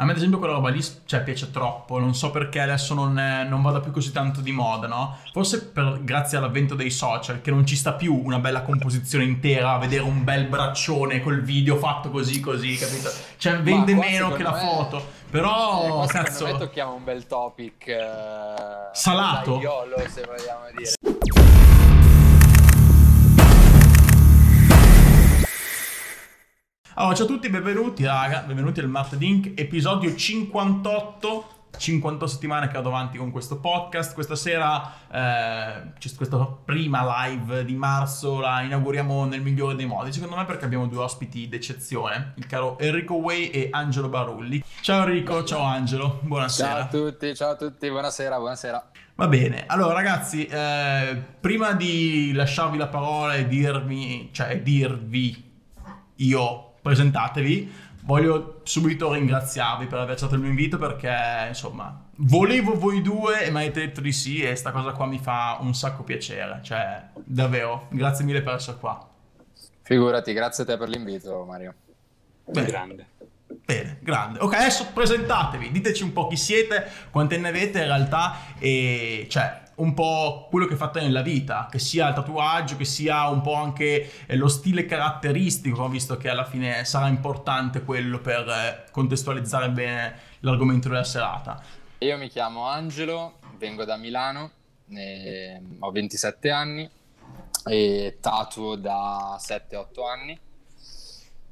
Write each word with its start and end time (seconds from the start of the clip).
A 0.00 0.04
me 0.04 0.12
ad 0.12 0.16
esempio 0.16 0.38
quella 0.38 0.54
roba 0.54 0.70
lì 0.70 0.82
cioè, 1.04 1.22
piace 1.22 1.50
troppo, 1.50 1.98
non 1.98 2.14
so 2.14 2.30
perché 2.30 2.58
adesso 2.58 2.94
non, 2.94 3.18
è, 3.18 3.44
non, 3.44 3.60
vada 3.60 3.80
più 3.80 3.92
così 3.92 4.12
tanto 4.12 4.40
di 4.40 4.50
moda, 4.50 4.86
no? 4.86 5.18
Forse 5.30 5.66
per, 5.66 5.98
grazie 6.00 6.38
all'avvento 6.38 6.74
dei 6.74 6.88
social, 6.88 7.42
che 7.42 7.50
non 7.50 7.66
ci 7.66 7.76
sta 7.76 7.92
più 7.92 8.14
una 8.14 8.38
bella 8.38 8.62
composizione 8.62 9.24
intera, 9.24 9.76
vedere 9.76 10.02
un 10.02 10.24
bel 10.24 10.46
braccione 10.46 11.20
col 11.20 11.42
video 11.42 11.76
fatto 11.76 12.08
così 12.08 12.40
così, 12.40 12.76
capito? 12.76 13.10
Cioè 13.36 13.60
vende 13.60 13.92
meno 13.92 14.32
che 14.32 14.42
la 14.42 14.52
me... 14.52 14.60
foto, 14.60 15.06
però 15.28 16.04
eh, 16.04 16.06
cazzo... 16.06 16.46
me 16.46 16.56
tocchiamo 16.56 16.94
un 16.94 17.04
bel 17.04 17.26
topic... 17.26 17.86
Eh, 17.88 18.88
Salato. 18.92 19.60
Iolo, 19.60 19.98
se 20.08 20.22
vogliamo 20.22 20.64
dire. 20.74 20.92
Allora, 27.00 27.14
ciao 27.14 27.24
a 27.24 27.28
tutti, 27.28 27.48
benvenuti 27.48 28.04
raga, 28.04 28.40
benvenuti 28.40 28.78
al 28.80 28.86
Martedink, 28.86 29.58
episodio 29.58 30.14
58, 30.14 31.48
50 31.74 32.26
settimane 32.26 32.66
che 32.66 32.74
vado 32.74 32.90
avanti 32.90 33.16
con 33.16 33.30
questo 33.30 33.58
podcast. 33.58 34.12
Questa 34.12 34.36
sera 34.36 34.92
eh, 35.10 35.92
c'è 35.98 36.14
questa 36.14 36.36
prima 36.62 37.24
live 37.24 37.64
di 37.64 37.74
marzo, 37.74 38.38
la 38.40 38.60
inauguriamo 38.60 39.24
nel 39.24 39.40
migliore 39.40 39.76
dei 39.76 39.86
modi, 39.86 40.12
secondo 40.12 40.36
me 40.36 40.44
perché 40.44 40.66
abbiamo 40.66 40.88
due 40.88 41.02
ospiti 41.02 41.48
d'eccezione, 41.48 42.34
il 42.36 42.46
caro 42.46 42.78
Enrico 42.78 43.14
Way 43.14 43.46
e 43.46 43.68
Angelo 43.70 44.10
Barulli. 44.10 44.62
Ciao 44.82 45.06
Enrico, 45.06 45.42
ciao 45.44 45.62
Angelo, 45.62 46.18
buonasera. 46.20 46.68
Ciao 46.68 46.80
a 46.80 46.86
tutti, 46.86 47.34
ciao 47.34 47.52
a 47.52 47.56
tutti, 47.56 47.88
buonasera, 47.88 48.36
buonasera. 48.36 48.90
Va 49.14 49.26
bene, 49.26 49.64
allora 49.68 49.94
ragazzi, 49.94 50.44
eh, 50.44 51.18
prima 51.40 51.72
di 51.72 52.32
lasciarvi 52.34 52.76
la 52.76 52.88
parola 52.88 53.36
e 53.36 53.48
dirvi, 53.48 54.28
cioè 54.32 54.60
dirvi 54.60 55.48
io 56.16 56.69
presentatevi. 56.80 57.88
Voglio 58.02 58.60
subito 58.64 59.12
ringraziarvi 59.12 59.86
per 59.86 59.98
aver 59.98 60.12
accettato 60.12 60.34
il 60.34 60.40
mio 60.40 60.50
invito 60.50 60.78
perché, 60.78 61.46
insomma, 61.48 62.08
volevo 62.16 62.78
voi 62.78 63.02
due 63.02 63.44
e 63.44 63.50
mi 63.50 63.58
avete 63.58 63.80
detto 63.80 64.00
di 64.00 64.12
sì 64.12 64.42
e 64.42 64.56
sta 64.56 64.70
cosa 64.70 64.92
qua 64.92 65.06
mi 65.06 65.18
fa 65.18 65.58
un 65.60 65.74
sacco 65.74 66.02
piacere. 66.02 66.60
Cioè, 66.62 67.08
davvero, 67.24 67.88
grazie 67.90 68.24
mille 68.24 68.42
per 68.42 68.54
essere 68.54 68.78
qua. 68.78 69.06
Figurati, 69.82 70.32
grazie 70.32 70.62
a 70.62 70.66
te 70.66 70.76
per 70.76 70.88
l'invito, 70.88 71.44
Mario. 71.44 71.74
Bene. 72.46 72.66
Grande. 72.66 73.06
Bene, 73.64 73.98
grande. 74.00 74.38
Ok, 74.40 74.54
adesso 74.54 74.86
presentatevi, 74.92 75.70
diteci 75.70 76.02
un 76.02 76.12
po' 76.12 76.26
chi 76.28 76.36
siete, 76.36 76.88
quante 77.10 77.36
ne 77.36 77.48
avete 77.48 77.78
in 77.78 77.84
realtà 77.84 78.54
e, 78.58 79.26
cioè, 79.28 79.62
un 79.80 79.94
po' 79.94 80.46
quello 80.50 80.66
che 80.66 80.76
fate 80.76 81.00
nella 81.00 81.22
vita, 81.22 81.68
che 81.70 81.78
sia 81.78 82.08
il 82.08 82.14
tatuaggio, 82.14 82.76
che 82.76 82.84
sia 82.84 83.28
un 83.28 83.40
po' 83.40 83.54
anche 83.54 84.10
eh, 84.26 84.36
lo 84.36 84.48
stile 84.48 84.84
caratteristico, 84.84 85.88
visto 85.88 86.16
che 86.16 86.28
alla 86.28 86.44
fine 86.44 86.84
sarà 86.84 87.08
importante 87.08 87.82
quello 87.82 88.20
per 88.20 88.48
eh, 88.48 88.84
contestualizzare 88.90 89.70
bene 89.70 90.18
l'argomento 90.40 90.88
della 90.88 91.04
serata. 91.04 91.62
Io 91.98 92.16
mi 92.16 92.28
chiamo 92.28 92.66
Angelo, 92.66 93.38
vengo 93.58 93.84
da 93.84 93.96
Milano, 93.96 94.50
ho 95.78 95.90
27 95.90 96.50
anni 96.50 96.88
e 97.64 98.18
tatuo 98.20 98.76
da 98.76 99.38
7-8 99.38 100.08
anni. 100.08 100.38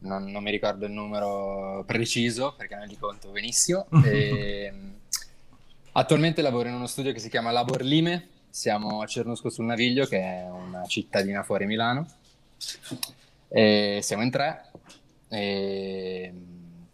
Non, 0.00 0.24
non, 0.24 0.42
mi 0.42 0.50
ricordo 0.50 0.86
il 0.86 0.92
numero 0.92 1.82
preciso 1.84 2.54
perché 2.56 2.76
non 2.76 2.86
li 2.86 2.96
conto 2.96 3.30
benissimo. 3.30 3.88
e, 4.04 4.72
Attualmente 5.92 6.42
lavoro 6.42 6.68
in 6.68 6.74
uno 6.74 6.86
studio 6.86 7.12
che 7.12 7.18
si 7.18 7.28
chiama 7.28 7.50
Labor 7.50 7.82
Lime, 7.82 8.28
siamo 8.50 9.00
a 9.02 9.06
Cernusco 9.06 9.50
sul 9.50 9.64
Naviglio, 9.64 10.04
che 10.06 10.18
è 10.18 10.48
una 10.48 10.84
cittadina 10.86 11.42
fuori 11.42 11.66
Milano. 11.66 12.06
E 13.48 14.00
siamo 14.02 14.22
in 14.22 14.30
tre. 14.30 14.70
E 15.28 16.32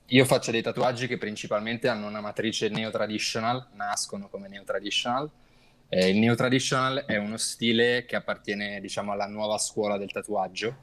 io 0.06 0.24
faccio 0.24 0.50
dei 0.50 0.62
tatuaggi 0.62 1.06
che 1.06 1.18
principalmente 1.18 1.88
hanno 1.88 2.06
una 2.06 2.20
matrice 2.20 2.68
neo-traditional, 2.68 3.68
nascono 3.72 4.28
come 4.28 4.48
neo-traditional. 4.48 5.30
Eh, 5.88 6.08
il 6.08 6.18
neo-traditional 6.18 7.04
è 7.06 7.16
uno 7.16 7.36
stile 7.36 8.04
che 8.06 8.16
appartiene, 8.16 8.80
diciamo, 8.80 9.12
alla 9.12 9.26
nuova 9.26 9.58
scuola 9.58 9.98
del 9.98 10.12
tatuaggio, 10.12 10.76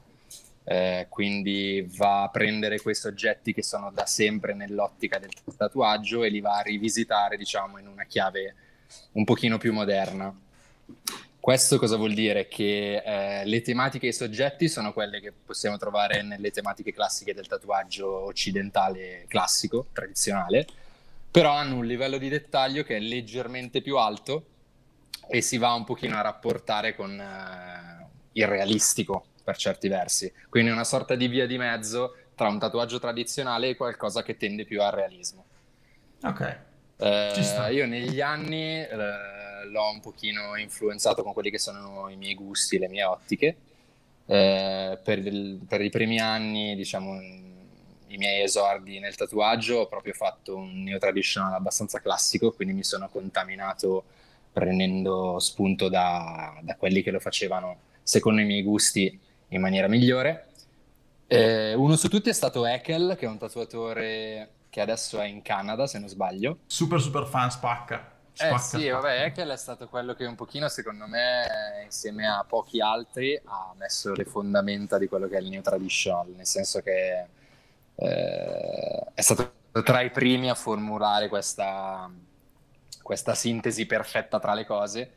eh, 0.64 1.06
quindi 1.08 1.86
va 1.96 2.22
a 2.22 2.28
prendere 2.28 2.80
questi 2.80 3.06
oggetti 3.06 3.52
che 3.52 3.62
sono 3.62 3.90
da 3.90 4.06
sempre 4.06 4.54
nell'ottica 4.54 5.18
del 5.18 5.30
tatuaggio 5.56 6.22
e 6.22 6.28
li 6.28 6.40
va 6.40 6.58
a 6.58 6.62
rivisitare, 6.62 7.36
diciamo, 7.36 7.78
in 7.78 7.86
una 7.86 8.04
chiave 8.04 8.54
un 9.12 9.24
pochino 9.24 9.58
più 9.58 9.72
moderna. 9.72 10.34
Questo 11.42 11.76
cosa 11.76 11.96
vuol 11.96 12.14
dire? 12.14 12.46
Che 12.46 13.02
eh, 13.04 13.44
le 13.44 13.62
tematiche 13.62 14.06
e 14.06 14.10
i 14.10 14.12
soggetti 14.12 14.68
sono 14.68 14.92
quelle 14.92 15.20
che 15.20 15.32
possiamo 15.32 15.76
trovare 15.76 16.22
nelle 16.22 16.52
tematiche 16.52 16.92
classiche 16.92 17.34
del 17.34 17.48
tatuaggio 17.48 18.26
occidentale 18.26 19.24
classico, 19.26 19.86
tradizionale, 19.92 20.66
però 21.28 21.52
hanno 21.54 21.78
un 21.78 21.86
livello 21.86 22.18
di 22.18 22.28
dettaglio 22.28 22.84
che 22.84 22.96
è 22.96 23.00
leggermente 23.00 23.80
più 23.80 23.96
alto 23.96 24.46
e 25.28 25.40
si 25.40 25.58
va 25.58 25.72
un 25.72 25.84
pochino 25.84 26.16
a 26.16 26.20
rapportare 26.20 26.94
con 26.94 27.18
eh, 27.18 28.06
il 28.34 28.46
realistico, 28.46 29.24
per 29.42 29.56
certi 29.56 29.88
versi. 29.88 30.32
Quindi 30.48 30.70
una 30.70 30.84
sorta 30.84 31.14
di 31.14 31.28
via 31.28 31.46
di 31.46 31.58
mezzo 31.58 32.16
tra 32.34 32.48
un 32.48 32.58
tatuaggio 32.58 32.98
tradizionale 32.98 33.70
e 33.70 33.76
qualcosa 33.76 34.22
che 34.22 34.36
tende 34.36 34.64
più 34.64 34.82
al 34.82 34.92
realismo. 34.92 35.44
Ok. 36.22 36.58
Eh, 36.98 37.72
io 37.72 37.86
negli 37.86 38.20
anni 38.20 38.80
eh, 38.80 39.66
l'ho 39.66 39.90
un 39.90 40.00
pochino 40.00 40.56
influenzato 40.56 41.22
con 41.22 41.32
quelli 41.32 41.50
che 41.50 41.58
sono 41.58 42.08
i 42.08 42.16
miei 42.16 42.34
gusti, 42.34 42.78
le 42.78 42.88
mie 42.88 43.04
ottiche. 43.04 43.56
Eh, 44.26 44.98
per, 45.02 45.18
il, 45.18 45.60
per, 45.66 45.80
i 45.80 45.90
primi 45.90 46.20
anni, 46.20 46.76
diciamo, 46.76 47.20
i 47.20 48.16
miei 48.16 48.42
esordi 48.42 49.00
nel 49.00 49.16
tatuaggio, 49.16 49.78
ho 49.78 49.86
proprio 49.86 50.12
fatto 50.12 50.56
un 50.56 50.84
neo 50.84 50.98
traditional 50.98 51.52
abbastanza 51.54 52.00
classico, 52.00 52.52
quindi 52.52 52.74
mi 52.74 52.84
sono 52.84 53.08
contaminato 53.08 54.04
prendendo 54.52 55.38
spunto 55.38 55.88
da, 55.88 56.58
da 56.62 56.76
quelli 56.76 57.02
che 57.02 57.10
lo 57.10 57.20
facevano 57.20 57.78
secondo 58.02 58.42
i 58.42 58.44
miei 58.44 58.62
gusti 58.62 59.18
in 59.54 59.60
maniera 59.60 59.88
migliore. 59.88 60.48
Eh, 61.26 61.74
uno 61.74 61.96
su 61.96 62.08
tutti 62.08 62.28
è 62.28 62.32
stato 62.32 62.66
Ekel, 62.66 63.16
che 63.18 63.26
è 63.26 63.28
un 63.28 63.38
tatuatore 63.38 64.50
che 64.68 64.80
adesso 64.80 65.20
è 65.20 65.26
in 65.26 65.42
Canada, 65.42 65.86
se 65.86 65.98
non 65.98 66.08
sbaglio. 66.08 66.58
Super, 66.66 67.00
super 67.00 67.26
fan, 67.26 67.50
spacca. 67.50 68.10
spacca 68.32 68.54
eh 68.54 68.58
sì, 68.58 68.80
spacca. 68.80 68.94
vabbè, 68.94 69.24
Ekel 69.24 69.50
è 69.50 69.56
stato 69.56 69.88
quello 69.88 70.14
che 70.14 70.24
un 70.24 70.34
pochino, 70.34 70.68
secondo 70.68 71.06
me, 71.06 71.82
insieme 71.84 72.26
a 72.26 72.44
pochi 72.46 72.80
altri, 72.80 73.40
ha 73.44 73.72
messo 73.76 74.14
le 74.14 74.24
fondamenta 74.24 74.98
di 74.98 75.08
quello 75.08 75.28
che 75.28 75.36
è 75.36 75.40
il 75.40 75.48
New 75.48 75.62
Traditional, 75.62 76.28
nel 76.36 76.46
senso 76.46 76.80
che 76.80 77.26
eh, 77.94 79.04
è 79.14 79.20
stato 79.20 79.52
tra 79.84 80.00
i 80.02 80.10
primi 80.10 80.50
a 80.50 80.54
formulare 80.54 81.28
questa, 81.28 82.10
questa 83.02 83.34
sintesi 83.34 83.86
perfetta 83.86 84.38
tra 84.38 84.54
le 84.54 84.66
cose 84.66 85.12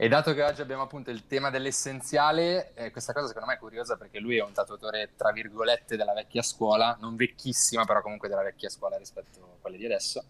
e 0.00 0.06
dato 0.06 0.32
che 0.32 0.44
oggi 0.44 0.60
abbiamo 0.60 0.82
appunto 0.82 1.10
il 1.10 1.26
tema 1.26 1.50
dell'essenziale, 1.50 2.72
eh, 2.74 2.92
questa 2.92 3.12
cosa 3.12 3.26
secondo 3.26 3.48
me 3.48 3.54
è 3.54 3.58
curiosa 3.58 3.96
perché 3.96 4.20
lui 4.20 4.36
è 4.36 4.44
un 4.44 4.52
tatuatore, 4.52 5.10
tra 5.16 5.32
virgolette, 5.32 5.96
della 5.96 6.12
vecchia 6.12 6.40
scuola, 6.40 6.96
non 7.00 7.16
vecchissima, 7.16 7.84
però 7.84 8.00
comunque 8.00 8.28
della 8.28 8.44
vecchia 8.44 8.68
scuola 8.68 8.96
rispetto 8.96 9.40
a 9.40 9.60
quelle 9.60 9.76
di 9.76 9.86
adesso, 9.86 10.22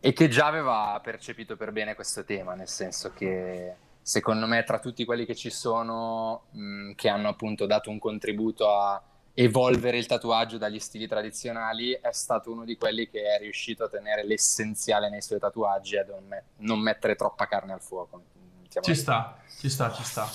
e 0.00 0.12
che 0.14 0.28
già 0.28 0.46
aveva 0.46 0.98
percepito 1.02 1.58
per 1.58 1.72
bene 1.72 1.94
questo 1.94 2.24
tema, 2.24 2.54
nel 2.54 2.68
senso 2.68 3.12
che 3.12 3.74
secondo 4.00 4.46
me 4.46 4.64
tra 4.64 4.78
tutti 4.78 5.04
quelli 5.04 5.26
che 5.26 5.34
ci 5.34 5.50
sono, 5.50 6.44
mh, 6.52 6.92
che 6.92 7.10
hanno 7.10 7.28
appunto 7.28 7.66
dato 7.66 7.90
un 7.90 7.98
contributo 7.98 8.70
a 8.70 9.02
evolvere 9.34 9.98
il 9.98 10.06
tatuaggio 10.06 10.56
dagli 10.56 10.80
stili 10.80 11.06
tradizionali, 11.06 11.92
è 11.92 12.12
stato 12.12 12.50
uno 12.50 12.64
di 12.64 12.78
quelli 12.78 13.10
che 13.10 13.24
è 13.24 13.38
riuscito 13.38 13.84
a 13.84 13.88
tenere 13.90 14.24
l'essenziale 14.24 15.10
nei 15.10 15.20
suoi 15.20 15.38
tatuaggi 15.38 15.96
e 15.96 15.98
a 15.98 16.04
non, 16.08 16.24
met- 16.26 16.44
non 16.56 16.80
mettere 16.80 17.14
troppa 17.14 17.46
carne 17.46 17.74
al 17.74 17.82
fuoco 17.82 18.36
ci 18.80 18.94
sta, 18.94 19.38
ci 19.58 19.68
sta, 19.68 19.92
ci 19.92 20.02
sta. 20.04 20.30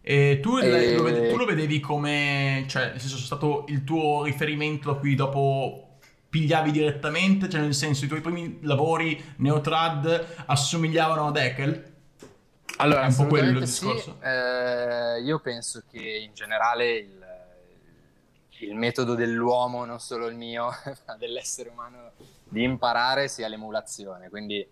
E 0.00 0.40
tu, 0.40 0.56
e... 0.56 0.94
Lo, 0.94 1.02
vedevi, 1.02 1.28
tu 1.28 1.36
lo 1.36 1.44
vedevi 1.44 1.80
come, 1.80 2.64
cioè, 2.68 2.90
nel 2.90 3.00
senso, 3.00 3.16
è 3.16 3.20
stato 3.20 3.64
il 3.68 3.84
tuo 3.84 4.24
riferimento 4.24 4.92
da 4.92 4.98
cui 4.98 5.14
dopo 5.14 5.98
pigliavi 6.28 6.70
direttamente, 6.70 7.48
cioè 7.48 7.60
nel 7.60 7.74
senso 7.74 8.04
i 8.04 8.08
tuoi 8.08 8.20
primi 8.20 8.58
lavori 8.62 9.22
neotrad 9.36 10.44
assomigliavano 10.46 11.26
a 11.26 11.30
Deckel? 11.30 11.96
Allora, 12.78 13.02
è 13.02 13.06
un 13.06 13.16
po' 13.16 13.26
quello 13.26 13.50
il 13.50 13.58
discorso. 13.58 14.16
Sì. 14.20 14.26
Eh, 14.26 15.20
io 15.22 15.40
penso 15.40 15.82
che 15.90 15.98
in 15.98 16.32
generale 16.32 16.96
il, 16.96 17.26
il, 18.60 18.74
metodo 18.74 19.14
dell'uomo, 19.14 19.84
non 19.84 19.98
solo 19.98 20.26
il 20.28 20.36
mio, 20.36 20.70
ma 21.06 21.16
dell'essere 21.16 21.70
umano, 21.70 22.12
di 22.44 22.62
imparare 22.62 23.28
sia 23.28 23.48
l'emulazione. 23.48 24.28
Quindi 24.28 24.66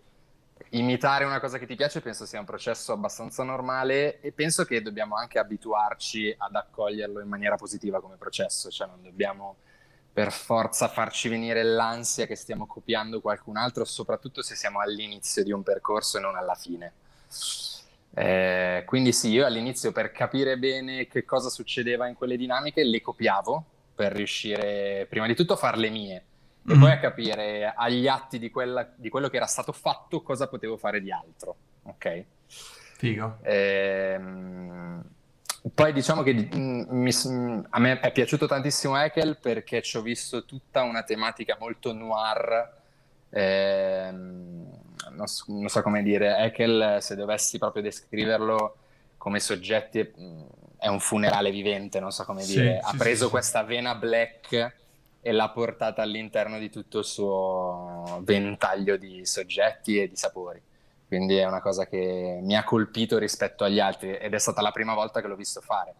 imitare 0.71 1.23
una 1.25 1.39
cosa 1.39 1.57
che 1.57 1.65
ti 1.65 1.75
piace 1.75 2.01
penso 2.01 2.25
sia 2.25 2.39
un 2.39 2.45
processo 2.45 2.93
abbastanza 2.93 3.43
normale 3.43 4.19
e 4.19 4.31
penso 4.31 4.65
che 4.65 4.81
dobbiamo 4.81 5.15
anche 5.15 5.39
abituarci 5.39 6.35
ad 6.37 6.55
accoglierlo 6.55 7.21
in 7.21 7.27
maniera 7.27 7.55
positiva 7.55 8.01
come 8.01 8.15
processo, 8.15 8.69
cioè 8.69 8.87
non 8.87 9.01
dobbiamo 9.01 9.57
per 10.11 10.31
forza 10.31 10.87
farci 10.87 11.29
venire 11.29 11.61
l'ansia 11.63 12.25
che 12.25 12.35
stiamo 12.35 12.65
copiando 12.65 13.21
qualcun 13.21 13.55
altro, 13.55 13.85
soprattutto 13.85 14.41
se 14.41 14.55
siamo 14.55 14.79
all'inizio 14.79 15.43
di 15.43 15.51
un 15.51 15.61
percorso 15.61 16.17
e 16.17 16.21
non 16.21 16.35
alla 16.35 16.55
fine. 16.55 16.93
Eh, 18.15 18.83
quindi 18.87 19.13
sì, 19.13 19.29
io 19.29 19.45
all'inizio 19.45 19.91
per 19.91 20.11
capire 20.11 20.57
bene 20.57 21.05
che 21.05 21.23
cosa 21.23 21.49
succedeva 21.49 22.07
in 22.07 22.15
quelle 22.15 22.35
dinamiche 22.35 22.83
le 22.83 22.99
copiavo 22.99 23.65
per 23.93 24.11
riuscire 24.11 25.05
prima 25.07 25.27
di 25.27 25.35
tutto 25.35 25.53
a 25.53 25.57
farle 25.57 25.89
mie 25.89 26.25
e 26.69 26.75
mm. 26.75 26.79
poi 26.81 26.91
a 26.91 26.99
capire 26.99 27.73
agli 27.73 28.07
atti 28.07 28.37
di, 28.39 28.49
quella, 28.49 28.85
di, 28.93 29.07
quello 29.07 29.29
che 29.29 29.37
era 29.37 29.45
stato 29.45 29.71
fatto 29.71 30.21
cosa 30.21 30.49
potevo 30.49 30.75
fare 30.75 31.01
di 31.01 31.11
altro. 31.13 31.55
Ok? 31.83 32.25
Figo. 32.97 33.37
Ehm, 33.43 35.01
poi 35.73 35.93
diciamo 35.93 36.23
che 36.23 36.33
mm, 36.33 36.83
mi, 36.89 37.11
a 37.69 37.79
me 37.79 37.99
è 38.01 38.11
piaciuto 38.11 38.47
tantissimo 38.47 39.01
Ekel 39.01 39.37
perché 39.37 39.81
ci 39.81 39.95
ho 39.95 40.01
visto 40.01 40.43
tutta 40.43 40.81
una 40.81 41.03
tematica 41.03 41.55
molto 41.57 41.93
noir. 41.93 42.75
Ehm, 43.29 44.69
non, 45.11 45.27
so, 45.27 45.45
non, 45.47 45.69
so, 45.69 45.81
come 45.81 46.03
dire, 46.03 46.37
Ekel, 46.39 46.97
se 46.99 47.15
dovessi 47.15 47.57
proprio 47.57 47.81
descriverlo 47.81 48.75
come 49.15 49.39
soggetti, 49.39 50.13
mm, 50.19 50.41
è 50.79 50.87
un 50.89 50.99
funerale 50.99 51.49
vivente, 51.49 52.01
non 52.01 52.11
so 52.11 52.25
come 52.25 52.43
dire. 52.43 52.79
Sì, 52.81 52.87
ha 52.87 52.91
sì, 52.91 52.97
preso 52.97 53.25
sì, 53.25 53.31
questa 53.31 53.63
vena 53.63 53.95
black 53.95 54.85
e 55.21 55.31
l'ha 55.31 55.49
portata 55.49 56.01
all'interno 56.01 56.59
di 56.59 56.69
tutto 56.69 56.99
il 56.99 57.05
suo 57.05 58.21
ventaglio 58.21 58.97
di 58.97 59.25
soggetti 59.25 59.99
e 59.99 60.07
di 60.07 60.15
sapori. 60.15 60.61
Quindi 61.07 61.35
è 61.35 61.45
una 61.45 61.61
cosa 61.61 61.87
che 61.87 62.39
mi 62.41 62.55
ha 62.55 62.63
colpito 62.63 63.17
rispetto 63.17 63.63
agli 63.63 63.79
altri 63.79 64.15
ed 64.17 64.33
è 64.33 64.39
stata 64.39 64.61
la 64.61 64.71
prima 64.71 64.93
volta 64.93 65.21
che 65.21 65.27
l'ho 65.27 65.35
visto 65.35 65.61
fare. 65.61 65.95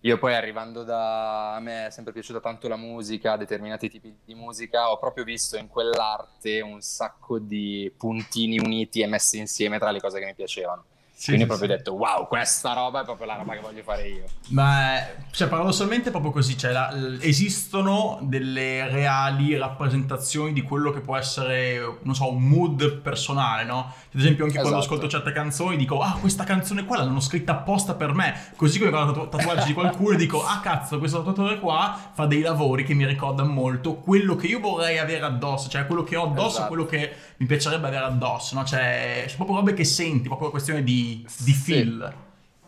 Io 0.00 0.18
poi 0.18 0.34
arrivando 0.34 0.84
da... 0.84 1.54
a 1.54 1.60
me 1.60 1.86
è 1.86 1.90
sempre 1.90 2.12
piaciuta 2.12 2.38
tanto 2.38 2.68
la 2.68 2.76
musica, 2.76 3.36
determinati 3.36 3.88
tipi 3.88 4.14
di 4.24 4.34
musica, 4.34 4.90
ho 4.90 4.98
proprio 4.98 5.24
visto 5.24 5.56
in 5.56 5.68
quell'arte 5.68 6.60
un 6.60 6.80
sacco 6.80 7.38
di 7.38 7.92
puntini 7.96 8.58
uniti 8.58 9.00
e 9.00 9.06
messi 9.06 9.38
insieme 9.38 9.78
tra 9.78 9.90
le 9.90 10.00
cose 10.00 10.20
che 10.20 10.26
mi 10.26 10.34
piacevano. 10.34 10.84
Sì, 11.18 11.28
Quindi 11.28 11.44
ho 11.44 11.46
proprio 11.46 11.70
sì. 11.70 11.76
detto, 11.76 11.94
wow, 11.94 12.28
questa 12.28 12.74
roba 12.74 13.00
è 13.00 13.04
proprio 13.04 13.26
la 13.26 13.36
roba 13.36 13.54
che 13.54 13.60
voglio 13.60 13.82
fare 13.82 14.06
io. 14.06 14.24
Ma, 14.48 14.98
cioè, 15.30 15.48
paradossalmente 15.48 16.08
è 16.08 16.10
proprio 16.10 16.30
così, 16.30 16.58
cioè, 16.58 16.72
la, 16.72 16.92
esistono 17.20 18.18
delle 18.20 18.86
reali 18.90 19.56
rappresentazioni 19.56 20.52
di 20.52 20.60
quello 20.60 20.90
che 20.90 21.00
può 21.00 21.16
essere, 21.16 22.00
non 22.02 22.14
so, 22.14 22.30
un 22.30 22.42
mood 22.42 22.98
personale, 22.98 23.64
no? 23.64 23.78
Ad 23.78 24.20
esempio 24.20 24.44
anche 24.44 24.58
esatto. 24.58 24.68
quando 24.68 24.78
ascolto 24.78 25.08
certe 25.08 25.32
canzoni 25.32 25.78
dico, 25.78 26.00
ah, 26.00 26.18
questa 26.20 26.44
canzone 26.44 26.84
qua 26.84 26.98
l'hanno 26.98 27.20
scritta 27.20 27.52
apposta 27.52 27.94
per 27.94 28.12
me. 28.12 28.52
Così 28.54 28.78
come 28.78 28.90
quando 28.90 29.12
tatu- 29.12 29.30
tatuaggi 29.30 29.68
di 29.68 29.72
qualcuno 29.72 30.16
dico, 30.16 30.44
ah, 30.44 30.60
cazzo, 30.60 30.98
questo 30.98 31.22
tatuatore 31.22 31.58
qua 31.60 31.98
fa 32.12 32.26
dei 32.26 32.42
lavori 32.42 32.84
che 32.84 32.92
mi 32.92 33.06
ricordano 33.06 33.50
molto 33.50 33.94
quello 33.94 34.36
che 34.36 34.48
io 34.48 34.60
vorrei 34.60 34.98
avere 34.98 35.24
addosso, 35.24 35.70
cioè 35.70 35.86
quello 35.86 36.04
che 36.04 36.14
ho 36.14 36.24
addosso 36.24 36.48
esatto. 36.48 36.68
quello 36.68 36.84
che 36.84 37.10
mi 37.38 37.46
piacerebbe 37.46 37.86
avere 37.86 38.04
addosso, 38.04 38.54
no? 38.54 38.64
Cioè, 38.64 39.24
sono 39.28 39.44
proprio 39.44 39.56
robe 39.56 39.72
che 39.72 39.84
senti, 39.84 40.28
proprio 40.28 40.48
una 40.48 40.50
questione 40.50 40.84
di 40.84 41.04
di, 41.06 41.52
feel. 41.52 42.14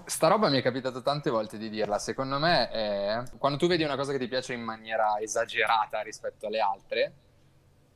Sta 0.04 0.28
roba 0.28 0.48
mi 0.48 0.58
è 0.58 0.62
capitato 0.62 1.02
tante 1.02 1.30
volte 1.30 1.58
di 1.58 1.68
dirla. 1.68 1.98
Secondo 1.98 2.38
me, 2.38 2.70
è... 2.70 3.22
quando 3.38 3.58
tu 3.58 3.66
vedi 3.66 3.82
una 3.82 3.96
cosa 3.96 4.12
che 4.12 4.18
ti 4.18 4.28
piace 4.28 4.54
in 4.54 4.62
maniera 4.62 5.18
esagerata 5.20 6.00
rispetto 6.00 6.46
alle 6.46 6.60
altre, 6.60 7.12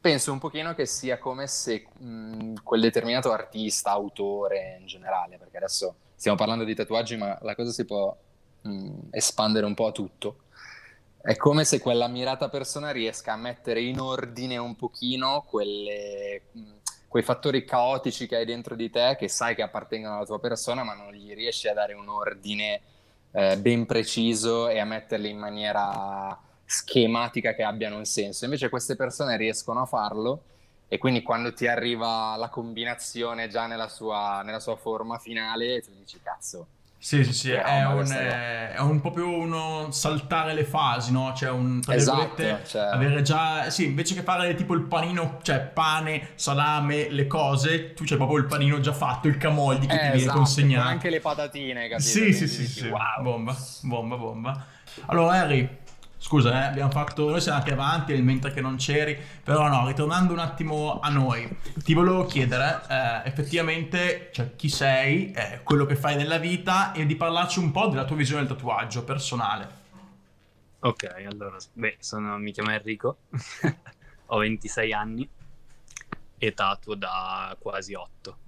penso 0.00 0.32
un 0.32 0.38
pochino 0.38 0.74
che 0.74 0.84
sia 0.84 1.18
come 1.18 1.46
se 1.46 1.86
mh, 1.96 2.54
quel 2.62 2.80
determinato 2.80 3.32
artista, 3.32 3.90
autore 3.90 4.76
in 4.80 4.86
generale, 4.86 5.38
perché 5.38 5.56
adesso 5.56 5.94
stiamo 6.14 6.36
parlando 6.36 6.64
di 6.64 6.74
tatuaggi, 6.74 7.16
ma 7.16 7.38
la 7.42 7.54
cosa 7.54 7.70
si 7.70 7.84
può 7.84 8.14
mh, 8.62 9.08
espandere 9.10 9.64
un 9.64 9.74
po' 9.74 9.86
a 9.86 9.92
tutto. 9.92 10.36
È 11.20 11.36
come 11.36 11.64
se 11.64 11.78
quella 11.78 12.08
mirata 12.08 12.48
persona 12.48 12.90
riesca 12.90 13.32
a 13.32 13.36
mettere 13.36 13.80
in 13.80 14.00
ordine 14.00 14.56
un 14.56 14.74
pochino 14.74 15.42
quelle. 15.46 16.42
Mh, 16.52 16.80
quei 17.12 17.22
fattori 17.22 17.62
caotici 17.66 18.26
che 18.26 18.36
hai 18.36 18.46
dentro 18.46 18.74
di 18.74 18.88
te, 18.88 19.16
che 19.18 19.28
sai 19.28 19.54
che 19.54 19.60
appartengono 19.60 20.16
alla 20.16 20.24
tua 20.24 20.40
persona, 20.40 20.82
ma 20.82 20.94
non 20.94 21.12
gli 21.12 21.34
riesci 21.34 21.68
a 21.68 21.74
dare 21.74 21.92
un 21.92 22.08
ordine 22.08 22.80
eh, 23.32 23.58
ben 23.58 23.84
preciso 23.84 24.70
e 24.70 24.78
a 24.78 24.86
metterli 24.86 25.28
in 25.28 25.36
maniera 25.36 26.40
schematica 26.64 27.54
che 27.54 27.64
abbiano 27.64 27.98
un 27.98 28.06
senso. 28.06 28.46
Invece 28.46 28.70
queste 28.70 28.96
persone 28.96 29.36
riescono 29.36 29.82
a 29.82 29.84
farlo 29.84 30.44
e 30.88 30.96
quindi 30.96 31.20
quando 31.20 31.52
ti 31.52 31.66
arriva 31.66 32.34
la 32.36 32.48
combinazione 32.48 33.46
già 33.48 33.66
nella 33.66 33.88
sua, 33.88 34.40
nella 34.42 34.58
sua 34.58 34.76
forma 34.76 35.18
finale, 35.18 35.82
tu 35.82 35.90
dici 35.94 36.18
cazzo 36.22 36.66
sì, 37.02 37.24
sì, 37.24 37.32
sì, 37.32 37.50
è 37.50 37.84
un, 37.84 38.06
è 38.06 38.78
un, 38.78 39.00
proprio 39.00 39.28
uno 39.28 39.90
saltare 39.90 40.54
le 40.54 40.62
fasi, 40.62 41.10
no? 41.10 41.32
Cioè 41.34 41.50
un, 41.50 41.80
tra 41.80 41.96
esatto, 41.96 42.60
cioè... 42.64 42.82
avere 42.92 43.22
già, 43.22 43.68
sì, 43.70 43.86
invece 43.86 44.14
che 44.14 44.22
fare 44.22 44.54
tipo 44.54 44.72
il 44.74 44.82
panino, 44.82 45.40
cioè 45.42 45.58
pane, 45.58 46.28
salame, 46.36 47.10
le 47.10 47.26
cose, 47.26 47.92
tu 47.92 48.04
c'hai 48.04 48.16
proprio 48.16 48.38
il 48.38 48.44
panino 48.44 48.78
già 48.78 48.92
fatto, 48.92 49.26
il 49.26 49.36
camoldi 49.36 49.88
che 49.88 49.94
eh, 49.94 49.98
ti 49.98 50.02
viene 50.02 50.18
esatto, 50.18 50.36
consegnato. 50.36 50.88
anche 50.88 51.10
le 51.10 51.18
patatine, 51.18 51.88
capito? 51.88 52.08
Sì, 52.08 52.32
sì, 52.32 52.46
sì, 52.46 52.68
sì, 52.68 52.86
wow. 52.86 53.20
bomba, 53.20 53.56
bomba, 53.80 54.16
bomba. 54.16 54.66
Allora 55.06 55.32
Harry, 55.40 55.68
Scusa, 56.22 56.52
eh, 56.52 56.66
abbiamo 56.68 56.92
fatto, 56.92 57.28
noi 57.28 57.40
siamo 57.40 57.58
andati 57.58 57.74
avanti 57.74 58.22
mentre 58.22 58.52
che 58.52 58.60
non 58.60 58.76
c'eri, 58.76 59.18
però 59.42 59.66
no, 59.66 59.84
ritornando 59.88 60.32
un 60.32 60.38
attimo 60.38 61.00
a 61.00 61.08
noi, 61.08 61.58
ti 61.82 61.94
volevo 61.94 62.26
chiedere 62.26 62.80
eh, 62.88 63.22
effettivamente 63.24 64.30
cioè, 64.32 64.54
chi 64.54 64.68
sei, 64.68 65.32
eh, 65.32 65.62
quello 65.64 65.84
che 65.84 65.96
fai 65.96 66.14
nella 66.14 66.38
vita 66.38 66.92
e 66.92 67.06
di 67.06 67.16
parlarci 67.16 67.58
un 67.58 67.72
po' 67.72 67.88
della 67.88 68.04
tua 68.04 68.14
visione 68.14 68.46
del 68.46 68.56
tatuaggio 68.56 69.02
personale. 69.02 69.68
Ok, 70.78 71.12
allora, 71.28 71.56
beh, 71.72 71.96
sono, 71.98 72.38
mi 72.38 72.52
chiamo 72.52 72.70
Enrico, 72.70 73.16
ho 74.26 74.38
26 74.38 74.92
anni 74.92 75.28
e 76.38 76.54
tatuo 76.54 76.94
da 76.94 77.56
quasi 77.58 77.94
8. 77.94 78.38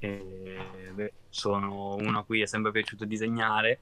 E, 0.00 0.58
beh, 0.92 1.12
sono 1.30 1.94
uno 1.94 2.18
a 2.18 2.24
cui 2.24 2.42
è 2.42 2.46
sempre 2.46 2.72
piaciuto 2.72 3.06
disegnare 3.06 3.78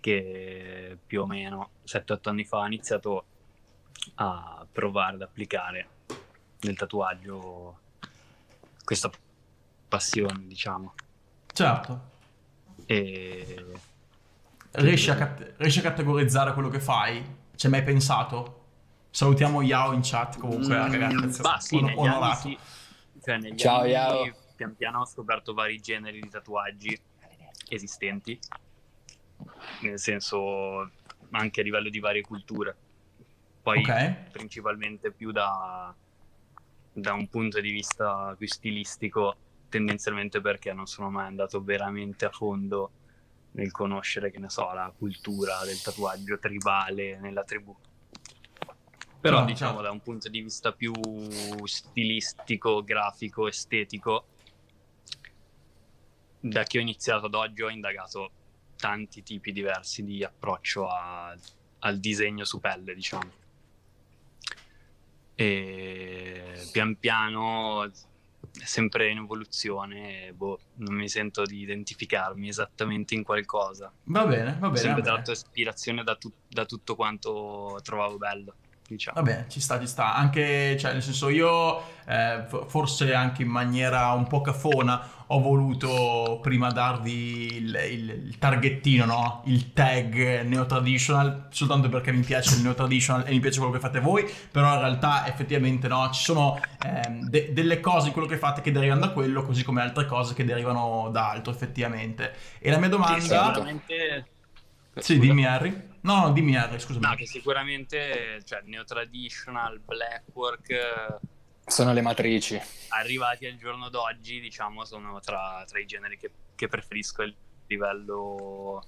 che 0.00 0.96
più 1.06 1.22
o 1.22 1.26
meno 1.26 1.70
7-8 1.86 2.28
anni 2.28 2.44
fa 2.44 2.62
ha 2.62 2.66
iniziato 2.66 3.24
a 4.14 4.66
provare 4.70 5.14
ad 5.14 5.22
applicare 5.22 5.88
nel 6.60 6.76
tatuaggio 6.76 7.78
questa 8.84 9.10
passione, 9.88 10.46
diciamo. 10.46 10.94
Certo. 11.52 12.08
E... 12.86 13.66
Riesci 14.72 15.10
a, 15.10 15.16
cat- 15.16 15.54
riesci 15.56 15.80
a 15.80 15.82
categorizzare 15.82 16.52
quello 16.52 16.68
che 16.68 16.80
fai? 16.80 17.22
Ci 17.54 17.66
hai 17.66 17.72
mai 17.72 17.82
pensato? 17.82 18.58
Salutiamo 19.10 19.62
Yao 19.62 19.92
in 19.92 20.00
chat 20.02 20.38
comunque, 20.38 20.76
mm, 20.76 20.92
ragazzi. 20.92 21.40
Bah, 21.40 21.58
sì, 21.58 21.80
negli. 21.80 22.06
Anni, 22.06 22.34
sì. 22.36 22.58
Cioè, 23.20 23.38
negli 23.38 23.58
Ciao 23.58 23.80
anni, 23.80 23.90
Yao. 23.90 24.34
Pian 24.54 24.76
piano 24.76 25.00
ho 25.00 25.06
scoperto 25.06 25.52
vari 25.54 25.80
generi 25.80 26.20
di 26.20 26.28
tatuaggi 26.28 26.98
esistenti 27.68 28.38
nel 29.82 29.98
senso 29.98 30.90
anche 31.30 31.60
a 31.60 31.64
livello 31.64 31.88
di 31.88 31.98
varie 31.98 32.22
culture. 32.22 32.76
Poi 33.62 33.80
okay. 33.80 34.30
principalmente 34.30 35.12
più 35.12 35.32
da, 35.32 35.94
da 36.92 37.12
un 37.12 37.28
punto 37.28 37.60
di 37.60 37.70
vista 37.70 38.34
più 38.36 38.46
stilistico, 38.46 39.36
tendenzialmente 39.68 40.40
perché 40.40 40.72
non 40.72 40.86
sono 40.86 41.10
mai 41.10 41.26
andato 41.26 41.62
veramente 41.62 42.24
a 42.24 42.30
fondo 42.30 42.92
nel 43.52 43.70
conoscere, 43.70 44.30
che 44.30 44.38
ne 44.38 44.48
so, 44.48 44.72
la 44.72 44.92
cultura 44.96 45.64
del 45.64 45.80
tatuaggio 45.80 46.38
tribale 46.38 47.18
nella 47.18 47.44
tribù. 47.44 47.76
Però 49.20 49.40
no, 49.40 49.44
diciamo 49.44 49.72
certo. 49.72 49.86
da 49.86 49.90
un 49.90 50.00
punto 50.00 50.28
di 50.30 50.40
vista 50.40 50.72
più 50.72 50.92
stilistico, 51.64 52.82
grafico, 52.82 53.48
estetico, 53.48 54.26
da 56.40 56.62
che 56.62 56.78
ho 56.78 56.80
iniziato 56.80 57.26
ad 57.26 57.34
oggi 57.34 57.62
ho 57.62 57.68
indagato 57.68 58.30
tanti 58.80 59.22
tipi 59.22 59.52
diversi 59.52 60.02
di 60.02 60.24
approccio 60.24 60.88
a, 60.88 61.36
al 61.80 61.98
disegno 61.98 62.44
su 62.44 62.58
pelle, 62.58 62.94
diciamo. 62.94 63.30
E 65.34 66.68
pian 66.72 66.96
piano, 66.96 67.90
sempre 68.52 69.10
in 69.10 69.18
evoluzione, 69.18 70.32
boh, 70.32 70.58
non 70.76 70.94
mi 70.94 71.08
sento 71.08 71.44
di 71.44 71.60
identificarmi 71.60 72.48
esattamente 72.48 73.14
in 73.14 73.22
qualcosa. 73.22 73.92
Va 74.04 74.26
bene, 74.26 74.56
va 74.58 74.68
bene. 74.68 74.72
Ho 74.72 74.76
sempre 74.76 75.02
tratto 75.02 75.30
ispirazione 75.30 76.02
da, 76.02 76.16
tu- 76.16 76.32
da 76.48 76.64
tutto 76.64 76.96
quanto 76.96 77.78
trovavo 77.82 78.16
bello 78.16 78.54
diciamo. 78.90 79.22
Vabbè, 79.22 79.46
ci 79.46 79.60
sta, 79.60 79.78
ci 79.78 79.86
sta. 79.86 80.14
Anche, 80.14 80.76
cioè, 80.78 80.92
nel 80.92 81.02
senso, 81.02 81.28
io 81.28 81.80
eh, 82.06 82.44
forse 82.66 83.14
anche 83.14 83.42
in 83.42 83.48
maniera 83.48 84.10
un 84.12 84.26
po' 84.26 84.40
cafona 84.40 85.19
ho 85.32 85.40
voluto 85.40 86.40
prima 86.42 86.72
darvi 86.72 87.54
il, 87.54 87.80
il, 87.88 88.10
il 88.26 88.38
targettino, 88.38 89.04
no? 89.04 89.42
Il 89.46 89.72
tag 89.72 90.42
neo 90.42 90.66
traditional, 90.66 91.46
soltanto 91.50 91.88
perché 91.88 92.10
mi 92.10 92.22
piace 92.22 92.56
il 92.56 92.62
neo 92.62 92.74
traditional 92.74 93.24
e 93.26 93.30
mi 93.30 93.38
piace 93.38 93.58
quello 93.58 93.72
che 93.72 93.78
fate 93.78 94.00
voi, 94.00 94.28
però 94.50 94.74
in 94.74 94.80
realtà 94.80 95.28
effettivamente 95.28 95.86
no, 95.86 96.10
ci 96.10 96.24
sono 96.24 96.60
eh, 96.84 97.18
de- 97.28 97.52
delle 97.52 97.78
cose 97.78 98.08
in 98.08 98.12
quello 98.12 98.26
che 98.26 98.38
fate 98.38 98.60
che 98.60 98.72
derivano 98.72 99.00
da 99.00 99.10
quello, 99.10 99.44
così 99.44 99.62
come 99.62 99.82
altre 99.82 100.04
cose 100.06 100.34
che 100.34 100.44
derivano 100.44 101.10
da 101.12 101.30
altro 101.30 101.52
effettivamente. 101.52 102.34
E 102.58 102.70
la 102.70 102.78
mia 102.78 102.88
domanda... 102.88 103.20
Sì, 103.20 103.28
sicuramente... 103.28 104.26
Sì, 104.96 105.18
dimmi 105.20 105.46
Harry. 105.46 105.88
No, 106.00 106.22
no, 106.22 106.32
dimmi 106.32 106.56
Harry, 106.56 106.80
scusami. 106.80 107.06
No, 107.06 107.14
che 107.14 107.26
sicuramente, 107.26 108.40
cioè, 108.44 108.62
neo 108.64 108.82
traditional, 108.82 109.78
blackwork... 109.78 111.18
Sono 111.70 111.92
le 111.92 112.02
matrici. 112.02 112.60
Arrivati 112.88 113.46
al 113.46 113.56
giorno 113.56 113.88
d'oggi, 113.88 114.40
diciamo, 114.40 114.84
sono 114.84 115.20
tra, 115.20 115.64
tra 115.66 115.78
i 115.78 115.86
generi 115.86 116.18
che, 116.18 116.30
che 116.56 116.66
preferisco 116.66 117.22
a 117.22 117.32
livello 117.68 118.84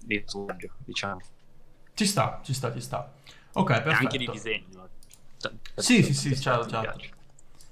di 0.00 0.22
studio, 0.26 0.74
diciamo. 0.78 1.20
Ci 1.94 2.04
sta, 2.04 2.40
ci 2.42 2.52
sta, 2.52 2.72
ci 2.72 2.80
sta. 2.80 3.12
Ok, 3.52 3.66
perfetto. 3.66 3.90
E 3.90 3.94
anche 3.94 4.18
di 4.18 4.28
disegno. 4.28 4.88
Sì, 5.76 6.02
sì, 6.02 6.14
sì, 6.14 6.38
certo, 6.38 6.68
certo. 6.68 7.18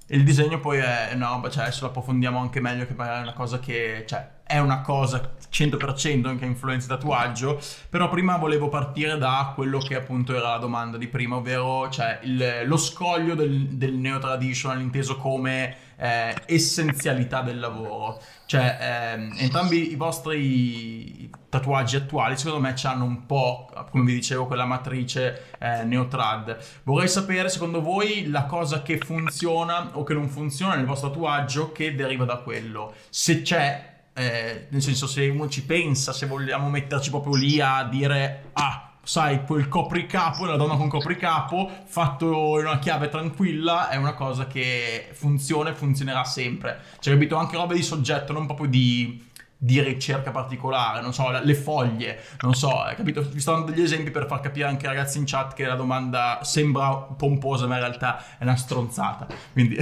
Il 0.07 0.23
disegno 0.23 0.59
poi 0.59 0.79
è 0.79 1.11
una 1.13 1.27
roba, 1.27 1.49
cioè 1.49 1.63
adesso 1.63 1.81
lo 1.81 1.89
approfondiamo 1.89 2.39
anche 2.39 2.61
meglio, 2.61 2.87
che 2.87 2.93
magari 2.93 3.19
è 3.19 3.23
una 3.23 3.33
cosa 3.33 3.59
che, 3.59 4.05
cioè, 4.07 4.38
è 4.49 4.57
una 4.57 4.81
cosa 4.81 5.37
100% 5.51 6.37
che 6.37 6.45
influenza 6.45 6.87
tatuaggio, 6.87 7.61
però 7.87 8.09
prima 8.09 8.37
volevo 8.37 8.67
partire 8.67 9.17
da 9.19 9.51
quello 9.53 9.77
che 9.77 9.95
appunto 9.95 10.35
era 10.35 10.49
la 10.49 10.57
domanda 10.57 10.97
di 10.97 11.07
prima, 11.07 11.35
ovvero 11.35 11.87
cioè, 11.89 12.19
il, 12.23 12.63
lo 12.65 12.77
scoglio 12.77 13.35
del, 13.35 13.67
del 13.75 13.93
neo-traditional 13.93 14.81
inteso 14.81 15.17
come 15.17 15.75
eh, 15.97 16.35
essenzialità 16.45 17.41
del 17.41 17.59
lavoro. 17.59 18.19
Cioè, 18.47 18.77
ehm, 19.13 19.35
entrambi 19.37 19.91
i 19.91 19.95
vostri 19.95 21.29
tatuaggi 21.49 21.95
attuali, 21.97 22.35
secondo 22.35 22.59
me, 22.59 22.73
hanno 22.83 23.03
un 23.03 23.27
po', 23.27 23.69
come 23.91 24.05
vi 24.05 24.13
dicevo, 24.13 24.47
quella 24.47 24.65
matrice 24.65 25.51
eh, 25.59 25.83
neotrad. 25.83 26.57
Vorrei 26.83 27.07
sapere, 27.07 27.49
secondo 27.49 27.81
voi, 27.81 28.27
la 28.29 28.45
cosa 28.45 28.81
che 28.81 28.97
funziona 28.97 29.91
o 29.93 30.03
che 30.03 30.15
non 30.15 30.27
funziona 30.27 30.75
nel 30.75 30.85
vostro 30.85 31.09
tatuaggio 31.09 31.71
che 31.71 31.93
deriva 31.93 32.25
da 32.25 32.37
quello. 32.37 32.93
Se 33.09 33.43
c'è 33.43 33.97
eh, 34.13 34.67
nel 34.69 34.81
senso 34.81 35.07
se 35.07 35.27
uno 35.27 35.47
ci 35.47 35.63
pensa, 35.63 36.13
se 36.13 36.25
vogliamo 36.25 36.69
metterci 36.69 37.09
proprio 37.09 37.35
lì 37.35 37.59
a 37.59 37.83
dire 37.83 38.49
ah 38.53 38.89
sai, 39.09 39.43
quel 39.43 39.67
copricapo, 39.67 40.45
la 40.45 40.55
donna 40.55 40.75
con 40.75 40.87
copricapo, 40.87 41.67
fatto 41.85 42.59
in 42.59 42.67
una 42.67 42.77
chiave 42.77 43.09
tranquilla, 43.09 43.89
è 43.89 43.95
una 43.95 44.13
cosa 44.13 44.45
che 44.45 45.09
funziona 45.13 45.71
e 45.71 45.73
funzionerà 45.73 46.23
sempre. 46.23 46.79
Cioè, 46.99 47.13
capito? 47.15 47.35
Anche 47.35 47.55
roba 47.55 47.73
di 47.73 47.81
soggetto, 47.81 48.33
non 48.33 48.45
proprio 48.45 48.67
di, 48.67 49.27
di 49.57 49.81
ricerca 49.81 50.29
particolare, 50.29 51.01
non 51.01 51.11
so, 51.11 51.27
le 51.31 51.55
foglie, 51.55 52.19
non 52.41 52.53
so, 52.53 52.83
capito? 52.95 53.27
Vi 53.27 53.39
sto 53.39 53.53
dando 53.53 53.71
degli 53.71 53.81
esempi 53.81 54.11
per 54.11 54.27
far 54.27 54.41
capire 54.41 54.67
anche 54.67 54.87
ai 54.87 54.95
ragazzi 54.95 55.17
in 55.17 55.23
chat 55.25 55.55
che 55.55 55.65
la 55.65 55.73
domanda 55.75 56.41
sembra 56.43 56.95
pomposa, 56.95 57.65
ma 57.65 57.75
in 57.75 57.81
realtà 57.81 58.23
è 58.37 58.43
una 58.43 58.55
stronzata. 58.55 59.25
Quindi... 59.53 59.77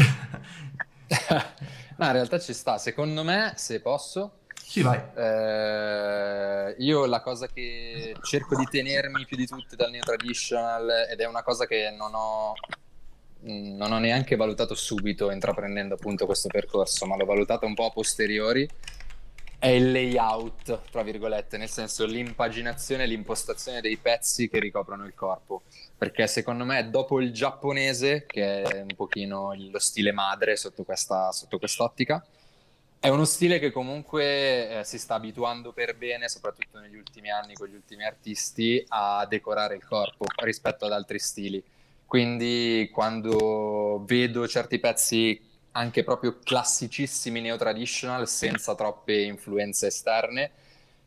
no, 1.97 2.05
in 2.05 2.11
realtà 2.11 2.39
ci 2.39 2.53
sta. 2.53 2.77
Secondo 2.77 3.23
me, 3.23 3.53
se 3.55 3.81
posso, 3.81 4.39
sì, 4.67 4.81
vai. 4.81 5.01
Eh, 5.15 6.75
io 6.79 7.05
la 7.05 7.21
cosa 7.21 7.47
che 7.47 8.13
cerco 8.21 8.57
di 8.57 8.65
tenermi 8.65 9.25
più 9.25 9.37
di 9.37 9.47
tutte 9.47 9.77
dal 9.77 9.89
Neo 9.89 10.03
Traditional 10.03 11.07
ed 11.09 11.21
è 11.21 11.25
una 11.25 11.41
cosa 11.41 11.65
che 11.65 11.89
non 11.97 12.13
ho, 12.13 12.53
non 13.41 13.93
ho 13.93 13.97
neanche 13.99 14.35
valutato 14.35 14.75
subito 14.75 15.31
intraprendendo 15.31 15.95
appunto 15.95 16.25
questo 16.25 16.49
percorso, 16.49 17.05
ma 17.05 17.15
l'ho 17.15 17.23
valutato 17.23 17.65
un 17.65 17.75
po' 17.75 17.85
a 17.85 17.91
posteriori, 17.91 18.69
è 19.59 19.67
il 19.67 19.91
layout, 19.91 20.81
tra 20.91 21.01
virgolette, 21.01 21.57
nel 21.57 21.69
senso 21.69 22.05
l'impaginazione, 22.05 23.07
l'impostazione 23.07 23.81
dei 23.81 23.97
pezzi 23.97 24.49
che 24.49 24.59
ricoprono 24.59 25.05
il 25.05 25.15
corpo. 25.15 25.63
Perché 25.97 26.27
secondo 26.27 26.63
me 26.63 26.89
dopo 26.89 27.19
il 27.19 27.33
giapponese, 27.33 28.25
che 28.27 28.61
è 28.61 28.81
un 28.81 28.95
pochino 28.95 29.55
lo 29.57 29.79
stile 29.79 30.11
madre 30.11 30.55
sotto, 30.55 30.83
questa, 30.83 31.31
sotto 31.31 31.57
quest'ottica, 31.57 32.23
è 32.99 33.09
uno 33.09 33.25
stile 33.25 33.57
che 33.57 33.71
comunque 33.71 34.79
eh, 34.79 34.83
si 34.83 34.99
sta 34.99 35.15
abituando 35.15 35.71
per 35.71 35.95
bene, 35.95 36.29
soprattutto 36.29 36.79
negli 36.79 36.95
ultimi 36.95 37.31
anni 37.31 37.53
con 37.55 37.67
gli 37.67 37.75
ultimi 37.75 38.05
artisti, 38.05 38.83
a 38.89 39.25
decorare 39.27 39.75
il 39.75 39.85
corpo 39.85 40.25
rispetto 40.43 40.85
ad 40.85 40.91
altri 40.91 41.17
stili. 41.17 41.63
Quindi 42.05 42.89
quando 42.93 44.03
vedo 44.05 44.47
certi 44.47 44.79
pezzi 44.79 45.46
anche 45.77 46.03
proprio 46.03 46.39
classicissimi 46.43 47.39
neo-traditional, 47.39 48.27
senza 48.27 48.73
troppe 48.73 49.21
influenze 49.21 49.87
esterne, 49.87 50.51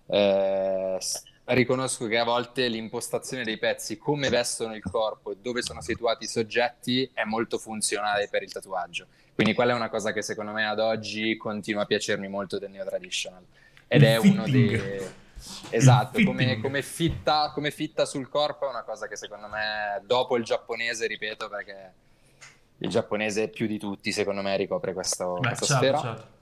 eh, 0.07 0.99
riconosco 1.47 2.07
che 2.07 2.19
a 2.19 2.25
volte 2.25 2.69
l'impostazione 2.69 3.43
dei 3.43 3.59
pezzi, 3.59 3.99
come 3.99 4.29
vestono 4.29 4.77
il 4.77 4.83
corpo 4.83 5.33
e 5.33 5.37
dove 5.43 5.63
sono 5.63 5.83
situati 5.83 6.25
i 6.25 6.29
soggetti, 6.29 7.11
è 7.13 7.25
molto 7.25 7.59
funzionale 7.59 8.29
per 8.29 8.45
il 8.45 8.53
tatuaggio. 8.53 9.07
Quindi 9.35 9.55
quella 9.55 9.73
è 9.73 9.75
una 9.75 9.89
cosa 9.89 10.13
che 10.13 10.23
secondo 10.23 10.53
me 10.53 10.67
ad 10.67 10.79
oggi 10.79 11.37
continua 11.37 11.83
a 11.83 11.87
piacermi 11.87 12.29
molto 12.29 12.59
del 12.59 12.71
neo 12.71 12.85
traditional. 12.85 13.45
Ed 13.89 14.03
il 14.03 14.07
è 14.07 14.21
fitting. 14.21 14.35
uno 14.35 14.49
dei... 14.49 15.19
Esatto, 15.71 16.23
come, 16.23 16.61
come, 16.61 16.83
fitta, 16.83 17.51
come, 17.53 17.71
fitta, 17.71 18.05
sul 18.05 18.29
corpo 18.29 18.67
è 18.67 18.69
una 18.69 18.83
cosa 18.83 19.09
che 19.09 19.17
secondo 19.17 19.49
me, 19.49 20.01
dopo 20.05 20.37
il 20.37 20.45
giapponese, 20.45 21.07
ripeto, 21.07 21.49
perché 21.49 21.93
il 22.83 22.89
giapponese 22.89 23.49
più 23.49 23.67
di 23.67 23.79
tutti, 23.79 24.13
secondo 24.13 24.43
me, 24.43 24.57
ricopre 24.57 24.93
questo, 24.93 25.39
Beh, 25.41 25.49
questa 25.49 25.67
certo, 25.67 25.99
sfera. 25.99 26.01
Certo. 26.01 26.39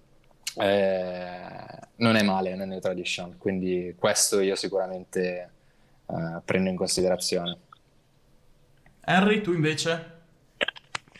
Eh, 0.61 1.87
non 1.97 2.17
è 2.17 2.23
male 2.23 2.55
nel 2.55 2.69
New 2.69 2.81
Tradition, 2.81 3.37
quindi 3.39 3.95
questo 3.99 4.41
io 4.41 4.55
sicuramente 4.55 5.51
eh, 6.07 6.41
prendo 6.45 6.71
in 6.71 6.77
considerazione. 6.77 7.59
Henry, 9.01 9.41
tu 9.41 9.53
invece? 9.53 10.17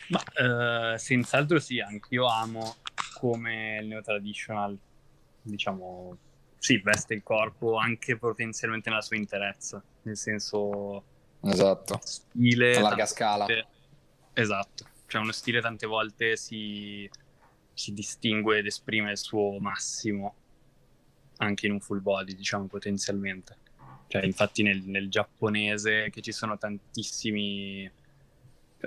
Ma, 0.09 0.93
eh, 0.93 0.97
senz'altro 0.97 1.59
sì, 1.59 1.79
anch'io 1.79 2.27
amo 2.27 2.75
come 3.19 3.79
il 3.81 3.87
neo 3.87 4.01
traditional, 4.01 4.77
diciamo, 5.41 6.17
sì, 6.57 6.77
veste 6.77 7.13
il 7.13 7.23
corpo 7.23 7.75
anche 7.75 8.17
potenzialmente 8.17 8.89
nella 8.89 9.01
sua 9.01 9.17
interezza, 9.17 9.81
nel 10.03 10.17
senso... 10.17 11.03
Esatto, 11.41 11.99
stile... 12.03 12.75
A 12.75 12.81
larga 12.81 13.05
scala. 13.05 13.45
Esatto, 14.33 14.85
cioè 15.09 15.21
uno 15.21 15.31
stile 15.31 15.59
tante 15.59 15.87
volte 15.87 16.37
si, 16.37 17.09
si 17.73 17.93
distingue 17.93 18.59
ed 18.59 18.67
esprime 18.67 19.11
il 19.11 19.17
suo 19.17 19.59
massimo 19.59 20.35
anche 21.37 21.65
in 21.65 21.73
un 21.73 21.79
full 21.79 22.01
body, 22.01 22.35
diciamo, 22.35 22.67
potenzialmente. 22.67 23.57
Cioè, 24.07 24.23
infatti 24.23 24.61
nel, 24.63 24.83
nel 24.83 25.09
giapponese 25.09 26.09
che 26.11 26.21
ci 26.21 26.31
sono 26.31 26.57
tantissimi 26.57 27.89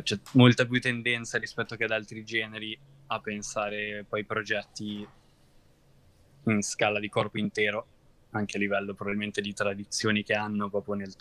c'è 0.01 0.19
molta 0.33 0.65
più 0.65 0.81
tendenza 0.81 1.39
rispetto 1.39 1.77
che 1.77 1.85
ad 1.85 1.91
altri 1.91 2.25
generi 2.25 2.79
a 3.09 3.21
pensare 3.21 4.05
poi 4.09 4.25
progetti 4.25 5.07
in 6.45 6.63
scala 6.63 6.99
di 6.99 7.09
corpo 7.11 7.39
intero, 7.39 7.87
anche 8.31 8.57
a 8.57 8.61
livello 8.61 8.95
probabilmente 8.95 9.41
di 9.41 9.53
tradizioni 9.53 10.23
che 10.23 10.35
hanno 10.35 10.71
proprio 10.71 10.95
nel, 10.95 11.15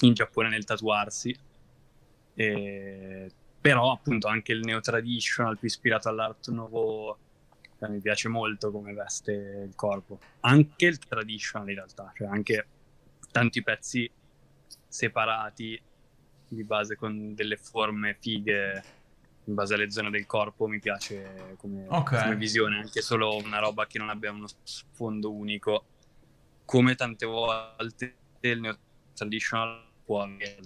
in 0.00 0.12
Giappone 0.12 0.50
nel 0.50 0.64
tatuarsi. 0.64 1.34
E, 2.34 3.30
però 3.64 3.92
appunto 3.92 4.28
anche 4.28 4.52
il 4.52 4.60
neo 4.60 4.80
traditional 4.80 5.58
più 5.58 5.68
ispirato 5.68 6.10
all'art 6.10 6.50
nuovo 6.50 7.16
cioè, 7.78 7.88
mi 7.88 7.98
piace 7.98 8.28
molto 8.28 8.70
come 8.70 8.92
veste 8.92 9.32
il 9.66 9.74
corpo. 9.74 10.18
Anche 10.40 10.84
il 10.84 10.98
traditional 10.98 11.70
in 11.70 11.76
realtà, 11.76 12.12
cioè 12.14 12.28
anche 12.28 12.66
tanti 13.32 13.62
pezzi 13.62 14.10
separati 14.86 15.80
di 16.46 16.62
base 16.62 16.94
con 16.94 17.34
delle 17.34 17.56
forme 17.56 18.18
fighe 18.20 18.84
in 19.44 19.54
base 19.54 19.72
alle 19.72 19.90
zone 19.90 20.10
del 20.10 20.26
corpo 20.26 20.66
mi 20.66 20.78
piace 20.78 21.54
come, 21.56 21.86
okay. 21.88 22.22
come 22.22 22.36
visione, 22.36 22.80
anche 22.80 23.00
solo 23.00 23.34
una 23.34 23.60
roba 23.60 23.86
che 23.86 23.96
non 23.96 24.10
abbia 24.10 24.30
uno 24.30 24.46
sfondo 24.62 25.32
unico, 25.32 25.86
come 26.66 26.94
tante 26.96 27.24
volte 27.24 28.14
il 28.40 28.60
neo 28.60 28.76
traditional 29.14 29.92
può 30.04 30.20
avere. 30.20 30.60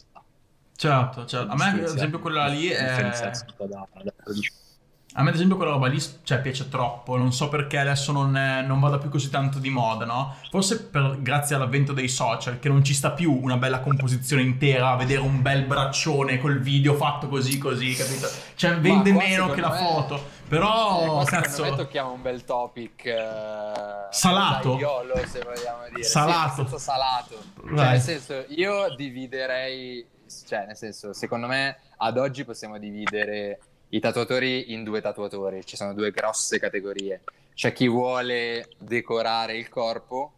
Certo, 0.79 1.27
certo. 1.27 1.53
A 1.53 1.57
me 1.57 1.71
ad 1.71 1.97
esempio 1.97 2.21
quella 2.21 2.47
lì 2.47 2.69
è... 2.69 2.81
A 5.15 5.23
me 5.23 5.31
ad 5.31 5.35
esempio 5.35 5.57
quella 5.57 5.73
roba 5.73 5.89
lì 5.89 6.01
cioè, 6.23 6.41
piace 6.41 6.69
troppo, 6.69 7.17
non 7.17 7.33
so 7.33 7.49
perché 7.49 7.79
adesso 7.79 8.13
non, 8.13 8.37
è, 8.37 8.63
non 8.63 8.79
vada 8.79 8.99
più 8.99 9.09
così 9.09 9.29
tanto 9.29 9.59
di 9.59 9.71
moda, 9.71 10.05
no? 10.05 10.37
Forse 10.51 10.85
per, 10.85 11.17
grazie 11.21 11.57
all'avvento 11.57 11.93
dei 11.93 12.07
social, 12.07 12.61
che 12.61 12.69
non 12.69 12.85
ci 12.85 12.95
sta 12.95 13.11
più 13.11 13.33
una 13.33 13.57
bella 13.57 13.81
composizione 13.81 14.43
intera, 14.43 14.95
vedere 14.95 15.21
un 15.21 15.43
bel 15.43 15.65
braccione 15.65 16.39
col 16.39 16.61
video 16.61 16.95
fatto 16.95 17.27
così 17.27 17.59
così, 17.59 17.95
capito? 17.95 18.29
Cioè 18.55 18.79
vende 18.79 19.11
meno 19.11 19.51
che 19.51 19.61
la 19.61 19.71
me... 19.71 19.79
foto, 19.79 20.25
però 20.47 21.23
eh, 21.23 21.25
cazzo... 21.25 21.65
Me 21.65 21.75
tocchiamo 21.75 22.13
un 22.13 22.23
bel 22.23 22.45
topic... 22.45 23.03
Uh, 23.05 24.07
salato. 24.11 24.79
Iolo, 24.79 25.17
se 25.27 25.41
vogliamo 25.41 25.89
dire. 25.89 26.05
Salato. 26.05 26.69
Sì, 26.69 26.79
salato. 26.79 27.43
Cioè, 27.67 27.91
nel 27.91 28.01
senso, 28.01 28.45
io 28.51 28.95
dividerei... 28.95 30.07
Cioè, 30.29 30.67
nel 30.67 30.77
senso, 30.77 31.13
secondo 31.13 31.47
me 31.47 31.79
ad 31.97 32.19
oggi 32.19 32.45
possiamo 32.45 32.79
dividere 32.79 33.59
i 33.91 34.01
tatuatori 34.01 34.73
in 34.73 34.85
due 34.85 35.01
tatuatori, 35.01 35.65
ci 35.65 35.77
sono 35.77 35.95
due 35.95 36.11
grosse 36.11 36.59
categorie. 36.59 37.23
C'è 37.55 37.73
chi 37.73 37.89
vuole 37.89 38.69
decorare 38.79 39.57
il 39.57 39.69
corpo 39.69 40.33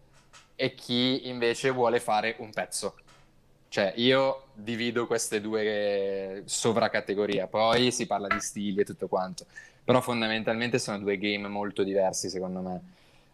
e 0.54 0.74
chi 0.74 1.28
invece 1.28 1.70
vuole 1.70 2.00
fare 2.00 2.36
un 2.38 2.50
pezzo. 2.50 2.94
Cioè, 3.68 3.92
io 3.96 4.46
divido 4.54 5.06
queste 5.06 5.40
due 5.40 6.42
sovracategorie, 6.44 7.46
poi 7.46 7.92
si 7.92 8.06
parla 8.06 8.26
di 8.26 8.40
stili 8.40 8.80
e 8.80 8.84
tutto 8.84 9.06
quanto, 9.06 9.46
però 9.84 10.00
fondamentalmente 10.00 10.78
sono 10.78 10.98
due 10.98 11.18
game 11.18 11.46
molto 11.48 11.82
diversi 11.82 12.28
secondo 12.28 12.60
me. 12.60 12.80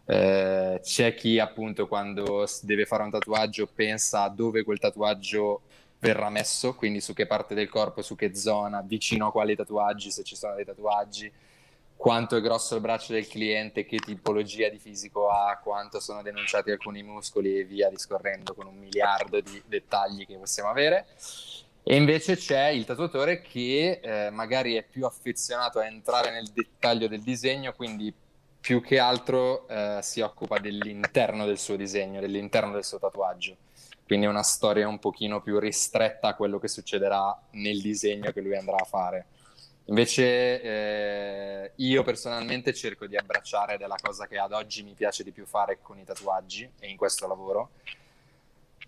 Eh, 0.05 0.79
c'è 0.81 1.15
chi 1.15 1.37
appunto 1.37 1.87
quando 1.87 2.47
deve 2.61 2.85
fare 2.85 3.03
un 3.03 3.09
tatuaggio 3.09 3.67
pensa 3.67 4.23
a 4.23 4.29
dove 4.29 4.63
quel 4.63 4.79
tatuaggio 4.79 5.61
verrà 5.99 6.29
messo, 6.29 6.75
quindi 6.75 7.01
su 7.01 7.13
che 7.13 7.25
parte 7.25 7.55
del 7.55 7.69
corpo, 7.69 8.01
su 8.01 8.15
che 8.15 8.35
zona, 8.35 8.81
vicino 8.81 9.27
a 9.27 9.31
quali 9.31 9.55
tatuaggi, 9.55 10.11
se 10.11 10.23
ci 10.23 10.35
sono 10.35 10.55
dei 10.55 10.65
tatuaggi, 10.65 11.31
quanto 11.95 12.35
è 12.35 12.41
grosso 12.41 12.75
il 12.75 12.81
braccio 12.81 13.13
del 13.13 13.27
cliente, 13.27 13.85
che 13.85 13.97
tipologia 13.97 14.69
di 14.69 14.77
fisico 14.77 15.29
ha, 15.29 15.59
quanto 15.61 15.99
sono 15.99 16.21
denunciati 16.21 16.69
alcuni 16.69 17.01
muscoli 17.01 17.57
e 17.57 17.63
via 17.63 17.89
discorrendo 17.89 18.53
con 18.53 18.67
un 18.67 18.77
miliardo 18.77 19.41
di 19.41 19.61
dettagli 19.65 20.25
che 20.25 20.37
possiamo 20.37 20.69
avere. 20.69 21.07
E 21.83 21.95
invece 21.95 22.35
c'è 22.35 22.67
il 22.67 22.85
tatuatore 22.85 23.41
che 23.41 23.99
eh, 24.03 24.29
magari 24.29 24.75
è 24.75 24.83
più 24.83 25.05
affezionato 25.05 25.79
a 25.79 25.85
entrare 25.85 26.31
nel 26.31 26.47
dettaglio 26.53 27.07
del 27.07 27.21
disegno, 27.21 27.73
quindi 27.73 28.13
più 28.59 28.81
che 28.81 28.99
altro 28.99 29.67
eh, 29.69 29.99
si 30.01 30.19
occupa 30.19 30.59
dell'interno 30.59 31.45
del 31.45 31.57
suo 31.57 31.77
disegno, 31.77 32.19
dell'interno 32.19 32.73
del 32.73 32.83
suo 32.83 32.99
tatuaggio. 32.99 33.55
Quindi 34.07 34.25
è 34.25 34.29
una 34.29 34.41
storia 34.41 34.87
un 34.87 34.99
pochino 34.99 35.41
più 35.41 35.59
ristretta 35.59 36.29
a 36.29 36.33
quello 36.33 36.57
che 36.59 36.69
succederà 36.69 37.37
nel 37.51 37.81
disegno 37.81 38.31
che 38.31 38.41
lui 38.41 38.55
andrà 38.55 38.77
a 38.77 38.85
fare. 38.85 39.25
Invece 39.85 40.61
eh, 40.61 41.71
io 41.75 42.03
personalmente 42.03 42.73
cerco 42.73 43.05
di 43.05 43.17
abbracciare 43.17 43.77
della 43.77 43.97
cosa 44.01 44.25
che 44.25 44.37
ad 44.37 44.53
oggi 44.53 44.83
mi 44.83 44.93
piace 44.93 45.23
di 45.23 45.31
più 45.31 45.45
fare 45.45 45.79
con 45.81 45.99
i 45.99 46.05
tatuaggi 46.05 46.69
e 46.79 46.87
in 46.87 46.97
questo 46.97 47.27
lavoro. 47.27 47.69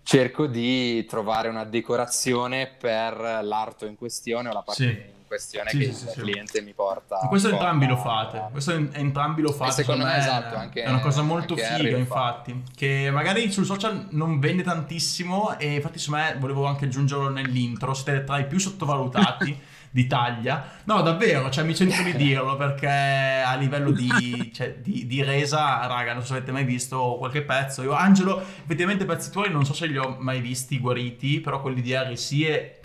Cerco 0.02 0.46
di 0.46 1.04
trovare 1.04 1.48
una 1.48 1.64
decorazione 1.64 2.66
per 2.66 3.40
l'arto 3.42 3.86
in 3.86 3.96
questione 3.96 4.48
o 4.48 4.52
la 4.52 4.62
parte 4.62 4.82
sì 4.82 5.18
questione 5.30 5.70
sì, 5.70 5.78
che 5.78 5.92
sì, 5.92 6.04
il 6.06 6.10
sì, 6.10 6.20
cliente 6.22 6.60
mi 6.60 6.72
porta. 6.72 7.18
questo 7.28 7.50
porta 7.50 7.64
entrambi 7.64 7.86
lo 7.86 7.96
fate, 7.96 8.48
questo 8.50 8.72
entrambi 8.72 9.42
lo 9.42 9.52
fate. 9.52 9.70
secondo 9.70 10.04
me, 10.04 10.16
esatto, 10.16 10.56
anche, 10.56 10.82
è 10.82 10.88
una 10.88 10.98
cosa 10.98 11.22
molto 11.22 11.54
figa, 11.54 11.96
infatti, 11.96 12.64
che 12.74 13.10
magari 13.12 13.52
sul 13.52 13.64
social 13.64 14.08
non 14.10 14.40
vende 14.40 14.64
tantissimo 14.64 15.56
e 15.56 15.74
infatti 15.74 16.00
secondo 16.00 16.24
me 16.24 16.36
volevo 16.36 16.64
anche 16.64 16.86
aggiungerlo 16.86 17.28
nell'intro, 17.28 17.94
siete 17.94 18.24
tra 18.24 18.38
i 18.38 18.46
più 18.48 18.58
sottovalutati. 18.58 19.62
d'Italia. 19.92 20.82
No, 20.84 21.02
davvero, 21.02 21.50
cioè, 21.50 21.64
mi 21.64 21.74
sento 21.74 22.00
di 22.04 22.14
dirlo 22.14 22.54
perché 22.54 22.86
a 22.86 23.56
livello 23.56 23.90
di, 23.90 24.52
cioè, 24.54 24.76
di, 24.76 25.04
di, 25.04 25.20
resa, 25.20 25.84
raga, 25.88 26.12
non 26.12 26.22
so 26.22 26.28
se 26.28 26.34
avete 26.34 26.52
mai 26.52 26.62
visto 26.62 27.16
qualche 27.18 27.42
pezzo. 27.42 27.82
Io, 27.82 27.90
Angelo, 27.90 28.40
effettivamente 28.40 29.04
pezzi 29.04 29.32
tuoi 29.32 29.50
non 29.50 29.64
so 29.64 29.72
se 29.74 29.86
li 29.86 29.98
ho 29.98 30.16
mai 30.20 30.40
visti 30.40 30.78
guariti, 30.78 31.40
però 31.40 31.60
quelli 31.60 31.80
di 31.80 31.92
Harry 31.92 32.16
sì 32.16 32.46
e... 32.46 32.80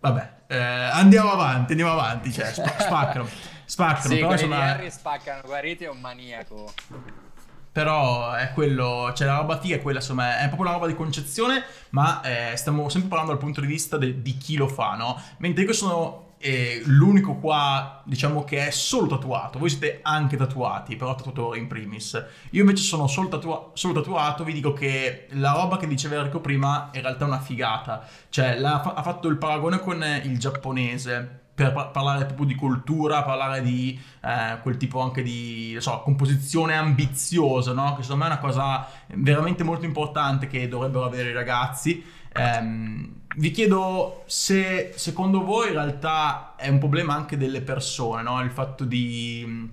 Vabbè, 0.00 0.38
eh, 0.50 0.58
andiamo 0.58 1.30
avanti, 1.30 1.72
andiamo 1.72 1.92
avanti, 1.92 2.32
cioè, 2.32 2.50
spaccano. 2.52 3.28
Spaccano, 3.64 4.14
sì, 4.14 4.20
però 4.20 4.32
insomma... 4.32 4.62
Harry 4.62 4.90
spaccano, 4.90 5.42
guariti 5.44 5.84
è 5.84 5.88
un 5.88 6.00
maniaco. 6.00 6.72
Però 7.70 8.32
è 8.32 8.50
quello, 8.52 9.12
cioè 9.14 9.28
la 9.28 9.36
roba 9.36 9.60
figa 9.60 9.76
è 9.76 9.80
quella, 9.80 10.00
insomma, 10.00 10.38
è 10.40 10.48
proprio 10.48 10.62
una 10.62 10.72
roba 10.72 10.88
di 10.88 10.96
concezione, 10.96 11.62
ma 11.90 12.20
eh, 12.22 12.56
stiamo 12.56 12.88
sempre 12.88 13.08
parlando 13.08 13.32
dal 13.32 13.40
punto 13.40 13.60
di 13.60 13.68
vista 13.68 13.96
de, 13.96 14.22
di 14.22 14.36
chi 14.38 14.56
lo 14.56 14.66
fa, 14.66 14.96
no? 14.96 15.22
Mentre 15.38 15.62
io 15.62 15.72
sono 15.72 16.29
è 16.40 16.80
l'unico 16.86 17.34
qua, 17.34 18.00
diciamo, 18.06 18.44
che 18.44 18.68
è 18.68 18.70
solo 18.70 19.06
tatuato. 19.06 19.58
Voi 19.58 19.68
siete 19.68 20.00
anche 20.02 20.38
tatuati, 20.38 20.96
però 20.96 21.14
tatuatore 21.14 21.58
in 21.58 21.66
primis. 21.66 22.24
Io 22.52 22.62
invece 22.62 22.82
sono 22.82 23.06
solo, 23.06 23.28
tatua- 23.28 23.72
solo 23.74 23.92
tatuato, 23.92 24.42
vi 24.42 24.54
dico 24.54 24.72
che 24.72 25.26
la 25.32 25.52
roba 25.52 25.76
che 25.76 25.86
diceva 25.86 26.16
Enrico 26.16 26.40
prima 26.40 26.90
è 26.92 26.96
in 26.96 27.02
realtà 27.02 27.26
una 27.26 27.40
figata. 27.40 28.08
Cioè, 28.30 28.58
fa- 28.58 28.94
ha 28.94 29.02
fatto 29.02 29.28
il 29.28 29.36
paragone 29.36 29.80
con 29.80 30.02
il 30.24 30.38
giapponese 30.38 31.40
per 31.54 31.72
par- 31.72 31.90
parlare 31.90 32.24
proprio 32.24 32.46
di 32.46 32.54
cultura, 32.54 33.22
parlare 33.22 33.60
di 33.60 34.00
eh, 34.22 34.60
quel 34.62 34.78
tipo 34.78 35.00
anche 35.00 35.22
di 35.22 35.76
so, 35.78 36.00
composizione 36.00 36.74
ambiziosa, 36.74 37.74
no? 37.74 37.96
Che 37.96 38.02
secondo 38.02 38.24
me 38.24 38.30
è 38.30 38.32
una 38.32 38.40
cosa 38.40 38.88
veramente 39.08 39.62
molto 39.62 39.84
importante 39.84 40.46
che 40.46 40.68
dovrebbero 40.68 41.04
avere 41.04 41.28
i 41.28 41.34
ragazzi. 41.34 42.02
Ehm, 42.32 43.19
vi 43.36 43.50
chiedo 43.50 44.24
se 44.26 44.92
secondo 44.96 45.44
voi 45.44 45.68
in 45.68 45.74
realtà 45.74 46.54
è 46.56 46.68
un 46.68 46.78
problema 46.78 47.14
anche 47.14 47.36
delle 47.36 47.62
persone, 47.62 48.22
no? 48.22 48.42
il 48.42 48.50
fatto 48.50 48.84
di, 48.84 49.70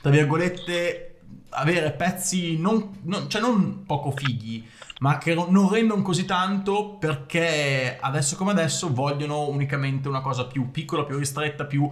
tra 0.00 0.10
virgolette, 0.10 1.20
avere 1.50 1.92
pezzi 1.92 2.58
non, 2.58 2.98
non, 3.02 3.28
cioè 3.28 3.40
non 3.40 3.84
poco 3.84 4.10
fighi, 4.12 4.66
ma 5.00 5.18
che 5.18 5.34
non 5.34 5.68
rendono 5.70 6.02
così 6.02 6.24
tanto 6.24 6.96
perché 6.98 7.98
adesso 8.00 8.34
come 8.36 8.52
adesso 8.52 8.92
vogliono 8.92 9.48
unicamente 9.48 10.08
una 10.08 10.20
cosa 10.20 10.46
più 10.46 10.70
piccola, 10.70 11.04
più 11.04 11.18
ristretta, 11.18 11.64
più 11.64 11.90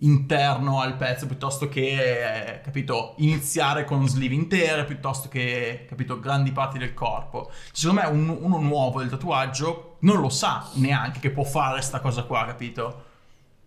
interno 0.00 0.80
al 0.80 0.96
pezzo 0.96 1.26
piuttosto 1.26 1.68
che, 1.68 2.56
eh, 2.56 2.60
capito, 2.60 3.14
iniziare 3.18 3.84
con 3.84 4.06
sleeve 4.08 4.34
intere 4.34 4.84
piuttosto 4.84 5.28
che, 5.28 5.86
capito, 5.88 6.20
grandi 6.20 6.52
parti 6.52 6.78
del 6.78 6.94
corpo. 6.94 7.50
Secondo 7.72 8.02
me 8.02 8.08
un, 8.08 8.28
uno 8.28 8.58
nuovo 8.58 9.00
del 9.00 9.10
tatuaggio 9.10 9.96
non 10.00 10.20
lo 10.20 10.28
sa 10.28 10.68
neanche 10.74 11.20
che 11.20 11.30
può 11.30 11.44
fare 11.44 11.80
sta 11.80 12.00
cosa 12.00 12.24
qua, 12.24 12.44
capito? 12.46 13.12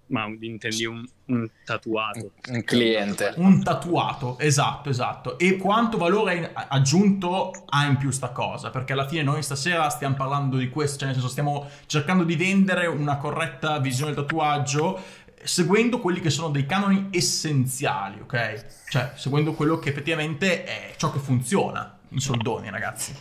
Ma 0.10 0.25
intendi 0.39 0.86
un, 0.86 1.06
un, 1.25 1.49
tatuato? 1.65 2.32
Un 2.49 2.63
cliente. 2.63 3.34
Un 3.38 3.62
tatuato, 3.62 4.39
esatto, 4.39 4.89
esatto. 4.89 5.38
E 5.38 5.58
quanto 5.58 5.97
valore 5.97 6.53
aggiunto 6.53 7.51
ha 7.67 7.86
in 7.86 7.97
più 7.97 8.12
sta 8.12 8.30
cosa? 8.30 8.69
Perché 8.69 8.93
alla 8.93 9.08
fine 9.08 9.23
noi 9.23 9.43
stasera 9.43 9.89
stiamo 9.89 10.15
parlando 10.15 10.56
di 10.56 10.69
questo, 10.69 10.99
cioè 10.99 11.08
nel 11.08 11.15
senso 11.15 11.30
stiamo 11.30 11.67
cercando 11.88 12.23
di 12.23 12.38
vendere 12.38 12.88
una 12.88 13.17
corretta 13.17 13.80
visione 13.80 14.13
del 14.13 14.23
tatuaggio 14.23 14.97
seguendo 15.43 16.00
quelli 16.00 16.19
che 16.19 16.30
sono 16.30 16.50
dei 16.50 16.65
canoni 16.65 17.10
essenziali, 17.12 18.19
ok? 18.21 18.86
Cioè, 18.89 19.13
seguendo 19.15 19.54
quello 19.54 19.80
che 19.80 19.89
effettivamente 19.89 20.63
è 20.63 20.95
ciò 20.97 21.12
che 21.12 21.19
funziona 21.19 21.97
in 22.10 22.19
soldoni, 22.19 22.69
ragazzi. 22.69 23.15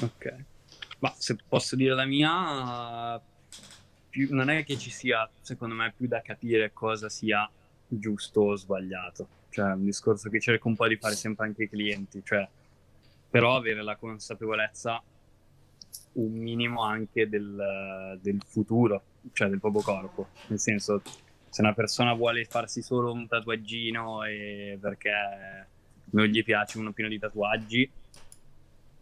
Ok. 0.00 0.44
Ma 0.98 1.12
se 1.16 1.36
posso 1.46 1.76
dire 1.76 1.94
la 1.94 2.06
mia, 2.06 3.20
più, 4.08 4.28
non 4.34 4.50
è 4.50 4.64
che 4.64 4.78
ci 4.78 4.90
sia, 4.90 5.28
secondo 5.40 5.74
me, 5.74 5.92
più 5.96 6.08
da 6.08 6.22
capire 6.22 6.72
cosa 6.72 7.08
sia 7.08 7.48
giusto 7.86 8.40
o 8.40 8.56
sbagliato. 8.56 9.28
Cioè, 9.50 9.70
è 9.70 9.74
un 9.74 9.84
discorso 9.84 10.30
che 10.30 10.40
cerco 10.40 10.68
un 10.68 10.76
po' 10.76 10.88
di 10.88 10.96
fare 10.96 11.14
sempre 11.14 11.46
anche 11.46 11.62
ai 11.62 11.68
clienti, 11.68 12.22
cioè, 12.24 12.48
però 13.30 13.56
avere 13.56 13.82
la 13.82 13.96
consapevolezza 13.96 15.02
un 16.12 16.32
minimo 16.32 16.82
anche 16.82 17.28
del, 17.28 18.18
del 18.20 18.42
futuro 18.46 19.02
cioè 19.32 19.48
del 19.48 19.60
proprio 19.60 19.82
corpo. 19.82 20.28
Nel 20.48 20.58
senso, 20.58 21.02
se 21.48 21.60
una 21.60 21.72
persona 21.74 22.12
vuole 22.12 22.44
farsi 22.44 22.82
solo 22.82 23.12
un 23.12 23.26
tatuaggino 23.26 24.20
perché 24.80 25.10
non 26.10 26.26
gli 26.26 26.44
piace 26.44 26.78
uno 26.78 26.92
pieno 26.92 27.10
di 27.10 27.18
tatuaggi, 27.18 27.90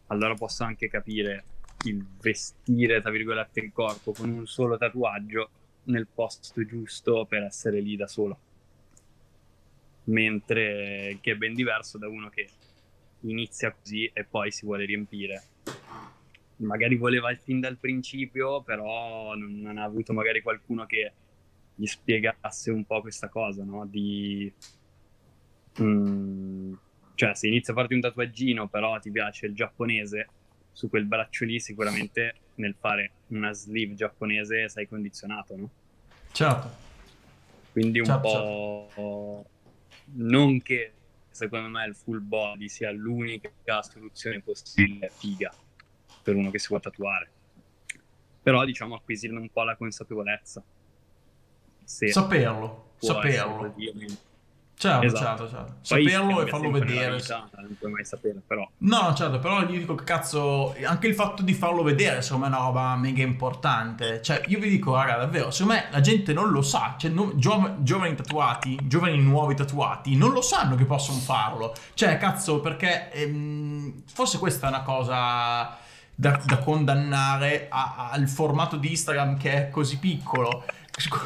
allora 0.09 0.35
posso 0.35 0.65
anche 0.65 0.89
capire 0.89 1.45
il 1.85 2.05
vestire, 2.21 3.01
tra 3.01 3.11
virgolette, 3.11 3.61
il 3.61 3.73
corpo 3.73 4.13
con 4.13 4.31
un 4.31 4.47
solo 4.47 4.77
tatuaggio 4.77 5.51
nel 5.85 6.07
posto 6.07 6.65
giusto 6.65 7.27
per 7.27 7.43
essere 7.43 7.81
lì 7.81 7.97
da 7.97 8.07
solo. 8.07 8.39
Mentre 10.05 11.19
che 11.21 11.33
è 11.33 11.37
ben 11.37 11.55
diverso 11.55 11.99
da 11.99 12.09
uno 12.09 12.29
che 12.29 12.49
inizia 13.21 13.73
così 13.73 14.11
e 14.13 14.25
poi 14.25 14.51
si 14.51 14.65
vuole 14.65 14.85
riempire 14.85 15.43
magari 16.57 16.97
voleva 16.97 17.31
il 17.31 17.39
fin 17.39 17.61
dal 17.61 17.77
principio, 17.77 18.63
però 18.63 19.35
non, 19.35 19.61
non, 19.61 19.79
ha 19.79 19.85
avuto 19.85 20.13
magari 20.13 20.43
qualcuno 20.43 20.87
che 20.87 21.13
gli 21.75 21.87
spiegasse 21.87 22.71
un 22.71 22.85
po' 22.85 23.01
questa 23.01 23.29
cosa, 23.29 23.65
no? 23.65 23.87
Di... 23.87 24.53
Mm, 25.81 26.75
cioè, 27.15 27.35
se 27.35 27.49
inizia 27.49 27.73
a 27.73 27.77
farti 27.77 27.95
un 27.95 28.01
tatuaggino, 28.01 28.69
però 28.69 28.99
ti 28.99 29.11
piace 29.11 29.47
il 29.47 29.55
giapponese, 29.55 30.29
su 30.73 30.89
quel 30.89 31.05
braccio 31.05 31.45
lì 31.45 31.61
sicuramente 31.61 32.35
nel 32.57 32.75
fare 32.79 33.13
una 33.29 33.53
sleeve 33.53 33.95
giapponese 33.95 34.69
sei 34.69 34.89
condizionato, 34.89 35.57
no? 35.57 35.71
Certo. 36.33 36.71
Quindi 37.73 37.99
un 37.99 38.07
certo, 38.07 38.21
po'... 38.21 38.87
Certo. 38.89 39.51
Non 40.15 40.61
che 40.61 40.93
secondo 41.31 41.69
me 41.69 41.87
il 41.87 41.95
full 41.95 42.21
body 42.21 42.69
sia 42.69 42.91
l'unica 42.91 43.51
soluzione 43.83 44.41
possibile 44.41 45.11
figa 45.11 45.51
per 46.23 46.37
uno 46.37 46.51
che 46.51 46.59
si 46.59 46.69
vuole 46.69 46.83
tatuare. 46.83 47.31
Però 48.43 48.65
diciamo 48.65 48.95
acquisire 48.95 49.37
un 49.37 49.49
po' 49.51 49.63
la 49.63 49.77
consapevolezza. 49.77 50.63
Se 51.85 52.11
saperlo, 52.11 52.93
saperlo. 52.99 53.75
Certo, 54.83 55.07
esatto. 55.07 55.49
certo, 55.49 55.49
certo. 55.49 55.75
Saperlo 55.83 56.43
e 56.43 56.49
farlo 56.49 56.71
vedere. 56.73 57.17
Vita, 57.17 57.49
non 57.59 57.77
puoi 57.79 57.93
mai 57.93 58.05
sapere, 58.05 58.43
però. 58.45 58.69
No, 58.79 59.15
certo, 59.15 59.39
però 59.39 59.61
io 59.61 59.79
dico 59.79 59.95
che 59.95 60.03
cazzo, 60.03 60.75
anche 60.85 61.07
il 61.07 61.15
fatto 61.15 61.45
di 61.45 61.55
farlo 61.55 61.85
vedere, 61.85 62.21
secondo 62.21 62.47
me 62.49 62.53
è 62.53 62.57
una 62.57 62.67
roba 62.67 62.97
mega 62.97 63.23
importante. 63.23 64.21
Cioè, 64.23 64.43
io 64.49 64.59
vi 64.59 64.69
dico, 64.69 64.93
raga, 64.97 65.19
davvero, 65.19 65.53
secondo 65.53 65.75
me 65.75 65.87
la 65.93 66.01
gente 66.01 66.33
non 66.33 66.51
lo 66.51 66.63
sa. 66.63 66.97
Cioè, 66.99 67.13
no, 67.13 67.37
giov- 67.37 67.83
giovani 67.83 68.17
tatuati, 68.17 68.77
giovani 68.83 69.19
nuovi 69.19 69.55
tatuati, 69.55 70.17
non 70.17 70.33
lo 70.33 70.43
sanno 70.43 70.75
che 70.75 70.85
possono 70.85 71.19
farlo. 71.19 71.75
Cioè, 71.95 72.19
cazzo, 72.19 72.61
perché 72.61 73.13
ehm, 73.13 74.03
forse 74.07 74.39
questa 74.39 74.67
è 74.67 74.71
una 74.71 74.83
cosa 74.83 75.79
da, 76.23 76.41
da 76.45 76.59
condannare 76.59 77.67
a, 77.69 78.11
al 78.13 78.29
formato 78.29 78.77
di 78.77 78.91
Instagram 78.91 79.37
che 79.37 79.53
è 79.53 79.71
così 79.71 79.99
piccolo. 79.99 80.65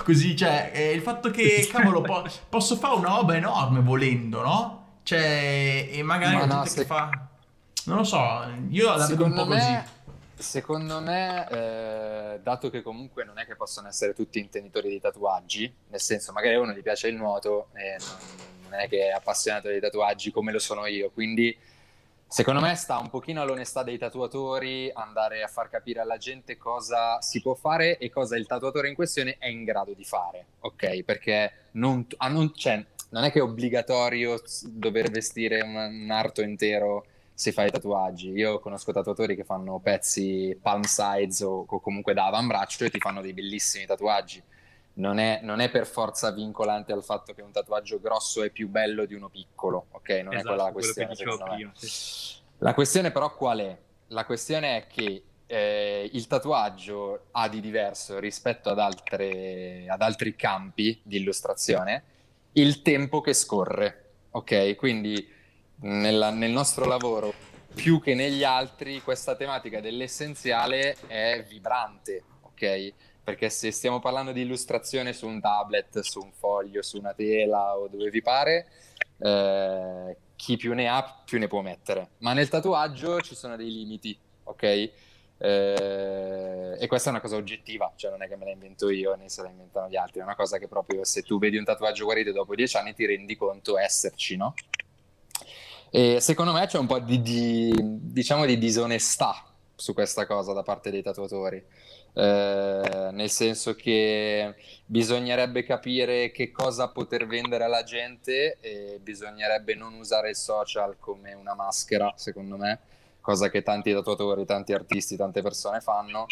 Così, 0.04 0.34
cioè, 0.34 0.70
eh, 0.72 0.92
il 0.92 1.02
fatto 1.02 1.30
che, 1.30 1.68
cavolo, 1.70 2.00
po- 2.00 2.24
posso 2.48 2.76
fare 2.76 2.94
una 2.94 3.08
roba 3.08 3.36
enorme 3.36 3.80
volendo, 3.80 4.40
no? 4.40 4.84
Cioè, 5.02 5.90
e 5.92 6.02
magari 6.02 6.36
Ma 6.36 6.46
no, 6.46 6.64
se... 6.64 6.86
fa... 6.86 7.10
Non 7.84 7.98
lo 7.98 8.04
so, 8.04 8.42
io 8.70 8.96
la 8.96 9.06
vedo 9.06 9.24
un 9.24 9.34
po' 9.34 9.44
me... 9.44 9.58
così. 9.58 9.94
Secondo 10.38 11.00
me, 11.00 11.46
eh, 11.50 12.40
dato 12.42 12.70
che 12.70 12.80
comunque 12.80 13.24
non 13.24 13.38
è 13.38 13.44
che 13.44 13.54
possono 13.54 13.88
essere 13.88 14.14
tutti 14.14 14.38
intenditori 14.38 14.88
di 14.88 15.00
tatuaggi, 15.00 15.72
nel 15.88 16.00
senso, 16.00 16.32
magari 16.32 16.54
a 16.54 16.60
uno 16.60 16.72
gli 16.72 16.82
piace 16.82 17.08
il 17.08 17.16
nuoto 17.16 17.68
e 17.74 17.96
non, 17.98 18.70
non 18.70 18.80
è 18.80 18.88
che 18.88 19.08
è 19.08 19.10
appassionato 19.10 19.68
di 19.68 19.78
tatuaggi 19.78 20.30
come 20.30 20.52
lo 20.52 20.58
sono 20.58 20.86
io, 20.86 21.10
quindi 21.10 21.56
Secondo 22.28 22.60
me 22.60 22.74
sta 22.74 22.98
un 22.98 23.08
pochino 23.08 23.40
all'onestà 23.40 23.84
dei 23.84 23.98
tatuatori 23.98 24.90
andare 24.92 25.42
a 25.42 25.46
far 25.46 25.70
capire 25.70 26.00
alla 26.00 26.16
gente 26.16 26.56
cosa 26.56 27.20
si 27.20 27.40
può 27.40 27.54
fare 27.54 27.98
e 27.98 28.10
cosa 28.10 28.36
il 28.36 28.46
tatuatore 28.46 28.88
in 28.88 28.94
questione 28.94 29.36
è 29.38 29.46
in 29.46 29.64
grado 29.64 29.94
di 29.94 30.04
fare, 30.04 30.46
ok? 30.60 31.02
Perché 31.02 31.52
non, 31.72 32.04
ah, 32.16 32.28
non, 32.28 32.52
cioè, 32.54 32.84
non 33.10 33.24
è 33.24 33.30
che 33.30 33.38
è 33.38 33.42
obbligatorio 33.42 34.42
dover 34.64 35.10
vestire 35.10 35.62
un, 35.62 35.76
un 35.76 36.10
arto 36.10 36.42
intero 36.42 37.06
se 37.32 37.52
fai 37.52 37.70
tatuaggi. 37.70 38.30
Io 38.30 38.58
conosco 38.58 38.92
tatuatori 38.92 39.36
che 39.36 39.44
fanno 39.44 39.78
pezzi 39.78 40.58
palm 40.60 40.82
size 40.82 41.44
o, 41.44 41.64
o 41.66 41.80
comunque 41.80 42.12
da 42.12 42.26
avambraccio 42.26 42.84
e 42.84 42.90
ti 42.90 42.98
fanno 42.98 43.20
dei 43.20 43.34
bellissimi 43.34 43.86
tatuaggi. 43.86 44.42
Non 44.96 45.18
è, 45.18 45.40
non 45.42 45.60
è, 45.60 45.70
per 45.70 45.86
forza 45.86 46.30
vincolante 46.30 46.92
al 46.92 47.04
fatto 47.04 47.34
che 47.34 47.42
un 47.42 47.52
tatuaggio 47.52 48.00
grosso 48.00 48.42
è 48.42 48.50
più 48.50 48.68
bello 48.68 49.04
di 49.04 49.14
uno 49.14 49.28
piccolo, 49.28 49.86
ok? 49.90 50.08
Non 50.08 50.32
esatto, 50.32 50.36
è 50.36 50.42
quella 50.42 50.62
la 50.64 50.72
questione. 50.72 51.14
Prima, 51.14 51.72
sì. 51.74 52.34
La 52.58 52.72
questione 52.74 53.10
però 53.10 53.34
qual 53.34 53.58
è? 53.58 53.78
La 54.08 54.24
questione 54.24 54.76
è 54.78 54.86
che 54.86 55.22
eh, 55.46 56.10
il 56.12 56.26
tatuaggio 56.26 57.26
ha 57.32 57.48
di 57.48 57.60
diverso 57.60 58.18
rispetto 58.18 58.70
ad, 58.70 58.78
altre, 58.78 59.84
ad 59.86 60.00
altri 60.00 60.34
campi 60.34 61.00
di 61.02 61.18
illustrazione 61.18 62.02
il 62.52 62.82
tempo 62.82 63.20
che 63.20 63.34
scorre, 63.34 64.04
ok? 64.30 64.76
Quindi 64.76 65.34
nella, 65.80 66.30
nel 66.30 66.50
nostro 66.50 66.86
lavoro, 66.86 67.32
più 67.74 68.00
che 68.00 68.14
negli 68.14 68.44
altri, 68.44 69.02
questa 69.02 69.36
tematica 69.36 69.80
dell'essenziale 69.80 70.96
è 71.06 71.44
vibrante, 71.46 72.22
ok? 72.40 72.92
Perché 73.26 73.50
se 73.50 73.72
stiamo 73.72 73.98
parlando 73.98 74.30
di 74.30 74.42
illustrazione 74.42 75.12
su 75.12 75.26
un 75.26 75.40
tablet, 75.40 75.98
su 75.98 76.20
un 76.20 76.30
foglio, 76.30 76.80
su 76.80 76.96
una 76.96 77.12
tela 77.12 77.76
o 77.76 77.88
dove 77.88 78.08
vi 78.08 78.22
pare, 78.22 78.68
eh, 79.18 80.16
chi 80.36 80.56
più 80.56 80.74
ne 80.74 80.86
ha 80.86 81.22
più 81.24 81.40
ne 81.40 81.48
può 81.48 81.60
mettere. 81.60 82.10
Ma 82.18 82.34
nel 82.34 82.48
tatuaggio 82.48 83.20
ci 83.22 83.34
sono 83.34 83.56
dei 83.56 83.72
limiti, 83.72 84.16
ok? 84.44 84.62
Eh, 85.38 86.76
e 86.78 86.86
questa 86.86 87.08
è 87.08 87.12
una 87.12 87.20
cosa 87.20 87.34
oggettiva, 87.34 87.92
cioè 87.96 88.12
non 88.12 88.22
è 88.22 88.28
che 88.28 88.36
me 88.36 88.44
la 88.44 88.52
invento 88.52 88.90
io 88.90 89.16
né 89.16 89.28
se 89.28 89.42
la 89.42 89.48
inventano 89.48 89.88
gli 89.88 89.96
altri, 89.96 90.20
è 90.20 90.22
una 90.22 90.36
cosa 90.36 90.58
che 90.58 90.68
proprio 90.68 91.02
se 91.02 91.22
tu 91.22 91.40
vedi 91.40 91.56
un 91.56 91.64
tatuaggio 91.64 92.04
guarito 92.04 92.30
dopo 92.30 92.54
dieci 92.54 92.76
anni 92.76 92.94
ti 92.94 93.06
rendi 93.06 93.34
conto 93.34 93.76
esserci, 93.76 94.36
no? 94.36 94.54
E 95.90 96.20
secondo 96.20 96.52
me 96.52 96.64
c'è 96.66 96.78
un 96.78 96.86
po' 96.86 97.00
di, 97.00 97.20
di, 97.20 97.72
diciamo 97.76 98.46
di 98.46 98.56
disonestà 98.56 99.44
su 99.74 99.94
questa 99.94 100.26
cosa 100.26 100.52
da 100.52 100.62
parte 100.62 100.92
dei 100.92 101.02
tatuatori. 101.02 101.64
Eh, 102.18 103.10
nel 103.12 103.28
senso 103.28 103.74
che 103.74 104.54
bisognerebbe 104.86 105.64
capire 105.64 106.30
che 106.30 106.50
cosa 106.50 106.88
poter 106.88 107.26
vendere 107.26 107.64
alla 107.64 107.82
gente 107.82 108.56
e 108.60 108.98
bisognerebbe 109.02 109.74
non 109.74 109.92
usare 109.92 110.30
il 110.30 110.36
social 110.36 110.96
come 110.98 111.34
una 111.34 111.54
maschera, 111.54 112.10
secondo 112.16 112.56
me, 112.56 112.78
cosa 113.20 113.50
che 113.50 113.62
tanti 113.62 113.92
tatuatori, 113.92 114.46
tanti 114.46 114.72
artisti, 114.72 115.14
tante 115.14 115.42
persone 115.42 115.80
fanno. 115.80 116.24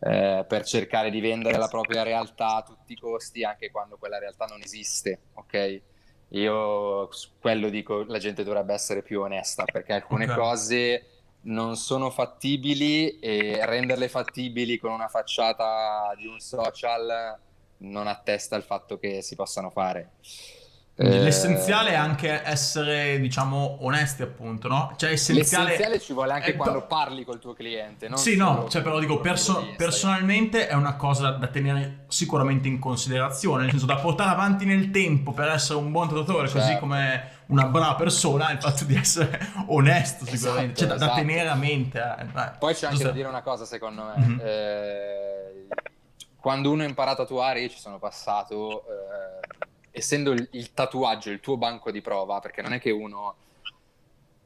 Eh, 0.00 0.44
per 0.46 0.64
cercare 0.64 1.10
di 1.10 1.20
vendere 1.20 1.56
la 1.56 1.68
propria 1.68 2.02
realtà 2.02 2.56
a 2.56 2.62
tutti 2.62 2.94
i 2.94 2.98
costi, 2.98 3.44
anche 3.44 3.70
quando 3.70 3.96
quella 3.98 4.18
realtà 4.18 4.46
non 4.46 4.60
esiste, 4.60 5.20
ok? 5.34 5.80
Io 6.30 7.08
quello 7.40 7.68
dico 7.68 8.02
la 8.02 8.18
gente 8.18 8.42
dovrebbe 8.42 8.74
essere 8.74 9.02
più 9.02 9.20
onesta 9.20 9.62
perché 9.64 9.92
alcune 9.92 10.24
okay. 10.24 10.36
cose 10.36 11.06
non 11.46 11.76
sono 11.76 12.10
fattibili 12.10 13.18
e 13.18 13.64
renderle 13.64 14.08
fattibili 14.08 14.78
con 14.78 14.92
una 14.92 15.08
facciata 15.08 16.12
di 16.16 16.26
un 16.26 16.38
social 16.38 17.38
non 17.78 18.06
attesta 18.06 18.56
il 18.56 18.62
fatto 18.62 18.98
che 18.98 19.22
si 19.22 19.34
possano 19.34 19.70
fare. 19.70 20.12
Eh, 20.98 21.20
l'essenziale 21.20 21.90
è 21.90 21.94
anche 21.94 22.42
essere, 22.42 23.20
diciamo, 23.20 23.80
onesti, 23.82 24.22
appunto, 24.22 24.66
no? 24.66 24.94
Cioè, 24.96 25.10
essenziale... 25.10 25.64
L'essenziale 25.64 26.00
ci 26.00 26.14
vuole 26.14 26.32
anche 26.32 26.52
è... 26.52 26.56
quando 26.56 26.86
parli 26.86 27.22
col 27.22 27.38
tuo 27.38 27.52
cliente, 27.52 28.08
no? 28.08 28.16
Sì, 28.16 28.34
no, 28.34 28.66
cioè, 28.70 28.80
però 28.80 28.98
dico, 28.98 29.20
perso- 29.20 29.74
personalmente 29.76 30.68
è 30.68 30.74
una 30.74 30.96
cosa 30.96 31.32
da 31.32 31.48
tenere 31.48 32.06
sicuramente 32.08 32.66
in 32.66 32.78
considerazione, 32.78 33.62
nel 33.62 33.72
senso 33.72 33.84
da 33.84 33.96
portare 33.96 34.30
avanti 34.30 34.64
nel 34.64 34.90
tempo 34.90 35.32
per 35.32 35.48
essere 35.48 35.78
un 35.78 35.92
buon 35.92 36.08
trattatore, 36.08 36.48
certo. 36.48 36.66
così 36.66 36.78
come 36.78 37.35
una 37.46 37.66
brava 37.66 37.94
persona, 37.94 38.50
il 38.50 38.60
fatto 38.60 38.84
di 38.84 38.94
essere 38.94 39.38
onesto 39.66 40.24
sicuramente, 40.24 40.72
esatto, 40.72 40.78
cioè 40.78 40.88
da, 40.88 40.94
esatto. 40.94 41.10
da, 41.12 41.14
tenere 41.14 41.48
a 41.48 41.54
mente. 41.54 42.16
Eh. 42.18 42.50
Poi 42.58 42.74
c'è 42.74 42.86
anche 42.86 43.04
da 43.04 43.12
dire 43.12 43.28
una 43.28 43.42
cosa, 43.42 43.64
secondo 43.64 44.04
me. 44.04 44.14
Mm-hmm. 44.18 44.38
Eh, 44.42 45.66
quando 46.36 46.70
uno 46.70 46.82
ha 46.82 46.86
imparato 46.86 47.22
a 47.22 47.24
tatuare, 47.24 47.60
io 47.60 47.68
ci 47.68 47.78
sono 47.78 47.98
passato... 47.98 48.84
Eh, 48.86 49.64
essendo 49.96 50.32
il, 50.32 50.46
il, 50.52 50.74
tatuaggio 50.74 51.30
il 51.30 51.40
tuo 51.40 51.56
banco 51.56 51.90
di 51.90 52.02
prova, 52.02 52.38
perché 52.38 52.60
non 52.60 52.74
è 52.74 52.80
che 52.80 52.90
uno... 52.90 53.36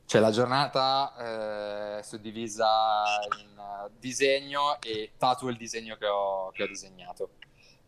Cioè 0.07 0.21
la 0.21 0.31
giornata 0.31 1.99
eh, 1.99 2.03
suddivisa 2.03 3.05
in 3.41 3.57
uh, 3.57 3.91
disegno 3.99 4.81
e 4.81 5.13
tatuo 5.17 5.51
il 5.51 5.57
disegno 5.57 5.97
che 5.97 6.07
ho, 6.07 6.51
che 6.51 6.65
ho 6.65 6.67
disegnato. 6.67 7.31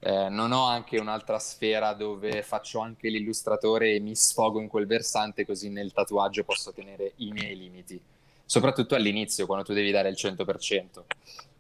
Eh, 0.04 0.28
non 0.30 0.50
ho 0.50 0.64
anche 0.64 0.98
un'altra 0.98 1.38
sfera 1.38 1.92
dove 1.92 2.42
faccio 2.42 2.80
anche 2.80 3.08
l'illustratore 3.08 3.94
e 3.94 4.00
mi 4.00 4.16
sfogo 4.16 4.60
in 4.60 4.66
quel 4.66 4.86
versante, 4.86 5.46
così 5.46 5.68
nel 5.68 5.92
tatuaggio 5.92 6.42
posso 6.42 6.72
tenere 6.72 7.12
i 7.16 7.30
miei 7.30 7.56
limiti. 7.56 8.00
Soprattutto 8.44 8.96
all'inizio, 8.96 9.46
quando 9.46 9.64
tu 9.64 9.72
devi 9.72 9.92
dare 9.92 10.08
il 10.08 10.16
100%. 10.18 11.04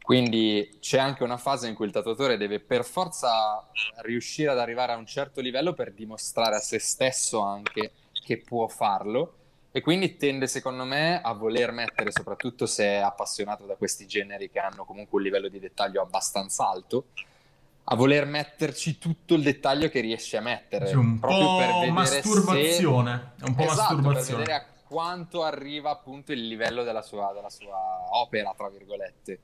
Quindi 0.02 0.78
c'è 0.80 0.98
anche 0.98 1.22
una 1.22 1.36
fase 1.36 1.68
in 1.68 1.76
cui 1.76 1.86
il 1.86 1.92
tatuatore 1.92 2.36
deve 2.36 2.58
per 2.58 2.84
forza 2.84 3.64
riuscire 3.98 4.50
ad 4.50 4.58
arrivare 4.58 4.90
a 4.90 4.96
un 4.96 5.06
certo 5.06 5.40
livello 5.40 5.72
per 5.72 5.92
dimostrare 5.92 6.56
a 6.56 6.58
se 6.58 6.80
stesso 6.80 7.40
anche 7.42 7.92
che 8.24 8.38
può 8.38 8.66
farlo 8.66 9.34
e 9.70 9.80
quindi 9.80 10.16
tende 10.16 10.48
secondo 10.48 10.84
me 10.84 11.20
a 11.22 11.32
voler 11.32 11.70
mettere, 11.70 12.10
soprattutto 12.10 12.66
se 12.66 12.84
è 12.84 12.96
appassionato 12.96 13.64
da 13.64 13.76
questi 13.76 14.06
generi 14.06 14.50
che 14.50 14.58
hanno 14.58 14.84
comunque 14.84 15.18
un 15.18 15.24
livello 15.24 15.48
di 15.48 15.60
dettaglio 15.60 16.02
abbastanza 16.02 16.68
alto, 16.68 17.06
a 17.84 17.96
voler 17.96 18.26
metterci 18.26 18.98
tutto 18.98 19.34
il 19.34 19.42
dettaglio 19.42 19.88
che 19.88 20.00
riesce 20.00 20.36
a 20.36 20.40
mettere. 20.40 20.86
Sì, 20.86 20.94
un 20.94 21.18
po' 21.18 21.56
per 21.58 21.90
masturbazione. 21.90 23.32
Se... 23.38 23.44
Un 23.44 23.54
po' 23.54 23.62
esatto, 23.62 23.94
masturbazione. 23.94 24.44
per 24.44 24.52
vedere 24.52 24.52
a 24.54 24.66
quanto 24.86 25.42
arriva 25.42 25.90
appunto 25.90 26.32
il 26.32 26.46
livello 26.46 26.84
della 26.84 27.02
sua, 27.02 27.32
della 27.32 27.50
sua 27.50 27.76
opera, 28.10 28.54
tra 28.56 28.68
virgolette. 28.68 29.40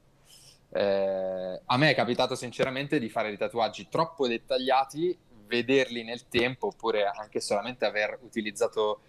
Eh, 0.70 1.60
a 1.64 1.76
me 1.76 1.90
è 1.90 1.94
capitato 1.94 2.34
sinceramente 2.34 2.98
di 2.98 3.08
fare 3.08 3.28
dei 3.28 3.38
tatuaggi 3.38 3.88
troppo 3.88 4.28
dettagliati, 4.28 5.16
vederli 5.46 6.04
nel 6.04 6.28
tempo 6.28 6.66
oppure 6.66 7.06
anche 7.06 7.40
solamente 7.40 7.86
aver 7.86 8.18
utilizzato 8.22 9.00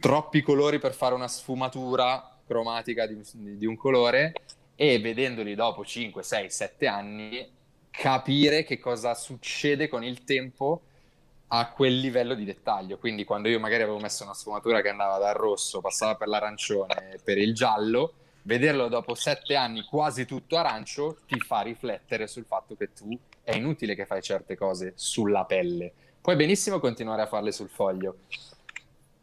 troppi 0.00 0.42
colori 0.42 0.80
per 0.80 0.92
fare 0.92 1.14
una 1.14 1.28
sfumatura 1.28 2.36
cromatica 2.44 3.06
di, 3.06 3.22
di 3.56 3.66
un 3.66 3.76
colore 3.76 4.32
e 4.74 4.98
vedendoli 4.98 5.54
dopo 5.54 5.84
5, 5.84 6.22
6, 6.22 6.50
7 6.50 6.86
anni 6.88 7.60
capire 7.92 8.64
che 8.64 8.80
cosa 8.80 9.14
succede 9.14 9.86
con 9.86 10.02
il 10.02 10.24
tempo 10.24 10.80
a 11.48 11.70
quel 11.70 11.98
livello 11.98 12.34
di 12.34 12.44
dettaglio. 12.44 12.96
Quindi 12.96 13.24
quando 13.24 13.48
io 13.48 13.60
magari 13.60 13.82
avevo 13.82 13.98
messo 13.98 14.24
una 14.24 14.34
sfumatura 14.34 14.80
che 14.80 14.88
andava 14.88 15.18
dal 15.18 15.34
rosso, 15.34 15.80
passava 15.80 16.16
per 16.16 16.26
l'arancione, 16.26 17.20
per 17.22 17.36
il 17.36 17.54
giallo, 17.54 18.14
vederlo 18.42 18.88
dopo 18.88 19.14
sette 19.14 19.54
anni 19.54 19.82
quasi 19.84 20.24
tutto 20.24 20.56
arancio 20.56 21.18
ti 21.26 21.38
fa 21.38 21.60
riflettere 21.60 22.26
sul 22.26 22.44
fatto 22.44 22.74
che 22.74 22.92
tu 22.92 23.16
è 23.44 23.54
inutile 23.54 23.94
che 23.94 24.06
fai 24.06 24.22
certe 24.22 24.56
cose 24.56 24.94
sulla 24.96 25.44
pelle. 25.44 25.92
Puoi 26.20 26.36
benissimo 26.36 26.80
continuare 26.80 27.22
a 27.22 27.26
farle 27.26 27.52
sul 27.52 27.68
foglio, 27.68 28.16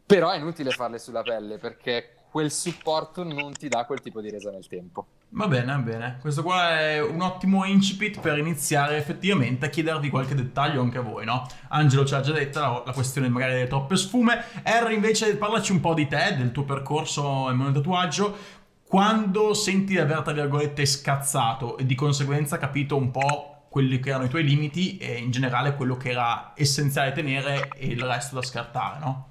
però 0.06 0.30
è 0.30 0.36
inutile 0.36 0.70
farle 0.70 0.98
sulla 1.00 1.22
pelle 1.22 1.58
perché 1.58 2.14
quel 2.30 2.50
supporto 2.50 3.24
non 3.24 3.52
ti 3.52 3.68
dà 3.68 3.84
quel 3.84 4.00
tipo 4.00 4.20
di 4.20 4.30
resa 4.30 4.50
nel 4.50 4.66
tempo. 4.66 5.06
Va 5.30 5.48
bene, 5.48 5.66
va 5.66 5.78
bene. 5.78 6.18
Questo 6.20 6.42
qua 6.42 6.78
è 6.78 7.02
un 7.02 7.20
ottimo 7.20 7.64
incipit 7.64 8.20
per 8.20 8.38
iniziare 8.38 8.96
effettivamente 8.96 9.66
a 9.66 9.68
chiedervi 9.68 10.10
qualche 10.10 10.34
dettaglio 10.34 10.80
anche 10.80 10.98
a 10.98 11.02
voi, 11.02 11.24
no? 11.24 11.46
Angelo 11.68 12.04
ci 12.04 12.14
ha 12.14 12.20
già 12.20 12.32
detto 12.32 12.60
la, 12.60 12.82
la 12.86 12.92
questione 12.92 13.28
magari 13.28 13.54
delle 13.54 13.66
troppe 13.66 13.96
sfume. 13.96 14.44
Harry 14.62 14.94
invece 14.94 15.36
parlaci 15.36 15.72
un 15.72 15.80
po' 15.80 15.94
di 15.94 16.06
te, 16.06 16.36
del 16.36 16.52
tuo 16.52 16.64
percorso 16.64 17.48
nel 17.48 17.56
mondo 17.56 17.80
tatuaggio 17.80 18.58
quando 18.90 19.54
senti 19.54 19.92
di 19.92 19.98
aver, 19.98 20.22
tra 20.22 20.32
virgolette, 20.32 20.84
scazzato 20.84 21.78
e 21.78 21.86
di 21.86 21.94
conseguenza 21.94 22.58
capito 22.58 22.96
un 22.96 23.12
po' 23.12 23.66
quelli 23.68 24.00
che 24.00 24.08
erano 24.08 24.24
i 24.24 24.28
tuoi 24.28 24.42
limiti 24.42 24.98
e 24.98 25.16
in 25.16 25.30
generale 25.30 25.76
quello 25.76 25.96
che 25.96 26.10
era 26.10 26.52
essenziale 26.56 27.12
tenere 27.12 27.68
e 27.76 27.86
il 27.86 28.02
resto 28.02 28.34
da 28.34 28.42
scartare, 28.42 28.98
no? 28.98 29.29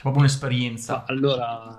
C'è 0.00 0.06
proprio 0.06 0.24
un'esperienza. 0.24 1.04
Allora, 1.04 1.78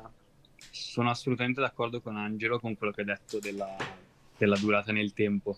sono 0.70 1.10
assolutamente 1.10 1.60
d'accordo 1.60 2.02
con 2.02 2.18
Angelo 2.18 2.60
con 2.60 2.78
quello 2.78 2.94
che 2.94 3.02
hai 3.02 3.08
detto 3.08 3.40
della, 3.40 3.76
della 4.38 4.58
durata 4.58 4.92
nel 4.92 5.12
tempo 5.14 5.58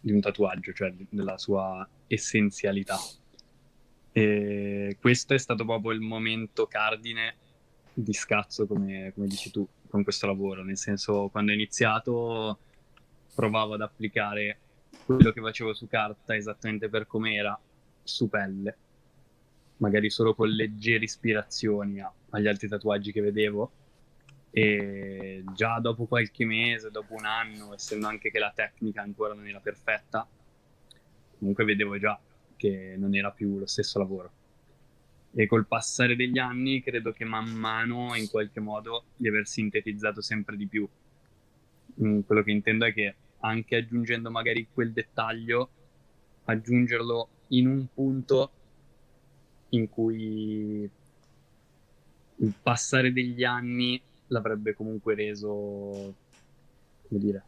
di 0.00 0.10
un 0.10 0.18
tatuaggio, 0.18 0.72
cioè 0.72 0.92
della 1.08 1.38
sua 1.38 1.88
essenzialità. 2.08 2.98
E 4.10 4.96
questo 5.00 5.34
è 5.34 5.38
stato 5.38 5.64
proprio 5.64 5.92
il 5.92 6.00
momento 6.00 6.66
cardine 6.66 7.36
di 7.94 8.14
scazzo, 8.14 8.66
come, 8.66 9.12
come 9.14 9.28
dici 9.28 9.52
tu 9.52 9.64
con 9.88 10.02
questo 10.02 10.26
lavoro, 10.26 10.64
nel 10.64 10.76
senso 10.76 11.28
quando 11.28 11.52
ho 11.52 11.54
iniziato 11.54 12.58
provavo 13.32 13.74
ad 13.74 13.82
applicare 13.82 14.58
quello 15.04 15.30
che 15.30 15.40
facevo 15.40 15.72
su 15.72 15.86
carta 15.86 16.34
esattamente 16.34 16.88
per 16.88 17.06
com'era 17.06 17.56
su 18.02 18.28
pelle, 18.28 18.76
magari 19.80 20.10
solo 20.10 20.34
con 20.34 20.48
leggere 20.48 21.04
ispirazioni 21.04 22.00
a, 22.00 22.12
agli 22.30 22.46
altri 22.46 22.68
tatuaggi 22.68 23.12
che 23.12 23.20
vedevo 23.20 23.72
e 24.50 25.44
già 25.54 25.78
dopo 25.78 26.06
qualche 26.06 26.44
mese, 26.44 26.90
dopo 26.90 27.14
un 27.14 27.24
anno, 27.24 27.74
essendo 27.74 28.08
anche 28.08 28.30
che 28.30 28.38
la 28.38 28.52
tecnica 28.54 29.00
ancora 29.00 29.32
non 29.32 29.46
era 29.46 29.60
perfetta, 29.60 30.26
comunque 31.38 31.64
vedevo 31.64 31.98
già 31.98 32.18
che 32.56 32.94
non 32.98 33.14
era 33.14 33.30
più 33.30 33.58
lo 33.58 33.66
stesso 33.66 33.98
lavoro. 33.98 34.32
E 35.32 35.46
col 35.46 35.66
passare 35.66 36.16
degli 36.16 36.38
anni 36.38 36.82
credo 36.82 37.12
che 37.12 37.24
man 37.24 37.48
mano, 37.48 38.16
in 38.16 38.28
qualche 38.28 38.58
modo, 38.58 39.04
di 39.16 39.28
aver 39.28 39.46
sintetizzato 39.46 40.20
sempre 40.20 40.56
di 40.56 40.66
più. 40.66 40.86
Mm, 42.02 42.20
quello 42.20 42.42
che 42.42 42.50
intendo 42.50 42.84
è 42.84 42.92
che 42.92 43.14
anche 43.38 43.76
aggiungendo 43.76 44.30
magari 44.30 44.66
quel 44.72 44.92
dettaglio, 44.92 45.70
aggiungerlo 46.44 47.28
in 47.48 47.68
un 47.68 47.86
punto 47.94 48.50
in 49.70 49.88
cui 49.88 50.90
il 52.36 52.54
passare 52.62 53.12
degli 53.12 53.44
anni 53.44 54.00
l'avrebbe 54.28 54.74
comunque 54.74 55.14
reso, 55.14 56.14
come 57.08 57.20
dire, 57.20 57.44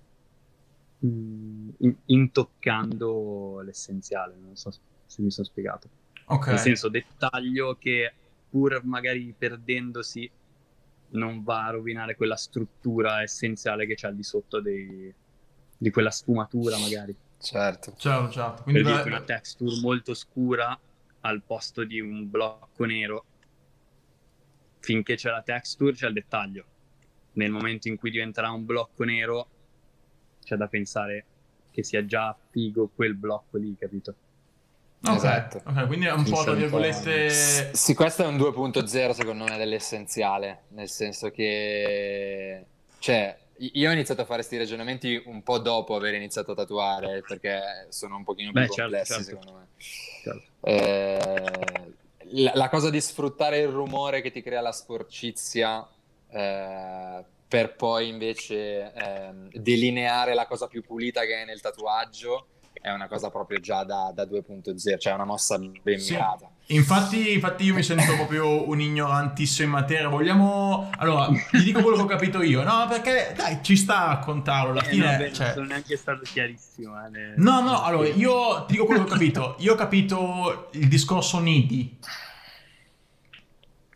mm, 1.04 1.68
intoccando 2.06 3.60
l'essenziale, 3.64 4.34
non 4.40 4.56
so 4.56 4.70
se 5.06 5.22
mi 5.22 5.30
sono 5.30 5.46
spiegato. 5.46 5.88
Okay. 6.24 6.54
Nel 6.54 6.58
senso, 6.58 6.88
dettaglio 6.88 7.76
che 7.78 8.12
pur 8.48 8.82
magari 8.84 9.34
perdendosi 9.36 10.30
non 11.10 11.42
va 11.42 11.66
a 11.66 11.70
rovinare 11.70 12.16
quella 12.16 12.36
struttura 12.36 13.22
essenziale 13.22 13.86
che 13.86 13.94
c'è 13.94 14.08
al 14.08 14.14
di 14.14 14.22
sotto 14.22 14.60
dei, 14.60 15.12
di 15.76 15.90
quella 15.90 16.10
sfumatura 16.10 16.78
magari. 16.78 17.14
Certo. 17.38 17.94
Certo, 17.96 18.30
certo. 18.30 18.62
Quindi 18.62 18.82
per 18.82 19.06
una 19.06 19.22
texture 19.22 19.80
molto 19.80 20.14
scura 20.14 20.78
al 21.22 21.42
posto 21.42 21.84
di 21.84 22.00
un 22.00 22.30
blocco 22.30 22.84
nero. 22.84 23.24
Finché 24.78 25.14
c'è 25.16 25.30
la 25.30 25.42
texture 25.42 25.92
c'è 25.92 26.06
il 26.06 26.14
dettaglio. 26.14 26.64
Nel 27.32 27.50
momento 27.50 27.88
in 27.88 27.96
cui 27.96 28.10
diventerà 28.10 28.50
un 28.50 28.64
blocco 28.64 29.04
nero 29.04 29.48
c'è 30.44 30.56
da 30.56 30.66
pensare 30.66 31.24
che 31.70 31.82
sia 31.82 32.04
già 32.04 32.36
figo 32.50 32.90
quel 32.94 33.14
blocco 33.14 33.56
lì, 33.56 33.74
capito? 33.78 34.14
Okay, 35.04 35.16
esatto. 35.16 35.62
ok, 35.64 35.86
quindi 35.86 36.06
è 36.06 36.12
un 36.12 36.24
po' 36.24 36.42
tra 36.44 36.52
virgolette. 36.52 37.28
Sì, 37.74 37.94
questo 37.94 38.22
è 38.22 38.26
un 38.26 38.36
2.0 38.36 39.10
secondo 39.10 39.44
me 39.44 39.56
dell'essenziale, 39.56 40.64
nel 40.68 40.88
senso 40.88 41.30
che 41.30 42.64
cioè 42.98 43.36
io 43.58 43.88
ho 43.88 43.92
iniziato 43.92 44.22
a 44.22 44.24
fare 44.24 44.38
questi 44.38 44.56
ragionamenti 44.56 45.22
un 45.26 45.42
po' 45.42 45.58
dopo 45.58 45.94
aver 45.94 46.14
iniziato 46.14 46.52
a 46.52 46.54
tatuare 46.54 47.22
perché 47.26 47.86
sono 47.90 48.16
un 48.16 48.24
pochino 48.24 48.50
più 48.50 48.60
Beh, 48.60 48.66
certo, 48.68 48.82
complessi 48.82 49.12
certo. 49.12 49.24
secondo 49.24 49.52
me. 49.52 49.66
Certo. 50.22 50.66
Eh, 50.66 51.94
la, 52.34 52.52
la, 52.54 52.68
cosa 52.68 52.90
di 52.90 53.00
sfruttare 53.00 53.58
il 53.58 53.68
rumore 53.68 54.20
che 54.20 54.30
ti 54.30 54.42
crea 54.42 54.60
la 54.60 54.72
sporcizia 54.72 55.88
eh, 56.30 57.24
per 57.46 57.74
poi 57.76 58.08
invece 58.08 58.92
eh, 58.92 59.32
delineare 59.52 60.34
la 60.34 60.46
cosa 60.46 60.66
più 60.66 60.82
pulita 60.82 61.22
che 61.22 61.42
è 61.42 61.44
nel 61.44 61.60
tatuaggio 61.60 62.46
è 62.82 62.90
una 62.90 63.06
cosa 63.06 63.30
proprio 63.30 63.60
già 63.60 63.84
da, 63.84 64.10
da 64.12 64.24
2.0, 64.24 64.98
cioè 64.98 65.12
una 65.12 65.24
mossa 65.24 65.56
ben 65.56 66.00
sì. 66.00 66.12
mirata. 66.12 66.50
Infatti, 66.66 67.32
infatti 67.32 67.64
io 67.64 67.74
mi 67.74 67.82
sento 67.82 68.12
proprio 68.16 68.68
un 68.68 68.80
ignorantissimo 68.80 69.66
in 69.66 69.72
materia. 69.72 70.08
Vogliamo... 70.08 70.90
Allora, 70.98 71.28
ti 71.50 71.62
dico 71.62 71.80
quello 71.80 71.96
che 71.98 72.02
ho 72.02 72.06
capito 72.06 72.42
io. 72.42 72.64
No, 72.64 72.86
perché 72.88 73.34
dai, 73.36 73.60
ci 73.62 73.76
sta 73.76 74.06
a 74.06 74.14
raccontarlo. 74.14 74.72
Alla 74.72 74.82
eh, 74.82 74.90
fine... 74.90 75.16
No, 75.16 75.32
cioè... 75.32 75.46
Non 75.46 75.54
sono 75.54 75.66
neanche 75.66 75.96
stato 75.96 76.22
chiarissimo. 76.24 76.94
Eh. 77.06 77.34
No, 77.36 77.60
no, 77.60 77.82
allora, 77.82 78.08
io 78.08 78.64
ti 78.64 78.72
dico 78.72 78.84
quello 78.84 79.04
che 79.04 79.10
ho 79.10 79.12
capito. 79.12 79.54
Io 79.60 79.74
ho 79.74 79.76
capito 79.76 80.68
il 80.72 80.88
discorso 80.88 81.38
Nidi. 81.38 81.98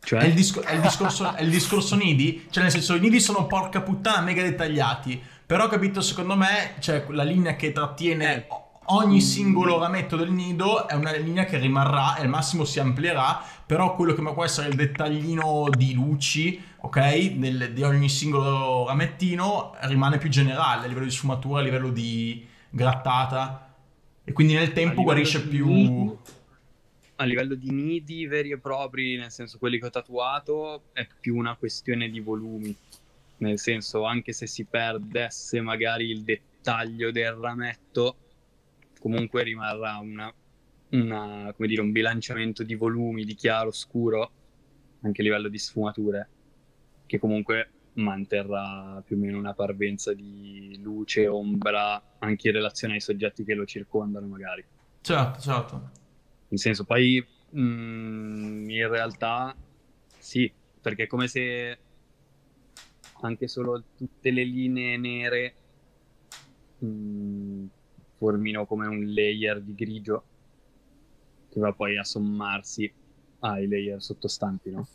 Cioè? 0.00 0.20
È 0.20 0.26
il, 0.26 0.34
discor- 0.34 0.64
è, 0.64 0.74
il 0.74 0.80
discorso, 0.80 1.34
è 1.34 1.42
il 1.42 1.50
discorso 1.50 1.96
Nidi? 1.96 2.46
Cioè, 2.50 2.62
nel 2.62 2.70
senso, 2.70 2.94
i 2.94 3.00
Nidi 3.00 3.18
sono 3.18 3.48
porca 3.48 3.80
puttana 3.80 4.20
mega 4.20 4.42
dettagliati. 4.42 5.20
Però 5.44 5.64
ho 5.64 5.68
capito, 5.68 6.00
secondo 6.00 6.36
me, 6.36 6.74
cioè, 6.78 7.04
la 7.08 7.24
linea 7.24 7.56
che 7.56 7.72
trattiene 7.72 8.36
eh 8.36 8.64
ogni 8.86 9.20
singolo 9.20 9.78
rametto 9.78 10.16
del 10.16 10.30
nido 10.30 10.86
è 10.88 10.94
una 10.94 11.12
linea 11.12 11.44
che 11.44 11.58
rimarrà 11.58 12.16
e 12.16 12.22
al 12.22 12.28
massimo 12.28 12.64
si 12.64 12.78
amplierà, 12.78 13.42
però 13.64 13.94
quello 13.94 14.14
che 14.14 14.22
può 14.22 14.44
essere 14.44 14.68
il 14.68 14.74
dettaglino 14.74 15.68
di 15.70 15.94
luci, 15.94 16.62
ok, 16.78 16.96
nel, 17.36 17.72
di 17.72 17.82
ogni 17.82 18.08
singolo 18.08 18.86
ramettino 18.86 19.74
rimane 19.82 20.18
più 20.18 20.28
generale 20.28 20.84
a 20.84 20.88
livello 20.88 21.06
di 21.06 21.12
sfumatura, 21.12 21.60
a 21.60 21.64
livello 21.64 21.90
di 21.90 22.46
grattata 22.70 23.74
e 24.24 24.32
quindi 24.32 24.54
nel 24.54 24.72
tempo 24.72 25.02
guarisce 25.02 25.46
più... 25.46 25.66
Nidi, 25.66 26.16
a 27.16 27.24
livello 27.24 27.54
di 27.54 27.70
nidi 27.70 28.26
veri 28.26 28.50
e 28.50 28.58
propri, 28.58 29.16
nel 29.16 29.30
senso 29.30 29.58
quelli 29.58 29.78
che 29.78 29.86
ho 29.86 29.90
tatuato, 29.90 30.82
è 30.92 31.06
più 31.20 31.36
una 31.36 31.54
questione 31.54 32.10
di 32.10 32.20
volumi. 32.20 32.76
Nel 33.38 33.58
senso, 33.58 34.04
anche 34.04 34.32
se 34.32 34.46
si 34.46 34.64
perdesse 34.64 35.60
magari 35.60 36.10
il 36.10 36.22
dettaglio 36.22 37.10
del 37.10 37.32
rametto, 37.32 38.16
comunque 39.06 39.44
rimarrà 39.44 39.98
una, 39.98 40.34
una, 40.90 41.54
dire, 41.56 41.80
un 41.80 41.92
bilanciamento 41.92 42.64
di 42.64 42.74
volumi, 42.74 43.24
di 43.24 43.36
chiaro, 43.36 43.70
scuro, 43.70 44.30
anche 45.02 45.20
a 45.20 45.24
livello 45.24 45.46
di 45.46 45.58
sfumature, 45.58 46.28
che 47.06 47.20
comunque 47.20 47.70
manterrà 47.94 49.00
più 49.06 49.14
o 49.14 49.18
meno 49.20 49.38
una 49.38 49.54
parvenza 49.54 50.12
di 50.12 50.76
luce, 50.82 51.28
ombra, 51.28 52.16
anche 52.18 52.48
in 52.48 52.54
relazione 52.54 52.94
ai 52.94 53.00
soggetti 53.00 53.44
che 53.44 53.54
lo 53.54 53.64
circondano 53.64 54.26
magari. 54.26 54.64
Certo, 55.02 55.38
certo. 55.38 55.90
In 56.48 56.58
senso, 56.58 56.82
poi 56.82 57.24
mh, 57.50 57.60
mm, 57.60 58.70
in 58.70 58.88
realtà 58.88 59.54
sì, 60.18 60.52
perché 60.80 61.04
è 61.04 61.06
come 61.06 61.28
se 61.28 61.78
anche 63.20 63.46
solo 63.46 63.84
tutte 63.96 64.30
le 64.32 64.42
linee 64.42 64.96
nere 64.96 65.54
mh, 66.78 66.86
mm, 66.86 67.66
formino 68.16 68.66
come 68.66 68.86
un 68.86 69.04
layer 69.04 69.60
di 69.60 69.74
grigio 69.74 70.24
che 71.50 71.60
va 71.60 71.72
poi 71.72 71.96
a 71.96 72.04
sommarsi 72.04 72.90
ai 73.40 73.68
layer 73.68 74.02
sottostanti, 74.02 74.70
no? 74.70 74.86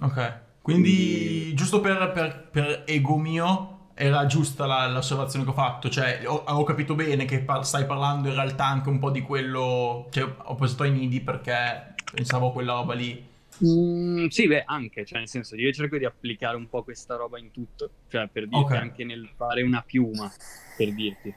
Ok, 0.00 0.40
quindi, 0.62 0.92
quindi... 0.92 1.54
giusto 1.54 1.80
per, 1.80 2.12
per, 2.12 2.48
per, 2.50 2.82
ego 2.86 3.16
mio 3.16 3.90
era 3.94 4.26
giusta 4.26 4.66
la, 4.66 4.88
l'osservazione 4.88 5.44
che 5.44 5.50
ho 5.50 5.54
fatto, 5.54 5.88
cioè 5.88 6.22
ho, 6.24 6.44
ho 6.46 6.62
capito 6.64 6.94
bene 6.94 7.24
che 7.24 7.40
par- 7.40 7.64
stai 7.64 7.84
parlando 7.84 8.28
in 8.28 8.34
realtà 8.34 8.66
anche 8.66 8.88
un 8.88 8.98
po' 8.98 9.10
di 9.10 9.22
quello, 9.22 10.06
cioè 10.10 10.32
ho 10.36 10.54
pensato 10.54 10.84
ai 10.84 10.92
nidi 10.92 11.20
perché 11.20 11.94
pensavo 12.12 12.48
a 12.48 12.52
quella 12.52 12.74
roba 12.74 12.94
lì. 12.94 13.26
Mm, 13.64 14.26
sì, 14.28 14.46
beh, 14.46 14.62
anche, 14.66 15.04
cioè 15.04 15.18
nel 15.18 15.28
senso 15.28 15.56
io 15.56 15.72
cerco 15.72 15.98
di 15.98 16.04
applicare 16.04 16.56
un 16.56 16.68
po' 16.68 16.84
questa 16.84 17.16
roba 17.16 17.38
in 17.38 17.50
tutto, 17.50 17.90
cioè 18.08 18.28
per 18.28 18.46
dirti 18.46 18.64
okay. 18.64 18.78
anche 18.78 19.04
nel 19.04 19.28
fare 19.36 19.62
una 19.62 19.82
piuma, 19.82 20.30
per 20.76 20.92
dirti. 20.92 21.34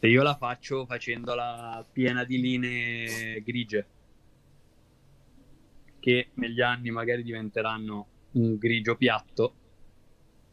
Se 0.00 0.06
io 0.06 0.22
la 0.22 0.34
faccio 0.34 0.86
facendola 0.86 1.86
piena 1.92 2.24
di 2.24 2.40
linee 2.40 3.42
grigie, 3.42 3.86
che 5.98 6.30
negli 6.34 6.62
anni 6.62 6.90
magari 6.90 7.22
diventeranno 7.22 8.06
un 8.32 8.56
grigio 8.56 8.96
piatto, 8.96 9.54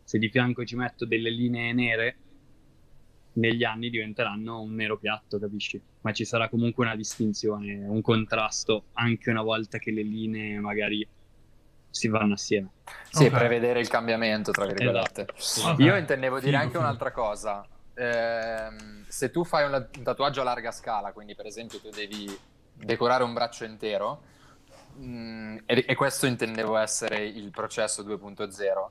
se 0.03 0.19
di 0.19 0.27
fianco 0.27 0.65
ci 0.65 0.75
metto 0.75 1.05
delle 1.05 1.29
linee 1.29 1.71
nere, 1.71 2.17
negli 3.35 3.63
anni 3.63 3.89
diventeranno 3.89 4.59
un 4.59 4.75
nero 4.75 4.97
piatto, 4.97 5.39
capisci? 5.39 5.81
Ma 6.01 6.11
ci 6.11 6.25
sarà 6.25 6.49
comunque 6.49 6.83
una 6.83 6.97
distinzione, 6.97 7.85
un 7.87 8.01
contrasto, 8.01 8.87
anche 8.93 9.29
una 9.29 9.43
volta 9.43 9.77
che 9.77 9.91
le 9.91 10.03
linee 10.03 10.59
magari 10.59 11.07
si 11.89 12.09
vanno 12.09 12.33
assieme. 12.33 12.71
Sì, 13.11 13.27
okay. 13.27 13.39
prevedere 13.39 13.79
il 13.79 13.87
cambiamento, 13.87 14.51
tra 14.51 14.65
virgolette. 14.65 15.25
Esatto. 15.37 15.71
Okay. 15.71 15.85
Io 15.85 15.95
intendevo 15.95 16.41
dire 16.41 16.57
anche 16.57 16.77
un'altra 16.77 17.11
cosa 17.13 17.65
ehm, 17.97 19.05
se 19.07 19.31
tu 19.31 19.43
fai 19.43 19.65
un, 19.65 19.87
tatuaggio 20.03 20.41
a 20.41 20.43
larga 20.43 20.71
scala, 20.71 21.11
quindi 21.11 21.35
per 21.35 21.47
esempio 21.47 21.79
tu 21.79 21.89
devi 21.89 22.37
decorare 22.73 23.23
un 23.23 23.33
braccio 23.33 23.65
intero, 23.65 24.21
mh, 24.95 25.05
mm, 25.05 25.57
e, 25.65 25.85
e, 25.87 25.95
questo 25.95 26.27
intendevo 26.27 26.77
essere 26.77 27.25
il 27.25 27.49
processo 27.49 28.03
2.0, 28.03 28.89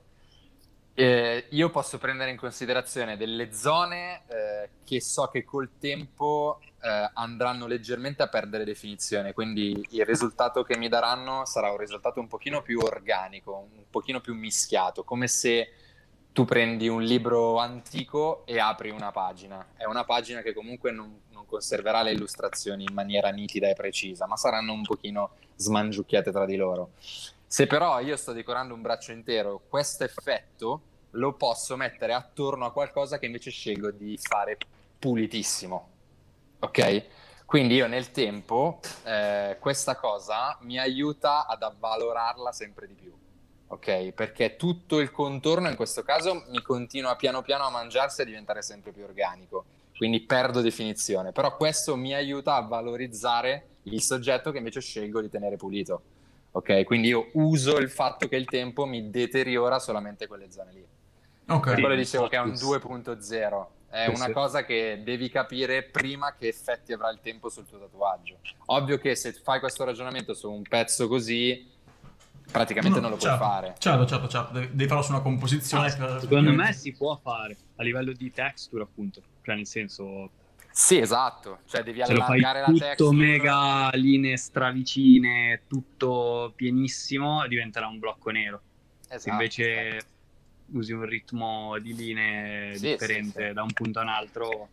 eh, 0.93 1.45
io 1.51 1.69
posso 1.69 1.99
prendere 1.99 2.31
in 2.31 2.37
considerazione 2.37 3.17
delle 3.17 3.53
zone 3.53 4.23
eh, 4.27 4.69
che 4.83 4.99
so 4.99 5.27
che 5.27 5.43
col 5.43 5.77
tempo 5.79 6.59
eh, 6.81 7.11
andranno 7.13 7.67
leggermente 7.67 8.23
a 8.23 8.27
perdere 8.27 8.65
definizione, 8.65 9.31
quindi 9.31 9.85
il 9.91 10.05
risultato 10.05 10.63
che 10.63 10.75
mi 10.75 10.89
daranno 10.89 11.45
sarà 11.45 11.69
un 11.71 11.77
risultato 11.77 12.19
un 12.19 12.27
pochino 12.27 12.61
più 12.63 12.79
organico, 12.79 13.69
un 13.71 13.83
pochino 13.89 14.19
più 14.21 14.33
mischiato, 14.33 15.03
come 15.03 15.27
se 15.27 15.69
tu 16.37 16.45
prendi 16.45 16.87
un 16.87 17.01
libro 17.01 17.57
antico 17.57 18.45
e 18.45 18.59
apri 18.59 18.91
una 18.91 19.11
pagina. 19.11 19.69
È 19.75 19.85
una 19.85 20.03
pagina 20.03 20.43
che 20.43 20.53
comunque 20.53 20.91
non, 20.91 21.21
non, 21.31 21.47
conserverà 21.47 22.03
le 22.03 22.11
illustrazioni 22.11 22.83
in 22.83 22.93
maniera 22.93 23.29
nitida 23.29 23.67
e 23.67 23.73
precisa, 23.73 24.27
ma 24.27 24.37
saranno 24.37 24.71
un 24.71 24.83
pochino 24.83 25.31
smangiucchiate 25.55 26.31
tra 26.31 26.45
di 26.45 26.55
loro. 26.55 26.91
Se 26.99 27.65
però 27.65 27.99
io 28.01 28.15
sto 28.17 28.33
decorando 28.33 28.75
un 28.75 28.83
braccio 28.83 29.13
intero, 29.13 29.63
questo 29.67 30.03
effetto 30.03 30.81
lo 31.09 31.33
posso 31.33 31.75
mettere 31.75 32.13
attorno 32.13 32.65
a 32.65 32.71
qualcosa 32.71 33.17
che 33.17 33.25
invece 33.25 33.49
scelgo 33.49 33.89
di 33.89 34.15
fare 34.21 34.59
pulitissimo. 34.99 35.89
Ok? 36.59 37.05
Quindi 37.47 37.73
io 37.73 37.87
nel 37.87 38.11
tempo 38.11 38.79
eh, 39.05 39.57
questa 39.59 39.95
cosa 39.95 40.55
mi 40.61 40.77
aiuta 40.77 41.47
ad 41.47 41.63
avvalorarla 41.63 42.51
sempre 42.51 42.85
di 42.85 42.93
più 42.93 43.25
ok? 43.67 44.11
Perché 44.11 44.55
tutto 44.55 44.99
il 44.99 45.11
contorno 45.11 45.69
in 45.69 45.75
questo 45.75 46.03
caso 46.03 46.45
mi 46.49 46.61
continua 46.61 47.15
piano 47.15 47.41
piano 47.41 47.65
a 47.65 47.69
mangiarsi 47.69 48.21
e 48.21 48.23
a 48.23 48.27
diventare 48.27 48.61
sempre 48.61 48.91
più 48.91 49.03
organico, 49.03 49.65
quindi 49.97 50.21
perdo 50.21 50.61
definizione, 50.61 51.31
però 51.31 51.55
questo 51.55 51.95
mi 51.95 52.13
aiuta 52.13 52.55
a 52.55 52.61
valorizzare 52.61 53.67
il 53.83 54.01
soggetto 54.01 54.51
che 54.51 54.57
invece 54.57 54.81
scelgo 54.81 55.21
di 55.21 55.29
tenere 55.29 55.55
pulito, 55.55 56.01
ok? 56.51 56.83
Quindi 56.83 57.09
io 57.09 57.29
uso 57.33 57.77
il 57.77 57.89
fatto 57.89 58.27
che 58.27 58.35
il 58.35 58.45
tempo 58.45 58.85
mi 58.85 59.09
deteriora 59.09 59.79
solamente 59.79 60.27
quelle 60.27 60.51
zone 60.51 60.71
lì. 60.73 60.85
Ok. 61.49 61.63
Per 61.63 61.79
quello 61.79 61.95
dicevo 61.95 62.27
che 62.27 62.35
è 62.35 62.41
un 62.41 62.51
2.0, 62.51 63.65
è 63.89 64.07
una 64.07 64.31
cosa 64.31 64.65
che 64.65 65.01
devi 65.03 65.29
capire 65.29 65.83
prima 65.83 66.35
che 66.35 66.49
effetti 66.49 66.91
avrà 66.91 67.09
il 67.09 67.19
tempo 67.21 67.47
sul 67.47 67.65
tuo 67.65 67.79
tatuaggio. 67.79 68.39
Ovvio 68.65 68.97
che 68.97 69.15
se 69.15 69.31
fai 69.31 69.61
questo 69.61 69.85
ragionamento 69.85 70.33
su 70.33 70.51
un 70.51 70.63
pezzo 70.63 71.07
così, 71.07 71.65
praticamente 72.51 72.99
no, 72.99 73.07
non 73.07 73.11
lo 73.11 73.21
certo, 73.21 73.37
puoi 73.37 73.49
fare. 73.49 73.75
Certo, 73.77 74.05
certo, 74.05 74.27
certo, 74.27 74.53
devi, 74.53 74.69
devi 74.71 74.87
farlo 74.87 75.03
su 75.03 75.11
una 75.11 75.21
composizione. 75.21 75.87
Ah, 75.87 75.95
per... 75.95 76.19
Secondo 76.21 76.53
me 76.53 76.73
si 76.73 76.93
può 76.93 77.15
fare 77.21 77.57
a 77.75 77.83
livello 77.83 78.11
di 78.13 78.31
texture, 78.31 78.83
appunto. 78.83 79.21
Cioè, 79.41 79.55
nel 79.55 79.67
senso. 79.67 80.29
Sì, 80.71 80.99
esatto. 80.99 81.59
Cioè, 81.65 81.83
devi 81.83 82.01
allargare 82.01 82.59
la 82.59 82.65
texture. 82.67 82.95
Tutto 82.95 83.11
mega 83.11 83.89
linee 83.93 84.37
stravicine, 84.37 85.63
tutto 85.67 86.53
pienissimo, 86.55 87.47
diventerà 87.47 87.87
un 87.87 87.99
blocco 87.99 88.29
nero. 88.29 88.61
Esatto. 89.07 89.29
Invece 89.29 89.95
esatto. 89.95 90.11
usi 90.73 90.93
un 90.93 91.05
ritmo 91.05 91.77
di 91.79 91.95
linee 91.95 92.75
sì, 92.75 92.89
differente 92.89 93.41
sì, 93.41 93.47
sì. 93.47 93.53
da 93.53 93.63
un 93.63 93.73
punto 93.73 93.99
a 93.99 94.01
un 94.03 94.09
altro. 94.09 94.69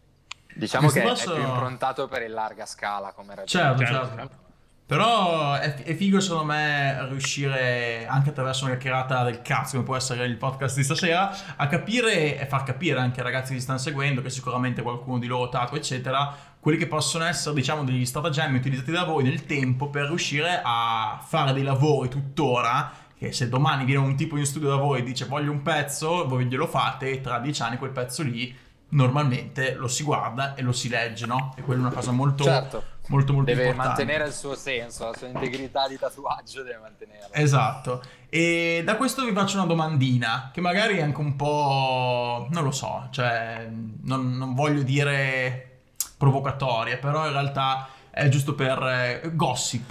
Diciamo 0.55 0.89
che 0.89 1.01
posso... 1.01 1.33
è 1.33 1.37
più 1.37 1.49
improntato 1.49 2.07
per 2.07 2.23
il 2.23 2.33
larga 2.33 2.67
scala 2.67 3.13
come 3.13 3.35
ragione. 3.35 3.77
Certo, 3.77 3.85
certo. 3.85 4.17
certo. 4.17 4.44
Però 4.87 5.55
è, 5.55 5.77
è, 5.77 5.95
figo 5.95 6.21
secondo 6.21 6.45
me 6.45 7.09
riuscire 7.09 8.07
anche 8.07 8.29
attraverso 8.29 8.65
una 8.65 8.75
chiacchierata 8.75 9.25
del 9.25 9.41
cazzo 9.41 9.73
come 9.73 9.85
può 9.85 9.97
essere 9.97 10.27
il 10.27 10.37
podcast 10.37 10.77
di 10.77 10.85
stasera 10.85 11.35
a 11.57 11.67
capire 11.69 12.39
e 12.39 12.45
far 12.45 12.65
capire 12.65 13.01
anche 13.01 13.21
ai 13.21 13.25
ragazzi 13.25 13.55
che 13.55 13.61
stanno 13.61 13.79
seguendo 13.79 14.21
che 14.21 14.29
sicuramente 14.29 14.83
qualcuno 14.83 15.19
di 15.19 15.27
loro 15.27 15.49
tatua 15.49 15.79
eccetera 15.79 16.37
quelli 16.61 16.77
che 16.77 16.87
possono 16.87 17.25
essere 17.25 17.55
diciamo 17.55 17.83
degli 17.83 18.05
stratagemmi 18.05 18.59
utilizzati 18.59 18.91
da 18.91 19.05
voi 19.05 19.23
nel 19.25 19.47
tempo 19.47 19.89
per 19.89 20.05
riuscire 20.09 20.61
a 20.63 21.19
fare 21.27 21.55
dei 21.55 21.63
lavori 21.63 22.11
tuttora 22.11 22.93
che 23.17 23.33
se 23.33 23.49
domani 23.49 23.87
viene 23.87 24.05
un 24.05 24.17
tipo 24.17 24.37
in 24.37 24.45
studio 24.45 24.69
da 24.69 24.77
voi 24.77 25.01
e 25.01 25.03
dice 25.03 25.25
voglio 25.25 25.51
un 25.51 25.63
pezzo 25.63 26.29
voi 26.29 26.45
glielo 26.45 26.67
fate 26.67 27.11
e 27.11 27.21
tra 27.23 27.39
dieci 27.39 27.63
anni 27.63 27.79
quel 27.79 27.91
pezzo 27.91 28.23
lì 28.23 28.55
normalmente 28.91 29.77
lo 29.77 29.89
si 29.89 30.03
guarda 30.03 30.55
e 30.55 30.61
lo 30.61 30.73
si 30.73 30.91
legge 30.91 31.25
no? 31.25 31.55
e 31.57 31.63
quella 31.63 31.81
è 31.81 31.87
una 31.87 31.95
cosa 31.95 32.11
molto 32.11 32.45
certo 32.45 32.93
molto 33.09 33.33
molto 33.33 33.51
deve 33.51 33.67
importante. 33.67 34.05
mantenere 34.05 34.29
il 34.29 34.35
suo 34.35 34.55
senso, 34.55 35.05
la 35.05 35.17
sua 35.17 35.27
integrità 35.27 35.87
di 35.89 35.99
tatuaggio 35.99 36.63
deve 36.63 36.79
mantenerla. 36.79 37.35
Esatto. 37.35 38.03
E 38.29 38.83
da 38.85 38.97
questo 38.97 39.25
vi 39.25 39.33
faccio 39.33 39.57
una 39.57 39.67
domandina, 39.67 40.51
che 40.53 40.61
magari 40.61 40.97
è 40.97 41.03
anche 41.03 41.21
un 41.21 41.37
po'... 41.37 42.47
non 42.51 42.65
lo 42.65 42.71
so, 42.71 43.09
cioè 43.11 43.69
non, 44.03 44.37
non 44.37 44.55
voglio 44.55 44.83
dire 44.83 45.81
provocatoria, 46.17 46.99
però 46.99 47.27
in 47.27 47.33
realtà 47.33 47.89
è 48.11 48.29
giusto 48.29 48.55
per 48.55 48.83
eh, 48.83 49.31
gossip. 49.35 49.91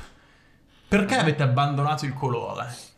Perché 0.87 1.15
avete 1.15 1.43
abbandonato 1.43 2.05
il 2.05 2.13
colore? 2.13 2.91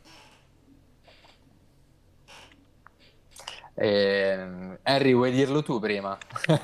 Eh, 3.78 4.78
Harry, 4.84 5.14
vuoi 5.14 5.32
dirlo 5.32 5.62
tu 5.62 5.80
prima? 5.80 6.18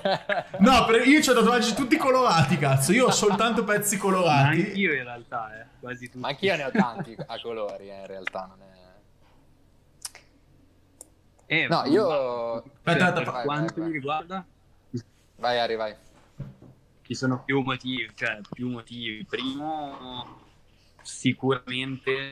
no, 0.59 0.87
io 1.03 1.19
ho 1.19 1.33
tatuaggi 1.33 1.73
tutti 1.73 1.97
colorati, 1.97 2.57
cazzo. 2.57 2.93
Io 2.93 3.07
ho 3.07 3.11
soltanto 3.11 3.65
pezzi 3.65 3.97
colorati. 3.97 4.57
Ma 4.57 4.65
anch'io 4.65 4.93
in 4.93 5.03
realtà, 5.03 5.59
eh. 5.59 5.65
Quasi 5.79 6.05
tutti. 6.05 6.19
Ma 6.19 6.29
anch'io 6.29 6.55
ne 6.55 6.63
ho 6.63 6.71
tanti 6.71 7.15
a 7.27 7.41
colori, 7.41 7.89
eh, 7.89 7.99
in 7.99 8.07
realtà. 8.07 8.45
Non 8.47 8.61
è... 8.61 8.69
Eh, 11.47 11.67
no, 11.67 11.83
io... 11.85 12.63
Aspetta, 12.63 13.07
aspetta, 13.07 13.13
per 13.13 13.31
vai, 13.31 13.45
quanto 13.45 13.73
vai, 13.75 13.87
mi 13.87 13.91
riguarda... 13.91 14.45
Vai, 15.35 15.59
Harry, 15.59 15.75
vai. 15.75 15.93
Ci 17.01 17.13
sono 17.13 17.43
più 17.43 17.59
motivi, 17.59 18.09
cioè 18.15 18.39
più 18.49 18.69
motivi. 18.69 19.25
Primo, 19.25 20.39
sicuramente 21.01 22.31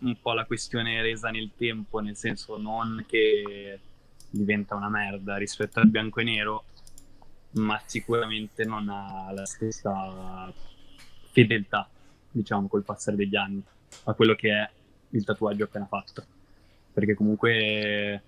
un 0.00 0.20
po' 0.20 0.34
la 0.34 0.44
questione 0.44 1.00
resa 1.00 1.30
nel 1.30 1.52
tempo, 1.56 2.00
nel 2.00 2.16
senso 2.16 2.58
non 2.58 3.04
che 3.08 3.80
diventa 4.30 4.74
una 4.74 4.88
merda 4.88 5.36
rispetto 5.36 5.80
al 5.80 5.88
bianco 5.88 6.20
e 6.20 6.24
nero, 6.24 6.64
ma 7.52 7.80
sicuramente 7.84 8.64
non 8.64 8.88
ha 8.88 9.30
la 9.32 9.46
stessa 9.46 10.52
fedeltà, 11.30 11.88
diciamo, 12.30 12.68
col 12.68 12.84
passare 12.84 13.16
degli 13.16 13.36
anni 13.36 13.62
a 14.04 14.12
quello 14.14 14.34
che 14.34 14.50
è 14.50 14.70
il 15.10 15.24
tatuaggio 15.24 15.64
appena 15.64 15.86
fatto. 15.86 16.24
Perché 16.92 17.14
comunque 17.14 18.22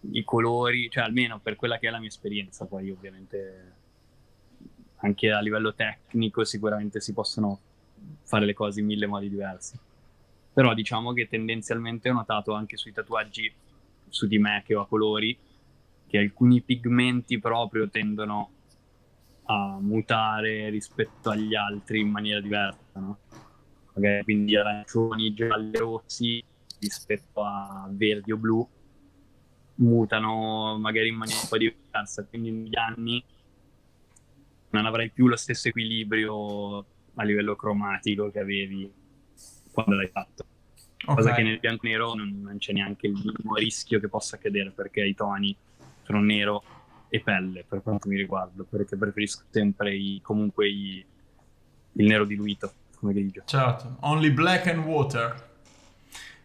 i 0.00 0.24
colori, 0.24 0.90
cioè 0.90 1.04
almeno 1.04 1.38
per 1.38 1.56
quella 1.56 1.78
che 1.78 1.88
è 1.88 1.90
la 1.90 1.98
mia 1.98 2.08
esperienza, 2.08 2.66
poi 2.66 2.90
ovviamente 2.90 3.74
anche 4.96 5.30
a 5.30 5.40
livello 5.40 5.74
tecnico 5.74 6.44
sicuramente 6.44 7.00
si 7.00 7.12
possono 7.12 7.60
fare 8.22 8.44
le 8.44 8.54
cose 8.54 8.80
in 8.80 8.86
mille 8.86 9.06
modi 9.06 9.28
diversi. 9.28 9.78
Però 10.52 10.72
diciamo 10.74 11.12
che 11.12 11.28
tendenzialmente 11.28 12.08
ho 12.10 12.14
notato 12.14 12.52
anche 12.54 12.76
sui 12.76 12.92
tatuaggi 12.92 13.52
su 14.08 14.26
di 14.26 14.38
me 14.38 14.62
che 14.64 14.74
ho 14.74 14.82
a 14.82 14.86
colori, 14.86 15.36
che 16.06 16.18
alcuni 16.18 16.62
pigmenti 16.62 17.38
proprio 17.38 17.88
tendono 17.88 18.50
a 19.44 19.78
mutare 19.80 20.68
rispetto 20.70 21.30
agli 21.30 21.54
altri 21.54 22.00
in 22.00 22.08
maniera 22.08 22.40
diversa, 22.40 23.00
no? 23.00 23.18
Magari 23.94 24.24
quindi 24.24 24.56
arancioni, 24.56 25.32
gialli, 25.32 25.76
rossi 25.78 26.42
rispetto 26.78 27.42
a 27.42 27.88
verdi 27.90 28.32
o 28.32 28.36
blu 28.36 28.68
mutano 29.76 30.78
magari 30.78 31.08
in 31.08 31.16
maniera 31.16 31.40
un 31.40 31.48
po' 31.48 31.58
diversa, 31.58 32.24
quindi 32.24 32.50
negli 32.50 32.76
anni 32.76 33.22
non 34.70 34.86
avrai 34.86 35.10
più 35.10 35.26
lo 35.26 35.36
stesso 35.36 35.68
equilibrio 35.68 36.78
a 37.14 37.22
livello 37.24 37.56
cromatico 37.56 38.30
che 38.30 38.38
avevi 38.38 38.92
quando 39.72 39.94
l'hai 39.94 40.08
fatto. 40.08 40.44
Okay. 41.06 41.14
Cosa 41.14 41.34
che 41.34 41.42
nel 41.42 41.60
bianco 41.60 41.86
nero 41.86 42.14
non, 42.14 42.40
non, 42.42 42.58
c'è 42.58 42.72
neanche 42.72 43.06
il 43.06 43.12
minimo 43.12 43.54
rischio 43.54 44.00
che 44.00 44.08
possa 44.08 44.34
accadere 44.34 44.70
perché 44.70 45.04
i 45.04 45.14
toni 45.14 45.54
sono 46.02 46.20
nero 46.20 46.62
e 47.08 47.20
pelle 47.20 47.64
per 47.66 47.80
quanto 47.82 48.08
mi 48.08 48.16
riguarda, 48.16 48.64
perché 48.68 48.96
preferisco 48.96 49.44
sempre 49.50 49.94
i, 49.94 50.18
comunque 50.20 50.68
i, 50.68 51.04
il 51.92 52.06
nero 52.06 52.24
diluito 52.24 52.72
come 52.98 53.12
grigio. 53.12 53.42
Certo, 53.44 53.98
only 54.00 54.30
black 54.30 54.66
and 54.66 54.84
water. 54.84 55.44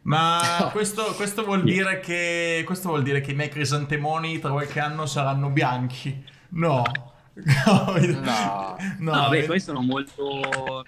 Ma 0.03 0.69
questo, 0.71 1.05
questo, 1.15 1.43
vuol 1.43 1.63
dire 1.63 1.99
che, 1.99 2.61
questo 2.63 2.89
vuol 2.89 3.01
dire 3.01 3.21
che 3.21 3.31
i 3.31 3.35
miei 3.35 3.49
crisantemoni 3.49 4.37
tra 4.37 4.51
qualche 4.51 4.79
anno 4.79 5.07
saranno 5.07 5.49
bianchi? 5.49 6.23
No. 6.49 6.83
No, 7.33 7.95
no. 7.97 8.75
no, 8.99 9.13
no 9.13 9.29
beh, 9.29 9.45
poi 9.45 9.61
sono 9.61 9.81
molto 9.81 10.83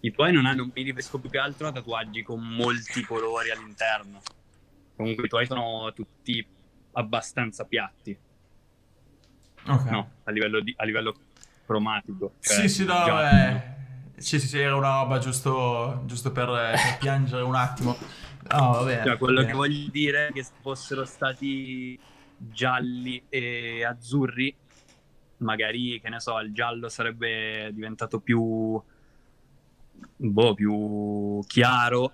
i 0.00 0.12
tuoi 0.12 0.32
non 0.32 0.46
hanno, 0.46 0.64
mi 0.66 0.82
riferisco 0.82 1.18
più 1.18 1.28
che 1.28 1.38
altro 1.38 1.68
a 1.68 1.72
tatuaggi 1.72 2.22
con 2.22 2.40
molti 2.40 3.02
colori 3.02 3.50
all'interno. 3.50 4.20
Comunque 4.96 5.26
i 5.26 5.28
tuoi 5.28 5.46
sono 5.46 5.92
tutti 5.92 6.44
abbastanza 6.92 7.64
piatti. 7.64 8.16
Ok. 9.66 9.90
No, 9.90 10.10
a 10.24 10.30
livello, 10.30 10.60
di, 10.60 10.72
a 10.76 10.84
livello 10.84 11.14
cromatico. 11.66 12.34
Cioè 12.40 12.60
sì, 12.60 12.68
sì, 12.68 12.84
no, 12.84 13.22
eh, 13.22 13.62
sì, 14.16 14.38
sì, 14.38 14.46
sì, 14.46 14.58
era 14.58 14.76
una 14.76 15.00
roba 15.00 15.18
giusto, 15.18 16.02
giusto 16.06 16.32
per, 16.32 16.46
per 16.46 16.98
piangere 16.98 17.42
un 17.42 17.54
attimo. 17.54 17.96
Oh, 18.50 18.70
va 18.70 18.84
bene, 18.84 19.04
cioè, 19.04 19.18
quello 19.18 19.40
bene. 19.40 19.50
che 19.50 19.56
voglio 19.56 19.90
dire 19.90 20.28
è 20.28 20.32
che 20.32 20.42
se 20.42 20.52
fossero 20.60 21.04
stati 21.04 21.98
gialli 22.36 23.22
e 23.28 23.84
azzurri, 23.84 24.54
magari, 25.38 26.00
che 26.00 26.08
ne 26.08 26.20
so, 26.20 26.38
il 26.38 26.52
giallo 26.52 26.88
sarebbe 26.88 27.70
diventato 27.72 28.20
più 28.20 28.80
boh, 30.16 30.54
più 30.54 31.40
chiaro 31.46 32.12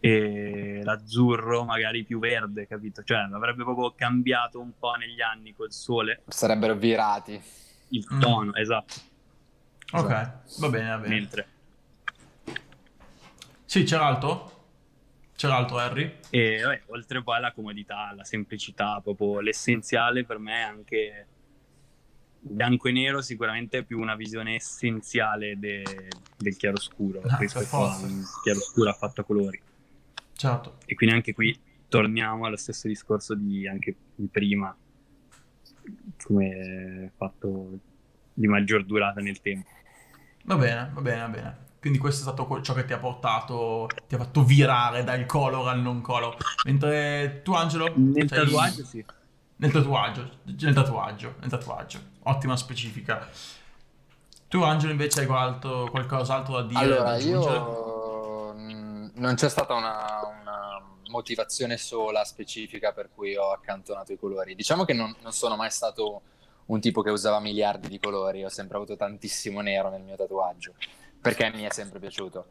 e 0.00 0.80
l'azzurro 0.82 1.64
magari 1.64 2.04
più 2.04 2.18
verde, 2.18 2.66
capito? 2.66 3.02
Cioè 3.02 3.28
avrebbe 3.32 3.64
proprio 3.64 3.92
cambiato 3.94 4.60
un 4.60 4.72
po' 4.78 4.94
negli 4.94 5.20
anni 5.20 5.54
col 5.54 5.72
sole. 5.72 6.22
Sarebbero 6.26 6.74
virati. 6.74 7.40
Il 7.88 8.06
tono, 8.18 8.50
mm. 8.50 8.56
esatto. 8.56 8.94
Ok, 9.92 10.10
esatto. 10.10 10.60
va 10.60 10.68
bene, 10.68 10.88
va 10.88 10.98
bene. 10.98 11.14
Mentre... 11.14 11.48
Sì, 13.64 13.84
c'era 13.84 14.06
altro? 14.06 14.58
C'era 15.36 15.56
altro, 15.56 15.78
Harry? 15.78 16.18
E 16.30 16.60
vabbè, 16.62 16.82
oltre 16.86 17.22
poi 17.22 17.36
alla 17.36 17.52
comodità, 17.52 18.08
alla 18.08 18.24
semplicità, 18.24 19.00
proprio 19.02 19.40
l'essenziale 19.40 20.24
per 20.24 20.38
me 20.38 20.52
è 20.52 20.62
anche 20.62 21.26
bianco 22.40 22.88
e 22.88 22.92
nero 22.92 23.20
sicuramente 23.20 23.78
è 23.78 23.82
più 23.84 23.98
una 23.98 24.16
visione 24.16 24.54
essenziale 24.54 25.58
de, 25.58 25.82
del 26.36 26.56
chiaroscuro 26.56 27.20
ah, 27.22 27.36
rispetto 27.36 27.76
a 27.76 27.98
un 27.98 28.22
chiaroscuro 28.42 28.92
fatto 28.94 29.20
a 29.20 29.24
colori. 29.24 29.60
Certo. 30.32 30.78
E 30.86 30.94
quindi 30.94 31.14
anche 31.14 31.34
qui 31.34 31.58
torniamo 31.88 32.46
allo 32.46 32.56
stesso 32.56 32.88
discorso 32.88 33.34
di 33.34 33.68
anche 33.68 33.94
di 34.14 34.28
prima, 34.28 34.74
come 36.24 37.12
fatto 37.16 37.78
di 38.32 38.46
maggior 38.46 38.84
durata 38.84 39.20
nel 39.20 39.40
tempo. 39.40 39.68
Va 40.44 40.56
bene, 40.56 40.90
va 40.94 41.00
bene, 41.02 41.20
va 41.20 41.28
bene. 41.28 41.68
Quindi 41.80 41.98
questo 41.98 42.20
è 42.20 42.32
stato 42.32 42.60
ciò 42.62 42.74
che 42.74 42.84
ti 42.84 42.92
ha 42.92 42.98
portato, 42.98 43.88
ti 44.06 44.14
ha 44.14 44.18
fatto 44.18 44.44
virare 44.44 45.02
dal 45.02 45.24
color 45.26 45.68
al 45.68 45.80
non 45.80 46.00
color. 46.00 46.36
Mentre 46.64 47.40
tu, 47.42 47.52
Angelo? 47.52 47.92
Nel 47.96 48.28
sei... 48.28 48.44
tatuaggio, 48.44 48.84
sì. 48.84 49.04
Nel 49.56 49.70
tatuaggio, 49.70 50.30
nel 50.44 50.74
tatuaggio, 50.74 51.34
nel 51.40 51.50
tatuaggio. 51.50 52.09
Ottima 52.22 52.56
specifica. 52.56 53.28
Tu, 54.48 54.62
Angelo, 54.62 54.92
invece 54.92 55.20
hai 55.20 55.26
qualcosa, 55.26 55.90
qualcos'altro 55.90 56.54
da 56.54 56.62
dire? 56.66 56.80
Allora, 56.80 57.16
io 57.18 58.52
mm, 58.54 59.08
non 59.14 59.34
c'è 59.36 59.48
stata 59.48 59.74
una, 59.74 60.20
una, 60.40 60.82
motivazione 61.10 61.76
sola 61.76 62.24
specifica 62.24 62.92
per 62.92 63.10
cui 63.12 63.36
ho 63.36 63.52
accantonato 63.52 64.12
i 64.12 64.18
colori. 64.18 64.54
Diciamo 64.54 64.84
che 64.84 64.92
non, 64.92 65.14
non 65.22 65.32
sono 65.32 65.56
mai 65.56 65.70
stato 65.70 66.22
un 66.66 66.80
tipo 66.80 67.02
che 67.02 67.10
usava 67.10 67.40
miliardi 67.40 67.88
di 67.88 67.98
colori, 67.98 68.44
ho 68.44 68.48
sempre 68.48 68.76
avuto 68.76 68.96
tantissimo 68.96 69.60
nero 69.60 69.90
nel 69.90 70.02
mio 70.02 70.16
tatuaggio, 70.16 70.74
perché 71.20 71.50
mi 71.52 71.62
è 71.62 71.72
sempre 71.72 71.98
piaciuto. 71.98 72.46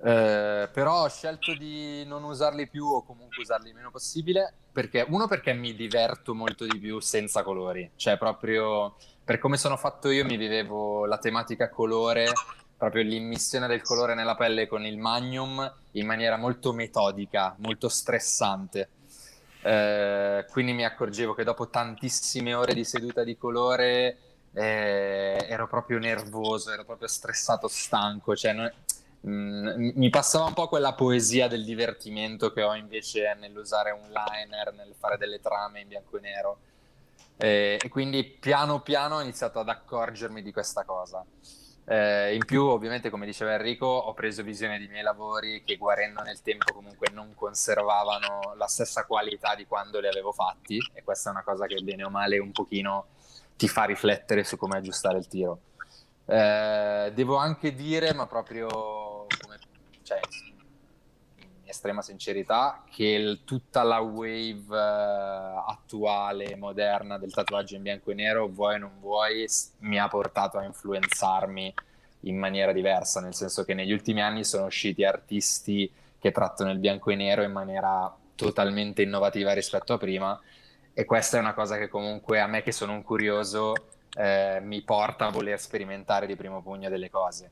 Eh, 0.00 0.68
però 0.72 1.02
ho 1.02 1.08
scelto 1.08 1.54
di 1.54 2.04
non 2.06 2.22
usarli 2.22 2.68
più 2.68 2.84
o 2.86 3.02
comunque 3.02 3.42
usarli 3.42 3.70
il 3.70 3.74
meno 3.74 3.90
possibile 3.90 4.52
perché 4.70 5.04
uno 5.08 5.26
perché 5.26 5.52
mi 5.54 5.74
diverto 5.74 6.34
molto 6.34 6.66
di 6.66 6.78
più 6.78 7.00
senza 7.00 7.42
colori. 7.42 7.90
Cioè 7.96 8.16
proprio 8.16 8.96
per 9.24 9.38
come 9.38 9.56
sono 9.56 9.76
fatto 9.76 10.10
io 10.10 10.24
mi 10.24 10.36
vivevo 10.36 11.04
la 11.04 11.18
tematica 11.18 11.68
colore 11.68 12.32
proprio 12.76 13.02
l'immissione 13.02 13.66
del 13.66 13.82
colore 13.82 14.14
nella 14.14 14.36
pelle 14.36 14.68
con 14.68 14.84
il 14.86 14.98
magnum 14.98 15.74
in 15.92 16.06
maniera 16.06 16.36
molto 16.36 16.72
metodica 16.72 17.56
molto 17.58 17.88
stressante. 17.88 18.90
Eh, 19.62 20.46
quindi 20.50 20.72
mi 20.74 20.84
accorgevo 20.84 21.34
che 21.34 21.42
dopo 21.42 21.68
tantissime 21.68 22.54
ore 22.54 22.72
di 22.72 22.84
seduta 22.84 23.24
di 23.24 23.36
colore 23.36 24.18
eh, 24.52 25.44
ero 25.48 25.66
proprio 25.66 25.98
nervoso 25.98 26.70
ero 26.70 26.84
proprio 26.84 27.08
stressato 27.08 27.66
stanco. 27.66 28.36
Cioè 28.36 28.52
non 28.52 28.72
Mm, 29.26 29.90
mi 29.94 30.10
passava 30.10 30.44
un 30.46 30.54
po' 30.54 30.68
quella 30.68 30.94
poesia 30.94 31.48
del 31.48 31.64
divertimento 31.64 32.52
che 32.52 32.62
ho 32.62 32.74
invece 32.74 33.34
nell'usare 33.34 33.90
un 33.90 34.08
liner, 34.08 34.72
nel 34.74 34.94
fare 34.96 35.16
delle 35.16 35.40
trame 35.40 35.80
in 35.80 35.88
bianco 35.88 36.16
e 36.18 36.20
nero. 36.20 36.58
Eh, 37.36 37.78
e 37.82 37.88
quindi 37.88 38.24
piano 38.24 38.80
piano 38.80 39.16
ho 39.16 39.20
iniziato 39.20 39.60
ad 39.60 39.68
accorgermi 39.68 40.42
di 40.42 40.52
questa 40.52 40.84
cosa. 40.84 41.24
Eh, 41.90 42.34
in 42.34 42.44
più, 42.44 42.64
ovviamente, 42.64 43.08
come 43.08 43.24
diceva 43.24 43.54
Enrico, 43.54 43.86
ho 43.86 44.12
preso 44.12 44.42
visione 44.42 44.78
dei 44.78 44.88
miei 44.88 45.02
lavori 45.02 45.62
che 45.64 45.76
guarendo 45.76 46.22
nel 46.22 46.42
tempo 46.42 46.74
comunque 46.74 47.08
non 47.10 47.34
conservavano 47.34 48.54
la 48.56 48.66
stessa 48.66 49.06
qualità 49.06 49.54
di 49.54 49.64
quando 49.66 49.98
li 49.98 50.06
avevo 50.06 50.32
fatti 50.32 50.78
e 50.92 51.02
questa 51.02 51.30
è 51.30 51.32
una 51.32 51.42
cosa 51.42 51.66
che 51.66 51.80
bene 51.82 52.04
o 52.04 52.10
male 52.10 52.38
un 52.38 52.52
pochino 52.52 53.06
ti 53.56 53.68
fa 53.68 53.84
riflettere 53.84 54.44
su 54.44 54.58
come 54.58 54.76
aggiustare 54.76 55.18
il 55.18 55.28
tiro. 55.28 55.60
Eh, 56.26 57.10
devo 57.14 57.36
anche 57.36 57.74
dire, 57.74 58.12
ma 58.12 58.26
proprio 58.26 59.07
cioè, 60.08 60.20
in 61.36 61.68
estrema 61.68 62.00
sincerità, 62.00 62.82
che 62.90 63.04
il, 63.04 63.44
tutta 63.44 63.82
la 63.82 63.98
wave 64.00 64.64
uh, 64.68 65.68
attuale, 65.68 66.56
moderna 66.56 67.18
del 67.18 67.32
tatuaggio 67.32 67.76
in 67.76 67.82
bianco 67.82 68.10
e 68.10 68.14
nero, 68.14 68.48
vuoi 68.48 68.76
o 68.76 68.78
non 68.78 68.92
vuoi, 69.00 69.46
mi 69.80 69.98
ha 69.98 70.08
portato 70.08 70.56
a 70.56 70.64
influenzarmi 70.64 71.74
in 72.22 72.38
maniera 72.38 72.72
diversa, 72.72 73.20
nel 73.20 73.34
senso 73.34 73.64
che 73.64 73.74
negli 73.74 73.92
ultimi 73.92 74.22
anni 74.22 74.44
sono 74.44 74.64
usciti 74.64 75.04
artisti 75.04 75.92
che 76.18 76.32
trattano 76.32 76.70
il 76.70 76.78
bianco 76.78 77.10
e 77.10 77.14
nero 77.14 77.42
in 77.42 77.52
maniera 77.52 78.12
totalmente 78.34 79.02
innovativa 79.02 79.52
rispetto 79.52 79.92
a 79.92 79.98
prima 79.98 80.40
e 80.92 81.04
questa 81.04 81.36
è 81.36 81.40
una 81.40 81.54
cosa 81.54 81.76
che 81.76 81.88
comunque 81.88 82.40
a 82.40 82.46
me 82.46 82.62
che 82.62 82.72
sono 82.72 82.92
un 82.92 83.02
curioso 83.02 83.74
eh, 84.16 84.58
mi 84.62 84.82
porta 84.82 85.26
a 85.26 85.30
voler 85.30 85.60
sperimentare 85.60 86.26
di 86.26 86.34
primo 86.34 86.60
pugno 86.60 86.88
delle 86.88 87.08
cose 87.08 87.50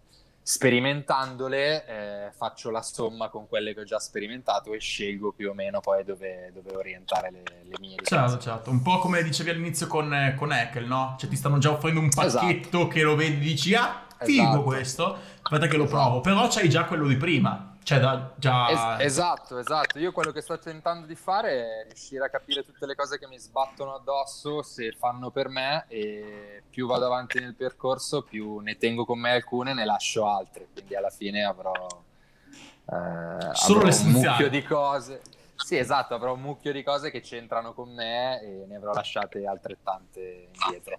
sperimentandole 0.49 1.87
eh, 1.87 2.31
faccio 2.31 2.71
la 2.71 2.81
somma 2.81 3.31
con 3.31 3.49
quelle 3.49 3.75
che 3.75 3.81
ho 3.81 3.85
già 3.85 3.99
sperimentato 3.99 4.73
e 4.75 4.79
scelgo 4.79 5.33
più 5.33 5.51
o 5.51 5.55
meno 5.55 5.81
poi 5.81 6.05
dove, 6.05 6.53
dove 6.55 6.73
orientare 6.77 7.33
le, 7.33 7.43
le 7.65 7.75
mie 7.81 7.97
Certo, 8.01 8.39
certo, 8.39 8.71
un 8.71 8.81
po' 8.81 9.01
come 9.01 9.25
dicevi 9.25 9.51
all'inizio 9.51 9.89
con, 9.89 10.35
con 10.39 10.53
Ekel, 10.53 10.87
no? 10.87 11.17
Cioè 11.19 11.29
ti 11.29 11.35
stanno 11.35 11.59
già 11.59 11.73
offrendo 11.73 11.99
un 11.99 12.11
pacchetto 12.11 12.79
esatto. 12.79 12.87
che 12.87 13.03
lo 13.03 13.17
vedi 13.17 13.35
e 13.35 13.39
dici 13.41 13.75
ah, 13.75 14.07
figo 14.21 14.43
esatto. 14.43 14.63
questo, 14.63 15.19
aspetta 15.43 15.67
che 15.67 15.77
lo 15.77 15.85
esatto. 15.85 16.01
provo, 16.01 16.21
però 16.21 16.47
c'hai 16.47 16.69
già 16.69 16.85
quello 16.85 17.09
di 17.09 17.17
prima. 17.17 17.76
Cioè, 17.87 18.01
da, 18.01 18.33
già... 18.35 18.99
Es- 18.99 19.05
esatto, 19.05 19.59
esatto. 19.59 20.01
Io 20.01 20.11
quello 20.11 20.33
che 20.33 20.41
sto 20.41 20.59
tentando 20.59 21.07
di 21.07 21.15
fare 21.15 21.83
è 21.83 21.85
riuscire 21.85 22.25
a 22.25 22.29
capire 22.29 22.65
tutte 22.65 22.85
le 22.85 22.97
cose 22.97 23.17
che 23.17 23.29
mi 23.29 23.39
sbattono 23.39 23.95
addosso, 23.95 24.61
se 24.63 24.91
fanno 24.91 25.31
per 25.31 25.49
me, 25.49 25.85
e 25.87 26.65
più 26.69 26.89
vado 26.89 27.07
avanti 27.07 27.39
nel 27.39 27.55
percorso, 27.55 28.23
più 28.23 28.59
ne 28.59 28.77
tengo 28.77 29.05
con 29.05 29.21
me 29.21 29.31
alcune 29.31 29.71
e 29.71 29.75
ne 29.75 29.85
lascio 29.85 30.27
altre. 30.27 30.67
Quindi 30.73 30.97
alla 30.97 31.11
fine 31.11 31.45
avrò, 31.45 31.73
eh, 31.75 33.55
Solo 33.55 33.83
avrò 33.83 33.97
un 34.01 34.11
mucchio 34.11 34.51
di 34.51 34.65
cose. 34.65 35.23
Sì, 35.55 35.77
esatto, 35.77 36.15
avrò 36.15 36.33
un 36.33 36.41
mucchio 36.41 36.73
di 36.73 36.83
cose 36.83 37.13
che 37.13 37.21
c'entrano 37.21 37.73
con 37.73 37.95
me 37.95 38.43
e 38.43 38.65
ne 38.67 38.75
avrò 38.75 38.95
lasciate 38.95 39.47
altrettante 39.47 40.49
indietro. 40.53 40.99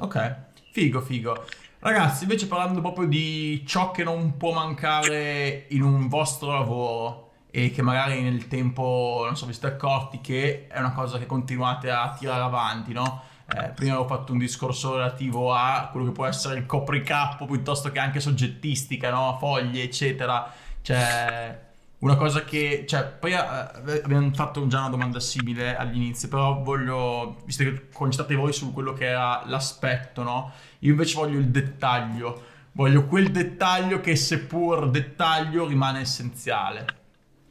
Ok, 0.00 0.36
figo, 0.72 1.00
figo. 1.02 1.46
Ragazzi, 1.80 2.24
invece 2.24 2.48
parlando 2.48 2.80
proprio 2.80 3.06
di 3.06 3.62
ciò 3.64 3.92
che 3.92 4.02
non 4.02 4.36
può 4.36 4.52
mancare 4.52 5.66
in 5.68 5.82
un 5.82 6.08
vostro 6.08 6.50
lavoro 6.50 7.30
e 7.50 7.70
che 7.70 7.82
magari 7.82 8.20
nel 8.20 8.48
tempo, 8.48 9.22
non 9.24 9.36
so, 9.36 9.46
vi 9.46 9.52
siete 9.52 9.68
accorti 9.68 10.20
che 10.20 10.66
è 10.66 10.78
una 10.80 10.92
cosa 10.92 11.18
che 11.18 11.26
continuate 11.26 11.88
a 11.88 12.16
tirare 12.18 12.42
avanti, 12.42 12.92
no? 12.92 13.22
Eh, 13.48 13.68
prima 13.68 13.92
avevo 13.92 14.08
fatto 14.08 14.32
un 14.32 14.38
discorso 14.38 14.96
relativo 14.96 15.54
a 15.54 15.88
quello 15.92 16.06
che 16.06 16.12
può 16.12 16.26
essere 16.26 16.58
il 16.58 16.66
copricapo 16.66 17.46
piuttosto 17.46 17.92
che 17.92 18.00
anche 18.00 18.18
soggettistica, 18.18 19.10
no? 19.10 19.36
Foglie, 19.38 19.84
eccetera. 19.84 20.52
Cioè, 20.82 21.67
una 22.00 22.16
cosa 22.16 22.44
che, 22.44 22.84
cioè, 22.86 23.04
poi 23.06 23.32
eh, 23.32 23.36
abbiamo 23.36 24.30
fatto 24.32 24.64
già 24.68 24.80
una 24.80 24.90
domanda 24.90 25.18
simile 25.18 25.76
all'inizio, 25.76 26.28
però 26.28 26.62
voglio, 26.62 27.42
visto 27.44 27.64
che 27.64 27.88
concentrate 27.92 28.36
voi 28.36 28.52
su 28.52 28.72
quello 28.72 28.92
che 28.92 29.06
era 29.06 29.42
l'aspetto, 29.46 30.22
no? 30.22 30.52
Io 30.80 30.92
invece 30.92 31.16
voglio 31.16 31.38
il 31.38 31.48
dettaglio, 31.48 32.44
voglio 32.72 33.06
quel 33.06 33.32
dettaglio 33.32 34.00
che 34.00 34.14
seppur 34.14 34.90
dettaglio 34.90 35.66
rimane 35.66 36.00
essenziale 36.00 36.86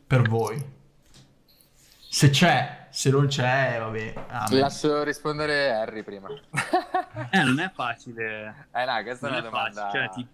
per 0.07 0.29
voi. 0.29 0.75
Se 2.09 2.29
c'è, 2.29 2.87
se 2.89 3.09
non 3.09 3.27
c'è, 3.27 3.77
vabbè. 3.79 4.13
Amen. 4.29 4.59
Lascio 4.59 5.03
rispondere 5.03 5.71
Harry 5.73 6.03
prima. 6.03 6.29
eh, 7.31 7.43
non 7.43 7.59
è 7.59 7.69
facile. 7.73 8.69
Eh 8.73 8.85
no, 8.85 9.03
questa 9.03 9.27
non 9.27 9.35
è 9.35 9.39
una 9.39 9.49
domanda... 9.49 9.89
Cioè, 9.91 10.09
ti 10.09 10.25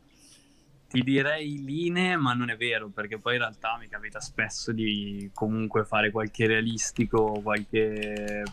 ti 0.94 1.02
direi 1.02 1.64
linee, 1.64 2.16
ma 2.18 2.34
non 2.34 2.52
è 2.52 2.56
vero, 2.56 2.88
perché 2.88 3.18
poi 3.18 3.34
in 3.34 3.40
realtà 3.40 3.78
mi 3.80 3.88
capita 3.88 4.20
spesso 4.20 4.72
di 4.72 5.28
comunque 5.34 5.86
fare 5.86 6.12
qualche 6.12 6.46
realistico, 6.46 7.42
qualche 7.42 8.44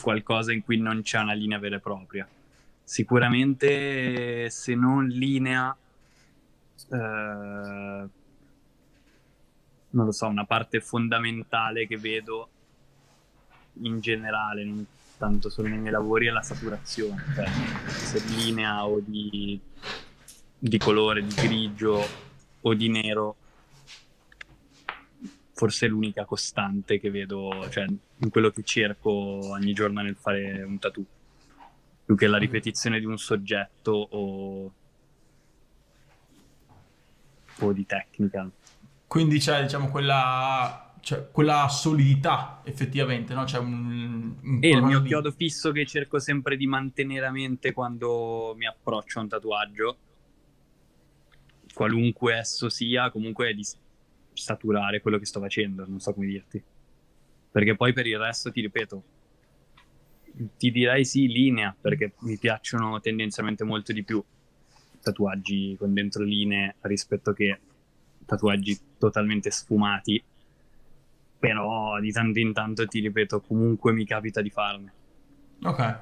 qualcosa 0.00 0.52
in 0.52 0.62
cui 0.62 0.78
non 0.78 1.02
c'è 1.02 1.18
una 1.18 1.32
linea 1.32 1.58
vera 1.58 1.76
e 1.76 1.80
propria. 1.80 2.28
Sicuramente 2.80 4.48
se 4.50 4.76
non 4.76 5.08
linea, 5.08 5.76
eh, 6.92 6.96
non 9.90 10.04
lo 10.04 10.12
so, 10.12 10.28
una 10.28 10.44
parte 10.44 10.78
fondamentale 10.80 11.88
che 11.88 11.96
vedo 11.96 12.48
in 13.80 13.98
generale, 13.98 14.64
non 14.64 14.86
tanto 15.18 15.48
solo 15.48 15.66
nei 15.66 15.78
miei 15.78 15.90
lavori, 15.90 16.28
è 16.28 16.30
la 16.30 16.42
saturazione, 16.42 17.20
cioè 17.34 17.48
se 17.88 18.22
linea 18.28 18.86
o 18.86 19.00
di 19.04 19.60
di 20.58 20.78
colore, 20.78 21.22
di 21.22 21.34
grigio 21.34 22.04
o 22.60 22.74
di 22.74 22.88
nero, 22.88 23.36
forse 25.52 25.86
è 25.86 25.88
l'unica 25.88 26.24
costante 26.24 26.98
che 26.98 27.10
vedo, 27.10 27.66
cioè 27.70 27.84
in 27.84 28.30
quello 28.30 28.50
che 28.50 28.62
cerco 28.62 29.10
ogni 29.10 29.72
giorno 29.72 30.02
nel 30.02 30.16
fare 30.16 30.62
un 30.62 30.78
tattoo, 30.78 31.04
più 32.04 32.16
che 32.16 32.26
la 32.26 32.38
ripetizione 32.38 32.98
di 32.98 33.04
un 33.04 33.18
soggetto 33.18 33.92
o, 33.92 34.72
o 37.58 37.72
di 37.72 37.86
tecnica. 37.86 38.48
Quindi 39.06 39.38
c'è 39.38 39.62
diciamo 39.62 39.88
quella, 39.88 40.94
cioè, 41.00 41.30
quella 41.30 41.68
solidità 41.68 42.60
effettivamente, 42.64 43.32
no? 43.34 43.44
C'è 43.44 43.58
un, 43.58 44.34
un 44.42 44.58
e 44.60 44.68
il 44.68 44.82
mio 44.82 45.00
di... 45.00 45.08
chiodo 45.08 45.30
fisso 45.30 45.70
che 45.70 45.86
cerco 45.86 46.18
sempre 46.18 46.56
di 46.56 46.66
mantenere 46.66 47.26
a 47.26 47.30
mente 47.30 47.72
quando 47.72 48.54
mi 48.56 48.66
approccio 48.66 49.20
a 49.20 49.22
un 49.22 49.28
tatuaggio 49.28 49.96
qualunque 51.76 52.38
esso 52.38 52.70
sia, 52.70 53.10
comunque 53.10 53.52
di 53.52 53.62
saturare 54.32 55.02
quello 55.02 55.18
che 55.18 55.26
sto 55.26 55.40
facendo, 55.40 55.84
non 55.86 56.00
so 56.00 56.14
come 56.14 56.26
dirti. 56.26 56.62
Perché 57.50 57.76
poi 57.76 57.92
per 57.92 58.06
il 58.06 58.16
resto, 58.16 58.50
ti 58.50 58.62
ripeto, 58.62 59.02
ti 60.56 60.70
direi 60.70 61.04
sì, 61.04 61.26
linea, 61.26 61.76
perché 61.78 62.14
mi 62.20 62.38
piacciono 62.38 62.98
tendenzialmente 63.00 63.62
molto 63.62 63.92
di 63.92 64.02
più 64.04 64.24
tatuaggi 65.02 65.76
con 65.78 65.92
dentro 65.92 66.22
linee 66.22 66.76
rispetto 66.80 67.34
che 67.34 67.60
tatuaggi 68.24 68.78
totalmente 68.96 69.50
sfumati. 69.50 70.24
Però 71.38 72.00
di 72.00 72.10
tanto 72.10 72.38
in 72.38 72.54
tanto, 72.54 72.86
ti 72.86 73.00
ripeto, 73.00 73.42
comunque 73.42 73.92
mi 73.92 74.06
capita 74.06 74.40
di 74.40 74.48
farne. 74.48 74.92
Ok, 75.62 75.98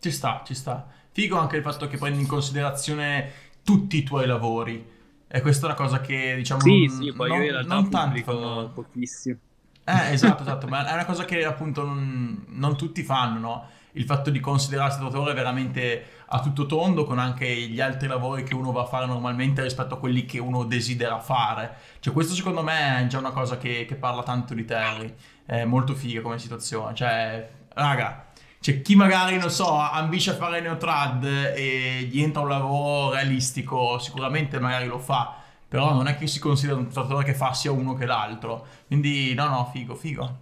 ci 0.00 0.10
sta, 0.10 0.42
ci 0.42 0.54
sta. 0.54 0.88
Figo 1.12 1.36
anche 1.36 1.58
il 1.58 1.62
fatto 1.62 1.86
che 1.86 1.98
prendi 1.98 2.20
in 2.20 2.26
considerazione 2.26 3.49
tutti 3.62 3.98
i 3.98 4.02
tuoi 4.02 4.26
lavori. 4.26 4.98
E 5.28 5.40
questa 5.42 5.66
è 5.66 5.70
una 5.70 5.78
cosa 5.78 6.00
che 6.00 6.34
diciamo 6.36 6.60
sì, 6.60 6.86
non, 6.86 7.02
sì, 7.02 7.12
poi 7.12 7.28
non, 7.28 7.38
io 7.38 7.44
in 7.44 7.52
realtà 7.52 7.74
non 7.74 7.90
tanti 7.90 8.22
fanno. 8.22 8.70
pochissimo. 8.74 9.38
Eh, 9.84 10.10
esatto, 10.12 10.42
esatto, 10.42 10.66
ma 10.66 10.86
è 10.86 10.92
una 10.92 11.04
cosa 11.04 11.24
che 11.24 11.44
appunto 11.44 11.84
non, 11.84 12.44
non 12.48 12.76
tutti 12.76 13.02
fanno, 13.02 13.38
no? 13.38 13.68
Il 13.92 14.04
fatto 14.04 14.30
di 14.30 14.38
considerarsi 14.38 14.98
tatuatore 14.98 15.34
veramente 15.34 16.04
a 16.26 16.40
tutto 16.40 16.66
tondo 16.66 17.04
con 17.04 17.18
anche 17.18 17.46
gli 17.46 17.80
altri 17.80 18.06
lavori 18.06 18.44
che 18.44 18.54
uno 18.54 18.70
va 18.70 18.82
a 18.82 18.86
fare 18.86 19.06
normalmente 19.06 19.62
rispetto 19.62 19.94
a 19.94 19.98
quelli 19.98 20.24
che 20.26 20.38
uno 20.38 20.64
desidera 20.64 21.18
fare. 21.18 21.76
Cioè 21.98 22.12
questo 22.12 22.34
secondo 22.34 22.62
me 22.62 23.00
è 23.00 23.06
già 23.08 23.18
una 23.18 23.32
cosa 23.32 23.56
che, 23.56 23.84
che 23.86 23.96
parla 23.96 24.22
tanto 24.22 24.54
di 24.54 24.64
Terry, 24.64 25.12
è 25.44 25.64
molto 25.64 25.94
figa 25.94 26.20
come 26.20 26.38
situazione, 26.38 26.94
cioè, 26.94 27.50
raga, 27.74 28.29
c'è 28.60 28.82
chi 28.82 28.94
magari, 28.94 29.38
non 29.38 29.50
so, 29.50 29.74
ambisce 29.74 30.32
a 30.32 30.34
fare 30.34 30.60
neotrad 30.60 31.24
e 31.24 32.06
gli 32.10 32.20
entra 32.20 32.42
un 32.42 32.48
lavoro 32.48 33.14
realistico, 33.14 33.98
sicuramente 33.98 34.60
magari 34.60 34.86
lo 34.86 34.98
fa, 34.98 35.34
però 35.66 35.94
non 35.94 36.06
è 36.08 36.16
che 36.16 36.26
si 36.26 36.38
considera 36.38 36.78
un 36.78 36.88
tatuatore 36.88 37.24
che 37.24 37.34
fa 37.34 37.54
sia 37.54 37.72
uno 37.72 37.94
che 37.94 38.04
l'altro. 38.04 38.66
Quindi, 38.86 39.32
no, 39.32 39.48
no, 39.48 39.70
figo, 39.72 39.94
figo. 39.94 40.38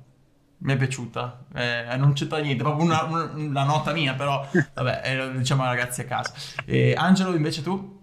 Mi 0.58 0.72
è 0.72 0.76
piaciuta. 0.76 1.44
Eh, 1.54 1.96
non 1.96 2.14
c'entra 2.14 2.38
niente, 2.38 2.64
proprio 2.64 2.84
una, 2.84 3.04
una, 3.04 3.62
nota 3.62 3.92
mia, 3.92 4.14
però, 4.14 4.44
vabbè, 4.74 5.02
eh, 5.04 5.38
diciamo 5.38 5.62
ragazzi 5.62 6.00
a 6.00 6.04
casa. 6.04 6.32
E 6.64 6.94
Angelo, 6.94 7.36
invece 7.36 7.62
tu? 7.62 8.02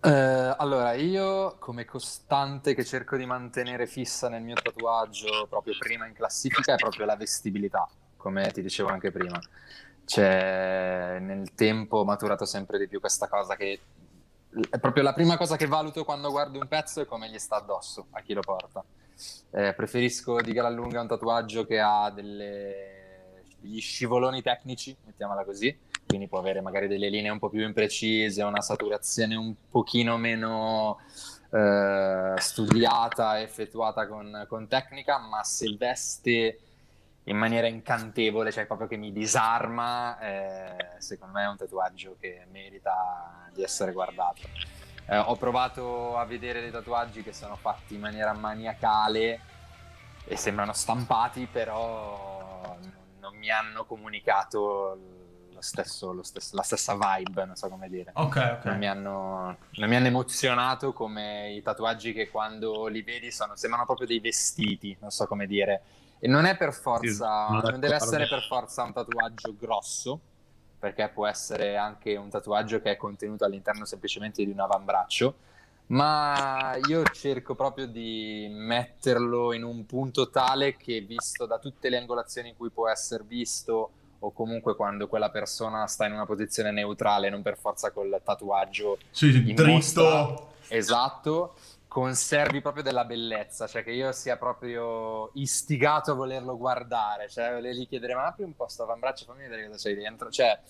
Eh, 0.00 0.54
allora, 0.58 0.92
io 0.92 1.56
come 1.58 1.84
costante 1.84 2.74
che 2.74 2.84
cerco 2.84 3.16
di 3.16 3.26
mantenere 3.26 3.88
fissa 3.88 4.28
nel 4.28 4.42
mio 4.42 4.54
tatuaggio 4.54 5.48
proprio 5.48 5.74
prima 5.76 6.06
in 6.06 6.12
classifica 6.12 6.74
è 6.74 6.76
proprio 6.76 7.06
la 7.06 7.16
vestibilità, 7.16 7.88
come 8.16 8.50
ti 8.52 8.62
dicevo 8.62 8.88
anche 8.88 9.10
prima. 9.10 9.40
Cioè, 10.04 11.18
nel 11.20 11.54
tempo 11.54 11.98
ho 11.98 12.04
maturato 12.04 12.44
sempre 12.44 12.78
di 12.78 12.86
più 12.86 13.00
questa 13.00 13.28
cosa 13.28 13.56
che 13.56 13.80
è 14.70 14.78
proprio 14.78 15.02
la 15.02 15.12
prima 15.12 15.36
cosa 15.36 15.56
che 15.56 15.66
valuto 15.66 16.04
quando 16.04 16.30
guardo 16.30 16.58
un 16.58 16.66
pezzo 16.66 17.02
è 17.02 17.04
come 17.04 17.28
gli 17.28 17.38
sta 17.38 17.56
addosso 17.56 18.06
a 18.10 18.20
chi 18.22 18.32
lo 18.32 18.40
porta. 18.40 18.84
Eh, 19.50 19.74
preferisco 19.74 20.40
di 20.40 20.52
gran 20.52 20.74
lunga 20.74 21.00
un 21.00 21.08
tatuaggio 21.08 21.64
che 21.66 21.80
ha 21.80 22.10
delle... 22.10 23.42
degli 23.60 23.80
scivoloni 23.80 24.42
tecnici, 24.42 24.96
mettiamola 25.04 25.44
così, 25.44 25.76
quindi 26.06 26.28
può 26.28 26.38
avere 26.38 26.60
magari 26.60 26.86
delle 26.88 27.08
linee 27.08 27.30
un 27.30 27.38
po' 27.38 27.48
più 27.48 27.64
imprecise, 27.64 28.42
una 28.42 28.60
saturazione 28.60 29.34
un 29.34 29.54
pochino 29.70 30.16
meno 30.16 30.98
eh, 31.50 32.34
studiata, 32.36 33.40
effettuata 33.40 34.06
con, 34.06 34.44
con, 34.48 34.68
tecnica, 34.68 35.18
ma 35.18 35.42
se 35.42 35.74
veste 35.78 36.58
in 37.28 37.36
maniera 37.36 37.66
incantevole, 37.66 38.52
cioè 38.52 38.66
proprio 38.66 38.86
che 38.86 38.96
mi 38.96 39.12
disarma, 39.12 40.18
eh, 40.20 40.76
secondo 40.98 41.34
me 41.34 41.44
è 41.44 41.48
un 41.48 41.56
tatuaggio 41.56 42.16
che 42.20 42.46
merita 42.50 43.48
di 43.52 43.62
essere 43.62 43.92
guardato. 43.92 44.42
Eh, 45.06 45.16
ho 45.16 45.36
provato 45.36 46.16
a 46.16 46.24
vedere 46.24 46.60
dei 46.60 46.70
tatuaggi 46.70 47.22
che 47.22 47.32
sono 47.32 47.56
fatti 47.56 47.94
in 47.94 48.00
maniera 48.00 48.32
maniacale 48.32 49.40
e 50.24 50.36
sembrano 50.36 50.72
stampati, 50.72 51.46
però 51.46 52.76
non 53.20 53.36
mi 53.36 53.50
hanno 53.50 53.84
comunicato 53.84 54.98
lo 55.52 55.60
stesso, 55.62 56.12
lo 56.12 56.22
stesso, 56.22 56.54
la 56.54 56.62
stessa 56.62 56.94
vibe, 56.94 57.44
non 57.44 57.56
so 57.56 57.68
come 57.68 57.88
dire. 57.88 58.12
Ok, 58.14 58.36
ok. 58.58 58.64
Non 58.66 58.78
mi, 58.78 58.86
hanno, 58.86 59.56
non 59.70 59.88
mi 59.88 59.96
hanno 59.96 60.06
emozionato 60.06 60.92
come 60.92 61.52
i 61.52 61.62
tatuaggi 61.62 62.12
che 62.12 62.28
quando 62.28 62.86
li 62.86 63.02
vedi 63.02 63.32
sono, 63.32 63.56
sembrano 63.56 63.84
proprio 63.84 64.06
dei 64.06 64.20
vestiti, 64.20 64.96
non 65.00 65.10
so 65.10 65.26
come 65.26 65.46
dire. 65.46 65.82
E 66.18 66.28
non 66.28 66.44
è 66.44 66.56
per 66.56 66.72
forza, 66.72 67.46
sì, 67.48 67.70
non 67.70 67.80
deve 67.80 67.94
essere 67.94 68.26
per 68.26 68.42
forza 68.42 68.82
un 68.82 68.92
tatuaggio 68.92 69.54
grosso, 69.58 70.20
perché 70.78 71.10
può 71.12 71.26
essere 71.26 71.76
anche 71.76 72.16
un 72.16 72.28
tatuaggio 72.30 72.80
che 72.80 72.92
è 72.92 72.96
contenuto 72.96 73.44
all'interno 73.44 73.84
semplicemente 73.84 74.44
di 74.44 74.50
un 74.50 74.60
avambraccio, 74.60 75.34
ma 75.88 76.76
io 76.88 77.02
cerco 77.04 77.54
proprio 77.54 77.86
di 77.86 78.48
metterlo 78.50 79.52
in 79.52 79.62
un 79.62 79.86
punto 79.86 80.30
tale 80.30 80.76
che 80.76 81.00
visto 81.00 81.46
da 81.46 81.58
tutte 81.58 81.88
le 81.88 81.98
angolazioni 81.98 82.48
in 82.48 82.56
cui 82.56 82.70
può 82.70 82.88
essere 82.88 83.24
visto 83.24 83.90
o 84.18 84.32
comunque 84.32 84.74
quando 84.74 85.06
quella 85.08 85.30
persona 85.30 85.86
sta 85.86 86.06
in 86.06 86.12
una 86.12 86.26
posizione 86.26 86.70
neutrale, 86.70 87.28
non 87.28 87.42
per 87.42 87.56
forza 87.56 87.90
col 87.90 88.20
tatuaggio 88.24 88.98
sì, 89.10 89.30
dritto. 89.54 90.54
Esatto, 90.68 91.54
conservi 91.96 92.60
proprio 92.60 92.82
della 92.82 93.04
bellezza, 93.04 93.66
cioè 93.66 93.82
che 93.82 93.92
io 93.92 94.12
sia 94.12 94.36
proprio 94.36 95.30
istigato 95.34 96.12
a 96.12 96.14
volerlo 96.14 96.56
guardare, 96.56 97.28
cioè 97.28 97.58
gli 97.60 97.88
chiedere 97.88 98.14
ma 98.14 98.26
apri 98.26 98.44
un 98.44 98.54
po' 98.54 98.68
sto 98.68 98.82
avambraccio, 98.82 99.24
fammi 99.24 99.42
vedere 99.42 99.66
cosa 99.68 99.88
c'è 99.88 99.94
dentro, 99.94 100.30
cioè 100.30 100.60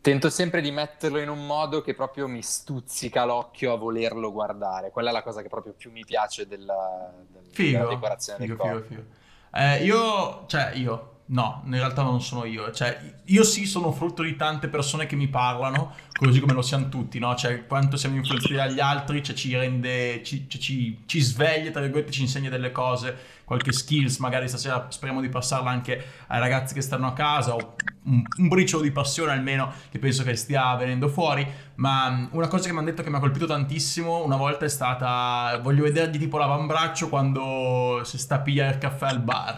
tento 0.00 0.30
sempre 0.30 0.60
di 0.60 0.70
metterlo 0.70 1.18
in 1.18 1.28
un 1.28 1.44
modo 1.46 1.80
che 1.80 1.94
proprio 1.94 2.28
mi 2.28 2.42
stuzzica 2.42 3.24
l'occhio 3.24 3.72
a 3.72 3.76
volerlo 3.76 4.30
guardare, 4.30 4.90
quella 4.90 5.10
è 5.10 5.12
la 5.12 5.22
cosa 5.22 5.42
che 5.42 5.48
proprio 5.48 5.72
più 5.72 5.90
mi 5.90 6.04
piace 6.04 6.46
della, 6.46 7.10
del, 7.26 7.46
figo, 7.50 7.78
della 7.78 7.90
decorazione 7.90 8.38
figo, 8.38 8.54
del 8.54 8.62
corpo. 8.62 8.86
Figo, 8.86 9.02
figo. 9.02 9.22
Eh, 9.56 9.84
io, 9.84 10.46
cioè 10.46 10.72
io, 10.74 11.13
No, 11.26 11.62
in 11.64 11.72
realtà 11.72 12.02
non 12.02 12.20
sono 12.20 12.44
io. 12.44 12.70
Cioè, 12.70 13.14
io 13.24 13.44
sì 13.44 13.64
sono 13.64 13.92
frutto 13.92 14.22
di 14.22 14.36
tante 14.36 14.68
persone 14.68 15.06
che 15.06 15.16
mi 15.16 15.26
parlano, 15.26 15.94
così 16.12 16.38
come 16.38 16.52
lo 16.52 16.60
siamo 16.60 16.90
tutti, 16.90 17.18
no? 17.18 17.34
Cioè, 17.34 17.66
quanto 17.66 17.96
siamo 17.96 18.16
influenzati 18.16 18.52
dagli 18.52 18.78
altri, 18.78 19.22
cioè, 19.22 19.34
ci 19.34 19.56
rende, 19.56 20.22
ci, 20.22 20.46
cioè, 20.46 20.60
ci, 20.60 21.04
ci 21.06 21.20
sveglia, 21.22 21.70
tra 21.70 21.80
virgolette, 21.80 22.12
ci 22.12 22.20
insegna 22.20 22.50
delle 22.50 22.72
cose, 22.72 23.16
qualche 23.44 23.72
skills, 23.72 24.18
magari 24.18 24.48
stasera 24.48 24.86
speriamo 24.90 25.22
di 25.22 25.30
passarla 25.30 25.70
anche 25.70 26.04
ai 26.26 26.40
ragazzi 26.40 26.74
che 26.74 26.82
stanno 26.82 27.06
a 27.06 27.14
casa, 27.14 27.54
o 27.54 27.74
un, 28.04 28.22
un 28.36 28.48
briciolo 28.48 28.82
di 28.82 28.90
passione 28.90 29.32
almeno, 29.32 29.72
che 29.90 29.98
penso 29.98 30.24
che 30.24 30.36
stia 30.36 30.76
venendo 30.76 31.08
fuori. 31.08 31.46
Ma 31.76 32.28
una 32.32 32.48
cosa 32.48 32.66
che 32.66 32.72
mi 32.72 32.80
hanno 32.80 32.88
detto 32.88 33.02
che 33.02 33.08
mi 33.08 33.16
ha 33.16 33.20
colpito 33.20 33.46
tantissimo 33.46 34.22
una 34.22 34.36
volta 34.36 34.66
è 34.66 34.68
stata, 34.68 35.58
voglio 35.62 35.84
vedergli 35.84 36.18
tipo 36.18 36.36
l'avambraccio 36.36 37.08
quando 37.08 38.02
si 38.04 38.18
sta 38.18 38.34
a 38.34 38.40
pigliare 38.40 38.74
il 38.74 38.78
caffè 38.78 39.06
al 39.06 39.20
bar 39.20 39.56